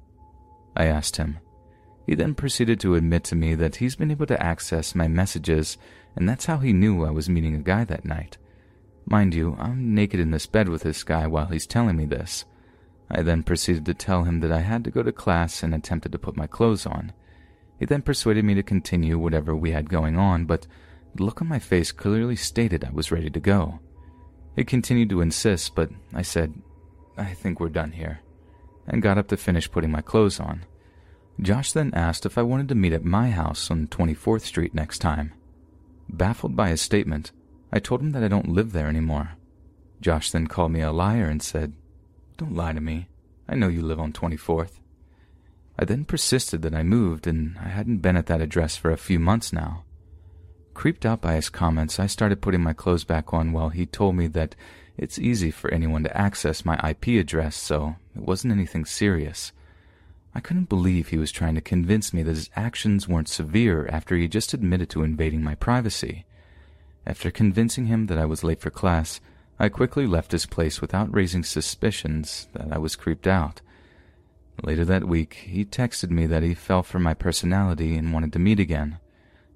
I 0.74 0.86
asked 0.86 1.16
him. 1.16 1.39
He 2.06 2.14
then 2.14 2.35
proceeded 2.35 2.81
to 2.81 2.94
admit 2.94 3.22
to 3.24 3.36
me 3.36 3.55
that 3.56 3.77
he's 3.77 3.97
been 3.97 4.10
able 4.10 4.24
to 4.27 4.43
access 4.43 4.94
my 4.94 5.09
messages, 5.09 5.77
and 6.16 6.27
that's 6.27 6.47
how 6.47 6.56
he 6.56 6.72
knew 6.72 7.05
I 7.05 7.10
was 7.10 7.28
meeting 7.28 7.55
a 7.55 7.59
guy 7.59 7.85
that 7.85 8.06
night. 8.06 8.39
Mind 9.05 9.35
you, 9.35 9.56
I'm 9.59 9.94
naked 9.94 10.20
in 10.20 10.31
this 10.31 10.47
bed 10.47 10.70
with 10.70 10.85
this 10.85 11.05
guy 11.05 11.27
while 11.27 11.47
he's 11.47 11.66
telling 11.66 11.98
me 11.98 12.06
this. 12.06 12.47
I 13.10 13.20
then 13.20 13.43
proceeded 13.43 13.85
to 13.85 13.94
tell 13.94 14.24
him 14.24 14.40
that 14.40 14.52
I 14.52 14.60
had 14.60 14.85
to 14.85 14.90
go 14.90 15.02
to 15.02 15.12
class 15.12 15.62
and 15.62 15.74
attempted 15.74 16.12
to 16.12 16.18
put 16.18 16.36
my 16.36 16.47
clothes 16.47 16.86
on. 16.86 17.12
He 17.78 17.85
then 17.85 18.01
persuaded 18.01 18.47
me 18.47 18.55
to 18.55 18.62
continue 18.62 19.18
whatever 19.18 19.55
we 19.55 19.72
had 19.72 19.90
going 19.90 20.16
on, 20.16 20.47
but 20.47 20.66
the 21.14 21.24
look 21.24 21.43
on 21.43 21.48
my 21.48 21.59
face 21.59 21.93
clearly 21.93 22.36
stated 22.36 22.85
I 22.85 22.90
was 22.90 23.12
ready 23.12 23.28
to 23.28 23.40
go. 23.40 23.81
He 24.56 24.64
continued 24.64 25.09
to 25.10 25.20
insist, 25.20 25.74
but 25.74 25.90
I 26.12 26.22
said, 26.22 26.55
I 27.16 27.35
think 27.35 27.60
we're 27.60 27.68
done 27.68 27.93
here, 27.93 28.20
and 28.86 29.02
got 29.02 29.18
up 29.18 29.28
to 29.28 29.36
finish 29.36 29.70
putting 29.70 29.90
my 29.90 30.01
clothes 30.01 30.40
on. 30.40 30.64
Josh 31.40 31.72
then 31.72 31.93
asked 31.94 32.27
if 32.27 32.36
I 32.36 32.43
wanted 32.43 32.68
to 32.68 32.74
meet 32.74 32.93
at 32.93 33.05
my 33.05 33.31
house 33.31 33.70
on 33.70 33.86
24th 33.86 34.43
Street 34.43 34.74
next 34.74 34.98
time. 34.98 35.32
Baffled 36.09 36.56
by 36.56 36.68
his 36.68 36.81
statement, 36.81 37.32
I 37.72 37.78
told 37.78 38.01
him 38.01 38.10
that 38.10 38.24
I 38.24 38.28
don't 38.28 38.48
live 38.48 38.72
there 38.72 38.89
anymore. 38.89 39.32
Josh 40.01 40.31
then 40.31 40.47
called 40.47 40.72
me 40.72 40.81
a 40.81 40.93
liar 40.93 41.27
and 41.27 41.43
said, 41.43 41.72
Don't 42.36 42.56
lie 42.56 42.72
to 42.72 42.81
me. 42.81 43.09
I 43.48 43.55
know 43.55 43.68
you 43.68 43.82
live 43.82 44.01
on 44.01 44.12
24th. 44.12 44.81
I 45.78 45.85
then 45.85 46.05
persisted 46.05 46.62
that 46.62 46.74
I 46.74 46.82
moved 46.82 47.27
and 47.27 47.56
I 47.59 47.68
hadn't 47.68 47.98
been 47.98 48.16
at 48.16 48.27
that 48.27 48.40
address 48.43 48.77
for 48.77 48.90
a 48.90 48.98
few 48.98 49.18
months 49.18 49.52
now. 49.52 49.85
Creeped 50.81 51.05
out 51.05 51.20
by 51.20 51.35
his 51.35 51.51
comments, 51.51 52.01
I 52.01 52.07
started 52.07 52.40
putting 52.40 52.62
my 52.62 52.73
clothes 52.73 53.05
back 53.05 53.35
on 53.35 53.52
while 53.52 53.69
he 53.69 53.85
told 53.85 54.16
me 54.16 54.28
that 54.28 54.57
it's 54.97 55.19
easy 55.19 55.51
for 55.51 55.70
anyone 55.70 56.02
to 56.05 56.16
access 56.16 56.65
my 56.65 56.81
IP 56.82 57.20
address, 57.20 57.55
so 57.55 57.97
it 58.16 58.23
wasn't 58.23 58.55
anything 58.55 58.86
serious. 58.86 59.52
I 60.35 60.40
couldn't 60.40 60.70
believe 60.70 61.09
he 61.09 61.19
was 61.19 61.31
trying 61.31 61.55
to 61.57 61.61
convince 61.61 62.15
me 62.15 62.23
that 62.23 62.35
his 62.35 62.48
actions 62.57 63.07
weren't 63.07 63.28
severe 63.28 63.89
after 63.89 64.16
he 64.16 64.27
just 64.27 64.55
admitted 64.55 64.89
to 64.89 65.02
invading 65.02 65.44
my 65.44 65.55
privacy. 65.55 66.24
After 67.07 67.31
convincing 67.31 67.85
him 67.85 68.07
that 68.07 68.16
I 68.16 68.24
was 68.24 68.43
late 68.43 68.62
for 68.62 68.70
class, 68.70 69.20
I 69.59 69.69
quickly 69.69 70.07
left 70.07 70.32
his 70.32 70.47
place 70.47 70.81
without 70.81 71.15
raising 71.15 71.43
suspicions 71.43 72.48
that 72.55 72.73
I 72.73 72.78
was 72.78 72.97
creeped 72.97 73.27
out. 73.27 73.61
Later 74.62 74.86
that 74.86 75.05
week, 75.05 75.35
he 75.44 75.62
texted 75.66 76.09
me 76.09 76.24
that 76.24 76.43
he 76.43 76.55
fell 76.55 76.82
for 76.82 76.98
my 76.98 77.12
personality 77.12 77.98
and 77.98 78.15
wanted 78.15 78.32
to 78.32 78.39
meet 78.39 78.59
again. 78.59 78.98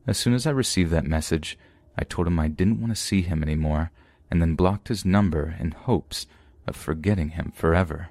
As 0.07 0.19
soon 0.19 0.35
as 0.35 0.47
I 0.47 0.51
received 0.51 0.91
that 0.91 1.07
message, 1.07 1.59
I 1.97 2.05
told 2.05 2.27
him 2.27 2.39
I 2.39 2.49
didn't 2.49 2.81
want 2.81 2.95
to 2.95 3.01
see 3.01 3.23
him 3.23 3.43
anymore, 3.43 3.91
and 4.31 4.43
then 4.43 4.55
blocked 4.55 4.89
his 4.89 5.05
number 5.05 5.57
in 5.59 5.71
hopes 5.71 6.27
of 6.67 6.77
forgetting 6.77 7.31
him 7.31 7.53
forever. 7.55 8.09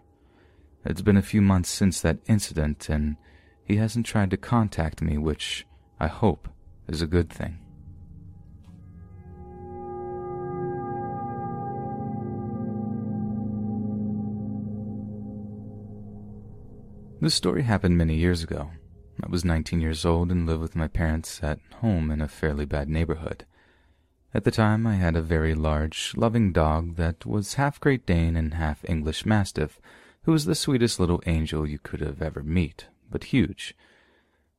It's 0.85 1.01
been 1.01 1.17
a 1.17 1.21
few 1.21 1.41
months 1.41 1.69
since 1.69 2.01
that 2.01 2.17
incident, 2.25 2.89
and 2.89 3.17
he 3.63 3.77
hasn't 3.77 4.05
tried 4.05 4.31
to 4.31 4.37
contact 4.37 5.01
me, 5.01 5.17
which 5.17 5.65
I 5.99 6.07
hope 6.07 6.49
is 6.87 7.01
a 7.01 7.07
good 7.07 7.29
thing. 7.29 7.59
This 17.21 17.35
story 17.35 17.61
happened 17.61 17.97
many 17.97 18.15
years 18.15 18.43
ago. 18.43 18.71
I 19.23 19.29
was 19.29 19.45
19 19.45 19.79
years 19.79 20.03
old 20.03 20.31
and 20.31 20.45
lived 20.45 20.59
with 20.59 20.75
my 20.75 20.89
parents 20.89 21.41
at 21.41 21.59
home 21.79 22.11
in 22.11 22.19
a 22.19 22.27
fairly 22.27 22.65
bad 22.65 22.89
neighborhood. 22.89 23.45
At 24.33 24.43
the 24.43 24.51
time, 24.51 24.85
I 24.85 24.95
had 24.95 25.15
a 25.15 25.21
very 25.21 25.55
large, 25.55 26.13
loving 26.17 26.51
dog 26.51 26.97
that 26.97 27.25
was 27.25 27.53
half 27.53 27.79
Great 27.79 28.05
Dane 28.05 28.35
and 28.35 28.55
half 28.55 28.83
English 28.83 29.25
Mastiff, 29.25 29.79
who 30.23 30.33
was 30.33 30.43
the 30.43 30.55
sweetest 30.55 30.99
little 30.99 31.23
angel 31.25 31.65
you 31.65 31.79
could 31.79 32.01
have 32.01 32.21
ever 32.21 32.43
meet, 32.43 32.87
but 33.09 33.25
huge. 33.25 33.73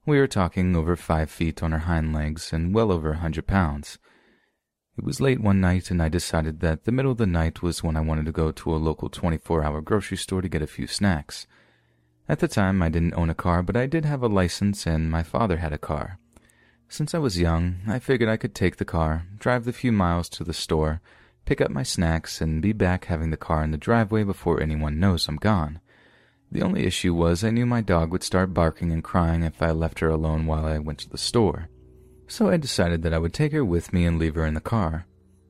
We 0.07 0.19
were 0.19 0.27
talking 0.27 0.75
over 0.75 0.97
five 0.97 1.31
feet 1.31 1.63
on 1.63 1.73
her 1.73 1.81
hind 1.81 2.15
legs 2.15 2.51
and 2.51 2.75
well 2.75 2.91
over 2.91 3.11
a 3.11 3.19
hundred 3.19 3.47
pounds. 3.47 3.99
It 4.97 5.05
was 5.05 5.21
late 5.21 5.41
one 5.41 5.61
night, 5.61 5.91
and 5.91 6.03
I 6.03 6.09
decided 6.09 6.61
that 6.61 6.85
the 6.85 6.93
middle 6.93 7.13
of 7.13 7.19
the 7.19 7.27
night 7.27 7.61
was 7.61 7.83
when 7.83 7.99
I 7.99 8.01
wanted 8.01 8.25
to 8.27 8.33
go 8.33 8.51
to 8.51 8.75
a 8.75 8.77
local 8.77 9.11
24 9.11 9.63
hour 9.63 9.83
grocery 9.83 10.17
store 10.17 10.41
to 10.41 10.49
get 10.49 10.63
a 10.63 10.67
few 10.67 10.87
snacks. 10.87 11.47
At 12.27 12.39
the 12.39 12.49
time, 12.49 12.83
I 12.83 12.89
didn't 12.89 13.15
own 13.15 13.29
a 13.29 13.35
car, 13.35 13.63
but 13.63 13.77
I 13.77 13.87
did 13.87 14.07
have 14.07 14.23
a 14.23 14.29
license 14.29 14.87
and 14.87 15.11
my 15.11 15.23
father 15.23 15.59
had 15.59 15.75
a 15.75 15.79
car. 15.79 16.19
Since 16.89 17.15
I 17.15 17.19
was 17.19 17.39
young, 17.39 17.81
I 17.87 17.99
figured 17.99 18.31
I 18.31 18.39
could 18.39 18.55
take 18.55 18.77
the 18.77 18.85
car, 18.85 19.27
drive 19.39 19.65
the 19.65 19.73
few 19.73 19.93
miles 19.93 20.29
to 20.31 20.45
the 20.45 20.55
store, 20.55 21.03
pick 21.45 21.61
up 21.61 21.71
my 21.71 21.83
snacks, 21.83 22.41
and 22.41 22.63
be 22.63 22.73
back 22.73 23.07
having 23.07 23.31
the 23.31 23.37
car 23.37 23.63
in 23.63 23.73
the 23.73 23.77
driveway 23.77 24.25
before 24.25 24.63
anyone 24.63 25.01
knows 25.01 25.29
I'm 25.29 25.37
gone. 25.37 25.81
The 26.51 26.63
only 26.63 26.87
issue 26.87 27.13
was 27.13 27.45
I 27.45 27.51
knew 27.51 27.67
my 27.67 27.81
dog 27.81 28.11
would 28.11 28.23
start 28.23 28.55
barking 28.55 28.93
and 28.93 29.05
crying 29.05 29.43
if 29.43 29.61
I 29.61 29.73
left 29.73 29.99
her 29.99 30.09
alone 30.09 30.47
while 30.47 30.65
I 30.65 30.79
went 30.79 31.01
to 31.01 31.11
the 31.11 31.19
store. 31.19 31.69
So 32.27 32.49
I 32.49 32.57
decided 32.57 33.03
that 33.03 33.13
I 33.13 33.19
would 33.19 33.35
take 33.35 33.53
her 33.53 33.65
with 33.65 33.93
me 33.93 34.07
and 34.07 34.19
leave 34.19 34.37
her 34.37 34.47
in 34.47 34.55
the 34.55 34.61
car, 34.61 35.07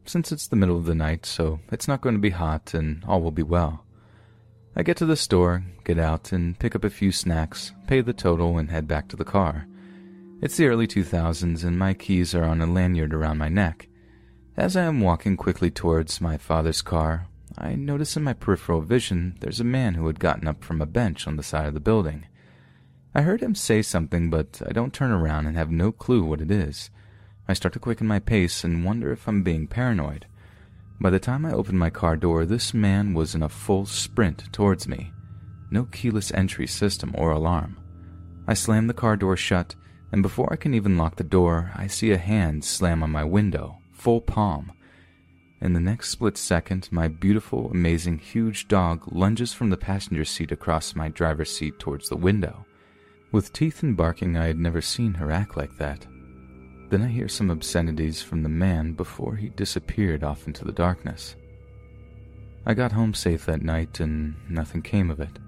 since 0.06 0.32
it's 0.32 0.48
the 0.48 0.56
middle 0.56 0.76
of 0.76 0.86
the 0.86 0.94
night, 0.94 1.24
so 1.24 1.60
it's 1.70 1.86
not 1.86 2.00
going 2.00 2.16
to 2.16 2.20
be 2.20 2.30
hot 2.30 2.74
and 2.74 3.04
all 3.04 3.22
will 3.22 3.30
be 3.30 3.42
well. 3.44 3.83
I 4.76 4.82
get 4.82 4.96
to 4.96 5.06
the 5.06 5.16
store, 5.16 5.62
get 5.84 5.98
out, 5.98 6.32
and 6.32 6.58
pick 6.58 6.74
up 6.74 6.82
a 6.82 6.90
few 6.90 7.12
snacks, 7.12 7.72
pay 7.86 8.00
the 8.00 8.12
total, 8.12 8.58
and 8.58 8.70
head 8.70 8.88
back 8.88 9.06
to 9.08 9.16
the 9.16 9.24
car. 9.24 9.68
It's 10.42 10.56
the 10.56 10.66
early 10.66 10.88
2000s, 10.88 11.62
and 11.62 11.78
my 11.78 11.94
keys 11.94 12.34
are 12.34 12.44
on 12.44 12.60
a 12.60 12.66
lanyard 12.66 13.14
around 13.14 13.38
my 13.38 13.48
neck. 13.48 13.88
As 14.56 14.76
I 14.76 14.82
am 14.82 15.00
walking 15.00 15.36
quickly 15.36 15.70
towards 15.70 16.20
my 16.20 16.36
father's 16.38 16.82
car, 16.82 17.28
I 17.56 17.76
notice 17.76 18.16
in 18.16 18.24
my 18.24 18.32
peripheral 18.32 18.80
vision 18.80 19.36
there's 19.40 19.60
a 19.60 19.64
man 19.64 19.94
who 19.94 20.08
had 20.08 20.18
gotten 20.18 20.48
up 20.48 20.64
from 20.64 20.80
a 20.80 20.86
bench 20.86 21.28
on 21.28 21.36
the 21.36 21.44
side 21.44 21.66
of 21.66 21.74
the 21.74 21.80
building. 21.80 22.26
I 23.14 23.22
heard 23.22 23.42
him 23.42 23.54
say 23.54 23.80
something, 23.80 24.28
but 24.28 24.60
I 24.66 24.72
don't 24.72 24.92
turn 24.92 25.12
around 25.12 25.46
and 25.46 25.56
have 25.56 25.70
no 25.70 25.92
clue 25.92 26.24
what 26.24 26.40
it 26.40 26.50
is. 26.50 26.90
I 27.46 27.52
start 27.52 27.74
to 27.74 27.78
quicken 27.78 28.08
my 28.08 28.18
pace 28.18 28.64
and 28.64 28.84
wonder 28.84 29.12
if 29.12 29.28
I'm 29.28 29.44
being 29.44 29.68
paranoid. 29.68 30.26
By 31.00 31.10
the 31.10 31.18
time 31.18 31.44
I 31.44 31.52
opened 31.52 31.78
my 31.78 31.90
car 31.90 32.16
door, 32.16 32.46
this 32.46 32.72
man 32.72 33.14
was 33.14 33.34
in 33.34 33.42
a 33.42 33.48
full 33.48 33.84
sprint 33.84 34.52
towards 34.52 34.88
me. 34.88 35.12
No 35.70 35.84
keyless 35.84 36.32
entry 36.32 36.66
system 36.66 37.14
or 37.16 37.32
alarm. 37.32 37.76
I 38.46 38.54
slam 38.54 38.86
the 38.86 38.94
car 38.94 39.16
door 39.16 39.36
shut, 39.36 39.74
and 40.12 40.22
before 40.22 40.52
I 40.52 40.56
can 40.56 40.74
even 40.74 40.96
lock 40.96 41.16
the 41.16 41.24
door, 41.24 41.72
I 41.74 41.88
see 41.88 42.12
a 42.12 42.18
hand 42.18 42.64
slam 42.64 43.02
on 43.02 43.10
my 43.10 43.24
window, 43.24 43.78
full 43.92 44.20
palm. 44.20 44.72
In 45.60 45.72
the 45.72 45.80
next 45.80 46.10
split 46.10 46.36
second, 46.36 46.88
my 46.92 47.08
beautiful, 47.08 47.70
amazing, 47.70 48.18
huge 48.18 48.68
dog 48.68 49.10
lunges 49.10 49.52
from 49.52 49.70
the 49.70 49.76
passenger 49.76 50.24
seat 50.24 50.52
across 50.52 50.94
my 50.94 51.08
driver's 51.08 51.56
seat 51.56 51.78
towards 51.78 52.08
the 52.08 52.16
window. 52.16 52.66
With 53.32 53.52
teeth 53.52 53.82
and 53.82 53.96
barking, 53.96 54.36
I 54.36 54.46
had 54.46 54.58
never 54.58 54.80
seen 54.80 55.14
her 55.14 55.30
act 55.30 55.56
like 55.56 55.76
that. 55.78 56.06
Then 56.94 57.02
I 57.02 57.08
hear 57.08 57.26
some 57.26 57.50
obscenities 57.50 58.22
from 58.22 58.44
the 58.44 58.48
man 58.48 58.92
before 58.92 59.34
he 59.34 59.48
disappeared 59.48 60.22
off 60.22 60.46
into 60.46 60.64
the 60.64 60.70
darkness. 60.70 61.34
I 62.66 62.74
got 62.74 62.92
home 62.92 63.14
safe 63.14 63.46
that 63.46 63.62
night 63.62 63.98
and 63.98 64.36
nothing 64.48 64.80
came 64.80 65.10
of 65.10 65.18
it. 65.18 65.40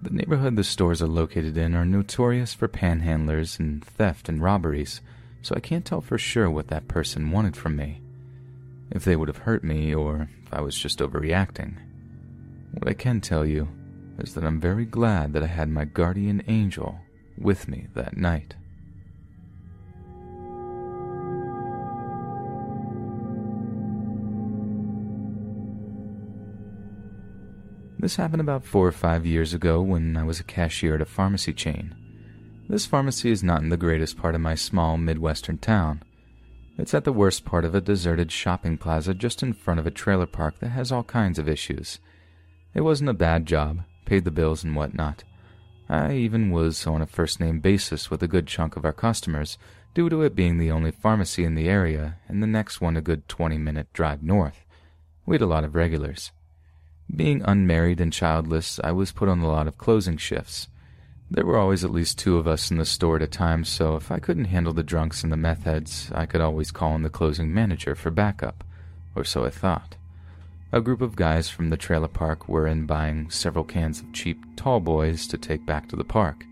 The 0.00 0.08
neighborhood 0.08 0.56
the 0.56 0.64
stores 0.64 1.02
are 1.02 1.06
located 1.06 1.58
in 1.58 1.74
are 1.74 1.84
notorious 1.84 2.54
for 2.54 2.66
panhandlers 2.66 3.60
and 3.60 3.84
theft 3.84 4.30
and 4.30 4.42
robberies, 4.42 5.02
so 5.42 5.54
I 5.54 5.60
can't 5.60 5.84
tell 5.84 6.00
for 6.00 6.16
sure 6.16 6.48
what 6.48 6.68
that 6.68 6.88
person 6.88 7.30
wanted 7.30 7.58
from 7.58 7.76
me. 7.76 8.00
If 8.90 9.04
they 9.04 9.16
would 9.16 9.28
have 9.28 9.44
hurt 9.44 9.62
me 9.62 9.94
or 9.94 10.30
if 10.46 10.54
I 10.54 10.62
was 10.62 10.78
just 10.78 11.00
overreacting. 11.00 11.76
What 12.72 12.88
I 12.88 12.94
can 12.94 13.20
tell 13.20 13.44
you 13.44 13.68
is 14.18 14.32
that 14.32 14.44
I'm 14.44 14.62
very 14.62 14.86
glad 14.86 15.34
that 15.34 15.42
I 15.42 15.48
had 15.48 15.68
my 15.68 15.84
guardian 15.84 16.42
angel 16.48 16.98
with 17.36 17.68
me 17.68 17.88
that 17.92 18.16
night. 18.16 18.54
This 27.98 28.16
happened 28.16 28.42
about 28.42 28.64
four 28.64 28.86
or 28.86 28.92
five 28.92 29.24
years 29.24 29.54
ago 29.54 29.80
when 29.80 30.16
I 30.16 30.22
was 30.22 30.38
a 30.38 30.44
cashier 30.44 30.94
at 30.96 31.00
a 31.00 31.06
pharmacy 31.06 31.54
chain. 31.54 31.94
This 32.68 32.84
pharmacy 32.84 33.30
is 33.30 33.42
not 33.42 33.62
in 33.62 33.70
the 33.70 33.76
greatest 33.76 34.18
part 34.18 34.34
of 34.34 34.40
my 34.40 34.54
small 34.54 34.98
Midwestern 34.98 35.58
town. 35.58 36.02
It's 36.76 36.92
at 36.92 37.04
the 37.04 37.12
worst 37.12 37.46
part 37.46 37.64
of 37.64 37.74
a 37.74 37.80
deserted 37.80 38.30
shopping 38.30 38.76
plaza 38.76 39.14
just 39.14 39.42
in 39.42 39.54
front 39.54 39.80
of 39.80 39.86
a 39.86 39.90
trailer 39.90 40.26
park 40.26 40.58
that 40.58 40.70
has 40.70 40.92
all 40.92 41.04
kinds 41.04 41.38
of 41.38 41.48
issues. 41.48 41.98
It 42.74 42.82
wasn't 42.82 43.08
a 43.08 43.14
bad 43.14 43.46
job, 43.46 43.80
paid 44.04 44.24
the 44.24 44.30
bills 44.30 44.62
and 44.62 44.76
whatnot. 44.76 45.24
I 45.88 46.12
even 46.14 46.50
was 46.50 46.86
on 46.86 47.00
a 47.00 47.06
first 47.06 47.40
name 47.40 47.60
basis 47.60 48.10
with 48.10 48.22
a 48.22 48.28
good 48.28 48.46
chunk 48.46 48.76
of 48.76 48.84
our 48.84 48.92
customers, 48.92 49.56
due 49.94 50.10
to 50.10 50.20
it 50.20 50.34
being 50.34 50.58
the 50.58 50.70
only 50.70 50.90
pharmacy 50.90 51.44
in 51.44 51.54
the 51.54 51.70
area 51.70 52.18
and 52.28 52.42
the 52.42 52.46
next 52.46 52.82
one 52.82 52.98
a 52.98 53.00
good 53.00 53.26
20 53.28 53.56
minute 53.56 53.90
drive 53.94 54.22
north. 54.22 54.66
We 55.24 55.36
had 55.36 55.42
a 55.42 55.46
lot 55.46 55.64
of 55.64 55.74
regulars. 55.74 56.32
Being 57.14 57.42
unmarried 57.44 58.00
and 58.00 58.12
childless, 58.12 58.80
I 58.82 58.90
was 58.90 59.12
put 59.12 59.28
on 59.28 59.40
a 59.40 59.48
lot 59.48 59.68
of 59.68 59.78
closing 59.78 60.16
shifts. 60.16 60.68
There 61.30 61.46
were 61.46 61.58
always 61.58 61.84
at 61.84 61.92
least 61.92 62.18
two 62.18 62.36
of 62.36 62.46
us 62.46 62.70
in 62.70 62.78
the 62.78 62.84
store 62.84 63.16
at 63.16 63.22
a 63.22 63.26
time, 63.26 63.64
so 63.64 63.96
if 63.96 64.10
I 64.10 64.18
couldn't 64.18 64.46
handle 64.46 64.72
the 64.72 64.82
drunks 64.82 65.22
and 65.22 65.32
the 65.32 65.36
meth 65.36 65.62
heads, 65.62 66.10
I 66.14 66.26
could 66.26 66.40
always 66.40 66.70
call 66.70 66.94
in 66.94 67.02
the 67.02 67.08
closing 67.08 67.54
manager 67.54 67.94
for 67.94 68.10
backup, 68.10 68.64
or 69.14 69.24
so 69.24 69.44
I 69.44 69.50
thought. 69.50 69.96
A 70.72 70.80
group 70.80 71.00
of 71.00 71.16
guys 71.16 71.48
from 71.48 71.70
the 71.70 71.76
trailer 71.76 72.08
park 72.08 72.48
were 72.48 72.66
in 72.66 72.86
buying 72.86 73.30
several 73.30 73.64
cans 73.64 74.00
of 74.00 74.12
cheap 74.12 74.44
tall 74.56 74.80
boys 74.80 75.26
to 75.28 75.38
take 75.38 75.64
back 75.64 75.88
to 75.88 75.96
the 75.96 76.04
park. 76.04 76.44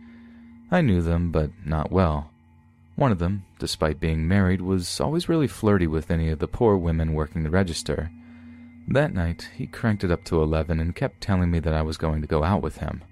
I 0.71 0.81
knew 0.81 1.03
them, 1.03 1.31
but 1.31 1.51
not 1.65 1.91
well. 1.91 2.31
One 2.97 3.13
of 3.13 3.19
them, 3.19 3.45
despite 3.59 4.01
being 4.01 4.27
married, 4.29 4.61
was 4.61 5.01
always 5.01 5.29
really 5.29 5.49
flirty 5.49 5.89
with 5.89 6.11
any 6.11 6.31
of 6.31 6.39
the 6.39 6.49
poor 6.49 6.77
women 6.77 7.13
working 7.13 7.43
the 7.43 7.51
register 7.51 8.11
that 8.89 9.15
night, 9.15 9.49
he 9.55 9.67
cranked 9.67 10.05
it 10.05 10.11
up 10.11 10.25
to 10.25 10.43
11 10.43 10.79
and 10.79 10.95
kept 10.95 11.21
telling 11.21 11.51
me 11.51 11.59
that 11.61 11.75
I 11.75 11.83
was 11.83 11.97
going 11.97 12.21
to 12.21 12.27
go 12.27 12.43
out 12.43 12.63
with 12.63 12.79
him. 12.79 13.03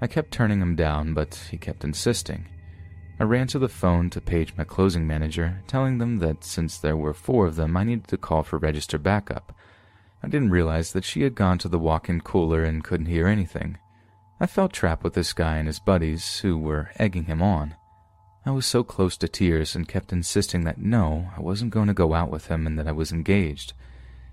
I 0.00 0.06
kept 0.06 0.32
turning 0.32 0.60
him 0.60 0.74
down, 0.74 1.14
but 1.14 1.46
he 1.50 1.56
kept 1.56 1.84
insisting. 1.84 2.48
I 3.20 3.24
ran 3.24 3.46
to 3.48 3.58
the 3.60 3.68
phone 3.68 4.10
to 4.10 4.20
page 4.20 4.54
my 4.56 4.64
closing 4.64 5.06
manager, 5.06 5.62
telling 5.68 5.98
them 5.98 6.18
that 6.18 6.42
since 6.42 6.78
there 6.78 6.96
were 6.96 7.14
four 7.14 7.46
of 7.46 7.54
them, 7.54 7.76
I 7.76 7.84
needed 7.84 8.08
to 8.08 8.16
call 8.16 8.42
for 8.42 8.58
register 8.58 8.98
backup. 8.98 9.54
I 10.24 10.28
didn't 10.28 10.50
realize 10.50 10.92
that 10.92 11.04
she 11.04 11.22
had 11.22 11.36
gone 11.36 11.58
to 11.58 11.68
the 11.68 11.78
walk 11.78 12.08
in 12.08 12.20
cooler 12.20 12.64
and 12.64 12.82
couldn't 12.82 13.06
hear 13.06 13.28
anything. 13.28 13.78
I 14.40 14.46
felt 14.46 14.72
trapped 14.72 15.04
with 15.04 15.14
this 15.14 15.32
guy 15.32 15.58
and 15.58 15.68
his 15.68 15.78
buddies, 15.78 16.40
who 16.40 16.58
were 16.58 16.90
egging 16.98 17.26
him 17.26 17.40
on. 17.40 17.76
I 18.44 18.50
was 18.50 18.66
so 18.66 18.82
close 18.82 19.16
to 19.18 19.28
tears 19.28 19.76
and 19.76 19.86
kept 19.86 20.12
insisting 20.12 20.64
that 20.64 20.78
no, 20.78 21.30
I 21.36 21.40
wasn't 21.40 21.72
going 21.72 21.86
to 21.86 21.94
go 21.94 22.14
out 22.14 22.30
with 22.30 22.48
him 22.48 22.66
and 22.66 22.76
that 22.76 22.88
I 22.88 22.92
was 22.92 23.12
engaged. 23.12 23.72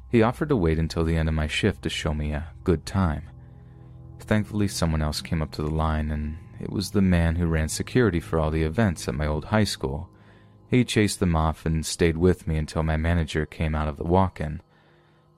He 0.10 0.24
offered 0.24 0.50
to 0.50 0.56
wait 0.56 0.80
until 0.80 1.04
the 1.04 1.16
end 1.16 1.30
of 1.30 1.36
my 1.36 1.48
shift 1.48 1.84
to 1.84 1.90
show 1.90 2.14
me 2.14 2.34
a 2.34 2.48
good 2.64 2.86
time. 2.86 3.30
Thankfully, 4.20 4.68
someone 4.68 5.02
else 5.02 5.22
came 5.22 5.42
up 5.42 5.52
to 5.52 5.62
the 5.62 5.70
line, 5.70 6.10
and 6.12 6.38
it 6.60 6.72
was 6.72 6.92
the 6.92 7.02
man 7.02 7.36
who 7.36 7.46
ran 7.46 7.70
security 7.70 8.20
for 8.20 8.40
all 8.40 8.52
the 8.52 8.64
events 8.64 9.08
at 9.08 9.16
my 9.16 9.28
old 9.28 9.46
high 9.46 9.64
school. 9.64 10.10
He 10.68 10.84
chased 10.84 11.20
them 11.20 11.36
off 11.36 11.66
and 11.66 11.86
stayed 11.86 12.18
with 12.18 12.48
me 12.48 12.58
until 12.58 12.84
my 12.84 12.98
manager 12.98 13.46
came 13.46 13.76
out 13.76 13.88
of 13.88 13.98
the 13.98 14.04
walk 14.04 14.42
in. 14.42 14.62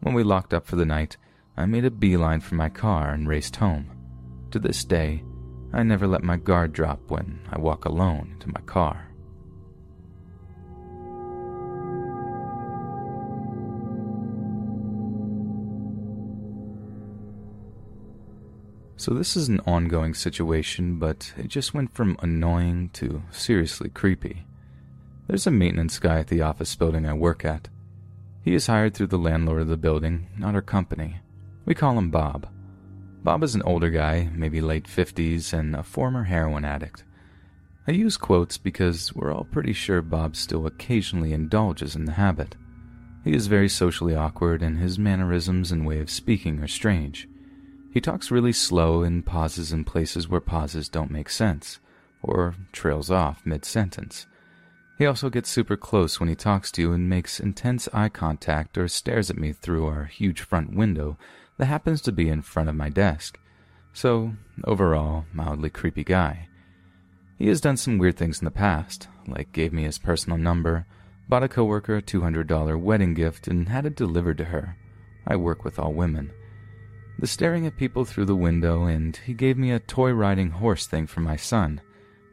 When 0.01 0.13
we 0.15 0.23
locked 0.23 0.53
up 0.53 0.65
for 0.65 0.77
the 0.77 0.85
night, 0.85 1.17
I 1.55 1.65
made 1.65 1.85
a 1.85 1.91
beeline 1.91 2.39
for 2.39 2.55
my 2.55 2.69
car 2.69 3.11
and 3.11 3.27
raced 3.27 3.57
home. 3.57 3.91
To 4.51 4.59
this 4.59 4.83
day, 4.83 5.23
I 5.73 5.83
never 5.83 6.07
let 6.07 6.23
my 6.23 6.37
guard 6.37 6.73
drop 6.73 6.99
when 7.09 7.39
I 7.49 7.59
walk 7.59 7.85
alone 7.85 8.37
to 8.39 8.51
my 8.51 8.61
car. 8.61 9.10
So, 19.01 19.15
this 19.15 19.35
is 19.35 19.49
an 19.49 19.61
ongoing 19.61 20.13
situation, 20.13 20.99
but 20.99 21.33
it 21.35 21.47
just 21.47 21.73
went 21.73 21.95
from 21.95 22.17
annoying 22.21 22.91
to 22.93 23.23
seriously 23.31 23.89
creepy. 23.89 24.45
There's 25.25 25.47
a 25.47 25.49
maintenance 25.49 25.97
guy 25.97 26.19
at 26.19 26.27
the 26.27 26.43
office 26.43 26.75
building 26.75 27.07
I 27.07 27.13
work 27.13 27.43
at. 27.43 27.67
He 28.43 28.53
is 28.53 28.67
hired 28.67 28.93
through 28.93 29.07
the 29.07 29.17
landlord 29.17 29.63
of 29.63 29.69
the 29.69 29.75
building, 29.75 30.27
not 30.37 30.53
our 30.53 30.61
company. 30.61 31.17
We 31.65 31.73
call 31.73 31.97
him 31.97 32.11
Bob. 32.11 32.47
Bob 33.23 33.41
is 33.41 33.55
an 33.55 33.63
older 33.63 33.89
guy, 33.89 34.29
maybe 34.35 34.61
late 34.61 34.85
50s, 34.85 35.51
and 35.51 35.75
a 35.75 35.81
former 35.81 36.25
heroin 36.25 36.63
addict. 36.63 37.03
I 37.87 37.93
use 37.93 38.17
quotes 38.17 38.59
because 38.59 39.15
we're 39.15 39.33
all 39.33 39.45
pretty 39.45 39.73
sure 39.73 40.03
Bob 40.03 40.35
still 40.35 40.67
occasionally 40.67 41.33
indulges 41.33 41.95
in 41.95 42.05
the 42.05 42.11
habit. 42.11 42.55
He 43.23 43.33
is 43.33 43.47
very 43.47 43.67
socially 43.67 44.13
awkward, 44.13 44.61
and 44.61 44.77
his 44.77 44.99
mannerisms 44.99 45.71
and 45.71 45.87
way 45.87 45.99
of 45.99 46.11
speaking 46.11 46.59
are 46.59 46.67
strange. 46.67 47.27
He 47.91 47.99
talks 47.99 48.31
really 48.31 48.53
slow 48.53 49.03
and 49.03 49.25
pauses 49.25 49.73
in 49.73 49.83
places 49.83 50.29
where 50.29 50.39
pauses 50.39 50.87
don't 50.87 51.11
make 51.11 51.29
sense, 51.29 51.79
or 52.23 52.55
trails 52.71 53.11
off 53.11 53.45
mid 53.45 53.65
sentence. 53.65 54.27
He 54.97 55.05
also 55.05 55.29
gets 55.29 55.49
super 55.49 55.75
close 55.75 56.19
when 56.19 56.29
he 56.29 56.35
talks 56.35 56.71
to 56.71 56.81
you 56.81 56.93
and 56.93 57.09
makes 57.09 57.39
intense 57.39 57.89
eye 57.91 58.09
contact 58.09 58.77
or 58.77 58.87
stares 58.87 59.29
at 59.29 59.37
me 59.37 59.51
through 59.51 59.87
our 59.87 60.05
huge 60.05 60.41
front 60.41 60.73
window 60.73 61.17
that 61.57 61.65
happens 61.65 62.01
to 62.01 62.11
be 62.11 62.29
in 62.29 62.41
front 62.41 62.69
of 62.69 62.75
my 62.75 62.87
desk. 62.87 63.37
So, 63.93 64.33
overall, 64.63 65.25
mildly 65.33 65.69
creepy 65.69 66.05
guy. 66.05 66.47
He 67.37 67.47
has 67.47 67.59
done 67.59 67.75
some 67.75 67.97
weird 67.97 68.15
things 68.15 68.39
in 68.39 68.45
the 68.45 68.51
past, 68.51 69.09
like 69.27 69.51
gave 69.51 69.73
me 69.73 69.83
his 69.83 69.97
personal 69.97 70.37
number, 70.37 70.85
bought 71.27 71.43
a 71.43 71.49
coworker 71.49 71.97
a 71.97 72.01
$200 72.01 72.79
wedding 72.79 73.15
gift, 73.15 73.47
and 73.47 73.67
had 73.67 73.85
it 73.85 73.95
delivered 73.95 74.37
to 74.37 74.45
her. 74.45 74.77
I 75.27 75.35
work 75.35 75.65
with 75.65 75.77
all 75.77 75.93
women. 75.93 76.31
The 77.21 77.27
staring 77.27 77.67
at 77.67 77.77
people 77.77 78.03
through 78.03 78.25
the 78.25 78.35
window, 78.35 78.85
and 78.85 79.15
he 79.15 79.35
gave 79.35 79.55
me 79.55 79.69
a 79.69 79.79
toy 79.79 80.11
riding 80.11 80.49
horse 80.49 80.87
thing 80.87 81.05
for 81.05 81.19
my 81.19 81.35
son, 81.35 81.79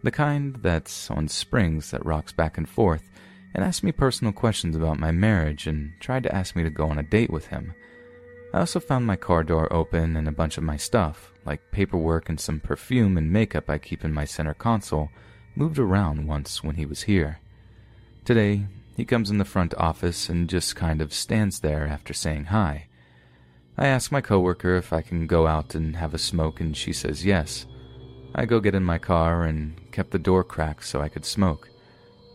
the 0.02 0.10
kind 0.10 0.56
that's 0.62 1.10
on 1.10 1.28
springs 1.28 1.90
that 1.90 2.06
rocks 2.06 2.32
back 2.32 2.56
and 2.56 2.66
forth, 2.66 3.02
and 3.54 3.62
asked 3.62 3.82
me 3.82 3.92
personal 3.92 4.32
questions 4.32 4.74
about 4.74 4.98
my 4.98 5.10
marriage 5.10 5.66
and 5.66 5.92
tried 6.00 6.22
to 6.22 6.34
ask 6.34 6.56
me 6.56 6.62
to 6.62 6.70
go 6.70 6.88
on 6.88 6.96
a 6.96 7.02
date 7.02 7.28
with 7.28 7.48
him. 7.48 7.74
I 8.54 8.60
also 8.60 8.80
found 8.80 9.06
my 9.06 9.16
car 9.16 9.44
door 9.44 9.70
open 9.70 10.16
and 10.16 10.26
a 10.26 10.32
bunch 10.32 10.56
of 10.56 10.64
my 10.64 10.78
stuff, 10.78 11.34
like 11.44 11.70
paperwork 11.70 12.30
and 12.30 12.40
some 12.40 12.58
perfume 12.58 13.18
and 13.18 13.30
makeup 13.30 13.68
I 13.68 13.76
keep 13.76 14.06
in 14.06 14.14
my 14.14 14.24
center 14.24 14.54
console, 14.54 15.10
moved 15.54 15.78
around 15.78 16.26
once 16.26 16.64
when 16.64 16.76
he 16.76 16.86
was 16.86 17.02
here. 17.02 17.40
Today, 18.24 18.64
he 18.96 19.04
comes 19.04 19.30
in 19.30 19.36
the 19.36 19.44
front 19.44 19.74
office 19.74 20.30
and 20.30 20.48
just 20.48 20.76
kind 20.76 21.02
of 21.02 21.12
stands 21.12 21.60
there 21.60 21.86
after 21.86 22.14
saying 22.14 22.46
hi. 22.46 22.87
I 23.80 23.86
ask 23.86 24.10
my 24.10 24.20
coworker 24.20 24.74
if 24.74 24.92
I 24.92 25.02
can 25.02 25.28
go 25.28 25.46
out 25.46 25.76
and 25.76 25.94
have 25.94 26.12
a 26.12 26.18
smoke, 26.18 26.60
and 26.60 26.76
she 26.76 26.92
says 26.92 27.24
yes. 27.24 27.64
I 28.34 28.44
go 28.44 28.58
get 28.58 28.74
in 28.74 28.82
my 28.82 28.98
car 28.98 29.44
and 29.44 29.80
kept 29.92 30.10
the 30.10 30.18
door 30.18 30.42
cracked 30.42 30.84
so 30.84 31.00
I 31.00 31.08
could 31.08 31.24
smoke. 31.24 31.70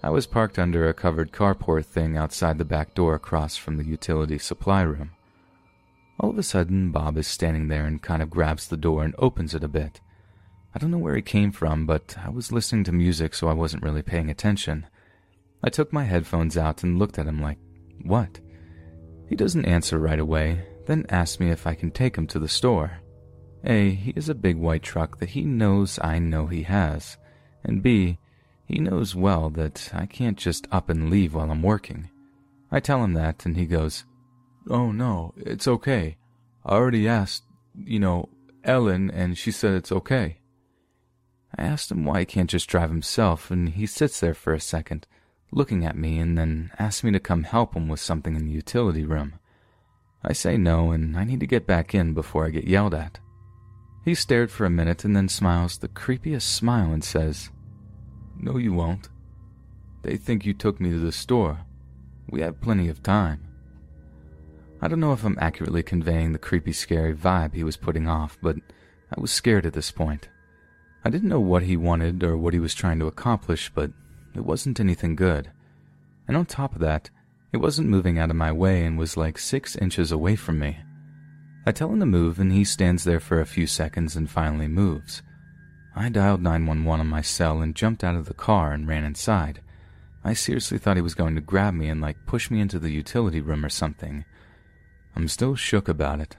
I 0.01 0.09
was 0.09 0.25
parked 0.25 0.57
under 0.57 0.87
a 0.87 0.93
covered 0.93 1.33
carport 1.33 1.85
thing 1.85 2.15
outside 2.15 2.57
the 2.57 2.65
back 2.65 2.93
door 2.93 3.15
across 3.15 3.57
from 3.57 3.75
the 3.75 3.83
utility 3.83 4.37
supply 4.37 4.83
room. 4.83 5.11
All 6.17 6.29
of 6.29 6.37
a 6.37 6.43
sudden, 6.43 6.91
Bob 6.91 7.17
is 7.17 7.27
standing 7.27 7.67
there 7.67 7.85
and 7.85 8.01
kind 8.01 8.21
of 8.21 8.29
grabs 8.29 8.69
the 8.69 8.77
door 8.77 9.03
and 9.03 9.13
opens 9.17 9.53
it 9.53 9.65
a 9.65 9.67
bit. 9.67 9.99
I 10.73 10.79
don't 10.79 10.91
know 10.91 10.97
where 10.97 11.15
he 11.15 11.21
came 11.21 11.51
from, 11.51 11.85
but 11.85 12.15
I 12.23 12.29
was 12.29 12.53
listening 12.53 12.85
to 12.85 12.93
music, 12.93 13.33
so 13.33 13.49
I 13.49 13.53
wasn't 13.53 13.83
really 13.83 14.01
paying 14.01 14.29
attention. 14.29 14.87
I 15.61 15.69
took 15.69 15.91
my 15.91 16.05
headphones 16.05 16.57
out 16.57 16.83
and 16.83 16.97
looked 16.97 17.19
at 17.19 17.27
him 17.27 17.41
like, 17.41 17.57
What? 18.03 18.39
He 19.27 19.35
doesn't 19.35 19.65
answer 19.65 19.99
right 19.99 20.19
away, 20.19 20.65
then 20.85 21.05
asks 21.09 21.39
me 21.39 21.49
if 21.49 21.65
I 21.65 21.75
can 21.75 21.91
take 21.91 22.17
him 22.17 22.27
to 22.27 22.39
the 22.39 22.47
store. 22.47 22.99
A, 23.63 23.91
he 23.91 24.11
is 24.11 24.29
a 24.29 24.35
big 24.35 24.57
white 24.57 24.83
truck 24.83 25.19
that 25.19 25.29
he 25.29 25.43
knows 25.43 25.99
I 26.01 26.19
know 26.19 26.47
he 26.47 26.63
has, 26.63 27.17
and 27.63 27.81
B, 27.81 28.19
he 28.65 28.79
knows 28.79 29.15
well 29.15 29.49
that 29.51 29.89
I 29.93 30.05
can't 30.05 30.37
just 30.37 30.67
up 30.71 30.89
and 30.89 31.09
leave 31.09 31.33
while 31.33 31.51
I'm 31.51 31.63
working. 31.63 32.09
I 32.71 32.79
tell 32.79 33.03
him 33.03 33.13
that, 33.13 33.45
and 33.45 33.55
he 33.55 33.65
goes, 33.65 34.05
Oh, 34.69 34.91
no, 34.91 35.33
it's 35.37 35.67
okay. 35.67 36.17
I 36.65 36.73
already 36.73 37.07
asked, 37.07 37.43
you 37.75 37.99
know, 37.99 38.29
Ellen, 38.63 39.11
and 39.11 39.37
she 39.37 39.51
said 39.51 39.73
it's 39.73 39.91
okay. 39.91 40.39
I 41.57 41.63
asked 41.63 41.91
him 41.91 42.05
why 42.05 42.19
he 42.19 42.25
can't 42.25 42.49
just 42.49 42.69
drive 42.69 42.89
himself, 42.89 43.51
and 43.51 43.69
he 43.69 43.85
sits 43.85 44.19
there 44.19 44.33
for 44.33 44.53
a 44.53 44.59
second, 44.59 45.05
looking 45.51 45.85
at 45.85 45.97
me, 45.97 46.19
and 46.19 46.37
then 46.37 46.71
asks 46.79 47.03
me 47.03 47.11
to 47.11 47.19
come 47.19 47.43
help 47.43 47.75
him 47.75 47.87
with 47.87 47.99
something 47.99 48.35
in 48.35 48.47
the 48.47 48.53
utility 48.53 49.05
room. 49.05 49.33
I 50.23 50.33
say 50.33 50.57
no, 50.57 50.91
and 50.91 51.17
I 51.17 51.23
need 51.23 51.41
to 51.41 51.47
get 51.47 51.67
back 51.67 51.93
in 51.93 52.13
before 52.13 52.45
I 52.45 52.49
get 52.49 52.65
yelled 52.65 52.93
at. 52.93 53.19
He 54.05 54.15
stared 54.15 54.51
for 54.51 54.65
a 54.65 54.69
minute 54.69 55.05
and 55.05 55.15
then 55.15 55.29
smiles 55.29 55.77
the 55.77 55.87
creepiest 55.87 56.43
smile 56.43 56.91
and 56.91 57.03
says, 57.03 57.49
No, 58.37 58.57
you 58.57 58.73
won't. 58.73 59.09
They 60.01 60.17
think 60.17 60.45
you 60.45 60.53
took 60.53 60.79
me 60.79 60.89
to 60.91 60.99
the 60.99 61.11
store. 61.11 61.59
We 62.29 62.41
have 62.41 62.61
plenty 62.61 62.89
of 62.89 63.01
time. 63.03 63.47
I 64.81 64.89
don't 64.89 64.99
know 64.99 65.13
if 65.13 65.23
I'm 65.23 65.37
accurately 65.39 65.83
conveying 65.83 66.33
the 66.33 66.39
creepy, 66.39 66.73
scary 66.73 67.13
vibe 67.13 67.53
he 67.53 67.63
was 67.63 67.77
putting 67.77 68.07
off, 68.07 68.37
but 68.41 68.57
I 69.15 69.21
was 69.21 69.31
scared 69.31 69.65
at 69.65 69.73
this 69.73 69.91
point. 69.91 70.27
I 71.05 71.09
didn't 71.09 71.29
know 71.29 71.39
what 71.39 71.63
he 71.63 71.77
wanted 71.77 72.23
or 72.23 72.37
what 72.37 72.53
he 72.53 72.59
was 72.59 72.73
trying 72.73 72.99
to 72.99 73.07
accomplish, 73.07 73.71
but 73.73 73.91
it 74.35 74.45
wasn't 74.45 74.79
anything 74.79 75.15
good. 75.15 75.51
And 76.27 76.35
on 76.35 76.45
top 76.45 76.73
of 76.73 76.81
that, 76.81 77.09
it 77.53 77.57
wasn't 77.57 77.87
moving 77.87 78.17
out 78.17 78.31
of 78.31 78.35
my 78.35 78.51
way 78.51 78.83
and 78.83 78.97
was 78.97 79.15
like 79.15 79.37
six 79.37 79.75
inches 79.75 80.11
away 80.11 80.35
from 80.35 80.59
me. 80.59 80.79
I 81.65 81.71
tell 81.71 81.93
him 81.93 81.99
to 81.99 82.05
move, 82.05 82.39
and 82.39 82.51
he 82.51 82.65
stands 82.65 83.03
there 83.03 83.19
for 83.19 83.39
a 83.39 83.45
few 83.45 83.67
seconds 83.67 84.15
and 84.15 84.29
finally 84.29 84.67
moves. 84.67 85.21
I 85.95 86.09
dialed 86.09 86.41
911 86.41 86.99
on 86.99 87.07
my 87.07 87.21
cell 87.21 87.61
and 87.61 87.75
jumped 87.75 88.03
out 88.03 88.15
of 88.15 88.25
the 88.25 88.33
car 88.33 88.73
and 88.73 88.87
ran 88.87 89.05
inside. 89.05 89.61
I 90.23 90.33
seriously 90.33 90.79
thought 90.79 90.97
he 90.97 91.01
was 91.01 91.13
going 91.13 91.35
to 91.35 91.41
grab 91.41 91.75
me 91.75 91.89
and 91.89 92.01
like 92.01 92.25
push 92.25 92.49
me 92.49 92.59
into 92.59 92.79
the 92.79 92.91
utility 92.91 93.39
room 93.39 93.63
or 93.63 93.69
something. 93.69 94.25
I'm 95.15 95.27
still 95.27 95.55
shook 95.55 95.87
about 95.87 96.19
it. 96.19 96.35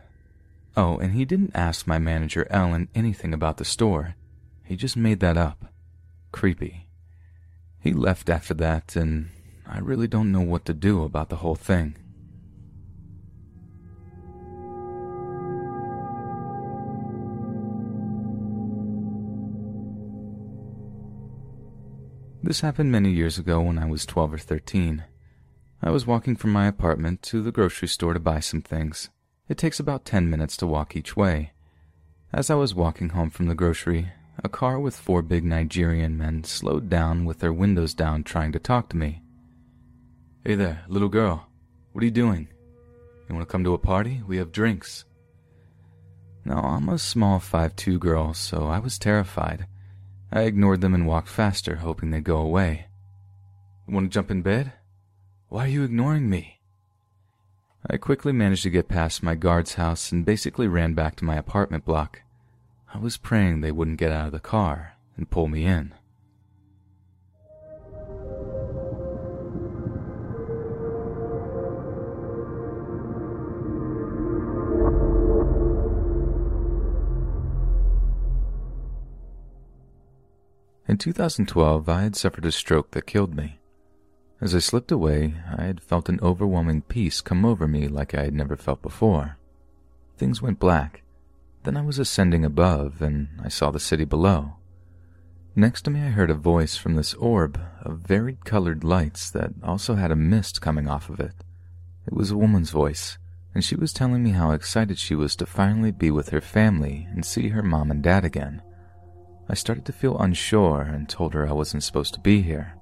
Oh, 0.77 0.99
and 0.99 1.13
he 1.13 1.25
didn't 1.25 1.53
ask 1.55 1.87
my 1.87 1.99
manager 2.01 2.47
Ellen 2.51 2.89
anything 2.95 3.33
about 3.33 3.59
the 3.59 3.65
store. 3.65 4.17
He 4.65 4.75
just 4.75 4.97
made 4.97 5.21
that 5.21 5.37
up. 5.37 5.67
Creepy. 6.33 6.89
He 7.79 7.93
left 7.93 8.29
after 8.29 8.55
that, 8.55 8.97
and 8.97 9.29
I 9.67 9.79
really 9.79 10.07
don't 10.07 10.31
know 10.31 10.41
what 10.41 10.65
to 10.67 10.75
do 10.75 11.03
about 11.03 11.31
the 11.31 11.37
whole 11.37 11.55
thing. 11.55 11.97
This 22.45 22.61
happened 22.61 22.93
many 22.93 23.11
years 23.11 23.39
ago 23.39 23.63
when 23.63 23.79
I 23.79 23.87
was 23.87 24.05
12 24.05 24.35
or 24.35 24.39
13. 24.39 25.05
I 25.81 25.91
was 25.91 26.07
walking 26.07 26.37
from 26.37 26.53
my 26.53 26.67
apartment 26.67 27.23
to 27.23 27.43
the 27.43 27.51
grocery 27.51 27.89
store 27.89 28.13
to 28.13 28.21
buy 28.21 28.41
some 28.41 28.61
things. 28.61 29.09
It 29.49 29.57
takes 29.57 29.81
about 29.81 30.05
10 30.05 30.29
minutes 30.29 30.57
to 30.59 30.67
walk 30.67 30.95
each 30.95 31.17
way. 31.17 31.53
As 32.35 32.51
I 32.51 32.55
was 32.55 32.75
walking 32.75 33.11
home 33.11 33.31
from 33.31 33.47
the 33.47 33.55
grocery, 33.55 34.13
a 34.43 34.51
car 34.51 34.79
with 34.79 34.95
four 34.95 35.23
big 35.23 35.43
Nigerian 35.43 36.19
men 36.19 36.45
slowed 36.45 36.91
down 36.91 37.25
with 37.25 37.39
their 37.39 37.53
windows 37.53 37.95
down 37.95 38.25
trying 38.25 38.53
to 38.53 38.59
talk 38.59 38.91
to 38.91 38.97
me. 38.99 39.24
Hey 40.47 40.57
there, 40.57 40.85
little 40.89 41.09
girl. 41.09 41.47
What 41.93 42.03
are 42.03 42.05
you 42.05 42.11
doing? 42.11 42.49
You 43.27 43.35
want 43.35 43.49
to 43.49 43.51
come 43.51 43.65
to 43.65 43.73
a 43.73 43.79
party? 43.79 44.21
We 44.27 44.37
have 44.37 44.53
drinks. 44.53 45.07
Now, 46.45 46.59
I'm 46.59 46.91
a 46.91 46.99
small 46.99 47.41
five-two 47.41 47.99
girl, 47.99 48.35
so 48.35 48.67
I 48.67 48.79
was 48.79 48.99
terrified. 48.99 49.67
I 50.31 50.43
ignored 50.43 50.83
them 50.83 50.93
and 50.93 51.07
walked 51.07 51.31
faster, 51.31 51.77
hoping 51.77 52.11
they'd 52.11 52.25
go 52.25 52.37
away. 52.37 52.89
Want 53.89 54.11
to 54.11 54.15
jump 54.15 54.31
in 54.31 54.43
bed? 54.43 54.75
Why 55.49 55.65
are 55.65 55.69
you 55.69 55.83
ignoring 55.83 56.29
me? 56.29 56.61
I 57.89 57.97
quickly 57.97 58.33
managed 58.33 58.65
to 58.65 58.71
get 58.71 58.87
past 58.87 59.23
my 59.23 59.37
guard's 59.37 59.77
house 59.77 60.13
and 60.13 60.27
basically 60.27 60.69
ran 60.69 60.93
back 60.93 61.17
to 61.17 61.25
my 61.25 61.37
apartment 61.37 61.87
block. 61.87 62.21
I 62.93 62.99
was 62.99 63.17
praying 63.17 63.63
they 63.63 63.73
wouldn't 63.73 63.97
get 63.97 64.13
out 64.13 64.27
of 64.27 64.33
the 64.33 64.41
car 64.41 64.97
and 65.17 65.31
pull 65.31 65.49
me 65.49 65.65
in. 65.65 65.95
In 80.95 80.99
2012, 80.99 81.89
I 81.89 82.03
had 82.03 82.15
suffered 82.15 82.47
a 82.47 82.53
stroke 82.53 82.93
that 82.93 83.05
killed 83.05 83.35
me. 83.35 83.59
As 84.41 84.55
I 84.55 84.61
slipped 84.61 84.93
away, 84.93 85.35
I 85.59 85.65
had 85.65 85.83
felt 85.83 86.09
an 86.09 86.21
overwhelming 86.23 86.83
peace 86.83 87.21
come 87.21 87.45
over 87.45 87.67
me 87.67 87.89
like 87.89 88.15
I 88.15 88.23
had 88.23 88.33
never 88.33 88.55
felt 88.55 88.81
before. 88.81 89.37
Things 90.17 90.41
went 90.41 90.61
black. 90.61 91.03
Then 91.65 91.77
I 91.77 91.81
was 91.81 91.99
ascending 91.99 92.45
above, 92.45 93.03
and 93.03 93.27
I 93.43 93.49
saw 93.49 93.73
the 93.73 93.81
city 93.81 94.05
below. 94.05 94.53
Next 95.57 95.83
to 95.83 95.91
me, 95.91 96.01
I 96.01 96.11
heard 96.11 96.31
a 96.31 96.35
voice 96.35 96.77
from 96.77 96.95
this 96.95 97.15
orb 97.15 97.61
of 97.83 98.07
varied 98.07 98.45
colored 98.45 98.85
lights 98.85 99.33
that 99.33 99.51
also 99.65 99.97
had 99.97 100.13
a 100.13 100.17
mist 100.17 100.61
coming 100.61 100.89
off 100.89 101.11
of 101.11 101.19
it. 101.19 101.35
It 102.07 102.13
was 102.15 102.31
a 102.31 102.37
woman's 102.37 102.71
voice, 102.71 103.19
and 103.53 103.65
she 103.65 103.75
was 103.75 103.93
telling 103.93 104.23
me 104.23 104.31
how 104.31 104.53
excited 104.53 105.01
she 105.01 105.17
was 105.17 105.35
to 105.35 105.45
finally 105.45 105.91
be 105.91 106.13
with 106.13 106.29
her 106.29 106.41
family 106.41 107.09
and 107.11 107.25
see 107.25 107.49
her 107.49 107.65
mom 107.65 107.91
and 107.91 108.01
dad 108.01 108.25
again. 108.25 108.63
I 109.49 109.55
started 109.55 109.85
to 109.87 109.93
feel 109.93 110.19
unsure 110.19 110.83
and 110.83 111.09
told 111.09 111.35
her 111.35 111.47
I 111.47 111.53
wasn't 111.53 111.83
supposed 111.83 112.15
to 112.15 112.21
be 112.21 112.43
here. 112.43 112.75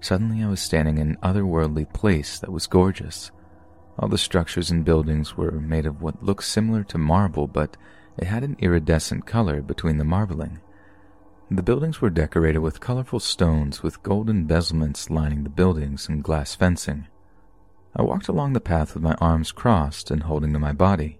Suddenly, 0.00 0.42
I 0.42 0.48
was 0.48 0.60
standing 0.60 0.98
in 0.98 1.10
an 1.10 1.18
otherworldly 1.22 1.92
place 1.92 2.38
that 2.38 2.52
was 2.52 2.66
gorgeous. 2.66 3.30
All 3.98 4.08
the 4.08 4.18
structures 4.18 4.70
and 4.70 4.84
buildings 4.84 5.36
were 5.36 5.52
made 5.52 5.86
of 5.86 6.00
what 6.00 6.22
looked 6.24 6.44
similar 6.44 6.82
to 6.84 6.98
marble, 6.98 7.46
but 7.46 7.76
it 8.16 8.24
had 8.24 8.42
an 8.42 8.56
iridescent 8.58 9.26
color 9.26 9.60
between 9.60 9.98
the 9.98 10.04
marbling. 10.04 10.60
The 11.50 11.62
buildings 11.62 12.00
were 12.00 12.10
decorated 12.10 12.60
with 12.60 12.80
colorful 12.80 13.20
stones 13.20 13.82
with 13.82 14.02
golden 14.02 14.38
embezzlements 14.38 15.10
lining 15.10 15.44
the 15.44 15.50
buildings 15.50 16.08
and 16.08 16.24
glass 16.24 16.54
fencing. 16.54 17.06
I 17.94 18.02
walked 18.02 18.28
along 18.28 18.54
the 18.54 18.60
path 18.60 18.94
with 18.94 19.02
my 19.02 19.14
arms 19.20 19.52
crossed 19.52 20.10
and 20.10 20.22
holding 20.22 20.52
to 20.54 20.58
my 20.58 20.72
body. 20.72 21.18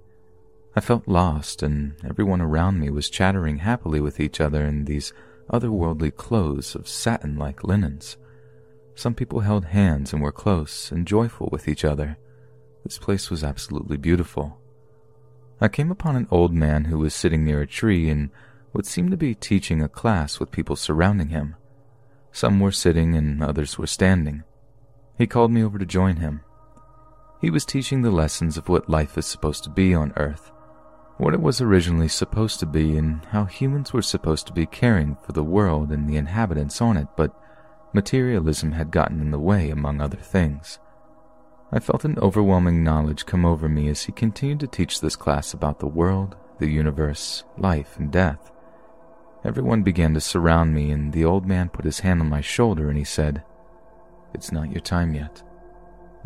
I 0.74 0.80
felt 0.80 1.06
lost, 1.06 1.62
and 1.62 1.96
everyone 2.02 2.40
around 2.40 2.80
me 2.80 2.88
was 2.88 3.10
chattering 3.10 3.58
happily 3.58 4.00
with 4.00 4.18
each 4.18 4.40
other 4.40 4.64
in 4.64 4.86
these 4.86 5.12
otherworldly 5.50 6.16
clothes 6.16 6.74
of 6.74 6.88
satin 6.88 7.36
like 7.36 7.62
linens. 7.62 8.16
Some 8.94 9.14
people 9.14 9.40
held 9.40 9.66
hands 9.66 10.14
and 10.14 10.22
were 10.22 10.32
close 10.32 10.90
and 10.90 11.06
joyful 11.06 11.50
with 11.52 11.68
each 11.68 11.84
other. 11.84 12.16
This 12.84 12.96
place 12.96 13.30
was 13.30 13.44
absolutely 13.44 13.98
beautiful. 13.98 14.58
I 15.60 15.68
came 15.68 15.90
upon 15.90 16.16
an 16.16 16.28
old 16.30 16.54
man 16.54 16.86
who 16.86 16.98
was 16.98 17.14
sitting 17.14 17.44
near 17.44 17.60
a 17.60 17.66
tree 17.66 18.08
and 18.08 18.30
what 18.72 18.86
seemed 18.86 19.10
to 19.10 19.16
be 19.18 19.34
teaching 19.34 19.82
a 19.82 19.88
class 19.88 20.40
with 20.40 20.50
people 20.50 20.76
surrounding 20.76 21.28
him. 21.28 21.54
Some 22.32 22.60
were 22.60 22.72
sitting 22.72 23.14
and 23.14 23.42
others 23.42 23.78
were 23.78 23.86
standing. 23.86 24.42
He 25.18 25.26
called 25.26 25.50
me 25.50 25.62
over 25.62 25.78
to 25.78 25.84
join 25.84 26.16
him. 26.16 26.40
He 27.42 27.50
was 27.50 27.66
teaching 27.66 28.00
the 28.00 28.10
lessons 28.10 28.56
of 28.56 28.70
what 28.70 28.88
life 28.88 29.18
is 29.18 29.26
supposed 29.26 29.64
to 29.64 29.70
be 29.70 29.94
on 29.94 30.14
Earth 30.16 30.51
what 31.22 31.34
it 31.34 31.40
was 31.40 31.60
originally 31.60 32.08
supposed 32.08 32.58
to 32.58 32.66
be 32.66 32.96
and 32.96 33.24
how 33.26 33.44
humans 33.44 33.92
were 33.92 34.02
supposed 34.02 34.44
to 34.44 34.52
be 34.52 34.66
caring 34.66 35.16
for 35.22 35.30
the 35.30 35.44
world 35.44 35.92
and 35.92 36.08
the 36.08 36.16
inhabitants 36.16 36.80
on 36.80 36.96
it, 36.96 37.06
but 37.16 37.32
materialism 37.92 38.72
had 38.72 38.90
gotten 38.90 39.20
in 39.20 39.30
the 39.30 39.38
way, 39.38 39.70
among 39.70 40.00
other 40.00 40.16
things. 40.16 40.80
I 41.70 41.78
felt 41.78 42.04
an 42.04 42.18
overwhelming 42.18 42.82
knowledge 42.82 43.24
come 43.24 43.44
over 43.44 43.68
me 43.68 43.88
as 43.88 44.02
he 44.02 44.10
continued 44.10 44.58
to 44.60 44.66
teach 44.66 45.00
this 45.00 45.14
class 45.14 45.54
about 45.54 45.78
the 45.78 45.86
world, 45.86 46.34
the 46.58 46.68
universe, 46.68 47.44
life, 47.56 47.96
and 48.00 48.10
death. 48.10 48.50
Everyone 49.44 49.84
began 49.84 50.14
to 50.14 50.20
surround 50.20 50.74
me, 50.74 50.90
and 50.90 51.12
the 51.12 51.24
old 51.24 51.46
man 51.46 51.68
put 51.68 51.84
his 51.84 52.00
hand 52.00 52.20
on 52.20 52.28
my 52.28 52.40
shoulder 52.40 52.88
and 52.88 52.98
he 52.98 53.04
said, 53.04 53.44
It's 54.34 54.50
not 54.50 54.72
your 54.72 54.80
time 54.80 55.14
yet. 55.14 55.44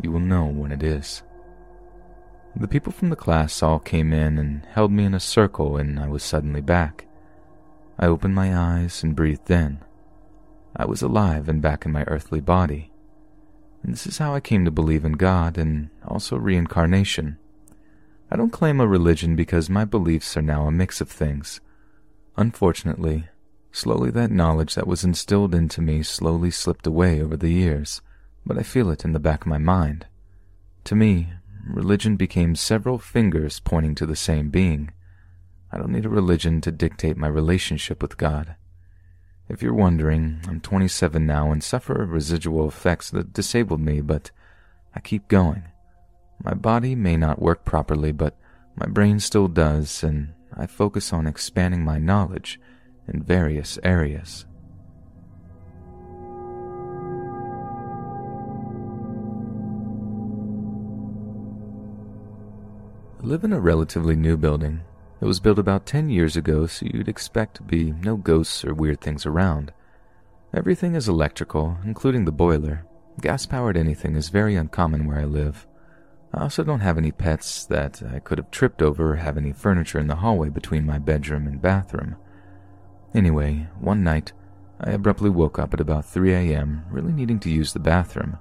You 0.01 0.11
will 0.11 0.21
know 0.21 0.45
when 0.45 0.71
it 0.71 0.81
is. 0.81 1.21
The 2.59 2.67
people 2.67 2.91
from 2.91 3.11
the 3.11 3.15
class 3.15 3.61
all 3.61 3.77
came 3.77 4.11
in 4.11 4.39
and 4.39 4.65
held 4.65 4.91
me 4.91 5.05
in 5.05 5.13
a 5.13 5.19
circle, 5.19 5.77
and 5.77 5.99
I 5.99 6.07
was 6.07 6.23
suddenly 6.23 6.61
back. 6.61 7.05
I 7.99 8.07
opened 8.07 8.33
my 8.33 8.57
eyes 8.57 9.03
and 9.03 9.15
breathed 9.15 9.51
in. 9.51 9.83
I 10.75 10.85
was 10.85 11.03
alive 11.03 11.47
and 11.47 11.61
back 11.61 11.85
in 11.85 11.91
my 11.91 12.03
earthly 12.07 12.41
body. 12.41 12.91
And 13.83 13.93
this 13.93 14.07
is 14.07 14.17
how 14.17 14.33
I 14.33 14.39
came 14.39 14.65
to 14.65 14.71
believe 14.71 15.05
in 15.05 15.13
God 15.13 15.55
and 15.55 15.91
also 16.07 16.35
reincarnation. 16.35 17.37
I 18.31 18.35
don't 18.35 18.49
claim 18.49 18.79
a 18.79 18.87
religion 18.87 19.35
because 19.35 19.69
my 19.69 19.85
beliefs 19.85 20.35
are 20.35 20.41
now 20.41 20.65
a 20.65 20.71
mix 20.71 20.99
of 20.99 21.11
things. 21.11 21.61
Unfortunately, 22.37 23.25
slowly 23.71 24.09
that 24.11 24.31
knowledge 24.31 24.73
that 24.73 24.87
was 24.87 25.03
instilled 25.03 25.53
into 25.53 25.79
me 25.79 26.01
slowly 26.01 26.49
slipped 26.49 26.87
away 26.87 27.21
over 27.21 27.37
the 27.37 27.53
years, 27.53 28.01
but 28.47 28.57
I 28.57 28.63
feel 28.63 28.89
it 28.89 29.05
in 29.05 29.13
the 29.13 29.19
back 29.19 29.41
of 29.41 29.47
my 29.47 29.59
mind. 29.59 30.07
To 30.85 30.95
me, 30.95 31.33
religion 31.73 32.15
became 32.15 32.55
several 32.55 32.97
fingers 32.97 33.59
pointing 33.59 33.95
to 33.95 34.05
the 34.05 34.15
same 34.15 34.49
being. 34.49 34.91
I 35.71 35.77
don't 35.77 35.91
need 35.91 36.05
a 36.05 36.09
religion 36.09 36.61
to 36.61 36.71
dictate 36.71 37.17
my 37.17 37.27
relationship 37.27 38.01
with 38.01 38.17
God. 38.17 38.55
If 39.49 39.61
you're 39.61 39.73
wondering, 39.73 40.41
I'm 40.47 40.59
27 40.59 41.25
now 41.25 41.51
and 41.51 41.63
suffer 41.63 41.93
residual 42.05 42.67
effects 42.67 43.09
that 43.11 43.33
disabled 43.33 43.79
me, 43.79 44.01
but 44.01 44.31
I 44.93 44.99
keep 44.99 45.27
going. 45.27 45.63
My 46.43 46.53
body 46.53 46.95
may 46.95 47.17
not 47.17 47.41
work 47.41 47.63
properly, 47.63 48.11
but 48.11 48.37
my 48.75 48.87
brain 48.87 49.19
still 49.19 49.47
does, 49.47 50.03
and 50.03 50.33
I 50.55 50.65
focus 50.65 51.13
on 51.13 51.27
expanding 51.27 51.83
my 51.83 51.97
knowledge 51.97 52.59
in 53.07 53.23
various 53.23 53.79
areas. 53.83 54.46
I 63.19 63.25
live 63.25 63.43
in 63.43 63.51
a 63.51 63.59
relatively 63.59 64.15
new 64.15 64.37
building. 64.37 64.81
It 65.19 65.25
was 65.25 65.39
built 65.39 65.57
about 65.57 65.87
10 65.87 66.07
years 66.11 66.37
ago, 66.37 66.67
so 66.67 66.85
you'd 66.85 67.09
expect 67.09 67.55
to 67.55 67.63
be 67.63 67.91
no 67.91 68.15
ghosts 68.15 68.63
or 68.63 68.75
weird 68.75 69.01
things 69.01 69.25
around. 69.25 69.73
Everything 70.53 70.93
is 70.93 71.07
electrical, 71.09 71.79
including 71.83 72.25
the 72.25 72.31
boiler. 72.31 72.85
Gas 73.19 73.47
powered 73.47 73.75
anything 73.75 74.15
is 74.15 74.29
very 74.29 74.55
uncommon 74.55 75.07
where 75.07 75.17
I 75.17 75.25
live. 75.25 75.65
I 76.31 76.43
also 76.43 76.63
don't 76.63 76.81
have 76.81 76.99
any 76.99 77.11
pets 77.11 77.65
that 77.65 78.03
I 78.03 78.19
could 78.19 78.37
have 78.37 78.51
tripped 78.51 78.83
over 78.83 79.13
or 79.13 79.15
have 79.15 79.35
any 79.35 79.51
furniture 79.51 79.97
in 79.97 80.07
the 80.07 80.17
hallway 80.17 80.49
between 80.49 80.85
my 80.85 80.99
bedroom 80.99 81.47
and 81.47 81.59
bathroom. 81.59 82.17
Anyway, 83.15 83.67
one 83.79 84.03
night, 84.03 84.31
I 84.79 84.91
abruptly 84.91 85.31
woke 85.31 85.57
up 85.57 85.73
at 85.73 85.81
about 85.81 86.05
3 86.05 86.33
a.m., 86.33 86.85
really 86.91 87.13
needing 87.13 87.39
to 87.39 87.49
use 87.49 87.73
the 87.73 87.79
bathroom. 87.79 88.37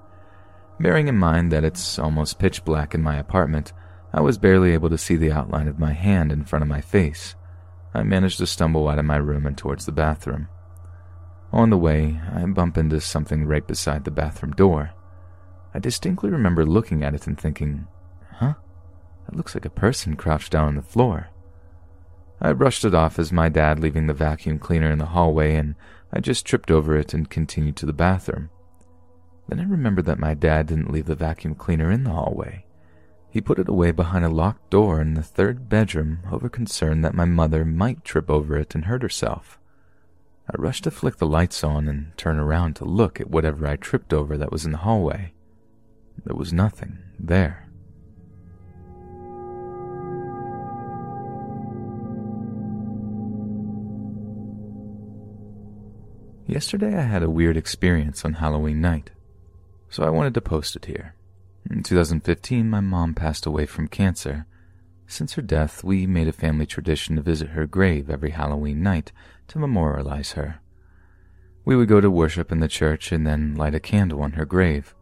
Bearing 0.78 1.09
in 1.09 1.16
mind 1.16 1.51
that 1.51 1.65
it's 1.65 1.98
almost 1.98 2.39
pitch 2.39 2.62
black 2.62 2.94
in 2.94 3.03
my 3.03 3.16
apartment, 3.16 3.73
I 4.16 4.20
was 4.20 4.38
barely 4.38 4.72
able 4.72 4.88
to 4.88 4.97
see 4.97 5.16
the 5.16 5.30
outline 5.30 5.68
of 5.68 5.78
my 5.78 5.93
hand 5.93 6.32
in 6.32 6.47
front 6.47 6.62
of 6.62 6.70
my 6.70 6.80
face. 6.80 7.34
I 7.93 8.02
managed 8.02 8.38
to 8.38 8.47
stumble 8.47 8.88
out 8.88 8.98
of 8.98 9.05
my 9.05 9.18
room 9.18 9.44
and 9.44 9.59
towards 9.59 9.84
the 9.84 9.93
bathroom. 9.93 10.48
On 11.52 11.68
the 11.68 11.76
way, 11.76 12.18
I 12.34 12.43
bump 12.47 12.78
into 12.78 12.98
something 13.02 13.44
right 13.44 13.66
beside 13.66 14.05
the 14.05 14.10
bathroom 14.10 14.52
door. 14.52 14.93
I 15.74 15.80
distinctly 15.80 16.30
remember 16.30 16.64
looking 16.64 17.05
at 17.05 17.14
it 17.14 17.26
and 17.26 17.38
thinking, 17.38 17.88
huh? 18.32 18.55
That 19.26 19.36
looks 19.36 19.55
like 19.55 19.66
a 19.66 19.70
person 19.70 20.16
crouched 20.16 20.52
down 20.52 20.68
on 20.68 20.76
the 20.76 20.82
floor. 20.82 21.28
I 22.40 22.55
brushed 22.55 22.86
it 22.86 22.94
off 22.94 23.18
as 23.18 23.32
my 23.32 23.51
dad 23.51 23.80
leaving 23.80 24.06
the 24.06 24.14
vacuum 24.14 24.59
cleaner 24.59 24.90
in 24.90 24.98
the 24.98 25.06
hallway, 25.06 25.56
and 25.56 25.74
I 26.10 26.20
just 26.20 26.47
tripped 26.47 26.70
over 26.70 26.97
it 26.97 27.12
and 27.12 27.28
continued 27.28 27.76
to 27.76 27.86
the 27.86 27.93
bathroom. 27.93 28.48
Then 29.48 29.60
I 29.60 29.64
remembered 29.64 30.06
that 30.06 30.18
my 30.18 30.32
dad 30.32 30.68
didn't 30.68 30.90
leave 30.90 31.06
the 31.06 31.14
vacuum 31.14 31.55
cleaner 31.55 31.90
in 31.90 32.05
the 32.05 32.10
hallway. 32.10 32.65
He 33.36 33.42
put 33.42 33.58
it 33.58 33.68
away 33.68 33.90
behind 33.90 34.24
a 34.24 34.30
locked 34.30 34.70
door 34.70 34.98
in 34.98 35.12
the 35.12 35.22
third 35.22 35.68
bedroom 35.68 36.20
over 36.32 36.48
concern 36.48 37.02
that 37.02 37.12
my 37.12 37.26
mother 37.26 37.66
might 37.66 38.02
trip 38.02 38.30
over 38.30 38.56
it 38.56 38.74
and 38.74 38.86
hurt 38.86 39.02
herself. 39.02 39.58
I 40.50 40.54
rushed 40.56 40.84
to 40.84 40.90
flick 40.90 41.18
the 41.18 41.26
lights 41.26 41.62
on 41.62 41.86
and 41.86 42.16
turn 42.16 42.38
around 42.38 42.76
to 42.76 42.86
look 42.86 43.20
at 43.20 43.28
whatever 43.28 43.66
I 43.66 43.76
tripped 43.76 44.14
over 44.14 44.38
that 44.38 44.50
was 44.50 44.64
in 44.64 44.72
the 44.72 44.78
hallway. 44.78 45.34
There 46.24 46.34
was 46.34 46.50
nothing 46.50 46.96
there. 47.18 47.68
Yesterday 56.46 56.96
I 56.96 57.02
had 57.02 57.22
a 57.22 57.28
weird 57.28 57.58
experience 57.58 58.24
on 58.24 58.32
Halloween 58.32 58.80
night, 58.80 59.10
so 59.90 60.04
I 60.04 60.08
wanted 60.08 60.32
to 60.32 60.40
post 60.40 60.74
it 60.74 60.86
here. 60.86 61.15
In 61.70 61.82
2015, 61.82 62.70
my 62.70 62.80
mom 62.80 63.14
passed 63.14 63.44
away 63.44 63.66
from 63.66 63.88
cancer. 63.88 64.47
Since 65.09 65.34
her 65.34 65.43
death, 65.43 65.82
we 65.82 66.06
made 66.06 66.28
a 66.28 66.32
family 66.32 66.66
tradition 66.66 67.16
to 67.16 67.22
visit 67.22 67.51
her 67.51 67.66
grave 67.66 68.09
every 68.09 68.30
Halloween 68.30 68.82
night 68.82 69.10
to 69.48 69.59
memorialize 69.59 70.32
her. 70.32 70.60
We 71.64 71.74
would 71.74 71.88
go 71.88 72.01
to 72.01 72.10
worship 72.10 72.52
in 72.52 72.60
the 72.60 72.68
church 72.68 73.10
and 73.10 73.26
then 73.26 73.56
light 73.56 73.74
a 73.74 73.80
candle 73.80 74.22
on 74.22 74.32
her 74.32 74.44
grave. 74.44 74.94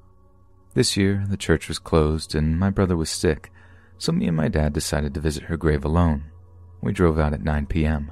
This 0.72 0.96
year, 0.96 1.24
the 1.28 1.36
church 1.36 1.68
was 1.68 1.78
closed 1.78 2.34
and 2.34 2.58
my 2.58 2.70
brother 2.70 2.96
was 2.96 3.10
sick, 3.10 3.52
so 3.98 4.12
me 4.12 4.26
and 4.26 4.36
my 4.36 4.48
dad 4.48 4.72
decided 4.72 5.12
to 5.14 5.20
visit 5.20 5.44
her 5.44 5.56
grave 5.56 5.84
alone. 5.84 6.24
We 6.80 6.92
drove 6.92 7.18
out 7.18 7.34
at 7.34 7.44
9 7.44 7.66
p.m. 7.66 8.10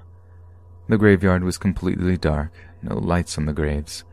The 0.89 0.99
graveyard 0.99 1.43
was 1.43 1.57
completely 1.59 2.19
dark, 2.19 2.53
no 2.83 2.99
lights 2.99 3.39
on 3.39 3.47
the 3.47 3.53
graves. 3.53 4.05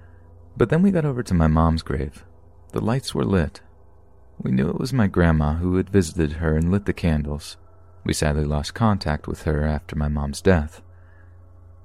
But 0.56 0.70
then 0.70 0.82
we 0.82 0.92
got 0.92 1.06
over 1.06 1.24
to 1.24 1.34
my 1.34 1.48
mom's 1.48 1.82
grave. 1.82 2.24
The 2.72 2.82
lights 2.82 3.14
were 3.14 3.26
lit, 3.26 3.62
we 4.42 4.52
knew 4.52 4.70
it 4.70 4.80
was 4.80 4.94
my 4.94 5.08
grandma 5.08 5.56
who 5.56 5.76
had 5.76 5.90
visited 5.90 6.34
her 6.34 6.56
and 6.56 6.72
lit 6.72 6.86
the 6.86 6.94
candles. 6.94 7.58
We 8.06 8.14
sadly 8.14 8.46
lost 8.46 8.74
contact 8.74 9.28
with 9.28 9.44
her 9.44 9.66
after 9.66 9.96
my 9.96 10.08
mom's 10.08 10.42
death. 10.42 10.82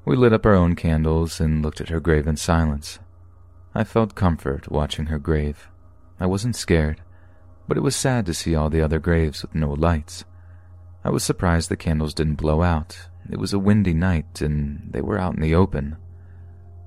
We 0.04 0.16
lit 0.16 0.32
up 0.32 0.46
our 0.46 0.54
own 0.54 0.76
candles 0.76 1.40
and 1.40 1.62
looked 1.62 1.80
at 1.80 1.88
her 1.88 2.00
grave 2.00 2.26
in 2.26 2.36
silence. 2.36 2.98
I 3.74 3.82
felt 3.82 4.14
comfort 4.14 4.70
watching 4.70 5.06
her 5.06 5.18
grave. 5.18 5.68
I 6.20 6.26
wasn't 6.26 6.54
scared, 6.54 7.02
but 7.66 7.76
it 7.76 7.82
was 7.82 7.96
sad 7.96 8.24
to 8.26 8.34
see 8.34 8.54
all 8.54 8.70
the 8.70 8.82
other 8.82 9.00
graves 9.00 9.42
with 9.42 9.54
no 9.54 9.72
lights. 9.72 10.24
I 11.02 11.10
was 11.10 11.24
surprised 11.24 11.68
the 11.68 11.76
candles 11.76 12.14
didn't 12.14 12.36
blow 12.36 12.62
out. 12.62 13.08
It 13.30 13.38
was 13.38 13.52
a 13.52 13.58
windy 13.58 13.94
night 13.94 14.40
and 14.40 14.88
they 14.92 15.00
were 15.00 15.18
out 15.18 15.34
in 15.34 15.40
the 15.40 15.54
open. 15.54 15.96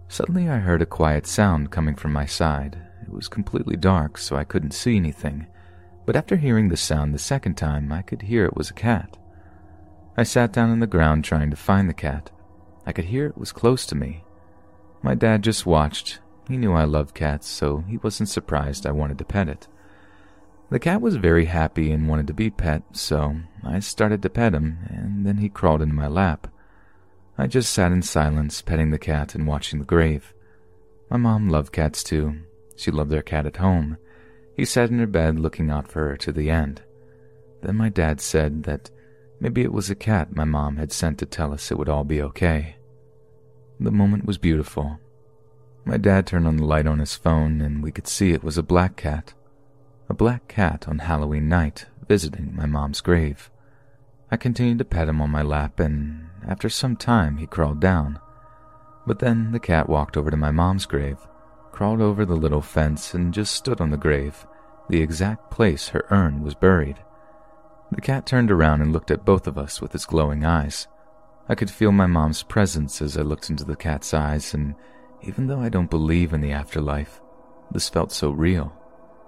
Suddenly 0.07 0.47
I 0.49 0.59
heard 0.59 0.81
a 0.81 0.85
quiet 0.85 1.27
sound 1.27 1.71
coming 1.71 1.95
from 1.95 2.13
my 2.13 2.25
side. 2.25 2.77
It 3.03 3.11
was 3.11 3.27
completely 3.27 3.75
dark, 3.75 4.17
so 4.17 4.37
I 4.37 4.43
couldn't 4.45 4.71
see 4.71 4.95
anything, 4.95 5.47
but 6.07 6.15
after 6.15 6.37
hearing 6.37 6.69
the 6.69 6.77
sound 6.77 7.13
the 7.13 7.19
second 7.19 7.55
time, 7.55 7.91
I 7.91 8.01
could 8.01 8.21
hear 8.21 8.45
it 8.45 8.55
was 8.55 8.69
a 8.69 8.73
cat. 8.73 9.17
I 10.15 10.23
sat 10.23 10.53
down 10.53 10.69
on 10.69 10.79
the 10.79 10.87
ground 10.87 11.25
trying 11.25 11.49
to 11.49 11.57
find 11.57 11.89
the 11.89 11.93
cat. 11.93 12.31
I 12.85 12.93
could 12.93 13.05
hear 13.05 13.25
it 13.25 13.37
was 13.37 13.51
close 13.51 13.85
to 13.87 13.95
me. 13.95 14.23
My 15.03 15.15
dad 15.15 15.43
just 15.43 15.65
watched. 15.65 16.19
He 16.47 16.55
knew 16.55 16.71
I 16.71 16.85
loved 16.85 17.13
cats, 17.13 17.45
so 17.45 17.83
he 17.89 17.97
wasn't 17.97 18.29
surprised 18.29 18.87
I 18.87 18.91
wanted 18.91 19.17
to 19.17 19.25
pet 19.25 19.49
it. 19.49 19.67
The 20.69 20.79
cat 20.79 21.01
was 21.01 21.17
very 21.17 21.43
happy 21.43 21.91
and 21.91 22.07
wanted 22.07 22.27
to 22.27 22.33
be 22.33 22.51
pet, 22.51 22.83
so 22.93 23.35
I 23.65 23.79
started 23.79 24.21
to 24.21 24.29
pet 24.29 24.55
him, 24.55 24.77
and 24.87 25.25
then 25.25 25.39
he 25.39 25.49
crawled 25.49 25.81
into 25.81 25.93
my 25.93 26.07
lap. 26.07 26.47
I 27.37 27.47
just 27.47 27.73
sat 27.73 27.91
in 27.91 28.01
silence, 28.01 28.61
petting 28.61 28.91
the 28.91 28.97
cat 28.97 29.35
and 29.35 29.45
watching 29.45 29.79
the 29.79 29.85
grave. 29.85 30.33
My 31.11 31.17
mom 31.17 31.49
loved 31.49 31.73
cats 31.73 32.01
too. 32.01 32.43
She 32.77 32.91
loved 32.91 33.11
their 33.11 33.21
cat 33.21 33.45
at 33.45 33.57
home. 33.57 33.97
He 34.57 34.65
sat 34.65 34.89
in 34.89 34.97
her 34.97 35.07
bed 35.07 35.39
looking 35.39 35.69
out 35.69 35.87
for 35.87 36.09
her 36.09 36.17
to 36.17 36.31
the 36.31 36.49
end. 36.49 36.81
Then 37.61 37.75
my 37.75 37.89
dad 37.89 38.19
said 38.19 38.63
that 38.63 38.89
maybe 39.39 39.61
it 39.61 39.71
was 39.71 39.91
a 39.91 39.95
cat 39.95 40.35
my 40.35 40.45
mom 40.45 40.77
had 40.77 40.91
sent 40.91 41.19
to 41.19 41.27
tell 41.27 41.53
us 41.53 41.71
it 41.71 41.77
would 41.77 41.87
all 41.87 42.03
be 42.03 42.21
okay. 42.23 42.75
The 43.79 43.91
moment 43.91 44.25
was 44.25 44.39
beautiful. 44.39 44.99
My 45.85 45.97
dad 45.97 46.25
turned 46.25 46.47
on 46.47 46.57
the 46.57 46.65
light 46.65 46.87
on 46.87 46.97
his 46.97 47.15
phone 47.15 47.61
and 47.61 47.83
we 47.83 47.91
could 47.91 48.07
see 48.07 48.33
it 48.33 48.43
was 48.43 48.57
a 48.57 48.63
black 48.63 48.97
cat. 48.97 49.35
A 50.09 50.15
black 50.15 50.47
cat 50.47 50.87
on 50.87 50.99
Halloween 50.99 51.47
night 51.47 51.85
visiting 52.07 52.55
my 52.55 52.65
mom's 52.65 53.01
grave. 53.01 53.51
I 54.31 54.37
continued 54.37 54.79
to 54.79 54.85
pet 54.85 55.07
him 55.07 55.21
on 55.21 55.29
my 55.29 55.43
lap 55.43 55.79
and 55.79 56.29
after 56.47 56.67
some 56.67 56.95
time, 56.95 57.37
he 57.37 57.45
crawled 57.45 57.79
down. 57.79 58.19
But 59.05 59.19
then 59.19 59.51
the 59.51 59.59
cat 59.59 59.87
walked 59.87 60.17
over 60.17 60.31
to 60.31 60.37
my 60.37 60.51
mom's 60.51 60.87
grave, 60.87 61.19
crawled 61.77 62.01
over 62.01 62.25
the 62.25 62.35
little 62.35 62.59
fence, 62.59 63.13
and 63.13 63.31
just 63.31 63.53
stood 63.53 63.79
on 63.79 63.91
the 63.91 63.97
grave, 63.97 64.47
the 64.89 64.99
exact 64.99 65.51
place 65.51 65.89
her 65.89 66.07
urn 66.09 66.41
was 66.41 66.55
buried. 66.55 66.97
The 67.91 68.01
cat 68.01 68.25
turned 68.25 68.49
around 68.49 68.81
and 68.81 68.91
looked 68.91 69.11
at 69.11 69.23
both 69.23 69.45
of 69.45 69.59
us 69.59 69.79
with 69.79 69.93
its 69.93 70.07
glowing 70.07 70.43
eyes. 70.43 70.87
I 71.47 71.53
could 71.53 71.69
feel 71.69 71.91
my 71.91 72.07
mom's 72.07 72.41
presence 72.41 72.99
as 72.99 73.15
I 73.15 73.21
looked 73.21 73.51
into 73.51 73.63
the 73.63 73.75
cat's 73.75 74.11
eyes, 74.11 74.55
and 74.55 74.73
even 75.21 75.45
though 75.45 75.59
I 75.59 75.69
don't 75.69 75.91
believe 75.91 76.33
in 76.33 76.41
the 76.41 76.51
afterlife, 76.51 77.21
this 77.69 77.89
felt 77.89 78.11
so 78.11 78.31
real. 78.31 78.73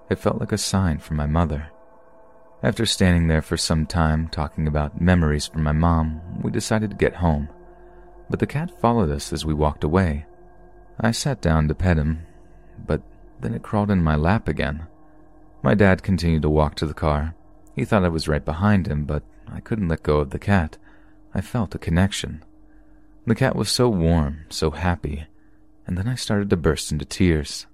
It 0.10 0.18
felt 0.18 0.40
like 0.40 0.52
a 0.52 0.58
sign 0.58 0.98
from 0.98 1.18
my 1.18 1.28
mother. 1.28 1.70
After 2.64 2.88
standing 2.88 3.28
there 3.28 3.44
for 3.44 3.58
some 3.58 3.86
time 3.86 4.28
talking 4.28 4.66
about 4.66 5.00
memories 5.00 5.46
from 5.46 5.62
my 5.62 5.72
mom, 5.72 6.20
we 6.42 6.50
decided 6.50 6.90
to 6.90 6.96
get 6.96 7.18
home. 7.18 7.50
But 8.28 8.40
the 8.40 8.48
cat 8.48 8.72
followed 8.82 9.12
us 9.12 9.32
as 9.32 9.46
we 9.46 9.54
walked 9.54 9.84
away. 9.84 10.26
I 11.00 11.12
sat 11.12 11.42
down 11.42 11.68
to 11.68 11.76
pet 11.76 11.98
him, 11.98 12.26
but 12.86 13.02
then 13.40 13.54
it 13.54 13.64
crawled 13.64 13.92
in 13.92 14.04
my 14.04 14.16
lap 14.16 14.48
again. 14.48 14.88
My 15.62 15.76
dad 15.76 16.04
continued 16.04 16.42
to 16.44 16.50
walk 16.50 16.76
to 16.76 16.86
the 16.86 16.94
car. 16.94 17.36
He 17.76 17.86
thought 17.86 18.04
I 18.04 18.10
was 18.10 18.28
right 18.28 18.44
behind 18.44 18.88
him, 18.88 19.06
but 19.06 19.24
I 19.48 19.60
couldn't 19.60 19.88
let 19.88 20.04
go 20.04 20.20
of 20.20 20.30
the 20.30 20.40
cat. 20.40 20.78
I 21.34 21.42
felt 21.42 21.76
a 21.76 21.80
connection. 21.80 22.44
The 23.26 23.36
cat 23.36 23.56
was 23.56 23.70
so 23.70 23.90
warm, 23.90 24.46
so 24.50 24.72
happy, 24.72 25.26
and 25.86 25.98
then 25.98 26.08
I 26.08 26.16
started 26.16 26.50
to 26.50 26.58
burst 26.58 26.92
into 26.92 27.06
tears. 27.06 27.68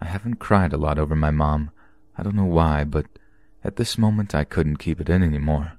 I 0.00 0.06
haven't 0.06 0.36
cried 0.36 0.72
a 0.72 0.78
lot 0.78 0.98
over 0.98 1.14
my 1.14 1.30
mom. 1.30 1.70
I 2.16 2.22
don't 2.22 2.36
know 2.36 2.44
why, 2.44 2.84
but 2.84 3.06
at 3.62 3.76
this 3.76 3.98
moment, 3.98 4.34
I 4.34 4.44
couldn't 4.44 4.76
keep 4.76 5.00
it 5.00 5.08
in 5.08 5.22
anymore. 5.22 5.72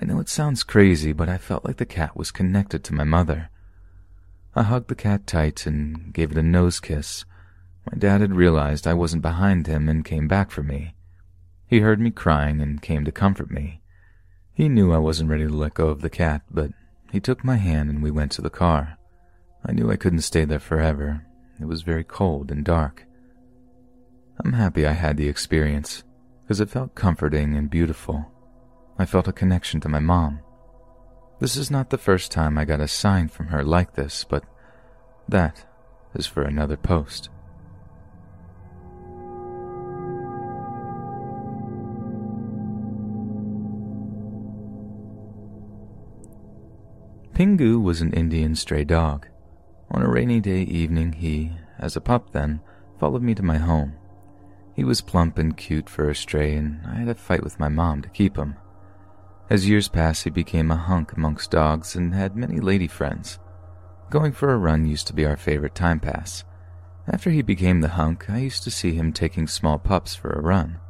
I 0.00 0.04
know 0.04 0.20
it 0.20 0.28
sounds 0.28 0.62
crazy, 0.62 1.12
but 1.12 1.28
I 1.28 1.38
felt 1.38 1.64
like 1.64 1.76
the 1.76 1.86
cat 1.86 2.16
was 2.16 2.30
connected 2.30 2.84
to 2.84 2.94
my 2.94 3.04
mother. 3.04 3.50
I 4.54 4.62
hugged 4.62 4.88
the 4.88 4.94
cat 4.94 5.26
tight 5.26 5.66
and 5.66 6.12
gave 6.12 6.32
it 6.32 6.38
a 6.38 6.42
nose 6.42 6.80
kiss. 6.80 7.24
My 7.90 7.98
dad 7.98 8.20
had 8.20 8.34
realized 8.34 8.86
I 8.86 8.92
wasn't 8.92 9.22
behind 9.22 9.66
him 9.66 9.88
and 9.88 10.04
came 10.04 10.28
back 10.28 10.50
for 10.50 10.62
me. 10.62 10.94
He 11.66 11.80
heard 11.80 12.00
me 12.00 12.10
crying 12.10 12.60
and 12.60 12.82
came 12.82 13.04
to 13.04 13.12
comfort 13.12 13.50
me. 13.50 13.80
He 14.52 14.68
knew 14.68 14.92
I 14.92 14.98
wasn't 14.98 15.30
ready 15.30 15.46
to 15.46 15.52
let 15.54 15.74
go 15.74 15.88
of 15.88 16.02
the 16.02 16.10
cat, 16.10 16.42
but 16.50 16.70
he 17.12 17.20
took 17.20 17.44
my 17.44 17.56
hand 17.56 17.88
and 17.88 18.02
we 18.02 18.10
went 18.10 18.32
to 18.32 18.42
the 18.42 18.50
car. 18.50 18.98
I 19.64 19.72
knew 19.72 19.90
I 19.90 19.96
couldn't 19.96 20.20
stay 20.20 20.44
there 20.44 20.58
forever. 20.58 21.24
It 21.60 21.64
was 21.64 21.82
very 21.82 22.04
cold 22.04 22.50
and 22.50 22.64
dark. 22.64 23.06
I'm 24.44 24.52
happy 24.52 24.86
I 24.86 24.92
had 24.92 25.16
the 25.16 25.28
experience 25.28 26.04
because 26.42 26.60
it 26.60 26.70
felt 26.70 26.94
comforting 26.94 27.56
and 27.56 27.70
beautiful. 27.70 28.30
I 28.98 29.06
felt 29.06 29.28
a 29.28 29.32
connection 29.32 29.80
to 29.80 29.88
my 29.88 29.98
mom. 29.98 30.40
This 31.40 31.56
is 31.56 31.70
not 31.70 31.90
the 31.90 31.98
first 31.98 32.30
time 32.32 32.58
I 32.58 32.64
got 32.64 32.80
a 32.80 32.88
sign 32.88 33.28
from 33.28 33.46
her 33.46 33.64
like 33.64 33.94
this, 33.94 34.24
but 34.24 34.44
that 35.28 35.64
is 36.14 36.26
for 36.26 36.42
another 36.42 36.76
post. 36.76 37.30
Pingu 47.38 47.80
was 47.80 48.00
an 48.00 48.12
Indian 48.14 48.56
stray 48.56 48.82
dog. 48.82 49.28
On 49.92 50.02
a 50.02 50.08
rainy 50.08 50.40
day 50.40 50.62
evening, 50.62 51.12
he, 51.12 51.52
as 51.78 51.94
a 51.94 52.00
pup 52.00 52.32
then, 52.32 52.60
followed 52.98 53.22
me 53.22 53.32
to 53.36 53.44
my 53.44 53.58
home. 53.58 53.94
He 54.74 54.82
was 54.82 55.00
plump 55.00 55.38
and 55.38 55.56
cute 55.56 55.88
for 55.88 56.10
a 56.10 56.16
stray, 56.16 56.56
and 56.56 56.80
I 56.84 56.96
had 56.96 57.08
a 57.08 57.14
fight 57.14 57.44
with 57.44 57.60
my 57.60 57.68
mom 57.68 58.02
to 58.02 58.08
keep 58.08 58.36
him. 58.36 58.56
As 59.48 59.68
years 59.68 59.86
passed, 59.86 60.24
he 60.24 60.30
became 60.30 60.72
a 60.72 60.76
hunk 60.76 61.12
amongst 61.12 61.52
dogs 61.52 61.94
and 61.94 62.12
had 62.12 62.34
many 62.34 62.58
lady 62.58 62.88
friends. 62.88 63.38
Going 64.10 64.32
for 64.32 64.52
a 64.52 64.58
run 64.58 64.84
used 64.84 65.06
to 65.06 65.14
be 65.14 65.24
our 65.24 65.36
favorite 65.36 65.76
time 65.76 66.00
pass. 66.00 66.42
After 67.06 67.30
he 67.30 67.42
became 67.42 67.82
the 67.82 67.90
hunk, 67.90 68.28
I 68.28 68.38
used 68.38 68.64
to 68.64 68.72
see 68.72 68.94
him 68.94 69.12
taking 69.12 69.46
small 69.46 69.78
pups 69.78 70.12
for 70.12 70.32
a 70.32 70.42
run. 70.42 70.80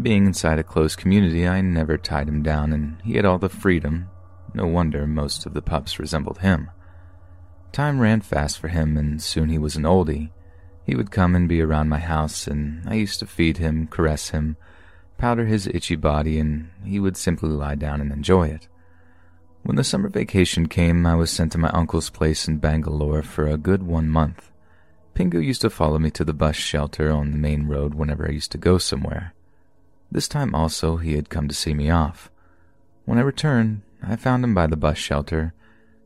Being 0.00 0.24
inside 0.24 0.58
a 0.58 0.64
close 0.64 0.96
community, 0.96 1.46
I 1.46 1.60
never 1.60 1.98
tied 1.98 2.28
him 2.30 2.42
down, 2.42 2.72
and 2.72 2.96
he 3.02 3.16
had 3.16 3.26
all 3.26 3.38
the 3.38 3.50
freedom. 3.50 4.08
No 4.54 4.66
wonder 4.66 5.06
most 5.06 5.46
of 5.46 5.54
the 5.54 5.62
pups 5.62 5.98
resembled 5.98 6.38
him. 6.38 6.70
Time 7.72 8.00
ran 8.00 8.20
fast 8.20 8.58
for 8.58 8.68
him, 8.68 8.96
and 8.96 9.22
soon 9.22 9.48
he 9.48 9.58
was 9.58 9.76
an 9.76 9.84
oldie, 9.84 10.30
he 10.84 10.94
would 10.94 11.10
come 11.10 11.34
and 11.34 11.48
be 11.48 11.60
around 11.60 11.88
my 11.88 11.98
house, 11.98 12.46
and 12.46 12.88
I 12.88 12.94
used 12.94 13.20
to 13.20 13.26
feed 13.26 13.58
him, 13.58 13.86
caress 13.86 14.30
him, 14.30 14.56
powder 15.16 15.46
his 15.46 15.68
itchy 15.68 15.96
body, 15.96 16.38
and 16.38 16.70
he 16.84 16.98
would 16.98 17.16
simply 17.16 17.50
lie 17.50 17.76
down 17.76 18.00
and 18.00 18.12
enjoy 18.12 18.48
it. 18.48 18.68
When 19.62 19.76
the 19.76 19.84
summer 19.84 20.08
vacation 20.08 20.66
came, 20.66 21.06
I 21.06 21.14
was 21.14 21.30
sent 21.30 21.52
to 21.52 21.58
my 21.58 21.68
uncle's 21.68 22.10
place 22.10 22.48
in 22.48 22.58
Bangalore 22.58 23.22
for 23.22 23.46
a 23.46 23.56
good 23.56 23.84
one 23.84 24.08
month. 24.08 24.50
Pingu 25.14 25.44
used 25.44 25.60
to 25.60 25.70
follow 25.70 25.98
me 25.98 26.10
to 26.10 26.24
the 26.24 26.32
bus 26.32 26.56
shelter 26.56 27.12
on 27.12 27.30
the 27.30 27.38
main 27.38 27.68
road 27.68 27.94
whenever 27.94 28.26
I 28.26 28.32
used 28.32 28.50
to 28.52 28.58
go 28.58 28.78
somewhere. 28.78 29.34
This 30.10 30.26
time 30.26 30.54
also 30.54 30.96
he 30.96 31.14
had 31.14 31.30
come 31.30 31.46
to 31.46 31.54
see 31.54 31.74
me 31.74 31.90
off. 31.90 32.30
When 33.04 33.18
I 33.18 33.22
returned, 33.22 33.82
I 34.02 34.16
found 34.16 34.44
him 34.44 34.54
by 34.54 34.66
the 34.66 34.76
bus 34.76 34.98
shelter, 34.98 35.54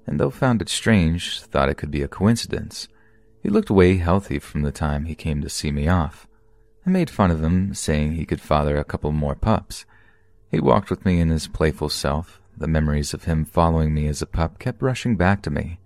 and 0.07 0.21
though 0.21 0.31
found 0.31 0.61
it 0.61 0.69
strange, 0.69 1.41
thought 1.41 1.69
it 1.69 1.77
could 1.77 1.91
be 1.91 2.03
a 2.03 2.09
coincidence. 2.09 2.89
He 3.43 3.49
looked 3.49 3.71
way 3.71 3.97
healthy 3.97 4.39
from 4.39 4.63
the 4.63 4.73
time 4.73 5.05
he 5.05 5.15
came 5.15 5.41
to 5.41 5.49
see 5.49 5.73
me 5.73 5.89
off. 5.89 6.29
I 6.87 6.91
made 6.91 7.11
fun 7.11 7.31
of 7.31 7.43
him, 7.43 7.75
saying 7.75 8.13
he 8.13 8.27
could 8.27 8.41
father 8.41 8.77
a 8.77 8.85
couple 8.85 9.13
more 9.13 9.35
pups. 9.35 9.85
He 10.51 10.61
walked 10.61 10.91
with 10.91 11.05
me 11.05 11.21
in 11.21 11.31
his 11.31 11.49
playful 11.49 11.89
self. 11.89 12.41
The 12.57 12.69
memories 12.69 13.13
of 13.13 13.25
him 13.25 13.45
following 13.45 13.93
me 13.93 14.07
as 14.07 14.23
a 14.23 14.27
pup 14.27 14.59
kept 14.59 14.83
rushing 14.83 15.17
back 15.17 15.43
to 15.43 15.51
me. 15.51 15.79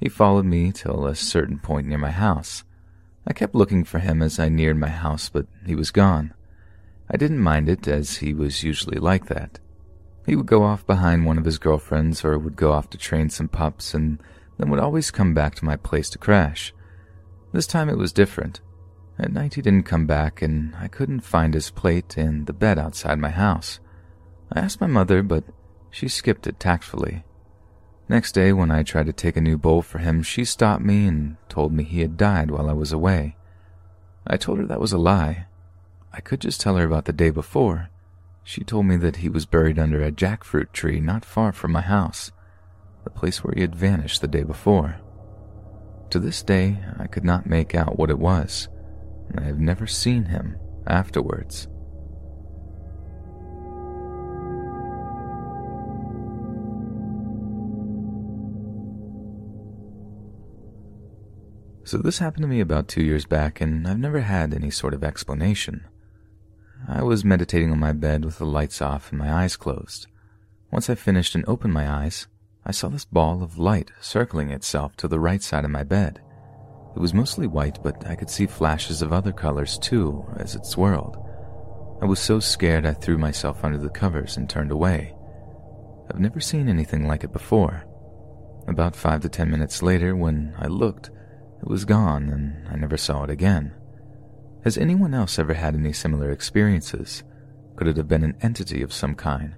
He 0.00 0.08
followed 0.08 0.44
me 0.44 0.72
till 0.72 1.06
a 1.06 1.14
certain 1.14 1.58
point 1.58 1.86
near 1.86 1.98
my 1.98 2.10
house. 2.10 2.64
I 3.26 3.32
kept 3.32 3.54
looking 3.54 3.84
for 3.84 4.00
him 4.00 4.20
as 4.22 4.38
I 4.38 4.48
neared 4.48 4.76
my 4.76 4.88
house, 4.88 5.28
but 5.28 5.46
he 5.64 5.74
was 5.74 5.90
gone. 5.90 6.34
I 7.08 7.16
didn't 7.16 7.38
mind 7.38 7.68
it, 7.68 7.86
as 7.86 8.16
he 8.16 8.34
was 8.34 8.62
usually 8.62 8.98
like 8.98 9.26
that. 9.26 9.60
He 10.26 10.36
would 10.36 10.46
go 10.46 10.62
off 10.62 10.86
behind 10.86 11.26
one 11.26 11.38
of 11.38 11.44
his 11.44 11.58
girlfriends 11.58 12.24
or 12.24 12.38
would 12.38 12.56
go 12.56 12.72
off 12.72 12.88
to 12.90 12.98
train 12.98 13.28
some 13.28 13.48
pups 13.48 13.94
and 13.94 14.22
then 14.58 14.70
would 14.70 14.80
always 14.80 15.10
come 15.10 15.34
back 15.34 15.54
to 15.56 15.64
my 15.64 15.76
place 15.76 16.08
to 16.10 16.18
crash. 16.18 16.72
This 17.52 17.66
time 17.66 17.88
it 17.88 17.98
was 17.98 18.12
different. 18.12 18.60
At 19.18 19.32
night 19.32 19.54
he 19.54 19.62
didn't 19.62 19.86
come 19.86 20.06
back, 20.06 20.42
and 20.42 20.74
I 20.74 20.88
couldn't 20.88 21.20
find 21.20 21.54
his 21.54 21.70
plate 21.70 22.16
and 22.16 22.46
the 22.46 22.52
bed 22.52 22.78
outside 22.78 23.18
my 23.18 23.30
house. 23.30 23.78
I 24.50 24.60
asked 24.60 24.80
my 24.80 24.88
mother, 24.88 25.22
but 25.22 25.44
she 25.90 26.08
skipped 26.08 26.46
it 26.48 26.58
tactfully. 26.58 27.24
Next 28.08 28.32
day, 28.32 28.52
when 28.52 28.70
I 28.70 28.82
tried 28.82 29.06
to 29.06 29.12
take 29.12 29.36
a 29.36 29.40
new 29.40 29.56
bowl 29.56 29.82
for 29.82 29.98
him, 29.98 30.22
she 30.22 30.44
stopped 30.44 30.82
me 30.82 31.06
and 31.06 31.36
told 31.48 31.72
me 31.72 31.84
he 31.84 32.00
had 32.00 32.16
died 32.16 32.50
while 32.50 32.68
I 32.68 32.72
was 32.72 32.92
away. 32.92 33.36
I 34.26 34.36
told 34.36 34.58
her 34.58 34.66
that 34.66 34.80
was 34.80 34.92
a 34.92 34.98
lie. 34.98 35.46
I 36.12 36.20
could 36.20 36.40
just 36.40 36.60
tell 36.60 36.76
her 36.76 36.84
about 36.84 37.04
the 37.04 37.12
day 37.12 37.30
before. 37.30 37.90
She 38.46 38.62
told 38.62 38.84
me 38.84 38.96
that 38.98 39.16
he 39.16 39.30
was 39.30 39.46
buried 39.46 39.78
under 39.78 40.02
a 40.02 40.12
jackfruit 40.12 40.70
tree 40.72 41.00
not 41.00 41.24
far 41.24 41.50
from 41.50 41.72
my 41.72 41.80
house. 41.80 42.30
the 43.02 43.10
place 43.10 43.44
where 43.44 43.52
he 43.54 43.60
had 43.60 43.74
vanished 43.74 44.20
the 44.22 44.28
day 44.28 44.42
before. 44.42 44.96
To 46.10 46.18
this 46.18 46.42
day, 46.42 46.78
I 46.98 47.06
could 47.06 47.24
not 47.24 47.46
make 47.46 47.74
out 47.74 47.98
what 47.98 48.08
it 48.08 48.18
was, 48.18 48.68
and 49.28 49.40
I 49.40 49.44
have 49.44 49.58
never 49.58 49.86
seen 49.86 50.24
him 50.24 50.56
afterwards. 50.86 51.68
So, 61.84 61.98
this 61.98 62.18
happened 62.18 62.42
to 62.42 62.48
me 62.48 62.60
about 62.60 62.88
two 62.88 63.02
years 63.02 63.26
back, 63.26 63.60
and 63.60 63.86
I've 63.86 63.98
never 63.98 64.20
had 64.20 64.54
any 64.54 64.70
sort 64.70 64.94
of 64.94 65.04
explanation. 65.04 65.84
I 66.88 67.02
was 67.02 67.24
meditating 67.24 67.70
on 67.70 67.80
my 67.80 67.92
bed 67.92 68.24
with 68.24 68.38
the 68.38 68.46
lights 68.46 68.82
off 68.82 69.10
and 69.10 69.18
my 69.18 69.32
eyes 69.32 69.56
closed. 69.56 70.06
Once 70.70 70.90
I 70.90 70.94
finished 70.94 71.34
and 71.34 71.44
opened 71.46 71.72
my 71.72 71.88
eyes, 71.88 72.26
I 72.66 72.72
saw 72.72 72.88
this 72.88 73.04
ball 73.04 73.42
of 73.42 73.58
light 73.58 73.90
circling 74.00 74.50
itself 74.50 74.96
to 74.96 75.08
the 75.08 75.20
right 75.20 75.42
side 75.42 75.64
of 75.64 75.70
my 75.70 75.82
bed. 75.82 76.20
It 76.94 77.00
was 77.00 77.14
mostly 77.14 77.46
white, 77.46 77.82
but 77.82 78.06
I 78.06 78.14
could 78.14 78.30
see 78.30 78.46
flashes 78.46 79.02
of 79.02 79.12
other 79.12 79.32
colors 79.32 79.78
too 79.78 80.24
as 80.36 80.54
it 80.54 80.66
swirled. 80.66 81.16
I 82.02 82.06
was 82.06 82.20
so 82.20 82.38
scared 82.38 82.86
I 82.86 82.92
threw 82.92 83.18
myself 83.18 83.64
under 83.64 83.78
the 83.78 83.88
covers 83.88 84.36
and 84.36 84.48
turned 84.48 84.70
away. 84.70 85.14
I've 86.10 86.20
never 86.20 86.40
seen 86.40 86.68
anything 86.68 87.06
like 87.06 87.24
it 87.24 87.32
before. 87.32 87.84
About 88.68 88.96
five 88.96 89.22
to 89.22 89.28
ten 89.28 89.50
minutes 89.50 89.82
later, 89.82 90.14
when 90.14 90.54
I 90.58 90.66
looked, 90.66 91.10
it 91.60 91.68
was 91.68 91.84
gone 91.84 92.28
and 92.28 92.68
I 92.68 92.76
never 92.76 92.96
saw 92.96 93.24
it 93.24 93.30
again. 93.30 93.74
Has 94.64 94.78
anyone 94.78 95.12
else 95.12 95.38
ever 95.38 95.52
had 95.52 95.74
any 95.74 95.92
similar 95.92 96.30
experiences? 96.30 97.22
Could 97.76 97.86
it 97.86 97.98
have 97.98 98.08
been 98.08 98.24
an 98.24 98.36
entity 98.40 98.80
of 98.80 98.94
some 98.94 99.14
kind, 99.14 99.54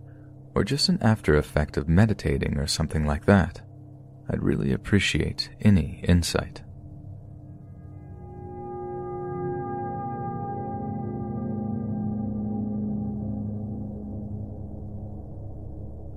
or 0.52 0.64
just 0.64 0.88
an 0.88 0.98
after 1.00 1.36
effect 1.36 1.76
of 1.76 1.88
meditating 1.88 2.58
or 2.58 2.66
something 2.66 3.06
like 3.06 3.24
that? 3.26 3.60
I'd 4.28 4.42
really 4.42 4.72
appreciate 4.72 5.50
any 5.60 6.00
insight. 6.02 6.62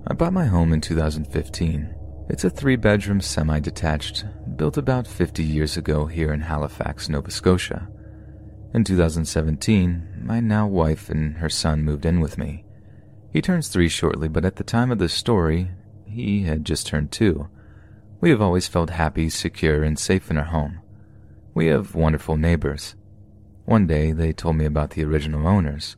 I 0.08 0.14
bought 0.14 0.32
my 0.32 0.46
home 0.46 0.72
in 0.72 0.80
2015 0.80 1.94
it's 2.30 2.44
a 2.44 2.50
three 2.50 2.76
bedroom 2.76 3.20
semi 3.20 3.58
detached, 3.58 4.24
built 4.56 4.76
about 4.76 5.04
50 5.04 5.42
years 5.42 5.76
ago 5.76 6.06
here 6.06 6.32
in 6.32 6.40
Halifax, 6.40 7.08
Nova 7.08 7.28
Scotia. 7.28 7.88
In 8.72 8.84
2017, 8.84 10.22
my 10.22 10.38
now 10.38 10.64
wife 10.64 11.10
and 11.10 11.38
her 11.38 11.48
son 11.48 11.82
moved 11.82 12.06
in 12.06 12.20
with 12.20 12.38
me. 12.38 12.64
He 13.32 13.42
turns 13.42 13.66
three 13.66 13.88
shortly, 13.88 14.28
but 14.28 14.44
at 14.44 14.56
the 14.56 14.64
time 14.64 14.92
of 14.92 14.98
this 14.98 15.12
story, 15.12 15.70
he 16.06 16.44
had 16.44 16.64
just 16.64 16.86
turned 16.86 17.10
two. 17.10 17.48
We 18.20 18.30
have 18.30 18.40
always 18.40 18.68
felt 18.68 18.90
happy, 18.90 19.28
secure, 19.28 19.82
and 19.82 19.98
safe 19.98 20.30
in 20.30 20.36
our 20.36 20.44
home. 20.44 20.80
We 21.52 21.66
have 21.66 21.96
wonderful 21.96 22.36
neighbors. 22.36 22.94
One 23.64 23.88
day, 23.88 24.12
they 24.12 24.32
told 24.32 24.54
me 24.54 24.66
about 24.66 24.90
the 24.90 25.04
original 25.04 25.48
owners. 25.48 25.96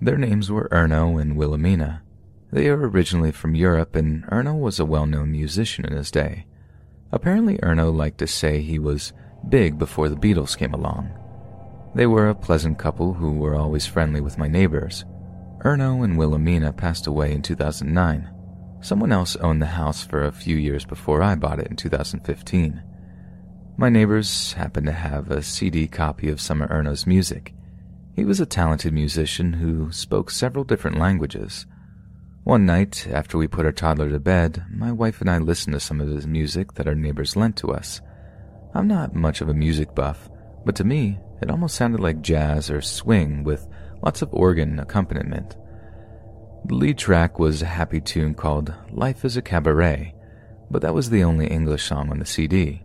Their 0.00 0.18
names 0.18 0.50
were 0.50 0.68
Erno 0.72 1.20
and 1.20 1.36
Wilhelmina. 1.36 2.02
They 2.50 2.68
are 2.68 2.88
originally 2.88 3.30
from 3.30 3.54
Europe, 3.54 3.94
and 3.94 4.24
Erno 4.24 4.58
was 4.58 4.80
a 4.80 4.84
well 4.84 5.06
known 5.06 5.30
musician 5.30 5.84
in 5.84 5.92
his 5.92 6.10
day. 6.10 6.46
Apparently, 7.12 7.58
Erno 7.58 7.94
liked 7.94 8.18
to 8.18 8.26
say 8.26 8.60
he 8.60 8.80
was 8.80 9.12
big 9.48 9.78
before 9.78 10.08
the 10.08 10.16
Beatles 10.16 10.58
came 10.58 10.74
along. 10.74 11.16
They 11.94 12.06
were 12.06 12.28
a 12.28 12.34
pleasant 12.34 12.78
couple 12.78 13.12
who 13.12 13.32
were 13.32 13.54
always 13.54 13.86
friendly 13.86 14.20
with 14.20 14.38
my 14.38 14.48
neighbors. 14.48 15.04
Erno 15.64 16.02
and 16.02 16.16
Wilhelmina 16.16 16.72
passed 16.72 17.06
away 17.06 17.32
in 17.32 17.42
2009. 17.42 18.30
Someone 18.80 19.12
else 19.12 19.36
owned 19.36 19.60
the 19.60 19.66
house 19.66 20.02
for 20.02 20.24
a 20.24 20.32
few 20.32 20.56
years 20.56 20.84
before 20.84 21.22
I 21.22 21.34
bought 21.34 21.60
it 21.60 21.68
in 21.68 21.76
2015. 21.76 22.82
My 23.76 23.88
neighbors 23.88 24.54
happened 24.54 24.86
to 24.86 24.92
have 24.92 25.30
a 25.30 25.42
CD 25.42 25.86
copy 25.86 26.28
of 26.28 26.40
some 26.40 26.62
of 26.62 26.70
Erno's 26.70 27.06
music. 27.06 27.54
He 28.16 28.24
was 28.24 28.40
a 28.40 28.46
talented 28.46 28.92
musician 28.92 29.54
who 29.54 29.92
spoke 29.92 30.30
several 30.30 30.64
different 30.64 30.98
languages. 30.98 31.66
One 32.44 32.66
night, 32.66 33.06
after 33.10 33.38
we 33.38 33.46
put 33.46 33.66
our 33.66 33.72
toddler 33.72 34.10
to 34.10 34.18
bed, 34.18 34.64
my 34.68 34.90
wife 34.92 35.20
and 35.20 35.30
I 35.30 35.38
listened 35.38 35.74
to 35.74 35.80
some 35.80 36.00
of 36.00 36.08
his 36.08 36.26
music 36.26 36.74
that 36.74 36.88
our 36.88 36.94
neighbors 36.94 37.36
lent 37.36 37.56
to 37.58 37.70
us. 37.70 38.00
I'm 38.74 38.88
not 38.88 39.14
much 39.14 39.40
of 39.40 39.48
a 39.48 39.54
music 39.54 39.94
buff, 39.94 40.28
but 40.64 40.74
to 40.76 40.84
me, 40.84 41.20
it 41.42 41.50
almost 41.50 41.74
sounded 41.74 42.00
like 42.00 42.22
jazz 42.22 42.70
or 42.70 42.80
swing 42.80 43.44
with 43.44 43.66
lots 44.02 44.22
of 44.22 44.32
organ 44.32 44.78
accompaniment. 44.78 45.56
The 46.64 46.74
lead 46.74 46.98
track 46.98 47.38
was 47.38 47.60
a 47.60 47.66
happy 47.66 48.00
tune 48.00 48.34
called 48.34 48.72
Life 48.90 49.24
is 49.24 49.36
a 49.36 49.42
Cabaret, 49.42 50.14
but 50.70 50.82
that 50.82 50.94
was 50.94 51.10
the 51.10 51.24
only 51.24 51.48
English 51.48 51.84
song 51.84 52.10
on 52.10 52.18
the 52.18 52.24
CD. 52.24 52.82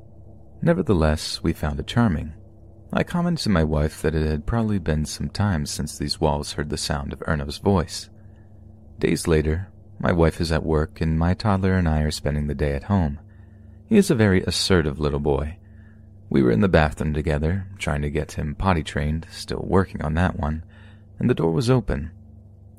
Nevertheless, 0.62 1.44
we 1.44 1.54
found 1.54 1.80
it 1.80 1.88
charming. 1.88 2.34
I 2.92 3.04
commented 3.04 3.44
to 3.44 3.50
my 3.50 3.64
wife 3.64 4.02
that 4.02 4.16
it 4.16 4.26
had 4.26 4.48
probably 4.48 4.80
been 4.80 5.06
some 5.06 5.30
time 5.30 5.66
since 5.66 5.98
these 5.98 6.20
walls 6.20 6.54
heard 6.54 6.70
the 6.70 6.78
sound 6.78 7.14
of 7.14 7.22
Erno's 7.28 7.58
voice. 7.58 8.10
Days 8.98 9.28
later, 9.28 9.68
my 10.00 10.12
wife 10.12 10.42
is 10.42 10.52
at 10.52 10.66
work 10.66 11.02
and 11.02 11.20
my 11.20 11.34
toddler 11.34 11.74
and 11.74 11.88
I 11.88 12.02
are 12.02 12.12
spending 12.12 12.48
the 12.48 12.56
day 12.56 12.74
at 12.74 12.84
home. 12.84 13.20
He 13.88 13.98
is 13.98 14.10
a 14.10 14.16
very 14.16 14.42
assertive 14.44 15.00
little 15.00 15.20
boy. 15.20 15.57
We 16.30 16.44
were 16.44 16.52
in 16.52 16.62
the 16.62 16.68
bathroom 16.68 17.14
together, 17.14 17.68
trying 17.78 18.02
to 18.02 18.10
get 18.10 18.34
him 18.34 18.56
potty 18.56 18.84
trained, 18.84 19.28
still 19.32 19.64
working 19.66 20.02
on 20.02 20.14
that 20.16 20.38
one, 20.38 20.64
and 21.20 21.30
the 21.30 21.34
door 21.34 21.52
was 21.52 21.70
open. 21.70 22.12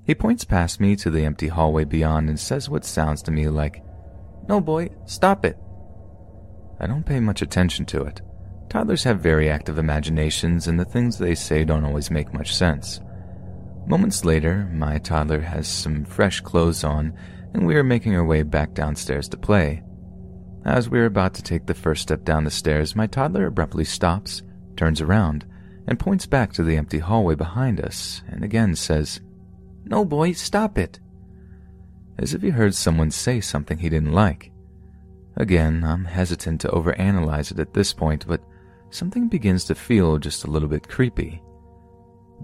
He 0.05 0.15
points 0.15 0.45
past 0.45 0.81
me 0.81 0.97
to 0.97 1.11
the 1.11 1.25
empty 1.25 1.49
hallway 1.49 1.85
beyond 1.85 2.29
and 2.29 2.39
says 2.39 2.69
what 2.69 2.85
sounds 2.85 3.23
to 3.23 3.31
me 3.31 3.49
like, 3.49 3.83
No, 4.49 4.61
boy, 4.61 4.91
stop 5.07 5.45
it. 5.45 5.59
I 6.81 6.87
don't 6.87 7.07
pay 7.07 7.21
much 7.21 7.43
attention 7.43 7.87
to 7.87 8.03
it. 8.03 8.21
Toddlers 8.69 9.05
have 9.05 9.21
very 9.21 9.49
active 9.49 9.79
imaginations, 9.79 10.69
and 10.69 10.79
the 10.79 10.85
things 10.85 11.17
they 11.17 11.35
say 11.35 11.65
don't 11.65 11.85
always 11.85 12.11
make 12.11 12.35
much 12.35 12.55
sense. 12.55 13.01
Moments 13.87 14.25
later, 14.25 14.69
my 14.73 14.99
toddler 14.99 15.41
has 15.41 15.67
some 15.67 16.05
fresh 16.05 16.41
clothes 16.41 16.85
on, 16.85 17.15
and 17.55 17.67
we 17.67 17.77
are 17.77 17.85
making 17.85 18.15
our 18.15 18.25
way 18.25 18.43
back 18.43 18.75
downstairs 18.75 19.29
to 19.31 19.39
play. 19.39 19.83
As 20.69 20.91
we 20.91 21.01
are 21.01 21.07
about 21.07 21.33
to 21.33 21.43
take 21.43 21.65
the 21.65 21.73
first 21.73 22.03
step 22.03 22.27
down 22.27 22.45
the 22.45 22.51
stairs, 22.51 22.95
my 22.95 23.07
toddler 23.07 23.47
abruptly 23.47 23.85
stops, 23.85 24.43
turns 24.77 25.01
around, 25.01 25.47
and 25.87 25.99
points 25.99 26.27
back 26.27 26.53
to 26.53 26.63
the 26.63 26.77
empty 26.77 26.99
hallway 26.99 27.37
behind 27.37 27.81
us, 27.81 28.21
and 28.29 28.45
again 28.45 28.77
says, 28.77 29.23
No, 29.87 30.05
boy, 30.05 30.33
stop 30.33 30.77
it. 30.77 31.01
As 32.19 32.35
if 32.35 32.43
he 32.43 32.51
heard 32.51 32.75
someone 32.75 33.11
say 33.11 33.41
something 33.41 33.79
he 33.79 33.89
didn't 33.89 34.13
like. 34.13 34.53
Again, 35.39 35.85
I'm 35.85 36.05
hesitant 36.05 36.61
to 36.61 36.69
overanalyze 36.69 37.51
it 37.51 37.61
at 37.61 37.73
this 37.73 37.95
point, 37.95 38.27
but 38.29 38.43
something 38.91 39.27
begins 39.27 39.65
to 39.65 39.75
feel 39.75 40.19
just 40.19 40.45
a 40.45 40.51
little 40.51 40.69
bit 40.69 40.87
creepy. 40.87 41.41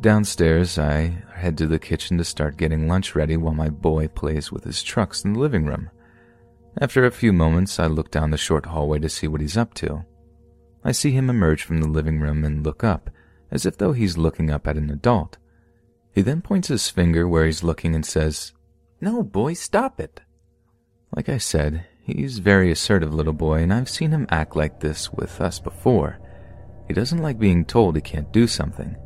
Downstairs, 0.00 0.78
I 0.78 1.22
head 1.34 1.58
to 1.58 1.66
the 1.66 1.78
kitchen 1.78 2.16
to 2.16 2.24
start 2.24 2.56
getting 2.56 2.88
lunch 2.88 3.14
ready 3.14 3.36
while 3.36 3.52
my 3.52 3.68
boy 3.68 4.08
plays 4.08 4.50
with 4.50 4.64
his 4.64 4.82
trucks 4.82 5.26
in 5.26 5.34
the 5.34 5.40
living 5.40 5.66
room. 5.66 5.90
After 6.80 7.04
a 7.04 7.10
few 7.12 7.32
moments, 7.32 7.78
I 7.78 7.86
look 7.86 8.10
down 8.10 8.30
the 8.30 8.36
short 8.36 8.66
hallway 8.66 8.98
to 8.98 9.08
see 9.08 9.28
what 9.28 9.40
he's 9.40 9.56
up 9.56 9.74
to. 9.74 10.04
I 10.82 10.92
see 10.92 11.12
him 11.12 11.30
emerge 11.30 11.62
from 11.62 11.80
the 11.80 11.88
living 11.88 12.20
room 12.20 12.44
and 12.44 12.64
look 12.64 12.82
up, 12.82 13.10
as 13.50 13.64
if 13.64 13.78
though 13.78 13.92
he's 13.92 14.18
looking 14.18 14.50
up 14.50 14.66
at 14.66 14.76
an 14.76 14.90
adult. 14.90 15.38
He 16.12 16.20
then 16.20 16.42
points 16.42 16.68
his 16.68 16.90
finger 16.90 17.28
where 17.28 17.46
he's 17.46 17.62
looking 17.62 17.94
and 17.94 18.04
says, 18.04 18.52
No, 19.00 19.22
boy, 19.22 19.54
stop 19.54 20.00
it. 20.00 20.20
Like 21.14 21.28
I 21.28 21.38
said, 21.38 21.86
he's 22.00 22.38
very 22.38 22.72
assertive 22.72 23.14
little 23.14 23.32
boy, 23.32 23.62
and 23.62 23.72
I've 23.72 23.88
seen 23.88 24.10
him 24.10 24.26
act 24.30 24.56
like 24.56 24.80
this 24.80 25.12
with 25.12 25.40
us 25.40 25.60
before. 25.60 26.18
He 26.88 26.94
doesn't 26.94 27.22
like 27.22 27.38
being 27.38 27.64
told 27.64 27.94
he 27.94 28.02
can't 28.02 28.32
do 28.32 28.46
something. 28.46 28.96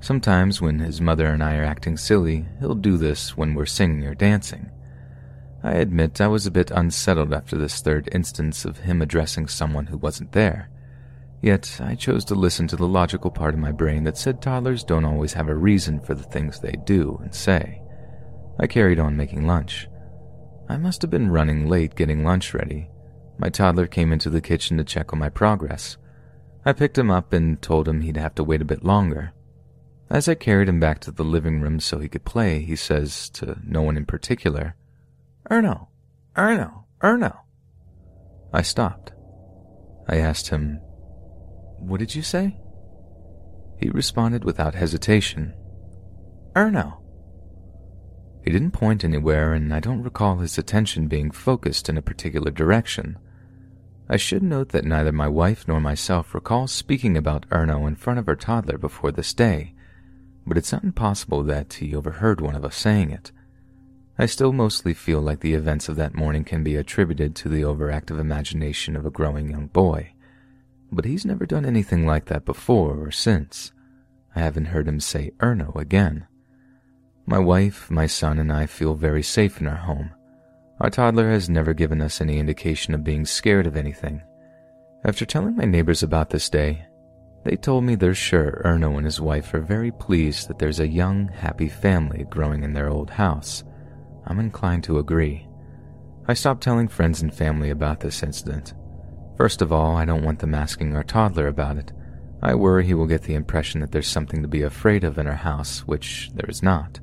Sometimes, 0.00 0.60
when 0.60 0.78
his 0.78 1.00
mother 1.00 1.26
and 1.26 1.42
I 1.42 1.56
are 1.56 1.64
acting 1.64 1.96
silly, 1.96 2.46
he'll 2.60 2.74
do 2.74 2.96
this 2.96 3.36
when 3.36 3.54
we're 3.54 3.66
singing 3.66 4.06
or 4.06 4.14
dancing. 4.14 4.70
I 5.64 5.76
admit 5.76 6.20
I 6.20 6.26
was 6.26 6.46
a 6.46 6.50
bit 6.50 6.70
unsettled 6.70 7.32
after 7.32 7.56
this 7.56 7.80
third 7.80 8.10
instance 8.12 8.66
of 8.66 8.80
him 8.80 9.00
addressing 9.00 9.48
someone 9.48 9.86
who 9.86 9.96
wasn't 9.96 10.32
there. 10.32 10.68
Yet, 11.40 11.80
I 11.82 11.94
chose 11.94 12.22
to 12.26 12.34
listen 12.34 12.66
to 12.68 12.76
the 12.76 12.86
logical 12.86 13.30
part 13.30 13.54
of 13.54 13.60
my 13.60 13.72
brain 13.72 14.04
that 14.04 14.18
said 14.18 14.42
toddlers 14.42 14.84
don't 14.84 15.06
always 15.06 15.32
have 15.32 15.48
a 15.48 15.54
reason 15.54 16.00
for 16.00 16.14
the 16.14 16.22
things 16.22 16.60
they 16.60 16.72
do 16.84 17.18
and 17.22 17.34
say. 17.34 17.80
I 18.60 18.66
carried 18.66 18.98
on 18.98 19.16
making 19.16 19.46
lunch. 19.46 19.88
I 20.68 20.76
must 20.76 21.00
have 21.00 21.10
been 21.10 21.30
running 21.30 21.66
late 21.66 21.94
getting 21.94 22.24
lunch 22.24 22.52
ready. 22.52 22.90
My 23.38 23.48
toddler 23.48 23.86
came 23.86 24.12
into 24.12 24.28
the 24.28 24.42
kitchen 24.42 24.76
to 24.76 24.84
check 24.84 25.14
on 25.14 25.18
my 25.18 25.30
progress. 25.30 25.96
I 26.66 26.74
picked 26.74 26.98
him 26.98 27.10
up 27.10 27.32
and 27.32 27.60
told 27.62 27.88
him 27.88 28.02
he'd 28.02 28.18
have 28.18 28.34
to 28.34 28.44
wait 28.44 28.60
a 28.60 28.66
bit 28.66 28.84
longer. 28.84 29.32
As 30.10 30.28
I 30.28 30.34
carried 30.34 30.68
him 30.68 30.78
back 30.78 31.00
to 31.00 31.10
the 31.10 31.24
living 31.24 31.62
room 31.62 31.80
so 31.80 32.00
he 32.00 32.08
could 32.08 32.26
play, 32.26 32.60
he 32.60 32.76
says 32.76 33.30
to 33.30 33.58
no 33.66 33.80
one 33.80 33.96
in 33.96 34.04
particular, 34.04 34.76
Erno, 35.50 35.88
Erno, 36.36 36.84
Erno. 37.02 37.40
I 38.52 38.62
stopped. 38.62 39.12
I 40.08 40.16
asked 40.16 40.48
him, 40.48 40.80
What 41.78 42.00
did 42.00 42.14
you 42.14 42.22
say? 42.22 42.56
He 43.78 43.90
responded 43.90 44.44
without 44.44 44.74
hesitation, 44.74 45.54
Erno. 46.56 46.98
He 48.42 48.50
didn't 48.50 48.70
point 48.70 49.04
anywhere, 49.04 49.52
and 49.52 49.72
I 49.74 49.80
don't 49.80 50.02
recall 50.02 50.36
his 50.36 50.56
attention 50.56 51.08
being 51.08 51.30
focused 51.30 51.88
in 51.88 51.98
a 51.98 52.02
particular 52.02 52.50
direction. 52.50 53.18
I 54.08 54.16
should 54.16 54.42
note 54.42 54.70
that 54.70 54.84
neither 54.84 55.12
my 55.12 55.28
wife 55.28 55.66
nor 55.66 55.80
myself 55.80 56.34
recall 56.34 56.66
speaking 56.68 57.16
about 57.16 57.48
Erno 57.50 57.86
in 57.88 57.96
front 57.96 58.18
of 58.18 58.28
our 58.28 58.36
toddler 58.36 58.78
before 58.78 59.12
this 59.12 59.34
day, 59.34 59.74
but 60.46 60.56
it's 60.56 60.72
not 60.72 60.84
impossible 60.84 61.42
that 61.44 61.74
he 61.74 61.94
overheard 61.94 62.40
one 62.40 62.54
of 62.54 62.64
us 62.64 62.76
saying 62.76 63.10
it. 63.10 63.32
I 64.16 64.26
still 64.26 64.52
mostly 64.52 64.94
feel 64.94 65.20
like 65.20 65.40
the 65.40 65.54
events 65.54 65.88
of 65.88 65.96
that 65.96 66.14
morning 66.14 66.44
can 66.44 66.62
be 66.62 66.76
attributed 66.76 67.34
to 67.36 67.48
the 67.48 67.62
overactive 67.62 68.20
imagination 68.20 68.94
of 68.94 69.04
a 69.04 69.10
growing 69.10 69.50
young 69.50 69.66
boy, 69.66 70.12
but 70.92 71.04
he's 71.04 71.26
never 71.26 71.46
done 71.46 71.64
anything 71.66 72.06
like 72.06 72.26
that 72.26 72.44
before 72.44 72.96
or 72.96 73.10
since. 73.10 73.72
I 74.36 74.40
haven't 74.40 74.66
heard 74.66 74.86
him 74.86 75.00
say 75.00 75.32
Erno 75.40 75.74
again. 75.74 76.26
My 77.26 77.38
wife, 77.38 77.90
my 77.90 78.06
son, 78.06 78.38
and 78.38 78.52
I 78.52 78.66
feel 78.66 78.94
very 78.94 79.22
safe 79.22 79.60
in 79.60 79.66
our 79.66 79.76
home. 79.76 80.10
Our 80.80 80.90
toddler 80.90 81.30
has 81.30 81.48
never 81.48 81.74
given 81.74 82.00
us 82.00 82.20
any 82.20 82.38
indication 82.38 82.94
of 82.94 83.02
being 83.04 83.24
scared 83.24 83.66
of 83.66 83.76
anything. 83.76 84.22
After 85.04 85.24
telling 85.24 85.56
my 85.56 85.64
neighbors 85.64 86.02
about 86.02 86.30
this 86.30 86.48
day, 86.48 86.86
they 87.44 87.56
told 87.56 87.84
me 87.84 87.94
they're 87.94 88.14
sure 88.14 88.62
Erno 88.64 88.96
and 88.96 89.04
his 89.04 89.20
wife 89.20 89.52
are 89.54 89.60
very 89.60 89.90
pleased 89.90 90.48
that 90.48 90.58
there's 90.58 90.80
a 90.80 90.88
young, 90.88 91.28
happy 91.28 91.68
family 91.68 92.24
growing 92.30 92.62
in 92.62 92.72
their 92.72 92.88
old 92.88 93.10
house. 93.10 93.64
I'm 94.26 94.40
inclined 94.40 94.84
to 94.84 94.98
agree. 94.98 95.46
I 96.26 96.34
stopped 96.34 96.62
telling 96.62 96.88
friends 96.88 97.20
and 97.20 97.34
family 97.34 97.70
about 97.70 98.00
this 98.00 98.22
incident. 98.22 98.74
First 99.36 99.60
of 99.60 99.72
all, 99.72 99.96
I 99.96 100.04
don't 100.04 100.24
want 100.24 100.38
them 100.38 100.54
asking 100.54 100.94
our 100.94 101.02
toddler 101.02 101.46
about 101.46 101.76
it. 101.76 101.92
I 102.42 102.54
worry 102.54 102.84
he 102.84 102.94
will 102.94 103.06
get 103.06 103.22
the 103.22 103.34
impression 103.34 103.80
that 103.80 103.92
there's 103.92 104.08
something 104.08 104.42
to 104.42 104.48
be 104.48 104.62
afraid 104.62 105.04
of 105.04 105.18
in 105.18 105.26
our 105.26 105.34
house, 105.34 105.80
which 105.80 106.30
there 106.34 106.48
is 106.48 106.62
not. 106.62 107.00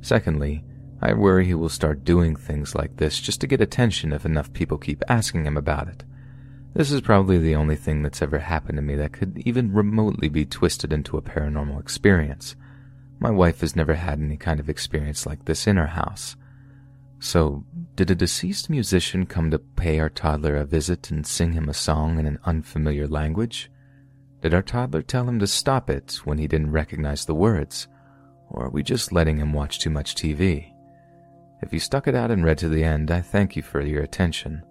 Secondly, 0.00 0.64
I 1.02 1.14
worry 1.14 1.46
he 1.46 1.54
will 1.54 1.68
start 1.68 2.04
doing 2.04 2.36
things 2.36 2.74
like 2.74 2.96
this 2.96 3.20
just 3.20 3.40
to 3.40 3.46
get 3.46 3.60
attention 3.60 4.12
if 4.12 4.26
enough 4.26 4.52
people 4.52 4.78
keep 4.78 5.02
asking 5.08 5.46
him 5.46 5.56
about 5.56 5.88
it. 5.88 6.04
This 6.74 6.92
is 6.92 7.00
probably 7.00 7.38
the 7.38 7.56
only 7.56 7.76
thing 7.76 8.02
that's 8.02 8.22
ever 8.22 8.38
happened 8.38 8.76
to 8.76 8.82
me 8.82 8.94
that 8.96 9.12
could 9.12 9.42
even 9.44 9.72
remotely 9.72 10.28
be 10.28 10.44
twisted 10.44 10.92
into 10.92 11.16
a 11.16 11.22
paranormal 11.22 11.80
experience. 11.80 12.54
My 13.18 13.30
wife 13.30 13.60
has 13.60 13.74
never 13.74 13.94
had 13.94 14.20
any 14.20 14.36
kind 14.36 14.60
of 14.60 14.68
experience 14.68 15.26
like 15.26 15.44
this 15.46 15.66
in 15.66 15.76
her 15.76 15.88
house. 15.88 16.36
So, 17.20 17.64
did 17.96 18.10
a 18.10 18.14
deceased 18.14 18.70
musician 18.70 19.26
come 19.26 19.50
to 19.50 19.58
pay 19.58 20.00
our 20.00 20.08
toddler 20.08 20.56
a 20.56 20.64
visit 20.64 21.10
and 21.10 21.26
sing 21.26 21.52
him 21.52 21.68
a 21.68 21.74
song 21.74 22.18
in 22.18 22.24
an 22.24 22.38
unfamiliar 22.44 23.06
language? 23.06 23.70
Did 24.40 24.54
our 24.54 24.62
toddler 24.62 25.02
tell 25.02 25.28
him 25.28 25.38
to 25.40 25.46
stop 25.46 25.90
it 25.90 26.18
when 26.24 26.38
he 26.38 26.48
didn't 26.48 26.72
recognize 26.72 27.26
the 27.26 27.34
words? 27.34 27.88
Or 28.48 28.64
are 28.64 28.70
we 28.70 28.82
just 28.82 29.12
letting 29.12 29.36
him 29.36 29.52
watch 29.52 29.80
too 29.80 29.90
much 29.90 30.14
TV? 30.14 30.72
If 31.62 31.74
you 31.74 31.78
stuck 31.78 32.08
it 32.08 32.14
out 32.14 32.30
and 32.30 32.42
read 32.42 32.56
to 32.58 32.70
the 32.70 32.82
end, 32.82 33.10
I 33.10 33.20
thank 33.20 33.54
you 33.54 33.62
for 33.62 33.82
your 33.82 34.02
attention. 34.02 34.64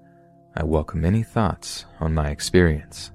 I 0.55 0.63
welcome 0.63 1.05
any 1.05 1.21
thoughts 1.21 1.85
on 1.99 2.15
my 2.15 2.31
experience. 2.31 3.11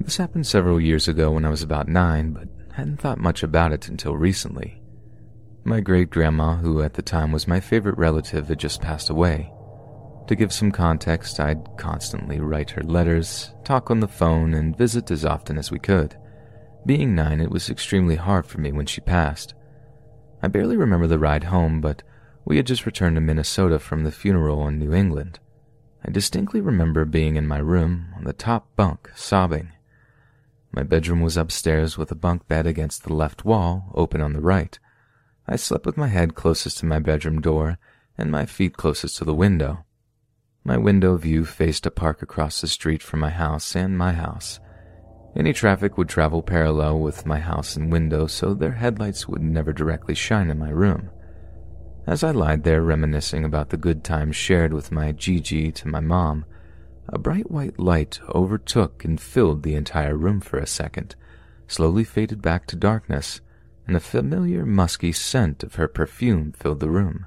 This 0.00 0.16
happened 0.16 0.46
several 0.46 0.80
years 0.80 1.08
ago 1.08 1.32
when 1.32 1.44
I 1.44 1.50
was 1.50 1.62
about 1.62 1.86
nine, 1.86 2.32
but 2.32 2.48
hadn't 2.72 3.00
thought 3.00 3.18
much 3.18 3.42
about 3.42 3.72
it 3.72 3.88
until 3.88 4.16
recently. 4.16 4.82
My 5.62 5.80
great 5.80 6.10
grandma, 6.10 6.56
who 6.56 6.82
at 6.82 6.94
the 6.94 7.02
time 7.02 7.32
was 7.32 7.46
my 7.46 7.60
favorite 7.60 7.98
relative, 7.98 8.48
had 8.48 8.58
just 8.58 8.80
passed 8.80 9.10
away. 9.10 9.52
To 10.26 10.34
give 10.34 10.52
some 10.52 10.72
context, 10.72 11.38
I'd 11.38 11.76
constantly 11.76 12.40
write 12.40 12.70
her 12.70 12.82
letters, 12.82 13.52
talk 13.62 13.90
on 13.90 14.00
the 14.00 14.08
phone, 14.08 14.54
and 14.54 14.76
visit 14.76 15.10
as 15.10 15.24
often 15.24 15.58
as 15.58 15.70
we 15.70 15.78
could. 15.78 16.16
Being 16.86 17.14
nine, 17.14 17.40
it 17.40 17.50
was 17.50 17.68
extremely 17.68 18.16
hard 18.16 18.46
for 18.46 18.58
me 18.58 18.72
when 18.72 18.86
she 18.86 19.00
passed. 19.02 19.54
I 20.42 20.48
barely 20.48 20.76
remember 20.76 21.08
the 21.08 21.18
ride 21.18 21.44
home, 21.44 21.80
but 21.80 22.02
we 22.44 22.56
had 22.56 22.66
just 22.66 22.86
returned 22.86 23.16
to 23.16 23.20
Minnesota 23.20 23.78
from 23.78 24.04
the 24.04 24.12
funeral 24.12 24.66
in 24.66 24.78
New 24.78 24.94
England. 24.94 25.40
I 26.02 26.10
distinctly 26.10 26.62
remember 26.62 27.04
being 27.04 27.36
in 27.36 27.46
my 27.46 27.58
room 27.58 28.14
on 28.16 28.24
the 28.24 28.32
top 28.32 28.74
bunk, 28.76 29.10
sobbing. 29.14 29.72
My 30.72 30.82
bedroom 30.84 31.20
was 31.20 31.36
upstairs 31.36 31.98
with 31.98 32.12
a 32.12 32.16
bunk 32.16 32.46
bed 32.46 32.66
against 32.66 33.02
the 33.02 33.12
left 33.12 33.44
wall, 33.44 33.90
open 33.94 34.20
on 34.20 34.32
the 34.32 34.40
right. 34.40 34.78
I 35.48 35.56
slept 35.56 35.84
with 35.84 35.96
my 35.96 36.06
head 36.06 36.34
closest 36.34 36.78
to 36.78 36.86
my 36.86 37.00
bedroom 37.00 37.40
door 37.40 37.78
and 38.16 38.30
my 38.30 38.46
feet 38.46 38.76
closest 38.76 39.16
to 39.18 39.24
the 39.24 39.34
window. 39.34 39.84
My 40.62 40.76
window 40.76 41.16
view 41.16 41.44
faced 41.44 41.86
a 41.86 41.90
park 41.90 42.22
across 42.22 42.60
the 42.60 42.68
street 42.68 43.02
from 43.02 43.20
my 43.20 43.30
house 43.30 43.74
and 43.74 43.98
my 43.98 44.12
house. 44.12 44.60
Any 45.34 45.52
traffic 45.52 45.96
would 45.96 46.08
travel 46.08 46.42
parallel 46.42 47.00
with 47.00 47.26
my 47.26 47.38
house 47.38 47.76
and 47.76 47.90
window, 47.90 48.26
so 48.26 48.52
their 48.52 48.72
headlights 48.72 49.26
would 49.26 49.42
never 49.42 49.72
directly 49.72 50.14
shine 50.14 50.50
in 50.50 50.58
my 50.58 50.70
room. 50.70 51.10
As 52.06 52.24
I 52.24 52.30
lied 52.30 52.64
there 52.64 52.82
reminiscing 52.82 53.44
about 53.44 53.70
the 53.70 53.76
good 53.76 54.04
times 54.04 54.36
shared 54.36 54.72
with 54.72 54.92
my 54.92 55.12
Gigi 55.12 55.72
to 55.72 55.88
my 55.88 56.00
mom, 56.00 56.44
a 57.12 57.18
bright 57.18 57.50
white 57.50 57.78
light 57.78 58.20
overtook 58.34 59.04
and 59.04 59.20
filled 59.20 59.62
the 59.62 59.74
entire 59.74 60.16
room 60.16 60.40
for 60.40 60.58
a 60.58 60.66
second, 60.66 61.16
slowly 61.66 62.04
faded 62.04 62.40
back 62.40 62.66
to 62.66 62.76
darkness, 62.76 63.40
and 63.86 63.96
a 63.96 64.00
familiar 64.00 64.64
musky 64.64 65.10
scent 65.10 65.64
of 65.64 65.74
her 65.74 65.88
perfume 65.88 66.52
filled 66.52 66.78
the 66.78 66.88
room. 66.88 67.26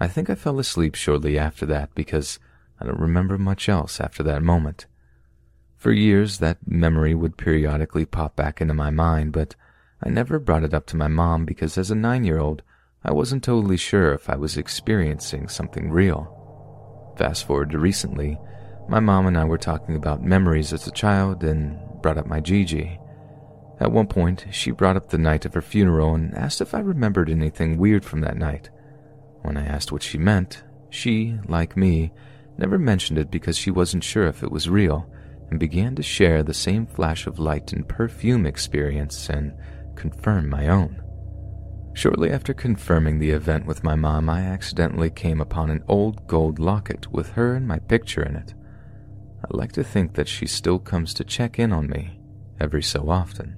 I 0.00 0.08
think 0.08 0.28
I 0.28 0.34
fell 0.34 0.58
asleep 0.58 0.96
shortly 0.96 1.38
after 1.38 1.64
that 1.66 1.94
because 1.94 2.40
I 2.80 2.86
don't 2.86 2.98
remember 2.98 3.38
much 3.38 3.68
else 3.68 4.00
after 4.00 4.22
that 4.24 4.42
moment. 4.42 4.86
For 5.76 5.92
years, 5.92 6.38
that 6.38 6.58
memory 6.66 7.14
would 7.14 7.36
periodically 7.36 8.04
pop 8.04 8.34
back 8.34 8.60
into 8.60 8.74
my 8.74 8.90
mind, 8.90 9.32
but 9.32 9.54
I 10.02 10.08
never 10.08 10.40
brought 10.40 10.64
it 10.64 10.74
up 10.74 10.86
to 10.86 10.96
my 10.96 11.08
mom 11.08 11.44
because 11.44 11.78
as 11.78 11.92
a 11.92 11.94
nine 11.94 12.24
year 12.24 12.40
old, 12.40 12.62
I 13.04 13.12
wasn't 13.12 13.44
totally 13.44 13.76
sure 13.76 14.12
if 14.12 14.28
I 14.28 14.34
was 14.34 14.56
experiencing 14.56 15.46
something 15.46 15.90
real. 15.90 17.14
Fast 17.16 17.46
forward 17.46 17.70
to 17.70 17.78
recently, 17.78 18.38
my 18.88 19.00
mom 19.00 19.26
and 19.26 19.36
I 19.36 19.44
were 19.44 19.58
talking 19.58 19.96
about 19.96 20.22
memories 20.22 20.72
as 20.72 20.86
a 20.86 20.92
child 20.92 21.44
and 21.44 21.78
brought 22.00 22.16
up 22.16 22.26
my 22.26 22.40
Gigi. 22.40 22.98
At 23.80 23.92
one 23.92 24.06
point, 24.06 24.46
she 24.50 24.70
brought 24.70 24.96
up 24.96 25.10
the 25.10 25.18
night 25.18 25.44
of 25.44 25.54
her 25.54 25.60
funeral 25.60 26.14
and 26.14 26.34
asked 26.34 26.60
if 26.60 26.74
I 26.74 26.80
remembered 26.80 27.28
anything 27.28 27.76
weird 27.76 28.04
from 28.04 28.22
that 28.22 28.38
night. 28.38 28.70
When 29.42 29.56
I 29.56 29.66
asked 29.66 29.92
what 29.92 30.02
she 30.02 30.18
meant, 30.18 30.64
she, 30.90 31.38
like 31.46 31.76
me, 31.76 32.12
never 32.56 32.78
mentioned 32.78 33.18
it 33.18 33.30
because 33.30 33.58
she 33.58 33.70
wasn't 33.70 34.04
sure 34.04 34.26
if 34.26 34.42
it 34.42 34.50
was 34.50 34.70
real 34.70 35.08
and 35.50 35.60
began 35.60 35.94
to 35.96 36.02
share 36.02 36.42
the 36.42 36.54
same 36.54 36.86
flash 36.86 37.26
of 37.26 37.38
light 37.38 37.72
and 37.72 37.88
perfume 37.88 38.46
experience 38.46 39.28
and 39.28 39.52
confirm 39.96 40.48
my 40.48 40.68
own. 40.68 41.02
Shortly 41.92 42.30
after 42.30 42.54
confirming 42.54 43.18
the 43.18 43.30
event 43.30 43.66
with 43.66 43.84
my 43.84 43.96
mom, 43.96 44.28
I 44.30 44.42
accidentally 44.42 45.10
came 45.10 45.40
upon 45.40 45.70
an 45.70 45.84
old 45.88 46.26
gold 46.26 46.58
locket 46.58 47.12
with 47.12 47.30
her 47.32 47.54
and 47.54 47.66
my 47.66 47.78
picture 47.78 48.22
in 48.22 48.36
it. 48.36 48.54
I 49.44 49.56
like 49.56 49.72
to 49.72 49.84
think 49.84 50.14
that 50.14 50.28
she 50.28 50.46
still 50.46 50.78
comes 50.78 51.14
to 51.14 51.24
check 51.24 51.58
in 51.58 51.72
on 51.72 51.88
me 51.88 52.20
every 52.60 52.82
so 52.82 53.08
often. 53.08 53.56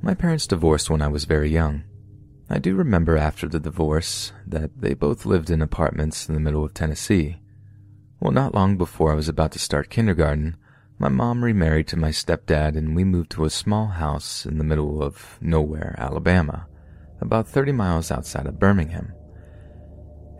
My 0.00 0.14
parents 0.14 0.46
divorced 0.46 0.88
when 0.88 1.02
I 1.02 1.08
was 1.08 1.24
very 1.24 1.50
young. 1.50 1.84
I 2.48 2.58
do 2.58 2.74
remember 2.74 3.18
after 3.18 3.46
the 3.46 3.60
divorce 3.60 4.32
that 4.46 4.70
they 4.80 4.94
both 4.94 5.26
lived 5.26 5.50
in 5.50 5.60
apartments 5.60 6.28
in 6.28 6.34
the 6.34 6.40
middle 6.40 6.64
of 6.64 6.72
Tennessee. 6.72 7.36
Well, 8.18 8.32
not 8.32 8.54
long 8.54 8.78
before 8.78 9.12
I 9.12 9.16
was 9.16 9.28
about 9.28 9.52
to 9.52 9.58
start 9.58 9.90
kindergarten, 9.90 10.56
my 10.98 11.08
mom 11.08 11.44
remarried 11.44 11.86
to 11.86 11.96
my 11.96 12.10
stepdad 12.10 12.76
and 12.76 12.96
we 12.96 13.04
moved 13.04 13.30
to 13.30 13.44
a 13.44 13.50
small 13.50 13.86
house 13.86 14.44
in 14.44 14.58
the 14.58 14.64
middle 14.64 15.00
of 15.00 15.38
nowhere, 15.40 15.94
Alabama, 15.96 16.66
about 17.20 17.46
30 17.46 17.70
miles 17.70 18.10
outside 18.10 18.46
of 18.46 18.58
Birmingham. 18.58 19.12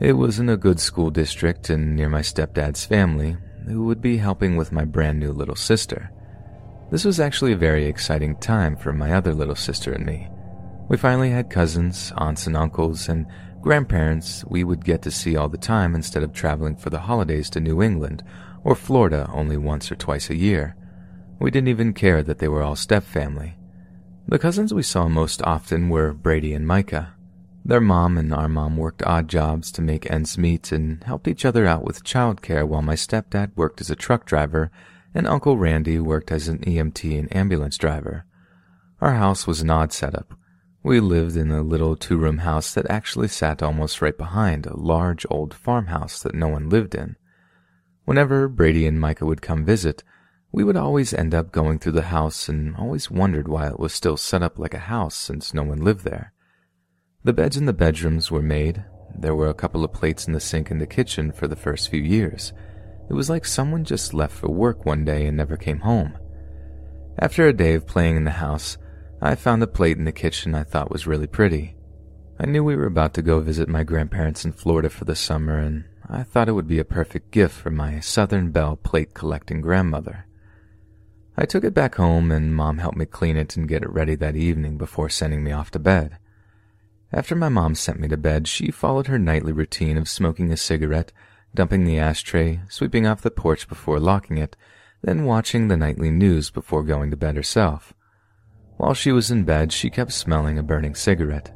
It 0.00 0.14
was 0.14 0.40
in 0.40 0.48
a 0.48 0.56
good 0.56 0.80
school 0.80 1.10
district 1.10 1.70
and 1.70 1.94
near 1.94 2.08
my 2.08 2.22
stepdad's 2.22 2.84
family, 2.84 3.36
who 3.68 3.84
would 3.84 4.00
be 4.00 4.16
helping 4.16 4.56
with 4.56 4.72
my 4.72 4.84
brand 4.84 5.20
new 5.20 5.30
little 5.32 5.56
sister. 5.56 6.10
This 6.90 7.04
was 7.04 7.20
actually 7.20 7.52
a 7.52 7.56
very 7.56 7.86
exciting 7.86 8.34
time 8.36 8.76
for 8.76 8.92
my 8.92 9.12
other 9.12 9.34
little 9.34 9.54
sister 9.54 9.92
and 9.92 10.04
me. 10.04 10.28
We 10.88 10.96
finally 10.96 11.30
had 11.30 11.50
cousins, 11.50 12.12
aunts 12.16 12.48
and 12.48 12.56
uncles, 12.56 13.08
and 13.08 13.26
grandparents 13.60 14.44
we 14.46 14.64
would 14.64 14.84
get 14.84 15.02
to 15.02 15.10
see 15.12 15.36
all 15.36 15.48
the 15.48 15.58
time 15.58 15.94
instead 15.94 16.24
of 16.24 16.32
traveling 16.32 16.76
for 16.76 16.90
the 16.90 16.98
holidays 16.98 17.48
to 17.50 17.60
New 17.60 17.80
England 17.80 18.24
or 18.68 18.74
Florida 18.74 19.30
only 19.32 19.56
once 19.56 19.90
or 19.90 19.96
twice 19.96 20.28
a 20.28 20.36
year. 20.36 20.76
We 21.40 21.50
didn't 21.50 21.68
even 21.68 21.94
care 21.94 22.22
that 22.22 22.38
they 22.38 22.48
were 22.48 22.62
all 22.62 22.76
step 22.76 23.02
family. 23.02 23.56
The 24.26 24.38
cousins 24.38 24.74
we 24.74 24.82
saw 24.82 25.08
most 25.08 25.40
often 25.40 25.88
were 25.88 26.12
Brady 26.12 26.52
and 26.52 26.66
Micah. 26.66 27.14
Their 27.64 27.80
mom 27.80 28.18
and 28.18 28.30
our 28.34 28.46
mom 28.46 28.76
worked 28.76 29.02
odd 29.04 29.26
jobs 29.26 29.72
to 29.72 29.80
make 29.80 30.10
ends 30.10 30.36
meet 30.36 30.70
and 30.70 31.02
helped 31.04 31.28
each 31.28 31.46
other 31.46 31.64
out 31.64 31.82
with 31.82 32.04
childcare 32.04 32.68
while 32.68 32.82
my 32.82 32.94
stepdad 32.94 33.56
worked 33.56 33.80
as 33.80 33.88
a 33.88 33.96
truck 33.96 34.26
driver 34.26 34.70
and 35.14 35.26
Uncle 35.26 35.56
Randy 35.56 35.98
worked 35.98 36.30
as 36.30 36.46
an 36.46 36.58
EMT 36.58 37.18
and 37.18 37.34
ambulance 37.34 37.78
driver. 37.78 38.26
Our 39.00 39.14
house 39.14 39.46
was 39.46 39.62
an 39.62 39.70
odd 39.70 39.94
setup. 39.94 40.34
We 40.82 41.00
lived 41.00 41.38
in 41.38 41.50
a 41.50 41.62
little 41.62 41.96
two 41.96 42.18
room 42.18 42.38
house 42.38 42.74
that 42.74 42.90
actually 42.90 43.28
sat 43.28 43.62
almost 43.62 44.02
right 44.02 44.18
behind 44.18 44.66
a 44.66 44.76
large 44.76 45.24
old 45.30 45.54
farmhouse 45.54 46.22
that 46.22 46.34
no 46.34 46.48
one 46.48 46.68
lived 46.68 46.94
in. 46.94 47.16
Whenever 48.08 48.48
Brady 48.48 48.86
and 48.86 48.98
Micah 48.98 49.26
would 49.26 49.42
come 49.42 49.66
visit, 49.66 50.02
we 50.50 50.64
would 50.64 50.78
always 50.78 51.12
end 51.12 51.34
up 51.34 51.52
going 51.52 51.78
through 51.78 51.92
the 51.92 52.04
house 52.04 52.48
and 52.48 52.74
always 52.74 53.10
wondered 53.10 53.46
why 53.46 53.68
it 53.68 53.78
was 53.78 53.92
still 53.92 54.16
set 54.16 54.42
up 54.42 54.58
like 54.58 54.72
a 54.72 54.78
house 54.78 55.14
since 55.14 55.52
no 55.52 55.62
one 55.62 55.84
lived 55.84 56.06
there. 56.06 56.32
The 57.22 57.34
beds 57.34 57.58
in 57.58 57.66
the 57.66 57.74
bedrooms 57.74 58.30
were 58.30 58.40
made. 58.40 58.82
There 59.14 59.34
were 59.34 59.50
a 59.50 59.52
couple 59.52 59.84
of 59.84 59.92
plates 59.92 60.26
in 60.26 60.32
the 60.32 60.40
sink 60.40 60.70
in 60.70 60.78
the 60.78 60.86
kitchen 60.86 61.32
for 61.32 61.46
the 61.46 61.54
first 61.54 61.90
few 61.90 62.00
years. 62.00 62.54
It 63.10 63.12
was 63.12 63.28
like 63.28 63.44
someone 63.44 63.84
just 63.84 64.14
left 64.14 64.34
for 64.34 64.48
work 64.48 64.86
one 64.86 65.04
day 65.04 65.26
and 65.26 65.36
never 65.36 65.58
came 65.58 65.80
home. 65.80 66.16
After 67.18 67.46
a 67.46 67.52
day 67.52 67.74
of 67.74 67.86
playing 67.86 68.16
in 68.16 68.24
the 68.24 68.30
house, 68.30 68.78
I 69.20 69.34
found 69.34 69.62
a 69.62 69.66
plate 69.66 69.98
in 69.98 70.06
the 70.06 70.12
kitchen 70.12 70.54
I 70.54 70.64
thought 70.64 70.90
was 70.90 71.06
really 71.06 71.26
pretty. 71.26 71.76
I 72.40 72.46
knew 72.46 72.64
we 72.64 72.74
were 72.74 72.86
about 72.86 73.12
to 73.14 73.22
go 73.22 73.40
visit 73.40 73.68
my 73.68 73.84
grandparents 73.84 74.46
in 74.46 74.52
Florida 74.52 74.88
for 74.88 75.04
the 75.04 75.14
summer, 75.14 75.58
and 75.58 75.84
I 76.10 76.22
thought 76.22 76.48
it 76.48 76.52
would 76.52 76.66
be 76.66 76.78
a 76.78 76.84
perfect 76.84 77.30
gift 77.30 77.54
for 77.54 77.70
my 77.70 78.00
Southern 78.00 78.50
Belle 78.50 78.76
plate 78.76 79.12
collecting 79.12 79.60
grandmother. 79.60 80.26
I 81.36 81.44
took 81.44 81.64
it 81.64 81.74
back 81.74 81.96
home, 81.96 82.32
and 82.32 82.56
Mom 82.56 82.78
helped 82.78 82.96
me 82.96 83.04
clean 83.04 83.36
it 83.36 83.56
and 83.56 83.68
get 83.68 83.82
it 83.82 83.90
ready 83.90 84.14
that 84.14 84.34
evening 84.34 84.78
before 84.78 85.10
sending 85.10 85.44
me 85.44 85.52
off 85.52 85.70
to 85.72 85.78
bed. 85.78 86.16
After 87.12 87.34
my 87.34 87.48
mom 87.48 87.74
sent 87.74 88.00
me 88.00 88.08
to 88.08 88.16
bed, 88.16 88.48
she 88.48 88.70
followed 88.70 89.06
her 89.06 89.18
nightly 89.18 89.52
routine 89.52 89.96
of 89.96 90.08
smoking 90.08 90.50
a 90.50 90.56
cigarette, 90.56 91.12
dumping 91.54 91.84
the 91.84 91.98
ashtray, 91.98 92.60
sweeping 92.68 93.06
off 93.06 93.22
the 93.22 93.30
porch 93.30 93.68
before 93.68 94.00
locking 94.00 94.36
it, 94.36 94.56
then 95.02 95.24
watching 95.24 95.68
the 95.68 95.76
nightly 95.76 96.10
news 96.10 96.50
before 96.50 96.82
going 96.82 97.10
to 97.10 97.16
bed 97.16 97.36
herself. 97.36 97.94
While 98.76 98.94
she 98.94 99.12
was 99.12 99.30
in 99.30 99.44
bed, 99.44 99.72
she 99.72 99.90
kept 99.90 100.12
smelling 100.12 100.58
a 100.58 100.62
burning 100.62 100.94
cigarette. 100.94 101.54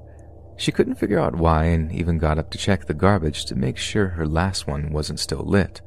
She 0.56 0.72
couldn't 0.72 0.96
figure 0.96 1.18
out 1.18 1.36
why 1.36 1.64
and 1.64 1.90
even 1.92 2.18
got 2.18 2.38
up 2.38 2.50
to 2.50 2.58
check 2.58 2.86
the 2.86 2.94
garbage 2.94 3.44
to 3.46 3.54
make 3.54 3.76
sure 3.76 4.08
her 4.08 4.26
last 4.26 4.66
one 4.66 4.92
wasn't 4.92 5.20
still 5.20 5.44
lit. 5.44 5.80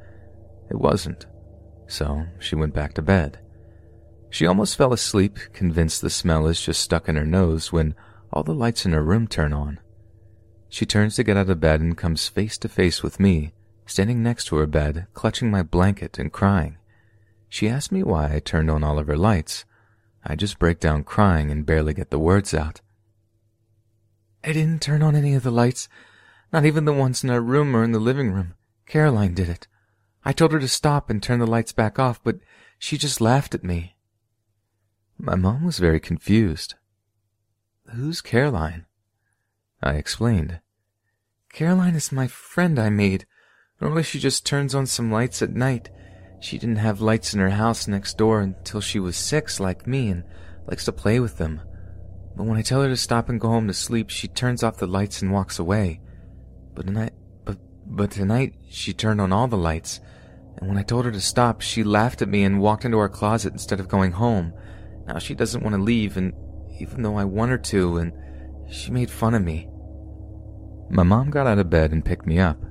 It 0.70 0.76
wasn't. 0.76 1.26
So 1.86 2.24
she 2.38 2.56
went 2.56 2.74
back 2.74 2.94
to 2.94 3.02
bed. 3.02 3.38
She 4.30 4.46
almost 4.46 4.76
fell 4.76 4.92
asleep, 4.92 5.38
convinced 5.52 6.02
the 6.02 6.10
smell 6.10 6.46
is 6.46 6.60
just 6.60 6.80
stuck 6.80 7.08
in 7.08 7.16
her 7.16 7.24
nose 7.24 7.72
when 7.72 7.94
all 8.32 8.42
the 8.42 8.52
lights 8.52 8.84
in 8.84 8.92
her 8.92 9.02
room 9.02 9.28
turn 9.28 9.52
on. 9.52 9.80
She 10.68 10.84
turns 10.84 11.14
to 11.16 11.24
get 11.24 11.36
out 11.36 11.48
of 11.48 11.60
bed 11.60 11.80
and 11.80 11.96
comes 11.96 12.28
face 12.28 12.58
to 12.58 12.68
face 12.68 13.02
with 13.02 13.20
me, 13.20 13.54
standing 13.86 14.22
next 14.22 14.46
to 14.46 14.56
her 14.56 14.66
bed, 14.66 15.06
clutching 15.14 15.50
my 15.50 15.62
blanket 15.62 16.18
and 16.18 16.32
crying. 16.32 16.76
She 17.48 17.68
asks 17.68 17.92
me 17.92 18.02
why 18.02 18.34
I 18.34 18.40
turned 18.40 18.70
on 18.70 18.82
all 18.82 18.98
of 18.98 19.06
her 19.06 19.16
lights. 19.16 19.64
I 20.24 20.34
just 20.34 20.58
break 20.58 20.80
down 20.80 21.04
crying 21.04 21.50
and 21.50 21.64
barely 21.64 21.94
get 21.94 22.10
the 22.10 22.18
words 22.18 22.52
out. 22.52 22.80
I 24.46 24.52
didn't 24.52 24.80
turn 24.80 25.02
on 25.02 25.16
any 25.16 25.34
of 25.34 25.42
the 25.42 25.50
lights, 25.50 25.88
not 26.52 26.64
even 26.64 26.84
the 26.84 26.92
ones 26.92 27.24
in 27.24 27.30
our 27.30 27.40
room 27.40 27.74
or 27.74 27.82
in 27.82 27.90
the 27.90 27.98
living 27.98 28.30
room. 28.30 28.54
Caroline 28.86 29.34
did 29.34 29.48
it. 29.48 29.66
I 30.24 30.32
told 30.32 30.52
her 30.52 30.60
to 30.60 30.68
stop 30.68 31.10
and 31.10 31.20
turn 31.20 31.40
the 31.40 31.48
lights 31.48 31.72
back 31.72 31.98
off, 31.98 32.22
but 32.22 32.38
she 32.78 32.96
just 32.96 33.20
laughed 33.20 33.56
at 33.56 33.64
me. 33.64 33.96
My 35.18 35.34
mom 35.34 35.64
was 35.64 35.78
very 35.78 35.98
confused. 35.98 36.76
Who's 37.92 38.20
Caroline? 38.20 38.86
I 39.82 39.94
explained. 39.94 40.60
Caroline 41.52 41.96
is 41.96 42.12
my 42.12 42.28
friend 42.28 42.78
I 42.78 42.88
made. 42.88 43.26
Normally 43.80 44.04
she 44.04 44.20
just 44.20 44.46
turns 44.46 44.76
on 44.76 44.86
some 44.86 45.10
lights 45.10 45.42
at 45.42 45.54
night. 45.54 45.90
She 46.40 46.56
didn't 46.56 46.76
have 46.76 47.00
lights 47.00 47.34
in 47.34 47.40
her 47.40 47.50
house 47.50 47.88
next 47.88 48.16
door 48.16 48.42
until 48.42 48.80
she 48.80 49.00
was 49.00 49.16
six, 49.16 49.58
like 49.58 49.88
me, 49.88 50.08
and 50.08 50.22
likes 50.68 50.84
to 50.84 50.92
play 50.92 51.18
with 51.18 51.38
them. 51.38 51.62
But 52.36 52.44
when 52.44 52.58
I 52.58 52.62
tell 52.62 52.82
her 52.82 52.88
to 52.88 52.96
stop 52.96 53.28
and 53.30 53.40
go 53.40 53.48
home 53.48 53.66
to 53.66 53.74
sleep, 53.74 54.10
she 54.10 54.28
turns 54.28 54.62
off 54.62 54.76
the 54.76 54.86
lights 54.86 55.22
and 55.22 55.32
walks 55.32 55.58
away. 55.58 56.00
But 56.74 56.86
tonight, 56.86 57.14
but, 57.46 57.56
but 57.86 58.10
tonight, 58.10 58.54
she 58.68 58.92
turned 58.92 59.22
on 59.22 59.32
all 59.32 59.48
the 59.48 59.56
lights. 59.56 60.00
And 60.58 60.68
when 60.68 60.76
I 60.76 60.82
told 60.82 61.06
her 61.06 61.12
to 61.12 61.20
stop, 61.20 61.62
she 61.62 61.82
laughed 61.82 62.20
at 62.20 62.28
me 62.28 62.44
and 62.44 62.60
walked 62.60 62.84
into 62.84 62.98
our 62.98 63.08
closet 63.08 63.54
instead 63.54 63.80
of 63.80 63.88
going 63.88 64.12
home. 64.12 64.52
Now 65.06 65.18
she 65.18 65.34
doesn't 65.34 65.62
want 65.62 65.74
to 65.74 65.82
leave, 65.82 66.18
and 66.18 66.34
even 66.78 67.02
though 67.02 67.16
I 67.16 67.24
want 67.24 67.50
her 67.50 67.58
to, 67.58 67.98
and 67.98 68.12
she 68.70 68.90
made 68.90 69.10
fun 69.10 69.34
of 69.34 69.42
me. 69.42 69.68
My 70.90 71.02
mom 71.02 71.30
got 71.30 71.46
out 71.46 71.58
of 71.58 71.70
bed 71.70 71.92
and 71.92 72.04
picked 72.04 72.26
me 72.26 72.38
up. 72.38 72.62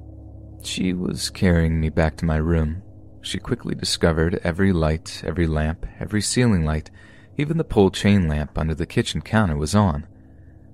She 0.64 0.94
was 0.94 1.30
carrying 1.30 1.80
me 1.80 1.90
back 1.90 2.18
to 2.18 2.26
my 2.26 2.38
room. 2.38 2.84
She 3.22 3.40
quickly 3.40 3.74
discovered 3.74 4.40
every 4.44 4.72
light, 4.72 5.24
every 5.26 5.48
lamp, 5.48 5.86
every 6.00 6.22
ceiling 6.22 6.66
light, 6.66 6.92
even 7.38 7.58
the 7.58 7.64
pull 7.64 7.92
chain 7.92 8.28
lamp 8.28 8.58
under 8.58 8.76
the 8.76 8.86
kitchen 8.86 9.22
counter 9.22 9.58
was 9.58 9.76
on. 9.76 10.08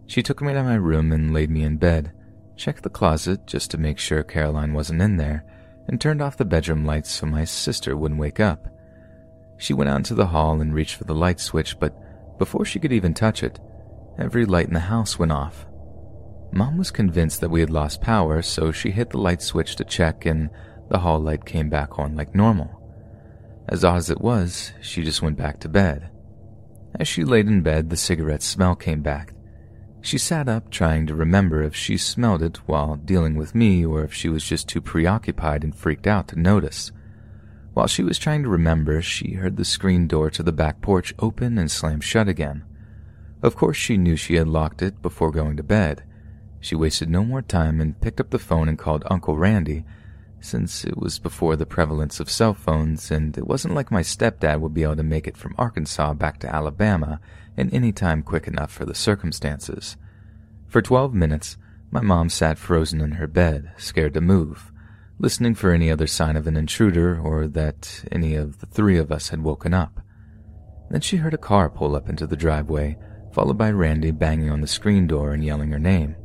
She 0.05 0.21
took 0.21 0.41
me 0.41 0.53
to 0.53 0.63
my 0.63 0.75
room 0.75 1.11
and 1.11 1.33
laid 1.33 1.49
me 1.49 1.63
in 1.63 1.77
bed, 1.77 2.11
checked 2.55 2.83
the 2.83 2.89
closet 2.89 3.47
just 3.47 3.71
to 3.71 3.77
make 3.77 3.97
sure 3.97 4.23
Caroline 4.23 4.73
wasn't 4.73 5.01
in 5.01 5.17
there, 5.17 5.43
and 5.87 5.99
turned 5.99 6.21
off 6.21 6.37
the 6.37 6.45
bedroom 6.45 6.85
lights 6.85 7.11
so 7.11 7.25
my 7.25 7.43
sister 7.43 7.97
wouldn't 7.97 8.19
wake 8.19 8.39
up. 8.39 8.67
She 9.57 9.73
went 9.73 9.89
out 9.89 9.97
into 9.97 10.15
the 10.15 10.27
hall 10.27 10.61
and 10.61 10.73
reached 10.73 10.95
for 10.95 11.03
the 11.05 11.15
light 11.15 11.39
switch, 11.39 11.79
but 11.79 11.95
before 12.37 12.65
she 12.65 12.79
could 12.79 12.91
even 12.91 13.13
touch 13.13 13.43
it, 13.43 13.59
every 14.17 14.45
light 14.45 14.67
in 14.67 14.73
the 14.73 14.79
house 14.79 15.17
went 15.17 15.31
off. 15.31 15.65
Mom 16.51 16.77
was 16.77 16.91
convinced 16.91 17.39
that 17.41 17.49
we 17.49 17.61
had 17.61 17.69
lost 17.69 18.01
power, 18.01 18.41
so 18.41 18.71
she 18.71 18.91
hit 18.91 19.11
the 19.11 19.17
light 19.17 19.41
switch 19.41 19.75
to 19.77 19.85
check, 19.85 20.25
and 20.25 20.49
the 20.89 20.99
hall 20.99 21.19
light 21.19 21.45
came 21.45 21.69
back 21.69 21.97
on 21.97 22.15
like 22.15 22.35
normal. 22.35 22.81
As 23.69 23.85
odd 23.85 23.97
as 23.97 24.09
it 24.09 24.19
was, 24.19 24.73
she 24.81 25.03
just 25.03 25.21
went 25.21 25.37
back 25.37 25.59
to 25.61 25.69
bed. 25.69 26.09
As 26.99 27.07
she 27.07 27.23
laid 27.23 27.47
in 27.47 27.61
bed, 27.61 27.89
the 27.89 27.97
cigarette 27.97 28.43
smell 28.43 28.75
came 28.75 29.01
back. 29.01 29.33
She 30.01 30.17
sat 30.17 30.49
up, 30.49 30.69
trying 30.71 31.05
to 31.07 31.15
remember 31.15 31.61
if 31.61 31.75
she 31.75 31.97
smelled 31.97 32.41
it 32.41 32.57
while 32.67 32.95
dealing 32.95 33.35
with 33.35 33.53
me 33.53 33.85
or 33.85 34.03
if 34.03 34.13
she 34.13 34.29
was 34.29 34.43
just 34.43 34.67
too 34.67 34.81
preoccupied 34.81 35.63
and 35.63 35.75
freaked 35.75 36.07
out 36.07 36.27
to 36.29 36.39
notice. 36.39 36.91
While 37.73 37.87
she 37.87 38.03
was 38.03 38.17
trying 38.17 38.43
to 38.43 38.49
remember, 38.49 39.01
she 39.01 39.33
heard 39.33 39.57
the 39.57 39.63
screen 39.63 40.07
door 40.07 40.29
to 40.31 40.43
the 40.43 40.51
back 40.51 40.81
porch 40.81 41.13
open 41.19 41.57
and 41.57 41.69
slam 41.69 42.01
shut 42.01 42.27
again. 42.27 42.63
Of 43.43 43.55
course, 43.55 43.77
she 43.77 43.95
knew 43.95 44.15
she 44.15 44.35
had 44.35 44.47
locked 44.47 44.81
it 44.81 45.01
before 45.01 45.31
going 45.31 45.57
to 45.57 45.63
bed. 45.63 46.03
She 46.59 46.75
wasted 46.75 47.09
no 47.09 47.23
more 47.23 47.41
time 47.41 47.79
and 47.79 47.99
picked 48.01 48.19
up 48.19 48.29
the 48.31 48.39
phone 48.39 48.67
and 48.67 48.77
called 48.77 49.03
Uncle 49.09 49.37
Randy, 49.37 49.85
since 50.41 50.83
it 50.83 50.97
was 50.97 51.19
before 51.19 51.55
the 51.55 51.65
prevalence 51.65 52.19
of 52.19 52.29
cell 52.29 52.53
phones, 52.53 53.11
and 53.11 53.37
it 53.37 53.47
wasn't 53.47 53.75
like 53.75 53.91
my 53.91 54.01
stepdad 54.01 54.59
would 54.59 54.73
be 54.73 54.83
able 54.83 54.97
to 54.97 55.03
make 55.03 55.27
it 55.27 55.37
from 55.37 55.55
Arkansas 55.57 56.13
back 56.13 56.39
to 56.39 56.53
Alabama 56.53 57.21
in 57.55 57.69
any 57.69 57.91
time 57.91 58.21
quick 58.23 58.47
enough 58.47 58.71
for 58.71 58.85
the 58.85 58.95
circumstances. 58.95 59.95
For 60.67 60.81
twelve 60.81 61.13
minutes, 61.13 61.57
my 61.91 62.01
mom 62.01 62.29
sat 62.29 62.57
frozen 62.57 63.01
in 63.01 63.13
her 63.13 63.27
bed, 63.27 63.71
scared 63.77 64.13
to 64.15 64.21
move 64.21 64.71
listening 65.21 65.53
for 65.53 65.71
any 65.71 65.91
other 65.91 66.07
sign 66.07 66.35
of 66.35 66.47
an 66.47 66.57
intruder 66.57 67.19
or 67.21 67.47
that 67.47 68.03
any 68.11 68.33
of 68.33 68.57
the 68.57 68.65
three 68.65 68.97
of 68.97 69.11
us 69.11 69.29
had 69.29 69.43
woken 69.43 69.71
up. 69.71 70.01
Then 70.89 70.99
she 71.01 71.17
heard 71.17 71.35
a 71.35 71.37
car 71.37 71.69
pull 71.69 71.95
up 71.95 72.09
into 72.09 72.25
the 72.25 72.35
driveway, 72.35 72.97
followed 73.31 73.57
by 73.57 73.69
Randy 73.69 74.09
banging 74.09 74.49
on 74.49 74.61
the 74.61 74.67
screen 74.67 75.05
door 75.05 75.31
and 75.31 75.45
yelling 75.45 75.71
her 75.71 75.79
name. 75.79 76.15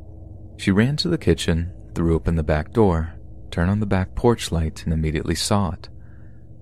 She 0.57 0.71
ran 0.71 0.97
to 0.97 1.09
the 1.09 1.19
kitchen, 1.19 1.73
threw 1.95 2.15
open 2.15 2.37
the 2.37 2.43
back 2.43 2.73
door, 2.73 3.13
turned 3.57 3.71
on 3.71 3.81
the 3.81 3.87
back 3.87 4.15
porch 4.15 4.53
light, 4.53 4.85
and 4.85 4.93
immediately 4.93 5.35
saw 5.35 5.71
it. 5.71 5.89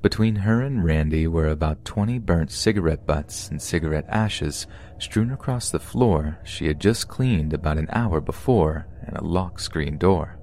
Between 0.01 0.37
her 0.37 0.63
and 0.63 0.85
Randy 0.85 1.27
were 1.27 1.49
about 1.49 1.85
20 1.85 2.21
burnt 2.21 2.53
cigarette 2.53 3.05
butts 3.05 3.49
and 3.49 3.61
cigarette 3.61 4.05
ashes 4.09 4.69
strewn 5.01 5.33
across 5.33 5.71
the 5.71 5.81
floor 5.81 6.39
she 6.45 6.69
had 6.69 6.79
just 6.79 7.09
cleaned 7.09 7.53
about 7.53 7.79
an 7.79 7.89
hour 7.91 8.21
before 8.21 8.87
and 9.05 9.17
a 9.17 9.25
locked 9.25 9.61
screen 9.61 9.99
door. 9.99 10.39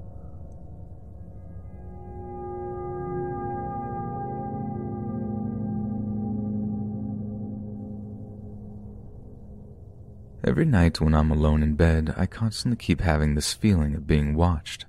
Every 10.43 10.65
night 10.65 10.99
when 10.99 11.15
I'm 11.15 11.31
alone 11.31 11.63
in 11.63 11.75
bed, 11.75 12.13
I 12.17 12.25
constantly 12.25 12.75
keep 12.75 12.99
having 12.99 13.35
this 13.35 13.53
feeling 13.53 13.95
of 13.95 14.05
being 14.05 14.35
watched. 14.35 14.85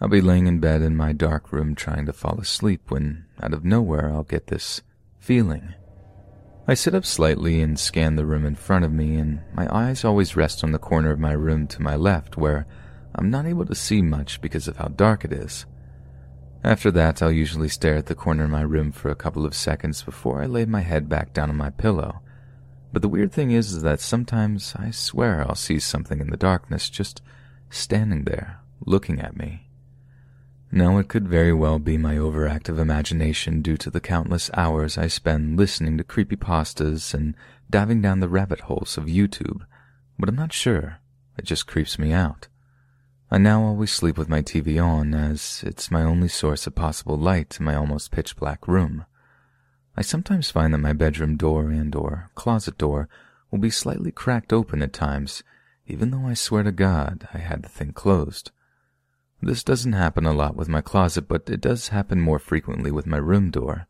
I'll 0.00 0.08
be 0.08 0.20
laying 0.20 0.46
in 0.46 0.60
bed 0.60 0.82
in 0.82 0.96
my 0.96 1.12
dark 1.12 1.52
room 1.52 1.74
trying 1.74 2.06
to 2.06 2.12
fall 2.12 2.38
asleep 2.40 2.90
when, 2.90 3.26
out 3.42 3.54
of 3.54 3.64
nowhere, 3.64 4.10
I'll 4.10 4.24
get 4.24 4.48
this 4.48 4.82
feeling. 5.18 5.74
I 6.68 6.74
sit 6.74 6.94
up 6.94 7.04
slightly 7.04 7.60
and 7.60 7.78
scan 7.78 8.16
the 8.16 8.26
room 8.26 8.44
in 8.44 8.54
front 8.54 8.84
of 8.84 8.92
me, 8.92 9.16
and 9.16 9.40
my 9.54 9.68
eyes 9.74 10.04
always 10.04 10.36
rest 10.36 10.62
on 10.62 10.72
the 10.72 10.78
corner 10.78 11.12
of 11.12 11.18
my 11.18 11.32
room 11.32 11.66
to 11.68 11.82
my 11.82 11.96
left 11.96 12.36
where 12.36 12.66
I'm 13.14 13.30
not 13.30 13.46
able 13.46 13.66
to 13.66 13.74
see 13.74 14.02
much 14.02 14.40
because 14.40 14.68
of 14.68 14.76
how 14.76 14.88
dark 14.88 15.24
it 15.24 15.32
is. 15.32 15.64
After 16.62 16.90
that, 16.90 17.22
I'll 17.22 17.32
usually 17.32 17.68
stare 17.68 17.96
at 17.96 18.06
the 18.06 18.14
corner 18.14 18.44
of 18.44 18.50
my 18.50 18.62
room 18.62 18.92
for 18.92 19.10
a 19.10 19.16
couple 19.16 19.46
of 19.46 19.54
seconds 19.54 20.02
before 20.02 20.42
I 20.42 20.46
lay 20.46 20.64
my 20.64 20.80
head 20.80 21.08
back 21.08 21.32
down 21.32 21.50
on 21.50 21.56
my 21.56 21.70
pillow 21.70 22.20
but 22.96 23.02
the 23.02 23.08
weird 23.08 23.30
thing 23.30 23.50
is, 23.50 23.82
that 23.82 24.00
sometimes 24.00 24.74
I 24.74 24.90
swear 24.90 25.42
I'll 25.42 25.54
see 25.54 25.78
something 25.78 26.18
in 26.18 26.30
the 26.30 26.36
darkness 26.38 26.88
just 26.88 27.20
standing 27.68 28.24
there, 28.24 28.60
looking 28.86 29.20
at 29.20 29.36
me. 29.36 29.65
Now, 30.72 30.98
it 30.98 31.08
could 31.08 31.28
very 31.28 31.52
well 31.52 31.78
be 31.78 31.96
my 31.96 32.16
overactive 32.16 32.78
imagination 32.78 33.62
due 33.62 33.76
to 33.76 33.90
the 33.90 34.00
countless 34.00 34.50
hours 34.54 34.98
I 34.98 35.06
spend 35.06 35.56
listening 35.56 35.96
to 35.98 36.04
creepy 36.04 36.36
pastas 36.36 37.14
and 37.14 37.34
diving 37.70 38.02
down 38.02 38.20
the 38.20 38.28
rabbit 38.28 38.60
holes 38.60 38.98
of 38.98 39.04
YouTube, 39.04 39.64
but 40.18 40.28
I'm 40.28 40.34
not 40.34 40.52
sure. 40.52 40.98
It 41.38 41.44
just 41.44 41.66
creeps 41.66 41.98
me 41.98 42.12
out. 42.12 42.48
I 43.30 43.38
now 43.38 43.62
always 43.62 43.90
sleep 43.90 44.18
with 44.18 44.28
my 44.28 44.42
TV 44.42 44.82
on, 44.82 45.14
as 45.14 45.64
it's 45.66 45.90
my 45.90 46.02
only 46.02 46.28
source 46.28 46.66
of 46.66 46.74
possible 46.74 47.16
light 47.16 47.58
in 47.58 47.64
my 47.64 47.74
almost 47.74 48.10
pitch 48.10 48.36
black 48.36 48.68
room. 48.68 49.04
I 49.96 50.02
sometimes 50.02 50.50
find 50.50 50.74
that 50.74 50.78
my 50.78 50.92
bedroom 50.92 51.36
door 51.36 51.70
and 51.70 51.94
or 51.94 52.30
closet 52.34 52.76
door 52.76 53.08
will 53.50 53.58
be 53.58 53.70
slightly 53.70 54.12
cracked 54.12 54.52
open 54.52 54.82
at 54.82 54.92
times, 54.92 55.42
even 55.86 56.10
though 56.10 56.26
I 56.26 56.34
swear 56.34 56.62
to 56.62 56.72
God 56.72 57.28
I 57.32 57.38
had 57.38 57.62
the 57.62 57.68
thing 57.68 57.92
closed. 57.92 58.50
This 59.40 59.62
doesn't 59.62 59.92
happen 59.92 60.24
a 60.26 60.32
lot 60.32 60.56
with 60.56 60.68
my 60.68 60.80
closet, 60.80 61.28
but 61.28 61.48
it 61.48 61.60
does 61.60 61.88
happen 61.88 62.20
more 62.20 62.38
frequently 62.38 62.90
with 62.90 63.06
my 63.06 63.18
room 63.18 63.50
door. 63.50 63.86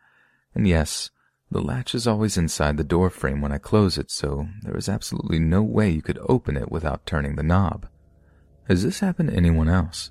And 0.54 0.66
yes, 0.66 1.10
the 1.50 1.60
latch 1.60 1.94
is 1.94 2.06
always 2.06 2.36
inside 2.36 2.76
the 2.76 2.84
door 2.84 3.10
frame 3.10 3.40
when 3.40 3.52
I 3.52 3.58
close 3.58 3.98
it, 3.98 4.10
so 4.10 4.48
there 4.62 4.76
is 4.76 4.88
absolutely 4.88 5.38
no 5.38 5.62
way 5.62 5.90
you 5.90 6.02
could 6.02 6.18
open 6.28 6.56
it 6.56 6.70
without 6.70 7.06
turning 7.06 7.36
the 7.36 7.42
knob. 7.42 7.88
Has 8.68 8.82
this 8.82 9.00
happened 9.00 9.30
to 9.30 9.36
anyone 9.36 9.68
else? 9.68 10.10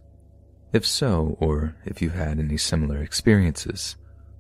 If 0.72 0.86
so, 0.86 1.38
or 1.40 1.76
if 1.86 2.02
you've 2.02 2.16
had 2.16 2.38
any 2.38 2.58
similar 2.58 3.02
experiences, 3.02 3.96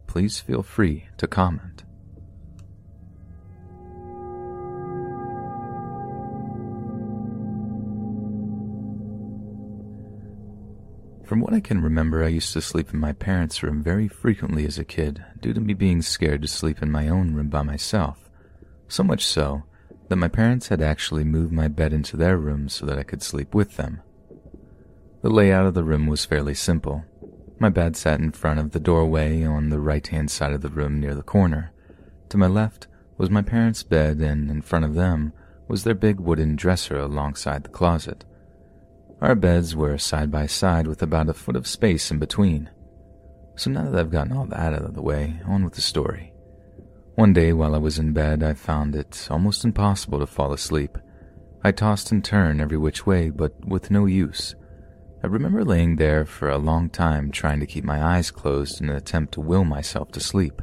please 0.06 0.42
feel 0.42 0.64
free 0.64 1.08
to 1.18 1.28
comment. 1.28 1.85
From 11.26 11.40
what 11.40 11.54
I 11.56 11.60
can 11.60 11.82
remember, 11.82 12.24
I 12.24 12.28
used 12.28 12.54
to 12.54 12.62
sleep 12.62 12.94
in 12.94 13.00
my 13.00 13.12
parents' 13.12 13.64
room 13.64 13.82
very 13.82 14.08
frequently 14.08 14.64
as 14.68 14.78
a 14.78 14.86
kid 14.86 15.26
due 15.42 15.54
to 15.54 15.60
me 15.60 15.74
being 15.74 16.04
scared 16.04 16.44
to 16.44 16.48
sleep 16.48 16.84
in 16.84 16.92
my 16.92 17.08
own 17.08 17.34
room 17.34 17.50
by 17.50 17.64
myself. 17.64 18.30
So 18.88 19.04
much 19.04 19.26
so 19.26 19.64
that 20.08 20.18
my 20.18 20.28
parents 20.28 20.68
had 20.68 20.84
actually 20.84 21.24
moved 21.24 21.52
my 21.52 21.68
bed 21.68 21.94
into 21.94 22.16
their 22.16 22.38
room 22.38 22.70
so 22.70 22.86
that 22.86 23.00
I 23.00 23.04
could 23.04 23.24
sleep 23.24 23.56
with 23.56 23.76
them. 23.76 24.02
The 25.24 25.32
layout 25.32 25.66
of 25.66 25.74
the 25.74 25.84
room 25.84 26.06
was 26.06 26.26
fairly 26.26 26.54
simple. 26.54 27.04
My 27.58 27.70
bed 27.70 27.96
sat 27.96 28.20
in 28.20 28.32
front 28.32 28.60
of 28.60 28.70
the 28.70 28.80
doorway 28.80 29.44
on 29.44 29.70
the 29.70 29.80
right 29.80 30.06
hand 30.06 30.30
side 30.30 30.54
of 30.54 30.62
the 30.62 30.70
room 30.70 31.00
near 31.00 31.16
the 31.16 31.24
corner. 31.24 31.72
To 32.30 32.38
my 32.38 32.48
left 32.48 32.86
was 33.18 33.32
my 33.32 33.42
parents' 33.42 33.82
bed, 33.82 34.20
and 34.20 34.52
in 34.52 34.62
front 34.62 34.86
of 34.86 34.94
them 34.94 35.34
was 35.68 35.84
their 35.84 35.96
big 35.96 36.20
wooden 36.20 36.56
dresser 36.56 37.00
alongside 37.00 37.64
the 37.64 37.70
closet. 37.70 38.26
Our 39.22 39.36
beds 39.36 39.76
were 39.76 39.98
side 39.98 40.30
by 40.30 40.46
side 40.46 40.88
with 40.88 41.02
about 41.02 41.30
a 41.30 41.34
foot 41.34 41.56
of 41.56 41.68
space 41.68 42.12
in 42.12 42.20
between. 42.20 42.70
So 43.56 43.72
now 43.72 43.90
that 43.90 44.00
I've 44.00 44.12
gotten 44.12 44.36
all 44.36 44.46
that 44.48 44.74
out 44.74 44.82
of 44.82 44.94
the 44.94 45.02
way, 45.02 45.40
on 45.46 45.64
with 45.64 45.74
the 45.74 45.82
story. 45.82 46.34
One 47.16 47.32
day 47.32 47.54
while 47.54 47.74
I 47.74 47.78
was 47.78 47.98
in 47.98 48.12
bed, 48.12 48.44
I 48.44 48.54
found 48.54 48.94
it 48.94 49.28
almost 49.32 49.64
impossible 49.64 50.20
to 50.20 50.28
fall 50.28 50.52
asleep. 50.52 50.98
I 51.64 51.72
tossed 51.72 52.12
and 52.12 52.24
turned 52.24 52.60
every 52.60 52.78
which 52.78 53.06
way, 53.06 53.30
but 53.30 53.54
with 53.66 53.90
no 53.90 54.06
use. 54.06 54.54
I 55.24 55.28
remember 55.28 55.64
laying 55.64 55.96
there 55.96 56.26
for 56.26 56.50
a 56.50 56.58
long 56.58 56.90
time 56.90 57.32
trying 57.32 57.62
to 57.62 57.66
keep 57.66 57.86
my 57.86 58.04
eyes 58.04 58.32
closed 58.32 58.82
in 58.82 58.90
an 58.90 58.98
attempt 58.98 59.34
to 59.36 59.42
will 59.42 59.64
myself 59.64 60.12
to 60.12 60.20
sleep. 60.20 60.62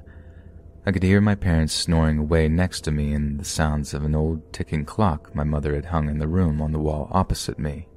I 0.84 0.92
could 0.92 1.02
hear 1.02 1.22
my 1.22 1.34
parents 1.34 1.72
snoring 1.72 2.18
away 2.18 2.48
next 2.48 2.82
to 2.82 2.92
me 2.92 3.14
and 3.14 3.40
the 3.40 3.44
sounds 3.44 3.94
of 3.94 4.04
an 4.04 4.14
old 4.14 4.52
ticking 4.52 4.84
clock 4.84 5.34
my 5.34 5.42
mother 5.42 5.74
had 5.74 5.86
hung 5.86 6.10
in 6.10 6.18
the 6.18 6.28
room 6.28 6.60
on 6.60 6.72
the 6.72 6.78
wall 6.78 7.08
opposite 7.12 7.58
me. 7.58 7.88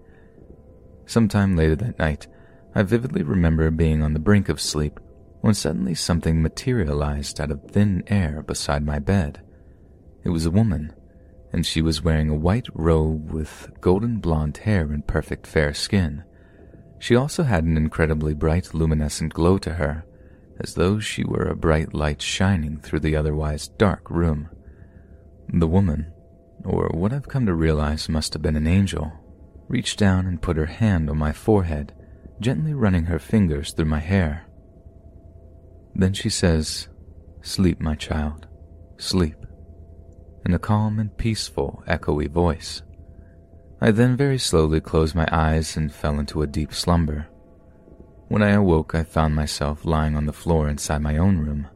Sometime 1.06 1.56
later 1.56 1.76
that 1.76 2.00
night, 2.00 2.28
I 2.74 2.84
vividly 2.84 3.24
remember 3.24 3.70
being 3.72 4.02
on 4.02 4.14
the 4.14 4.20
brink 4.20 4.50
of 4.50 4.60
sleep 4.60 5.00
when 5.42 5.54
suddenly 5.54 5.94
something 5.94 6.42
materialized 6.42 7.40
out 7.40 7.52
of 7.52 7.64
thin 7.70 8.04
air 8.08 8.42
beside 8.42 8.84
my 8.84 9.00
bed. 9.00 9.42
It 10.24 10.30
was 10.30 10.46
a 10.46 10.52
woman, 10.52 10.94
and 11.54 11.66
she 11.66 11.82
was 11.82 12.04
wearing 12.04 12.30
a 12.30 12.36
white 12.36 12.68
robe 12.74 13.32
with 13.32 13.72
golden 13.80 14.18
blonde 14.18 14.58
hair 14.58 14.92
and 14.92 15.06
perfect 15.06 15.46
fair 15.46 15.74
skin. 15.74 16.24
She 16.98 17.16
also 17.16 17.44
had 17.44 17.64
an 17.64 17.78
incredibly 17.78 18.34
bright 18.34 18.74
luminescent 18.74 19.34
glow 19.34 19.60
to 19.60 19.76
her, 19.76 20.04
as 20.60 20.74
though 20.74 21.00
she 21.00 21.24
were 21.24 21.44
a 21.44 21.56
bright 21.56 21.94
light 21.94 22.22
shining 22.22 22.80
through 22.80 23.02
the 23.02 23.16
otherwise 23.16 23.68
dark 23.68 24.10
room. 24.10 24.50
The 25.48 25.68
woman, 25.68 26.12
or 26.64 26.90
what 26.90 27.14
I've 27.14 27.28
come 27.28 27.46
to 27.46 27.54
realize 27.54 28.10
must 28.10 28.34
have 28.34 28.42
been 28.42 28.56
an 28.56 28.66
angel, 28.66 29.12
reached 29.68 29.98
down 29.98 30.28
and 30.28 30.42
put 30.42 30.58
her 30.58 30.66
hand 30.66 31.10
on 31.10 31.18
my 31.18 31.32
forehead, 31.32 31.94
gently 32.40 32.74
running 32.74 33.06
her 33.06 33.20
fingers 33.20 33.72
through 33.72 33.86
my 33.86 34.00
hair. 34.00 34.48
Then 35.94 36.14
she 36.14 36.30
says, 36.30 36.88
Sleep, 37.42 37.80
my 37.80 37.96
child, 37.96 38.48
sleep, 38.98 39.38
in 40.46 40.54
a 40.54 40.60
calm 40.60 41.00
and 41.00 41.16
peaceful, 41.18 41.84
echoey 41.88 42.30
voice. 42.30 42.82
I 43.82 43.92
then 43.92 44.16
very 44.18 44.38
slowly 44.38 44.80
closed 44.80 45.16
my 45.16 45.28
eyes 45.32 45.78
and 45.78 45.94
fell 45.94 46.20
into 46.20 46.42
a 46.42 46.48
deep 46.48 46.74
slumber. 46.74 47.28
When 48.28 48.42
I 48.42 48.52
awoke, 48.52 48.96
I 48.96 49.04
found 49.04 49.36
myself 49.36 49.86
lying 49.86 50.16
on 50.16 50.26
the 50.26 50.34
floor 50.34 50.68
inside 50.70 51.02
my 51.02 51.18
own 51.18 51.38
room. 51.38 51.68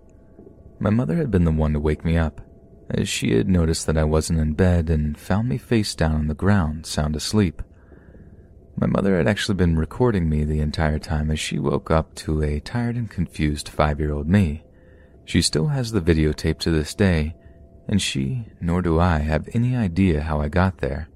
My 0.80 0.90
mother 0.90 1.16
had 1.16 1.30
been 1.30 1.44
the 1.44 1.52
one 1.52 1.74
to 1.74 1.80
wake 1.80 2.04
me 2.04 2.18
up, 2.18 2.42
as 2.90 3.08
she 3.08 3.36
had 3.36 3.48
noticed 3.48 3.86
that 3.86 3.98
I 3.98 4.04
wasn't 4.04 4.40
in 4.40 4.54
bed 4.54 4.90
and 4.90 5.18
found 5.18 5.50
me 5.50 5.58
face 5.58 5.94
down 5.94 6.16
on 6.16 6.28
the 6.28 6.34
ground, 6.34 6.86
sound 6.86 7.16
asleep. 7.16 7.62
My 8.80 8.88
mother 8.88 9.18
had 9.18 9.28
actually 9.28 9.56
been 9.56 9.78
recording 9.78 10.30
me 10.30 10.46
the 10.46 10.62
entire 10.62 11.00
time 11.00 11.30
as 11.32 11.40
she 11.40 11.60
woke 11.60 11.92
up 11.92 12.16
to 12.16 12.42
a 12.42 12.62
tired 12.62 12.96
and 12.96 13.10
confused 13.10 13.68
five 13.68 14.00
year 14.00 14.14
old 14.14 14.30
me. 14.30 14.64
She 15.26 15.42
still 15.42 15.68
has 15.68 15.92
the 15.92 16.00
videotape 16.00 16.60
to 16.60 16.72
this 16.72 16.96
day, 16.96 17.36
and 17.90 18.02
she, 18.02 18.46
nor 18.62 18.82
do 18.82 18.98
I, 18.98 19.18
have 19.18 19.50
any 19.54 19.76
idea 19.76 20.22
how 20.22 20.40
I 20.40 20.48
got 20.48 20.78
there. 20.78 21.10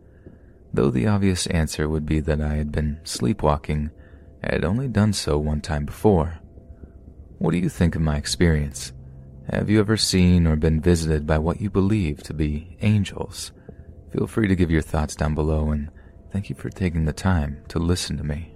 Though 0.74 0.90
the 0.90 1.08
obvious 1.08 1.48
answer 1.48 1.88
would 1.88 2.06
be 2.06 2.20
that 2.20 2.42
I 2.42 2.56
had 2.56 2.70
been 2.70 3.00
sleepwalking, 3.06 3.92
I 4.44 4.56
had 4.56 4.66
only 4.66 4.90
done 4.90 5.14
so 5.14 5.38
one 5.38 5.62
time 5.62 5.86
before. 5.86 6.40
What 7.38 7.52
do 7.52 7.60
you 7.60 7.70
think 7.70 7.96
of 7.96 8.02
my 8.02 8.18
experience? 8.18 8.92
Have 9.50 9.70
you 9.70 9.80
ever 9.80 9.96
seen 9.96 10.48
or 10.48 10.58
been 10.58 10.82
visited 10.82 11.26
by 11.26 11.38
what 11.38 11.62
you 11.62 11.70
believe 11.70 12.24
to 12.24 12.34
be 12.34 12.76
angels? 12.82 13.54
Feel 14.12 14.28
free 14.28 14.50
to 14.50 14.56
give 14.56 14.70
your 14.70 14.82
thoughts 14.82 15.16
down 15.16 15.34
below 15.34 15.72
and 15.72 15.90
Thank 16.34 16.50
you 16.50 16.56
for 16.56 16.72
taking 16.72 17.06
the 17.06 17.14
time 17.14 17.64
to 17.68 17.78
listen 17.78 18.18
to 18.18 18.24
me. 18.24 18.56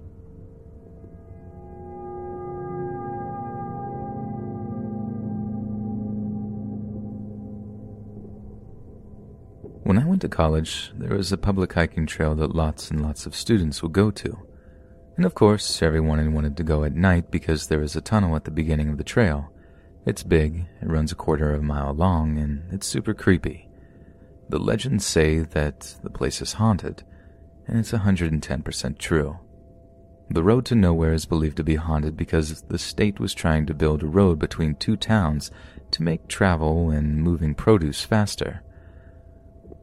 When 9.84 10.00
I 10.00 10.06
went 10.06 10.22
to 10.24 10.28
college, 10.28 10.92
there 10.96 11.16
was 11.16 11.32
a 11.32 11.38
public 11.38 11.72
hiking 11.74 12.08
trail 12.08 12.34
that 12.34 12.56
lots 12.56 12.90
and 12.90 13.04
lots 13.04 13.28
of 13.28 13.36
students 13.36 13.84
would 13.84 13.94
go 13.94 14.10
to. 14.10 14.38
And 15.16 15.24
of 15.24 15.36
course, 15.36 15.84
everyone 15.84 16.34
wanted 16.34 16.58
to 16.58 16.64
go 16.64 16.84
at 16.84 16.96
night 16.96 17.30
because 17.30 17.68
there 17.68 17.84
is 17.84 17.96
a 17.96 18.02
tunnel 18.02 18.36
at 18.36 18.46
the 18.46 18.52
beginning 18.52 18.90
of 18.90 18.98
the 18.98 19.04
trail. 19.04 19.52
It's 20.04 20.24
big, 20.24 20.66
it 20.82 20.88
runs 20.88 21.12
a 21.12 21.16
quarter 21.16 21.54
of 21.54 21.60
a 21.60 21.64
mile 21.64 21.94
long, 21.94 22.40
and 22.40 22.64
it's 22.74 22.88
super 22.88 23.14
creepy. 23.14 23.70
The 24.50 24.58
legends 24.58 25.06
say 25.06 25.40
that 25.40 25.96
the 26.02 26.10
place 26.10 26.42
is 26.42 26.54
haunted, 26.54 27.04
and 27.68 27.78
it's 27.78 27.92
110% 27.92 28.98
true. 28.98 29.40
The 30.30 30.44
road 30.44 30.66
to 30.66 30.76
nowhere 30.76 31.14
is 31.14 31.26
believed 31.26 31.58
to 31.58 31.64
be 31.64 31.76
haunted 31.76 32.18
because 32.18 32.62
the 32.64 32.78
state 32.78 33.20
was 33.20 33.34
trying 33.34 33.66
to 33.68 33.74
build 33.74 34.04
a 34.04 34.08
road 34.08 34.40
between 34.40 34.76
two 34.76 34.98
towns 34.98 35.52
to 35.92 36.04
make 36.04 36.28
travel 36.28 36.90
and 36.90 37.22
moving 37.22 37.56
produce 37.56 38.04
faster. 38.04 38.62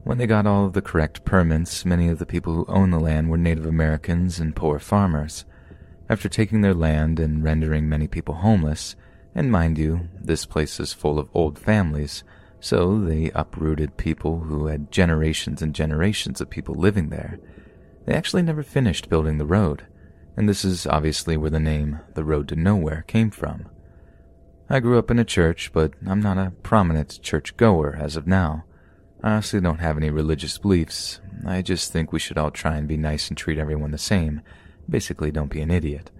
When 0.03 0.19
they 0.19 0.27
got 0.27 0.45
all 0.45 0.65
of 0.65 0.73
the 0.73 0.83
correct 0.83 1.25
permits, 1.25 1.83
many 1.83 2.09
of 2.09 2.19
the 2.19 2.27
people 2.27 2.53
who 2.53 2.65
owned 2.67 2.93
the 2.93 2.99
land 2.99 3.29
were 3.29 3.37
Native 3.37 3.65
Americans 3.65 4.39
and 4.39 4.55
poor 4.55 4.77
farmers. 4.77 5.45
After 6.07 6.29
taking 6.29 6.61
their 6.61 6.75
land 6.75 7.19
and 7.19 7.43
rendering 7.43 7.89
many 7.89 8.07
people 8.07 8.35
homeless, 8.35 8.95
and 9.33 9.51
mind 9.51 9.79
you, 9.79 10.07
this 10.21 10.45
place 10.45 10.79
is 10.79 10.93
full 10.93 11.17
of 11.17 11.29
old 11.33 11.57
families, 11.57 12.23
so 12.59 12.99
they 12.99 13.31
uprooted 13.33 13.97
people 13.97 14.41
who 14.41 14.67
had 14.67 14.91
generations 14.91 15.63
and 15.63 15.73
generations 15.73 16.39
of 16.39 16.51
people 16.51 16.75
living 16.75 17.09
there 17.09 17.39
they 18.05 18.13
actually 18.13 18.43
never 18.43 18.63
finished 18.63 19.09
building 19.09 19.37
the 19.37 19.45
road, 19.45 19.85
and 20.37 20.47
this 20.47 20.63
is 20.63 20.85
obviously 20.85 21.37
where 21.37 21.49
the 21.49 21.59
name 21.59 21.99
The 22.13 22.23
Road 22.23 22.47
to 22.49 22.55
Nowhere 22.55 23.03
came 23.07 23.31
from. 23.31 23.67
I 24.69 24.79
grew 24.79 24.97
up 24.97 25.11
in 25.11 25.19
a 25.19 25.25
church, 25.25 25.71
but 25.73 25.93
I'm 26.07 26.21
not 26.21 26.37
a 26.37 26.53
prominent 26.63 27.21
church 27.21 27.55
goer 27.55 27.95
as 27.99 28.15
of 28.15 28.27
now. 28.27 28.65
I 29.23 29.31
honestly 29.31 29.61
don't 29.61 29.79
have 29.79 29.97
any 29.97 30.09
religious 30.09 30.57
beliefs. 30.57 31.19
I 31.45 31.61
just 31.61 31.91
think 31.91 32.11
we 32.11 32.19
should 32.19 32.37
all 32.37 32.51
try 32.51 32.77
and 32.77 32.87
be 32.87 32.97
nice 32.97 33.29
and 33.29 33.37
treat 33.37 33.57
everyone 33.57 33.91
the 33.91 33.97
same. 33.97 34.41
Basically, 34.89 35.31
don't 35.31 35.51
be 35.51 35.61
an 35.61 35.71
idiot. 35.71 36.11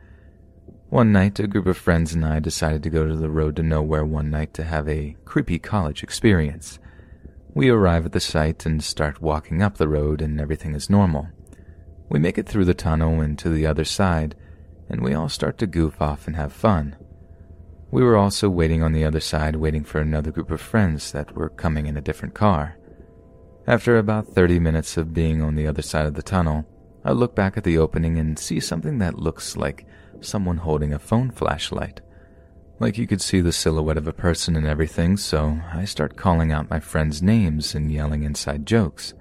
One 0.90 1.12
night, 1.12 1.40
a 1.40 1.48
group 1.48 1.66
of 1.66 1.78
friends 1.78 2.14
and 2.14 2.24
I 2.24 2.40
decided 2.40 2.84
to 2.84 2.90
go 2.90 3.08
to 3.08 3.16
the 3.16 3.30
road 3.30 3.56
to 3.58 3.64
nowhere 3.64 4.06
one 4.06 4.30
night 4.30 4.54
to 4.56 4.64
have 4.64 4.88
a 4.88 5.16
creepy 5.26 5.60
college 5.60 6.04
experience. 6.04 6.80
We 7.54 7.70
arrive 7.70 8.06
at 8.06 8.12
the 8.12 8.20
site 8.20 8.66
and 8.66 8.84
start 8.84 9.22
walking 9.22 9.62
up 9.62 9.78
the 9.78 9.88
road, 9.88 10.22
and 10.22 10.40
everything 10.40 10.76
is 10.76 10.90
normal. 10.90 11.30
We 12.10 12.20
make 12.20 12.38
it 12.38 12.48
through 12.48 12.66
the 12.66 12.74
tunnel 12.74 13.22
and 13.22 13.38
to 13.40 13.50
the 13.50 13.66
other 13.66 13.86
side, 13.86 14.36
and 14.90 15.02
we 15.02 15.14
all 15.14 15.30
start 15.30 15.58
to 15.60 15.68
goof 15.68 16.02
off 16.02 16.28
and 16.28 16.36
have 16.36 16.54
fun. 16.54 16.96
We 17.92 18.04
were 18.04 18.18
also 18.18 18.50
waiting 18.50 18.84
on 18.84 18.94
the 18.94 19.06
other 19.06 19.20
side, 19.20 19.56
waiting 19.56 19.84
for 19.84 20.00
another 20.00 20.32
group 20.32 20.52
of 20.52 20.62
friends 20.62 21.12
that 21.12 21.36
were 21.36 21.50
coming 21.50 21.86
in 21.86 21.98
a 21.98 22.02
different 22.02 22.34
car. 22.34 22.78
After 23.68 23.98
about 23.98 24.28
30 24.28 24.60
minutes 24.60 24.98
of 24.98 25.14
being 25.14 25.42
on 25.42 25.56
the 25.56 25.68
other 25.68 25.82
side 25.82 26.06
of 26.06 26.14
the 26.14 26.22
tunnel, 26.22 26.66
I 27.04 27.12
look 27.12 27.36
back 27.36 27.58
at 27.58 27.64
the 27.64 27.78
opening 27.78 28.20
and 28.20 28.38
see 28.38 28.60
something 28.60 29.00
that 29.00 29.20
looks 29.20 29.56
like 29.56 29.86
someone 30.22 30.58
holding 30.58 30.94
a 30.94 31.00
phone 31.00 31.32
flashlight. 31.32 32.02
Like 32.80 32.98
you 32.98 33.08
could 33.08 33.22
see 33.22 33.42
the 33.42 33.52
silhouette 33.52 33.98
of 33.98 34.08
a 34.08 34.14
person 34.14 34.56
and 34.56 34.68
everything, 34.68 35.16
so 35.18 35.60
I 35.72 35.86
start 35.86 36.18
calling 36.18 36.52
out 36.52 36.70
my 36.70 36.80
friends' 36.80 37.22
names 37.22 37.74
and 37.74 37.92
yelling 37.92 38.24
inside 38.24 38.66
jokes. 38.66 39.14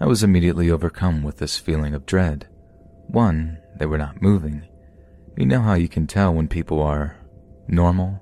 I 0.00 0.06
was 0.06 0.22
immediately 0.22 0.70
overcome 0.70 1.22
with 1.22 1.36
this 1.36 1.58
feeling 1.58 1.92
of 1.92 2.06
dread. 2.06 2.48
One, 3.08 3.58
they 3.78 3.84
were 3.84 3.98
not 3.98 4.22
moving. 4.22 4.66
You 5.36 5.44
know 5.44 5.60
how 5.60 5.74
you 5.74 5.88
can 5.88 6.06
tell 6.06 6.32
when 6.32 6.48
people 6.48 6.80
are 6.80 7.16
normal? 7.68 8.18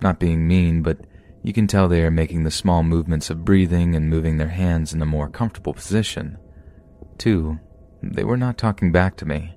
Not 0.00 0.20
being 0.20 0.46
mean, 0.46 0.82
but 0.82 0.98
you 1.42 1.52
can 1.52 1.66
tell 1.66 1.88
they 1.88 2.04
are 2.04 2.10
making 2.10 2.44
the 2.44 2.52
small 2.52 2.84
movements 2.84 3.30
of 3.30 3.44
breathing 3.44 3.96
and 3.96 4.08
moving 4.08 4.36
their 4.36 4.48
hands 4.48 4.94
in 4.94 5.02
a 5.02 5.06
more 5.06 5.28
comfortable 5.28 5.74
position. 5.74 6.38
Two, 7.16 7.58
they 8.00 8.22
were 8.22 8.36
not 8.36 8.56
talking 8.56 8.92
back 8.92 9.16
to 9.16 9.26
me. 9.26 9.56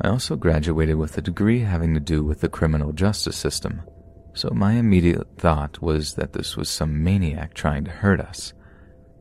I 0.00 0.08
also 0.08 0.34
graduated 0.34 0.96
with 0.96 1.16
a 1.16 1.22
degree 1.22 1.60
having 1.60 1.94
to 1.94 2.00
do 2.00 2.24
with 2.24 2.40
the 2.40 2.48
criminal 2.48 2.92
justice 2.92 3.36
system, 3.36 3.82
so 4.34 4.50
my 4.50 4.72
immediate 4.72 5.38
thought 5.38 5.80
was 5.80 6.14
that 6.14 6.32
this 6.32 6.56
was 6.56 6.68
some 6.68 7.04
maniac 7.04 7.54
trying 7.54 7.84
to 7.84 7.90
hurt 7.92 8.20
us. 8.20 8.52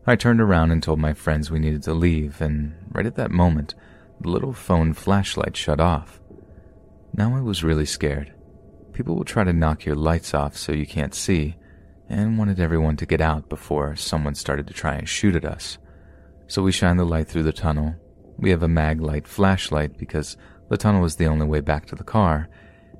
I 0.05 0.15
turned 0.15 0.41
around 0.41 0.71
and 0.71 0.81
told 0.81 0.99
my 0.99 1.13
friends 1.13 1.51
we 1.51 1.59
needed 1.59 1.83
to 1.83 1.93
leave, 1.93 2.41
and 2.41 2.73
right 2.91 3.05
at 3.05 3.15
that 3.15 3.29
moment, 3.29 3.75
the 4.19 4.29
little 4.29 4.53
phone 4.53 4.93
flashlight 4.93 5.55
shut 5.55 5.79
off. 5.79 6.19
Now 7.13 7.35
I 7.35 7.41
was 7.41 7.63
really 7.63 7.85
scared. 7.85 8.33
People 8.93 9.15
will 9.15 9.25
try 9.25 9.43
to 9.43 9.53
knock 9.53 9.85
your 9.85 9.95
lights 9.95 10.33
off 10.33 10.57
so 10.57 10.71
you 10.71 10.87
can't 10.87 11.13
see, 11.13 11.55
and 12.09 12.37
wanted 12.37 12.59
everyone 12.59 12.97
to 12.97 13.05
get 13.05 13.21
out 13.21 13.47
before 13.47 13.95
someone 13.95 14.33
started 14.33 14.65
to 14.67 14.73
try 14.73 14.95
and 14.95 15.07
shoot 15.07 15.35
at 15.35 15.45
us. 15.45 15.77
So 16.47 16.63
we 16.63 16.71
shined 16.71 16.99
the 16.99 17.05
light 17.05 17.27
through 17.27 17.43
the 17.43 17.53
tunnel. 17.53 17.95
We 18.37 18.49
have 18.49 18.63
a 18.63 18.67
Maglite 18.67 19.27
flashlight 19.27 19.97
because 19.97 20.35
the 20.69 20.77
tunnel 20.77 21.05
is 21.05 21.17
the 21.17 21.27
only 21.27 21.45
way 21.45 21.59
back 21.59 21.85
to 21.87 21.95
the 21.95 22.03
car, 22.03 22.49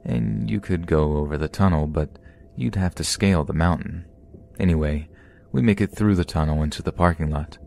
and 0.05 0.49
you 0.51 0.59
could 0.59 0.85
go 0.85 1.17
over 1.17 1.35
the 1.35 1.49
tunnel, 1.49 1.87
but 1.87 2.19
you'd 2.55 2.75
have 2.75 2.93
to 2.95 3.03
scale 3.03 3.43
the 3.43 3.53
mountain. 3.53 4.05
Anyway, 4.59 5.09
we 5.51 5.61
make 5.61 5.81
it 5.81 5.91
through 5.91 6.15
the 6.15 6.25
tunnel 6.25 6.63
into 6.63 6.81
the 6.81 6.91
parking 6.91 7.29
lot. 7.29 7.57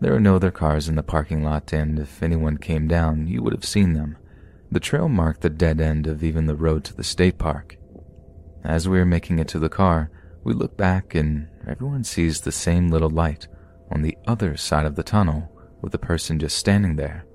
There 0.00 0.14
are 0.14 0.20
no 0.20 0.36
other 0.36 0.50
cars 0.50 0.88
in 0.88 0.94
the 0.94 1.02
parking 1.02 1.44
lot, 1.44 1.72
and 1.72 1.98
if 1.98 2.22
anyone 2.22 2.56
came 2.56 2.88
down, 2.88 3.26
you 3.26 3.42
would 3.42 3.52
have 3.52 3.64
seen 3.64 3.92
them. 3.92 4.16
The 4.70 4.80
trail 4.80 5.08
marked 5.08 5.42
the 5.42 5.50
dead 5.50 5.80
end 5.80 6.06
of 6.06 6.24
even 6.24 6.46
the 6.46 6.54
road 6.54 6.84
to 6.84 6.94
the 6.94 7.04
state 7.04 7.36
park. 7.36 7.76
As 8.64 8.88
we 8.88 8.98
are 8.98 9.06
making 9.06 9.38
it 9.38 9.48
to 9.48 9.58
the 9.58 9.68
car, 9.68 10.10
we 10.44 10.54
look 10.54 10.76
back 10.76 11.14
and 11.14 11.48
everyone 11.68 12.04
sees 12.04 12.40
the 12.40 12.52
same 12.52 12.88
little 12.88 13.10
light 13.10 13.46
on 13.90 14.02
the 14.02 14.16
other 14.26 14.56
side 14.56 14.86
of 14.86 14.94
the 14.94 15.02
tunnel 15.02 15.50
with 15.82 15.92
the 15.92 15.98
person 15.98 16.38
just 16.38 16.56
standing 16.56 16.96
there. 16.96 17.26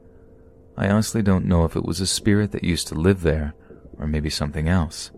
I 0.78 0.90
honestly 0.90 1.22
don't 1.22 1.46
know 1.46 1.66
if 1.66 1.76
it 1.76 1.86
was 1.86 2.00
a 2.00 2.08
spirit 2.08 2.52
that 2.52 2.64
used 2.64 2.88
to 2.88 2.96
live 2.96 3.22
there 3.22 3.54
or 3.98 4.08
maybe 4.08 4.30
something 4.30 4.68
else. 4.68 5.12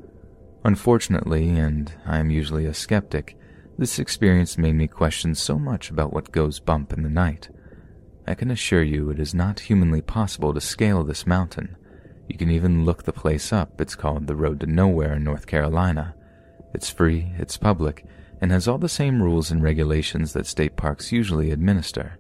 Unfortunately, 0.64 1.50
and 1.58 1.94
I 2.06 2.18
am 2.20 2.30
usually 2.30 2.66
a 2.66 2.74
skeptic, 2.74 3.38
this 3.78 4.00
experience 4.00 4.58
made 4.58 4.74
me 4.74 4.88
question 4.88 5.36
so 5.36 5.60
much 5.60 5.92
about 5.92 6.12
what 6.12 6.32
goes 6.32 6.60
bump 6.60 6.94
in 6.94 7.04
the 7.04 7.10
night. 7.10 7.50
I 8.28 8.34
can 8.34 8.50
assure 8.50 8.84
you 8.84 9.10
it 9.10 9.20
is 9.20 9.36
not 9.36 9.62
humanly 9.62 10.02
possible 10.02 10.54
to 10.54 10.60
scale 10.60 11.04
this 11.04 11.28
mountain. 11.28 11.78
You 12.28 12.38
can 12.38 12.50
even 12.50 12.86
look 12.86 13.04
the 13.04 13.14
place 13.14 13.54
up. 13.54 13.80
It's 13.80 13.96
called 13.96 14.26
the 14.28 14.36
Road 14.36 14.60
to 14.62 14.66
Nowhere 14.66 15.14
in 15.14 15.24
North 15.24 15.46
Carolina. 15.46 16.16
It's 16.74 16.90
free, 16.90 17.32
it's 17.38 17.56
public, 17.56 18.06
and 18.42 18.52
has 18.52 18.68
all 18.68 18.80
the 18.80 18.90
same 18.90 19.22
rules 19.22 19.52
and 19.52 19.62
regulations 19.64 20.34
that 20.34 20.48
state 20.48 20.76
parks 20.76 21.12
usually 21.12 21.52
administer. 21.52 22.20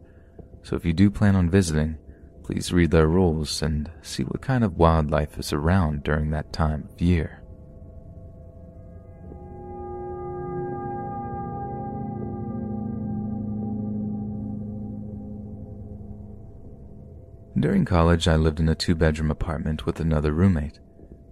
So 0.63 0.75
if 0.75 0.85
you 0.85 0.93
do 0.93 1.09
plan 1.09 1.35
on 1.35 1.49
visiting, 1.49 1.97
please 2.43 2.71
read 2.71 2.91
their 2.91 3.07
rules 3.07 3.61
and 3.61 3.91
see 4.01 4.23
what 4.23 4.41
kind 4.41 4.63
of 4.63 4.77
wildlife 4.77 5.38
is 5.38 5.51
around 5.51 6.03
during 6.03 6.29
that 6.31 6.53
time 6.53 6.88
of 6.91 7.01
year. 7.01 7.41
During 17.59 17.85
college, 17.85 18.27
I 18.27 18.35
lived 18.35 18.59
in 18.59 18.69
a 18.69 18.75
two 18.75 18.93
bedroom 18.93 19.31
apartment 19.31 19.88
with 19.88 19.99
another 19.99 20.31
roommate. 20.31 20.79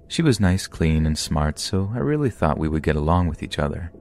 She 0.07 0.23
was 0.23 0.39
nice, 0.39 0.65
clean, 0.65 1.05
and 1.05 1.15
smart, 1.15 1.59
so 1.59 1.91
I 1.93 1.99
really 1.99 2.31
thought 2.31 2.57
we 2.57 2.67
would 2.67 2.81
get 2.81 2.95
along 2.95 3.27
with 3.27 3.43
each 3.43 3.59
other. 3.59 3.91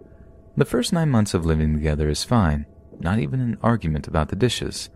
The 0.57 0.65
first 0.65 0.91
nine 0.91 1.11
months 1.11 1.35
of 1.35 1.45
living 1.45 1.75
together 1.75 2.09
is 2.09 2.25
fine, 2.25 2.65
not 2.99 3.19
even 3.19 3.41
an 3.41 3.59
argument 3.63 4.09
about 4.09 4.29
the 4.29 4.37
dishes. 4.37 4.89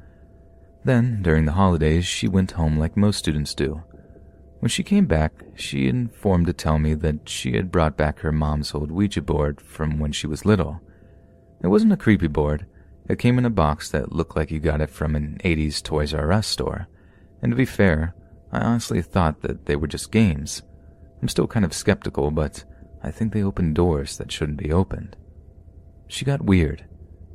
Then, 0.84 1.20
during 1.20 1.44
the 1.44 1.52
holidays, 1.52 2.06
she 2.06 2.28
went 2.28 2.52
home 2.52 2.78
like 2.78 2.96
most 2.96 3.18
students 3.18 3.55
do. 3.55 3.82
When 4.60 4.70
she 4.70 4.82
came 4.82 5.05
back, 5.05 5.32
she 5.55 5.86
informed 5.86 6.46
to 6.46 6.55
tell 6.55 6.78
me 6.78 6.94
that 6.94 7.28
she 7.28 7.56
had 7.56 7.70
brought 7.70 7.96
back 7.96 8.20
her 8.20 8.32
mom's 8.32 8.74
old 8.74 8.90
Ouija 8.90 9.20
board 9.20 9.60
from 9.60 9.98
when 9.98 10.12
she 10.12 10.26
was 10.26 10.46
little. 10.46 10.80
It 11.62 11.68
wasn't 11.68 11.92
a 11.92 11.98
creepy 11.98 12.28
board. 12.28 12.64
It 13.06 13.18
came 13.18 13.36
in 13.36 13.44
a 13.44 13.50
box 13.50 13.90
that 13.90 14.12
looked 14.12 14.34
like 14.34 14.50
you 14.50 14.60
got 14.60 14.80
it 14.80 14.88
from 14.88 15.14
an 15.14 15.38
80s 15.44 15.82
Toys 15.82 16.14
R 16.14 16.32
Us 16.32 16.46
store. 16.46 16.88
And 17.43 17.52
to 17.52 17.56
be 17.56 17.65
fair, 17.65 18.15
I 18.52 18.60
honestly 18.60 19.02
thought 19.02 19.43
that 19.43 19.66
they 19.66 19.77
were 19.77 19.86
just 19.86 20.12
games. 20.12 20.62
I'm 21.20 21.28
still 21.28 21.47
kind 21.47 21.65
of 21.65 21.74
skeptical, 21.74 22.31
but 22.31 22.65
I 23.02 23.10
think 23.10 23.32
they 23.32 23.43
opened 23.43 23.74
doors 23.74 24.16
that 24.19 24.32
shouldn't 24.32 24.59
be 24.59 24.73
opened. 24.73 25.16
She 26.06 26.24
got 26.24 26.44
weird. 26.44 26.85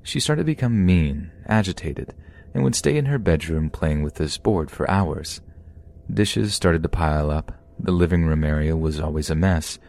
She 0.02 0.20
started 0.20 0.42
to 0.42 0.46
become 0.46 0.86
mean, 0.86 1.32
agitated, 1.48 2.14
and 2.54 2.64
would 2.64 2.76
stay 2.76 2.98
in 2.98 3.06
her 3.06 3.20
bedroom 3.20 3.70
playing 3.70 4.04
with 4.04 4.16
this 4.16 4.38
board 4.38 4.70
for 4.70 4.90
hours. 4.90 5.42
Dishes 6.12 6.54
started 6.54 6.84
to 6.84 6.90
pile 6.90 7.32
up. 7.32 7.52
The 7.80 7.92
living 7.92 8.26
room 8.26 8.44
area 8.44 8.76
was 8.76 9.00
always 9.00 9.30
a 9.30 9.36
mess. 9.36 9.80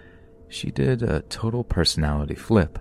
She 0.49 0.70
did 0.70 1.03
a 1.03 1.23
total 1.23 1.65
personality 1.65 2.35
flip. 2.35 2.78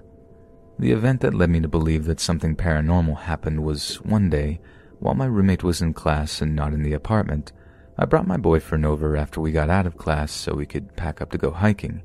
The 0.77 0.91
event 0.91 1.21
that 1.21 1.33
led 1.33 1.49
me 1.49 1.59
to 1.61 1.67
believe 1.67 2.05
that 2.05 2.19
something 2.19 2.55
paranormal 2.55 3.21
happened 3.21 3.63
was 3.63 3.95
one 4.01 4.29
day, 4.29 4.59
while 5.03 5.15
my 5.15 5.25
roommate 5.25 5.65
was 5.65 5.81
in 5.81 5.93
class 5.93 6.41
and 6.41 6.55
not 6.55 6.71
in 6.71 6.81
the 6.81 6.93
apartment, 6.93 7.51
I 7.97 8.05
brought 8.05 8.25
my 8.25 8.37
boyfriend 8.37 8.85
over 8.85 9.17
after 9.17 9.41
we 9.41 9.51
got 9.51 9.69
out 9.69 9.85
of 9.85 9.97
class 9.97 10.31
so 10.31 10.53
we 10.53 10.65
could 10.65 10.95
pack 10.95 11.19
up 11.19 11.31
to 11.31 11.37
go 11.37 11.51
hiking. 11.51 12.03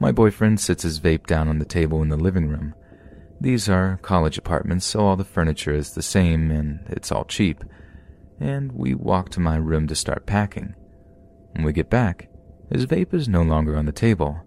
My 0.00 0.10
boyfriend 0.10 0.58
sits 0.58 0.82
his 0.82 0.98
vape 0.98 1.28
down 1.28 1.46
on 1.46 1.60
the 1.60 1.64
table 1.64 2.02
in 2.02 2.08
the 2.08 2.16
living 2.16 2.48
room. 2.48 2.74
These 3.40 3.68
are 3.68 4.00
college 4.02 4.36
apartments, 4.36 4.84
so 4.84 4.98
all 4.98 5.14
the 5.14 5.22
furniture 5.22 5.72
is 5.72 5.92
the 5.92 6.02
same 6.02 6.50
and 6.50 6.80
it's 6.88 7.12
all 7.12 7.24
cheap. 7.24 7.62
And 8.40 8.72
we 8.72 8.94
walk 8.94 9.28
to 9.30 9.40
my 9.40 9.54
room 9.54 9.86
to 9.86 9.94
start 9.94 10.26
packing. 10.26 10.74
When 11.52 11.64
we 11.64 11.72
get 11.72 11.88
back, 11.88 12.28
his 12.68 12.86
vape 12.86 13.14
is 13.14 13.28
no 13.28 13.42
longer 13.42 13.76
on 13.76 13.86
the 13.86 13.92
table. 13.92 14.40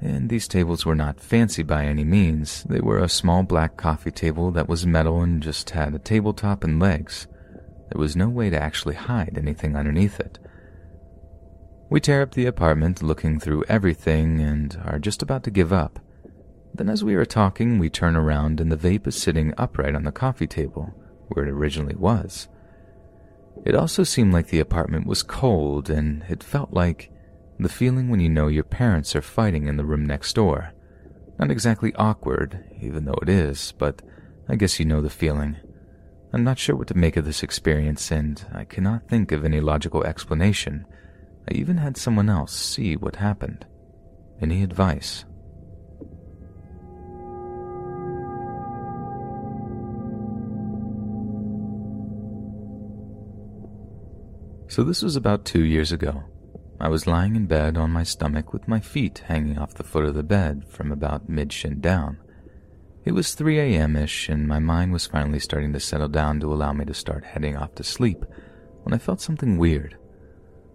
And 0.00 0.30
these 0.30 0.48
tables 0.48 0.86
were 0.86 0.94
not 0.94 1.20
fancy 1.20 1.62
by 1.62 1.84
any 1.84 2.04
means. 2.04 2.64
They 2.64 2.80
were 2.80 2.98
a 2.98 3.08
small 3.08 3.42
black 3.42 3.76
coffee 3.76 4.10
table 4.10 4.50
that 4.52 4.68
was 4.68 4.86
metal 4.86 5.20
and 5.20 5.42
just 5.42 5.70
had 5.70 5.94
a 5.94 5.98
tabletop 5.98 6.64
and 6.64 6.80
legs. 6.80 7.26
There 7.90 8.00
was 8.00 8.16
no 8.16 8.28
way 8.28 8.50
to 8.50 8.60
actually 8.60 8.94
hide 8.94 9.36
anything 9.36 9.76
underneath 9.76 10.18
it. 10.18 10.38
We 11.90 12.00
tear 12.00 12.22
up 12.22 12.32
the 12.32 12.46
apartment, 12.46 13.02
looking 13.02 13.40
through 13.40 13.64
everything, 13.68 14.40
and 14.40 14.80
are 14.84 15.00
just 15.00 15.22
about 15.22 15.42
to 15.44 15.50
give 15.50 15.72
up. 15.72 15.98
Then, 16.72 16.88
as 16.88 17.02
we 17.02 17.16
are 17.16 17.26
talking, 17.26 17.78
we 17.78 17.90
turn 17.90 18.14
around 18.14 18.60
and 18.60 18.70
the 18.70 18.76
vape 18.76 19.08
is 19.08 19.20
sitting 19.20 19.52
upright 19.58 19.96
on 19.96 20.04
the 20.04 20.12
coffee 20.12 20.46
table, 20.46 20.94
where 21.28 21.44
it 21.44 21.50
originally 21.50 21.96
was. 21.96 22.48
It 23.66 23.74
also 23.74 24.04
seemed 24.04 24.32
like 24.32 24.46
the 24.46 24.60
apartment 24.60 25.06
was 25.06 25.24
cold, 25.24 25.90
and 25.90 26.24
it 26.28 26.44
felt 26.44 26.72
like 26.72 27.10
the 27.62 27.68
feeling 27.68 28.08
when 28.08 28.20
you 28.20 28.28
know 28.28 28.48
your 28.48 28.64
parents 28.64 29.14
are 29.14 29.22
fighting 29.22 29.66
in 29.66 29.76
the 29.76 29.84
room 29.84 30.06
next 30.06 30.34
door. 30.34 30.72
Not 31.38 31.50
exactly 31.50 31.94
awkward, 31.94 32.64
even 32.80 33.04
though 33.04 33.18
it 33.22 33.28
is, 33.28 33.72
but 33.78 34.02
I 34.48 34.56
guess 34.56 34.78
you 34.78 34.86
know 34.86 35.00
the 35.00 35.10
feeling. 35.10 35.56
I'm 36.32 36.44
not 36.44 36.58
sure 36.58 36.76
what 36.76 36.88
to 36.88 36.96
make 36.96 37.16
of 37.16 37.24
this 37.24 37.42
experience, 37.42 38.10
and 38.10 38.44
I 38.52 38.64
cannot 38.64 39.08
think 39.08 39.32
of 39.32 39.44
any 39.44 39.60
logical 39.60 40.04
explanation. 40.04 40.86
I 41.50 41.54
even 41.54 41.78
had 41.78 41.96
someone 41.96 42.30
else 42.30 42.52
see 42.52 42.96
what 42.96 43.16
happened. 43.16 43.66
Any 44.40 44.62
advice? 44.62 45.24
So 54.68 54.84
this 54.84 55.02
was 55.02 55.16
about 55.16 55.44
two 55.44 55.64
years 55.64 55.90
ago. 55.90 56.29
I 56.80 56.88
was 56.88 57.06
lying 57.06 57.36
in 57.36 57.44
bed 57.44 57.76
on 57.76 57.90
my 57.90 58.04
stomach 58.04 58.54
with 58.54 58.66
my 58.66 58.80
feet 58.80 59.22
hanging 59.26 59.58
off 59.58 59.74
the 59.74 59.84
foot 59.84 60.06
of 60.06 60.14
the 60.14 60.22
bed 60.22 60.66
from 60.66 60.90
about 60.90 61.28
mid 61.28 61.52
shin 61.52 61.78
down. 61.78 62.16
It 63.04 63.12
was 63.12 63.34
3 63.34 63.58
a.m. 63.58 63.96
ish, 63.96 64.30
and 64.30 64.48
my 64.48 64.60
mind 64.60 64.92
was 64.92 65.06
finally 65.06 65.40
starting 65.40 65.74
to 65.74 65.80
settle 65.80 66.08
down 66.08 66.40
to 66.40 66.52
allow 66.52 66.72
me 66.72 66.86
to 66.86 66.94
start 66.94 67.24
heading 67.24 67.54
off 67.54 67.74
to 67.74 67.84
sleep 67.84 68.24
when 68.82 68.94
I 68.94 68.98
felt 68.98 69.20
something 69.20 69.58
weird. 69.58 69.98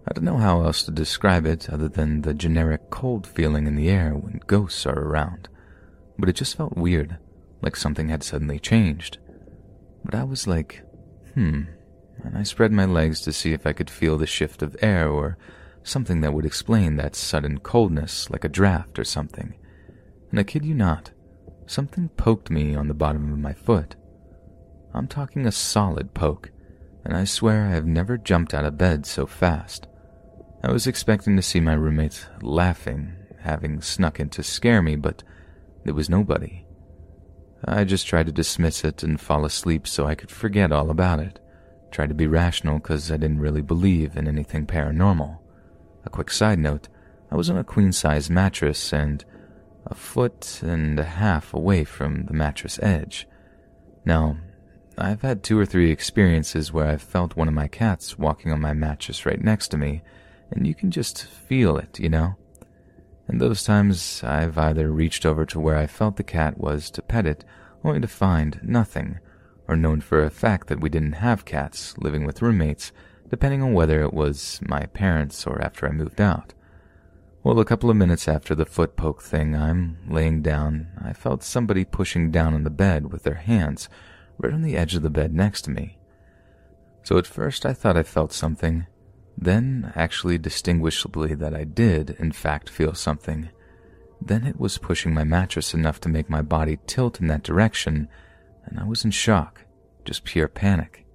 I 0.08 0.12
don't 0.12 0.24
know 0.24 0.36
how 0.36 0.62
else 0.62 0.84
to 0.84 0.92
describe 0.92 1.44
it 1.44 1.68
other 1.68 1.88
than 1.88 2.22
the 2.22 2.34
generic 2.34 2.88
cold 2.90 3.26
feeling 3.26 3.66
in 3.66 3.74
the 3.74 3.88
air 3.88 4.14
when 4.14 4.40
ghosts 4.46 4.86
are 4.86 4.98
around, 4.98 5.48
but 6.16 6.28
it 6.28 6.36
just 6.36 6.56
felt 6.56 6.76
weird, 6.76 7.18
like 7.62 7.74
something 7.74 8.10
had 8.10 8.22
suddenly 8.22 8.60
changed. 8.60 9.18
But 10.04 10.14
I 10.14 10.22
was 10.22 10.46
like, 10.46 10.84
hmm, 11.34 11.62
and 12.22 12.38
I 12.38 12.44
spread 12.44 12.70
my 12.70 12.84
legs 12.84 13.22
to 13.22 13.32
see 13.32 13.52
if 13.52 13.66
I 13.66 13.72
could 13.72 13.90
feel 13.90 14.16
the 14.16 14.26
shift 14.26 14.62
of 14.62 14.76
air 14.80 15.08
or 15.08 15.36
something 15.86 16.20
that 16.20 16.34
would 16.34 16.44
explain 16.44 16.96
that 16.96 17.14
sudden 17.14 17.58
coldness, 17.58 18.28
like 18.28 18.44
a 18.44 18.48
draft 18.48 18.98
or 18.98 19.04
something. 19.04 19.54
And 20.30 20.40
I 20.40 20.42
kid 20.42 20.64
you 20.64 20.74
not, 20.74 21.12
something 21.66 22.08
poked 22.10 22.50
me 22.50 22.74
on 22.74 22.88
the 22.88 22.94
bottom 22.94 23.32
of 23.32 23.38
my 23.38 23.52
foot. 23.52 23.94
I'm 24.92 25.06
talking 25.06 25.46
a 25.46 25.52
solid 25.52 26.12
poke, 26.12 26.50
and 27.04 27.16
I 27.16 27.24
swear 27.24 27.66
I 27.66 27.70
have 27.70 27.86
never 27.86 28.18
jumped 28.18 28.52
out 28.52 28.64
of 28.64 28.78
bed 28.78 29.06
so 29.06 29.26
fast. 29.26 29.86
I 30.62 30.72
was 30.72 30.86
expecting 30.86 31.36
to 31.36 31.42
see 31.42 31.60
my 31.60 31.74
roommates 31.74 32.26
laughing, 32.42 33.12
having 33.40 33.80
snuck 33.80 34.18
in 34.18 34.28
to 34.30 34.42
scare 34.42 34.82
me, 34.82 34.96
but 34.96 35.22
there 35.84 35.94
was 35.94 36.10
nobody. 36.10 36.66
I 37.64 37.84
just 37.84 38.06
tried 38.06 38.26
to 38.26 38.32
dismiss 38.32 38.84
it 38.84 39.02
and 39.02 39.20
fall 39.20 39.44
asleep 39.44 39.86
so 39.86 40.06
I 40.06 40.14
could 40.16 40.30
forget 40.30 40.72
all 40.72 40.90
about 40.90 41.20
it. 41.20 41.38
Tried 41.92 42.08
to 42.08 42.14
be 42.14 42.26
rational 42.26 42.78
because 42.78 43.12
I 43.12 43.16
didn't 43.16 43.40
really 43.40 43.62
believe 43.62 44.16
in 44.16 44.26
anything 44.26 44.66
paranormal. 44.66 45.38
A 46.06 46.10
quick 46.10 46.30
side 46.30 46.60
note 46.60 46.88
I 47.32 47.36
was 47.36 47.50
on 47.50 47.58
a 47.58 47.64
queen 47.64 47.90
size 47.90 48.30
mattress 48.30 48.92
and 48.92 49.24
a 49.86 49.94
foot 49.94 50.62
and 50.62 50.98
a 51.00 51.04
half 51.04 51.52
away 51.52 51.82
from 51.82 52.26
the 52.26 52.32
mattress 52.32 52.78
edge. 52.80 53.26
Now, 54.04 54.36
I've 54.96 55.22
had 55.22 55.42
two 55.42 55.58
or 55.58 55.66
three 55.66 55.90
experiences 55.90 56.72
where 56.72 56.86
I've 56.86 57.02
felt 57.02 57.36
one 57.36 57.48
of 57.48 57.54
my 57.54 57.66
cats 57.66 58.18
walking 58.18 58.52
on 58.52 58.60
my 58.60 58.72
mattress 58.72 59.26
right 59.26 59.42
next 59.42 59.68
to 59.68 59.76
me, 59.76 60.02
and 60.50 60.64
you 60.66 60.74
can 60.74 60.92
just 60.92 61.24
feel 61.24 61.76
it, 61.76 61.98
you 61.98 62.08
know? 62.08 62.36
And 63.26 63.40
those 63.40 63.64
times 63.64 64.22
I've 64.22 64.56
either 64.56 64.92
reached 64.92 65.26
over 65.26 65.44
to 65.46 65.60
where 65.60 65.76
I 65.76 65.88
felt 65.88 66.16
the 66.16 66.22
cat 66.22 66.56
was 66.56 66.88
to 66.90 67.02
pet 67.02 67.26
it, 67.26 67.44
only 67.82 68.00
to 68.00 68.08
find 68.08 68.60
nothing, 68.62 69.18
or 69.66 69.76
known 69.76 70.00
for 70.00 70.22
a 70.22 70.30
fact 70.30 70.68
that 70.68 70.80
we 70.80 70.88
didn't 70.88 71.14
have 71.14 71.44
cats 71.44 71.98
living 71.98 72.24
with 72.24 72.42
roommates, 72.42 72.92
depending 73.28 73.62
on 73.62 73.74
whether 73.74 74.02
it 74.02 74.14
was 74.14 74.60
my 74.66 74.86
parents 74.86 75.46
or 75.46 75.60
after 75.60 75.86
I 75.86 75.92
moved 75.92 76.20
out. 76.20 76.54
Well, 77.42 77.60
a 77.60 77.64
couple 77.64 77.90
of 77.90 77.96
minutes 77.96 78.26
after 78.26 78.54
the 78.54 78.66
foot 78.66 78.96
poke 78.96 79.22
thing, 79.22 79.54
I'm 79.54 79.98
laying 80.08 80.42
down. 80.42 80.88
I 81.00 81.12
felt 81.12 81.44
somebody 81.44 81.84
pushing 81.84 82.32
down 82.32 82.54
on 82.54 82.64
the 82.64 82.70
bed 82.70 83.12
with 83.12 83.22
their 83.22 83.34
hands 83.34 83.88
right 84.38 84.52
on 84.52 84.62
the 84.62 84.76
edge 84.76 84.94
of 84.94 85.02
the 85.02 85.10
bed 85.10 85.32
next 85.32 85.62
to 85.62 85.70
me. 85.70 85.98
So 87.04 87.18
at 87.18 87.26
first 87.26 87.64
I 87.64 87.72
thought 87.72 87.96
I 87.96 88.02
felt 88.02 88.32
something, 88.32 88.86
then 89.38 89.92
actually 89.94 90.38
distinguishably 90.38 91.34
that 91.36 91.54
I 91.54 91.62
did, 91.62 92.16
in 92.18 92.32
fact, 92.32 92.68
feel 92.68 92.94
something. 92.94 93.50
Then 94.20 94.44
it 94.44 94.58
was 94.58 94.78
pushing 94.78 95.14
my 95.14 95.22
mattress 95.22 95.72
enough 95.72 96.00
to 96.00 96.08
make 96.08 96.28
my 96.28 96.42
body 96.42 96.78
tilt 96.86 97.20
in 97.20 97.28
that 97.28 97.44
direction, 97.44 98.08
and 98.64 98.80
I 98.80 98.84
was 98.84 99.04
in 99.04 99.12
shock, 99.12 99.64
just 100.04 100.24
pure 100.24 100.48
panic. 100.48 101.05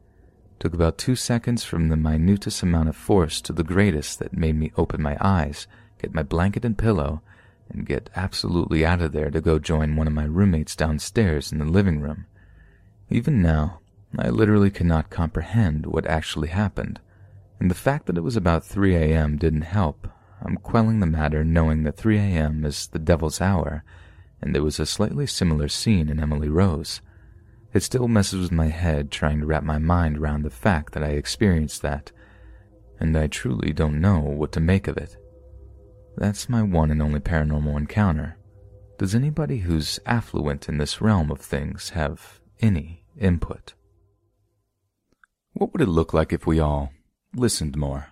Took 0.61 0.75
about 0.75 0.99
two 0.99 1.15
seconds 1.15 1.63
from 1.63 1.89
the 1.89 1.97
minutest 1.97 2.61
amount 2.61 2.87
of 2.87 2.95
force 2.95 3.41
to 3.41 3.51
the 3.51 3.63
greatest 3.63 4.19
that 4.19 4.37
made 4.37 4.55
me 4.55 4.71
open 4.77 5.01
my 5.01 5.17
eyes, 5.19 5.65
get 5.99 6.13
my 6.13 6.21
blanket 6.21 6.63
and 6.63 6.77
pillow, 6.77 7.23
and 7.67 7.83
get 7.83 8.11
absolutely 8.15 8.85
out 8.85 9.01
of 9.01 9.11
there 9.11 9.31
to 9.31 9.41
go 9.41 9.57
join 9.57 9.95
one 9.95 10.05
of 10.05 10.13
my 10.13 10.25
roommates 10.25 10.75
downstairs 10.75 11.51
in 11.51 11.57
the 11.57 11.65
living 11.65 11.99
room. 11.99 12.27
Even 13.09 13.41
now, 13.41 13.79
I 14.19 14.29
literally 14.29 14.69
cannot 14.69 15.09
comprehend 15.09 15.87
what 15.87 16.05
actually 16.05 16.49
happened 16.49 16.99
and 17.59 17.71
the 17.71 17.73
fact 17.73 18.05
that 18.05 18.17
it 18.17 18.23
was 18.23 18.35
about 18.35 18.63
3 18.63 18.95
a.m. 18.95 19.37
didn't 19.37 19.63
help. 19.63 20.07
I'm 20.45 20.57
quelling 20.57 20.99
the 20.99 21.07
matter 21.07 21.43
knowing 21.43 21.81
that 21.85 21.97
3 21.97 22.19
a.m. 22.19 22.65
is 22.65 22.85
the 22.85 22.99
devil's 22.99 23.41
hour, 23.41 23.83
and 24.39 24.53
there 24.53 24.63
was 24.63 24.79
a 24.79 24.85
slightly 24.85 25.25
similar 25.25 25.69
scene 25.69 26.07
in 26.07 26.19
Emily 26.19 26.49
Rose. 26.49 27.01
It 27.73 27.83
still 27.83 28.07
messes 28.07 28.41
with 28.41 28.51
my 28.51 28.67
head 28.67 29.11
trying 29.11 29.39
to 29.39 29.45
wrap 29.45 29.63
my 29.63 29.77
mind 29.77 30.17
around 30.17 30.43
the 30.43 30.49
fact 30.49 30.93
that 30.93 31.03
I 31.03 31.09
experienced 31.09 31.81
that, 31.81 32.11
and 32.99 33.17
I 33.17 33.27
truly 33.27 33.73
don't 33.73 34.01
know 34.01 34.19
what 34.19 34.51
to 34.53 34.59
make 34.59 34.87
of 34.87 34.97
it. 34.97 35.17
That's 36.17 36.49
my 36.49 36.61
one 36.61 36.91
and 36.91 37.01
only 37.01 37.19
paranormal 37.19 37.77
encounter. 37.77 38.37
Does 38.97 39.15
anybody 39.15 39.59
who's 39.59 39.99
affluent 40.05 40.69
in 40.69 40.77
this 40.77 41.01
realm 41.01 41.31
of 41.31 41.39
things 41.39 41.89
have 41.91 42.39
any 42.59 43.05
input? 43.17 43.73
What 45.53 45.73
would 45.73 45.81
it 45.81 45.87
look 45.87 46.13
like 46.13 46.33
if 46.33 46.45
we 46.45 46.59
all 46.59 46.91
listened 47.35 47.77
more. 47.77 48.07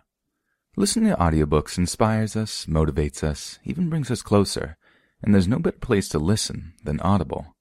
Listening 0.76 1.10
to 1.10 1.18
audiobooks 1.18 1.77
inspires 1.77 2.36
us, 2.36 2.65
motivates 2.65 3.23
us, 3.23 3.60
even 3.64 3.90
brings 3.90 4.10
us 4.10 4.22
closer, 4.22 4.77
and 5.22 5.34
there's 5.34 5.48
no 5.48 5.60
better 5.60 5.77
place 5.77 6.07
to 6.10 6.19
listen 6.19 6.73
than 6.84 6.99
Audible. 7.02 7.56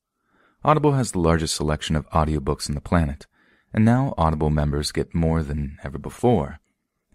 Audible 0.69 0.93
has 0.93 1.12
the 1.12 1.19
largest 1.19 1.55
selection 1.55 1.97
of 1.97 2.11
audiobooks 2.11 2.69
on 2.69 2.74
the 2.74 2.82
planet, 2.82 3.27
and 3.73 3.86
now 3.86 4.12
Audible 4.19 4.51
members 4.51 4.93
get 4.93 5.15
more 5.15 5.43
than 5.43 5.78
ever 5.82 5.97
before. 5.97 6.61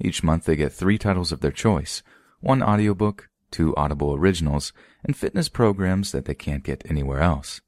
Each 0.02 0.24
month 0.24 0.46
they 0.46 0.56
get 0.56 0.74
three 0.74 0.98
titles 0.98 1.32
of 1.32 1.42
their 1.42 1.52
choice, 1.52 2.02
one 2.40 2.64
audiobook, 2.64 3.30
two 3.52 3.76
Audible 3.76 4.16
originals, 4.16 4.74
and 5.04 5.16
fitness 5.16 5.50
programs 5.50 6.12
that 6.14 6.26
they 6.26 6.34
can't 6.34 6.64
get 6.64 6.84
anywhere 6.90 7.20
else. 7.20 7.62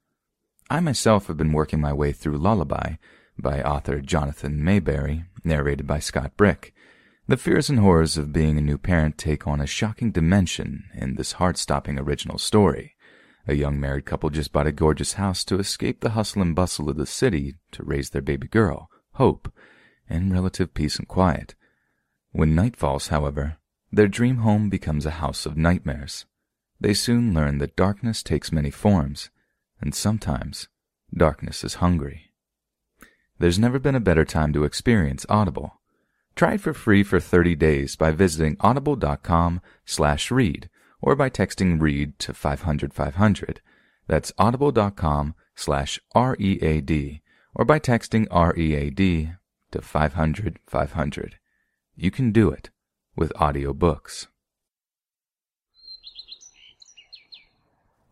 I 0.72 0.80
myself 0.80 1.28
have 1.28 1.38
been 1.38 1.54
working 1.54 1.82
my 1.82 1.94
way 1.94 2.14
through 2.14 2.40
Lullaby, 2.40 2.96
by 3.38 3.62
author 3.62 4.02
Jonathan 4.02 4.64
Maberry, 4.64 5.26
narrated 5.44 5.86
by 5.86 6.00
Scott 6.00 6.36
Brick. 6.36 6.74
The 7.28 7.38
fears 7.38 7.70
and 7.70 7.78
horrors 7.78 8.18
of 8.18 8.34
being 8.34 8.58
a 8.58 8.62
new 8.62 8.80
parent 8.80 9.20
take 9.20 9.46
on 9.46 9.62
a 9.62 9.68
shocking 9.68 10.12
dimension 10.12 10.86
in 10.96 11.14
this 11.14 11.34
heart-stopping 11.34 12.00
original 12.00 12.40
story. 12.40 12.95
A 13.48 13.54
young 13.54 13.80
married 13.80 14.06
couple 14.06 14.30
just 14.32 14.52
bought 14.52 14.66
a 14.66 14.72
gorgeous 14.72 15.14
house 15.14 15.46
to 15.46 15.60
escape 15.60 16.00
the 16.00 16.12
hustle 16.12 16.42
and 16.42 16.56
bustle 16.56 16.90
of 16.90 16.98
the 16.98 17.06
city 17.06 17.56
to 17.72 17.84
raise 17.84 18.10
their 18.10 18.22
baby 18.22 18.48
girl, 18.48 18.90
Hope, 19.14 19.54
in 20.10 20.34
relative 20.34 20.74
peace 20.74 20.98
and 20.98 21.08
quiet. 21.08 21.54
When 22.32 22.56
night 22.56 22.76
falls, 22.76 23.10
however, 23.10 23.58
their 23.92 24.08
dream 24.08 24.38
home 24.38 24.70
becomes 24.70 25.06
a 25.06 25.22
house 25.22 25.46
of 25.46 25.58
nightmares. 25.58 26.26
They 26.80 26.94
soon 26.94 27.34
learn 27.34 27.60
that 27.60 27.76
darkness 27.76 28.24
takes 28.24 28.52
many 28.52 28.72
forms, 28.72 29.30
and 29.80 29.94
sometimes 29.94 30.68
darkness 31.16 31.64
is 31.64 31.76
hungry. 31.76 32.34
There's 33.38 33.60
never 33.60 33.80
been 33.80 33.96
a 33.96 34.00
better 34.00 34.26
time 34.26 34.54
to 34.54 34.64
experience 34.64 35.26
Audible. 35.30 35.82
Try 36.36 36.56
it 36.56 36.62
for 36.62 36.74
free 36.74 37.04
for 37.04 37.20
30 37.20 37.56
days 37.56 37.96
by 37.96 38.12
visiting 38.12 38.58
audible.com 38.60 39.62
slash 39.86 40.32
read 40.32 40.70
or 41.06 41.16
by 41.16 41.30
texting 41.30 41.80
read 41.80 42.18
to 42.18 42.34
500 42.34 42.92
500. 42.92 43.62
That's 44.08 44.34
audible.com 44.40 45.36
slash 45.56 46.00
R-E-A-D 46.16 47.22
or 47.54 47.64
by 47.64 47.80
texting 47.80 48.28
R-E-A-D 48.32 49.32
to 49.72 49.82
500 49.82 50.60
500. 50.66 51.36
You 51.96 52.12
can 52.12 52.32
do 52.32 52.50
it 52.50 52.72
with 53.16 53.32
audiobooks. 53.34 54.28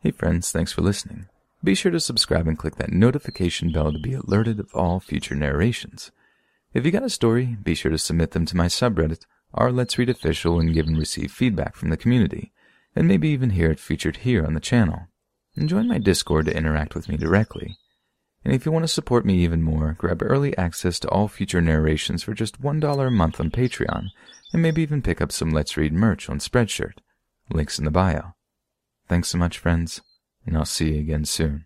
Hey 0.02 0.12
friends, 0.12 0.52
thanks 0.52 0.72
for 0.72 0.82
listening. 0.82 1.28
Be 1.64 1.74
sure 1.74 1.92
to 1.92 2.00
subscribe 2.00 2.48
and 2.48 2.60
click 2.60 2.76
that 2.76 2.92
notification 2.92 3.72
bell 3.72 3.92
to 3.92 4.00
be 4.00 4.14
alerted 4.14 4.60
of 4.60 4.70
all 4.76 5.00
future 5.00 5.36
narrations. 5.36 6.12
If 6.74 6.86
you 6.86 6.92
got 6.92 7.04
a 7.04 7.10
story, 7.10 7.58
be 7.64 7.74
sure 7.74 7.92
to 7.92 7.98
submit 7.98 8.32
them 8.32 8.46
to 8.46 8.58
my 8.58 8.68
subreddit, 8.68 9.26
r 9.54 9.72
Let's 9.72 9.98
Read 9.98 10.10
Official, 10.10 10.60
and 10.60 10.74
give 10.74 10.88
and 10.88 10.98
receive 10.98 11.32
feedback 11.32 11.76
from 11.76 11.90
the 11.90 11.98
community, 11.98 12.53
and 12.96 13.08
maybe 13.08 13.30
even 13.30 13.52
hear 13.52 13.72
it 13.72 13.80
featured 13.80 14.18
here 14.18 14.46
on 14.46 14.54
the 14.54 14.60
channel. 14.60 15.08
And 15.56 15.70
join 15.70 15.88
my 15.88 15.98
Discord 15.98 16.46
to 16.46 16.58
interact 16.58 16.96
with 16.96 17.08
me 17.08 17.18
directly. 17.18 17.78
And 18.44 18.54
if 18.54 18.66
you 18.66 18.72
want 18.72 18.84
to 18.84 18.90
support 18.90 19.26
me 19.26 19.36
even 19.44 19.62
more, 19.62 19.96
grab 19.98 20.22
early 20.22 20.58
access 20.58 21.00
to 21.00 21.10
all 21.10 21.28
future 21.28 21.62
narrations 21.62 22.24
for 22.24 22.34
just 22.34 22.62
$1 22.62 23.08
a 23.08 23.12
month 23.12 23.40
on 23.40 23.52
Patreon, 23.52 24.08
and 24.52 24.62
maybe 24.62 24.82
even 24.82 25.02
pick 25.02 25.22
up 25.22 25.32
some 25.32 25.52
Let's 25.52 25.78
Read 25.78 25.94
merch 25.94 26.30
on 26.30 26.40
Spreadshirt. 26.40 27.00
Links 27.50 27.80
in 27.80 27.86
the 27.86 27.92
bio. 27.92 28.34
Thanks 29.08 29.30
so 29.30 29.38
much, 29.38 29.58
friends 29.58 30.02
and 30.46 30.58
I'll 30.58 30.66
see 30.66 30.94
you 30.94 31.00
again 31.00 31.26
soon. 31.26 31.66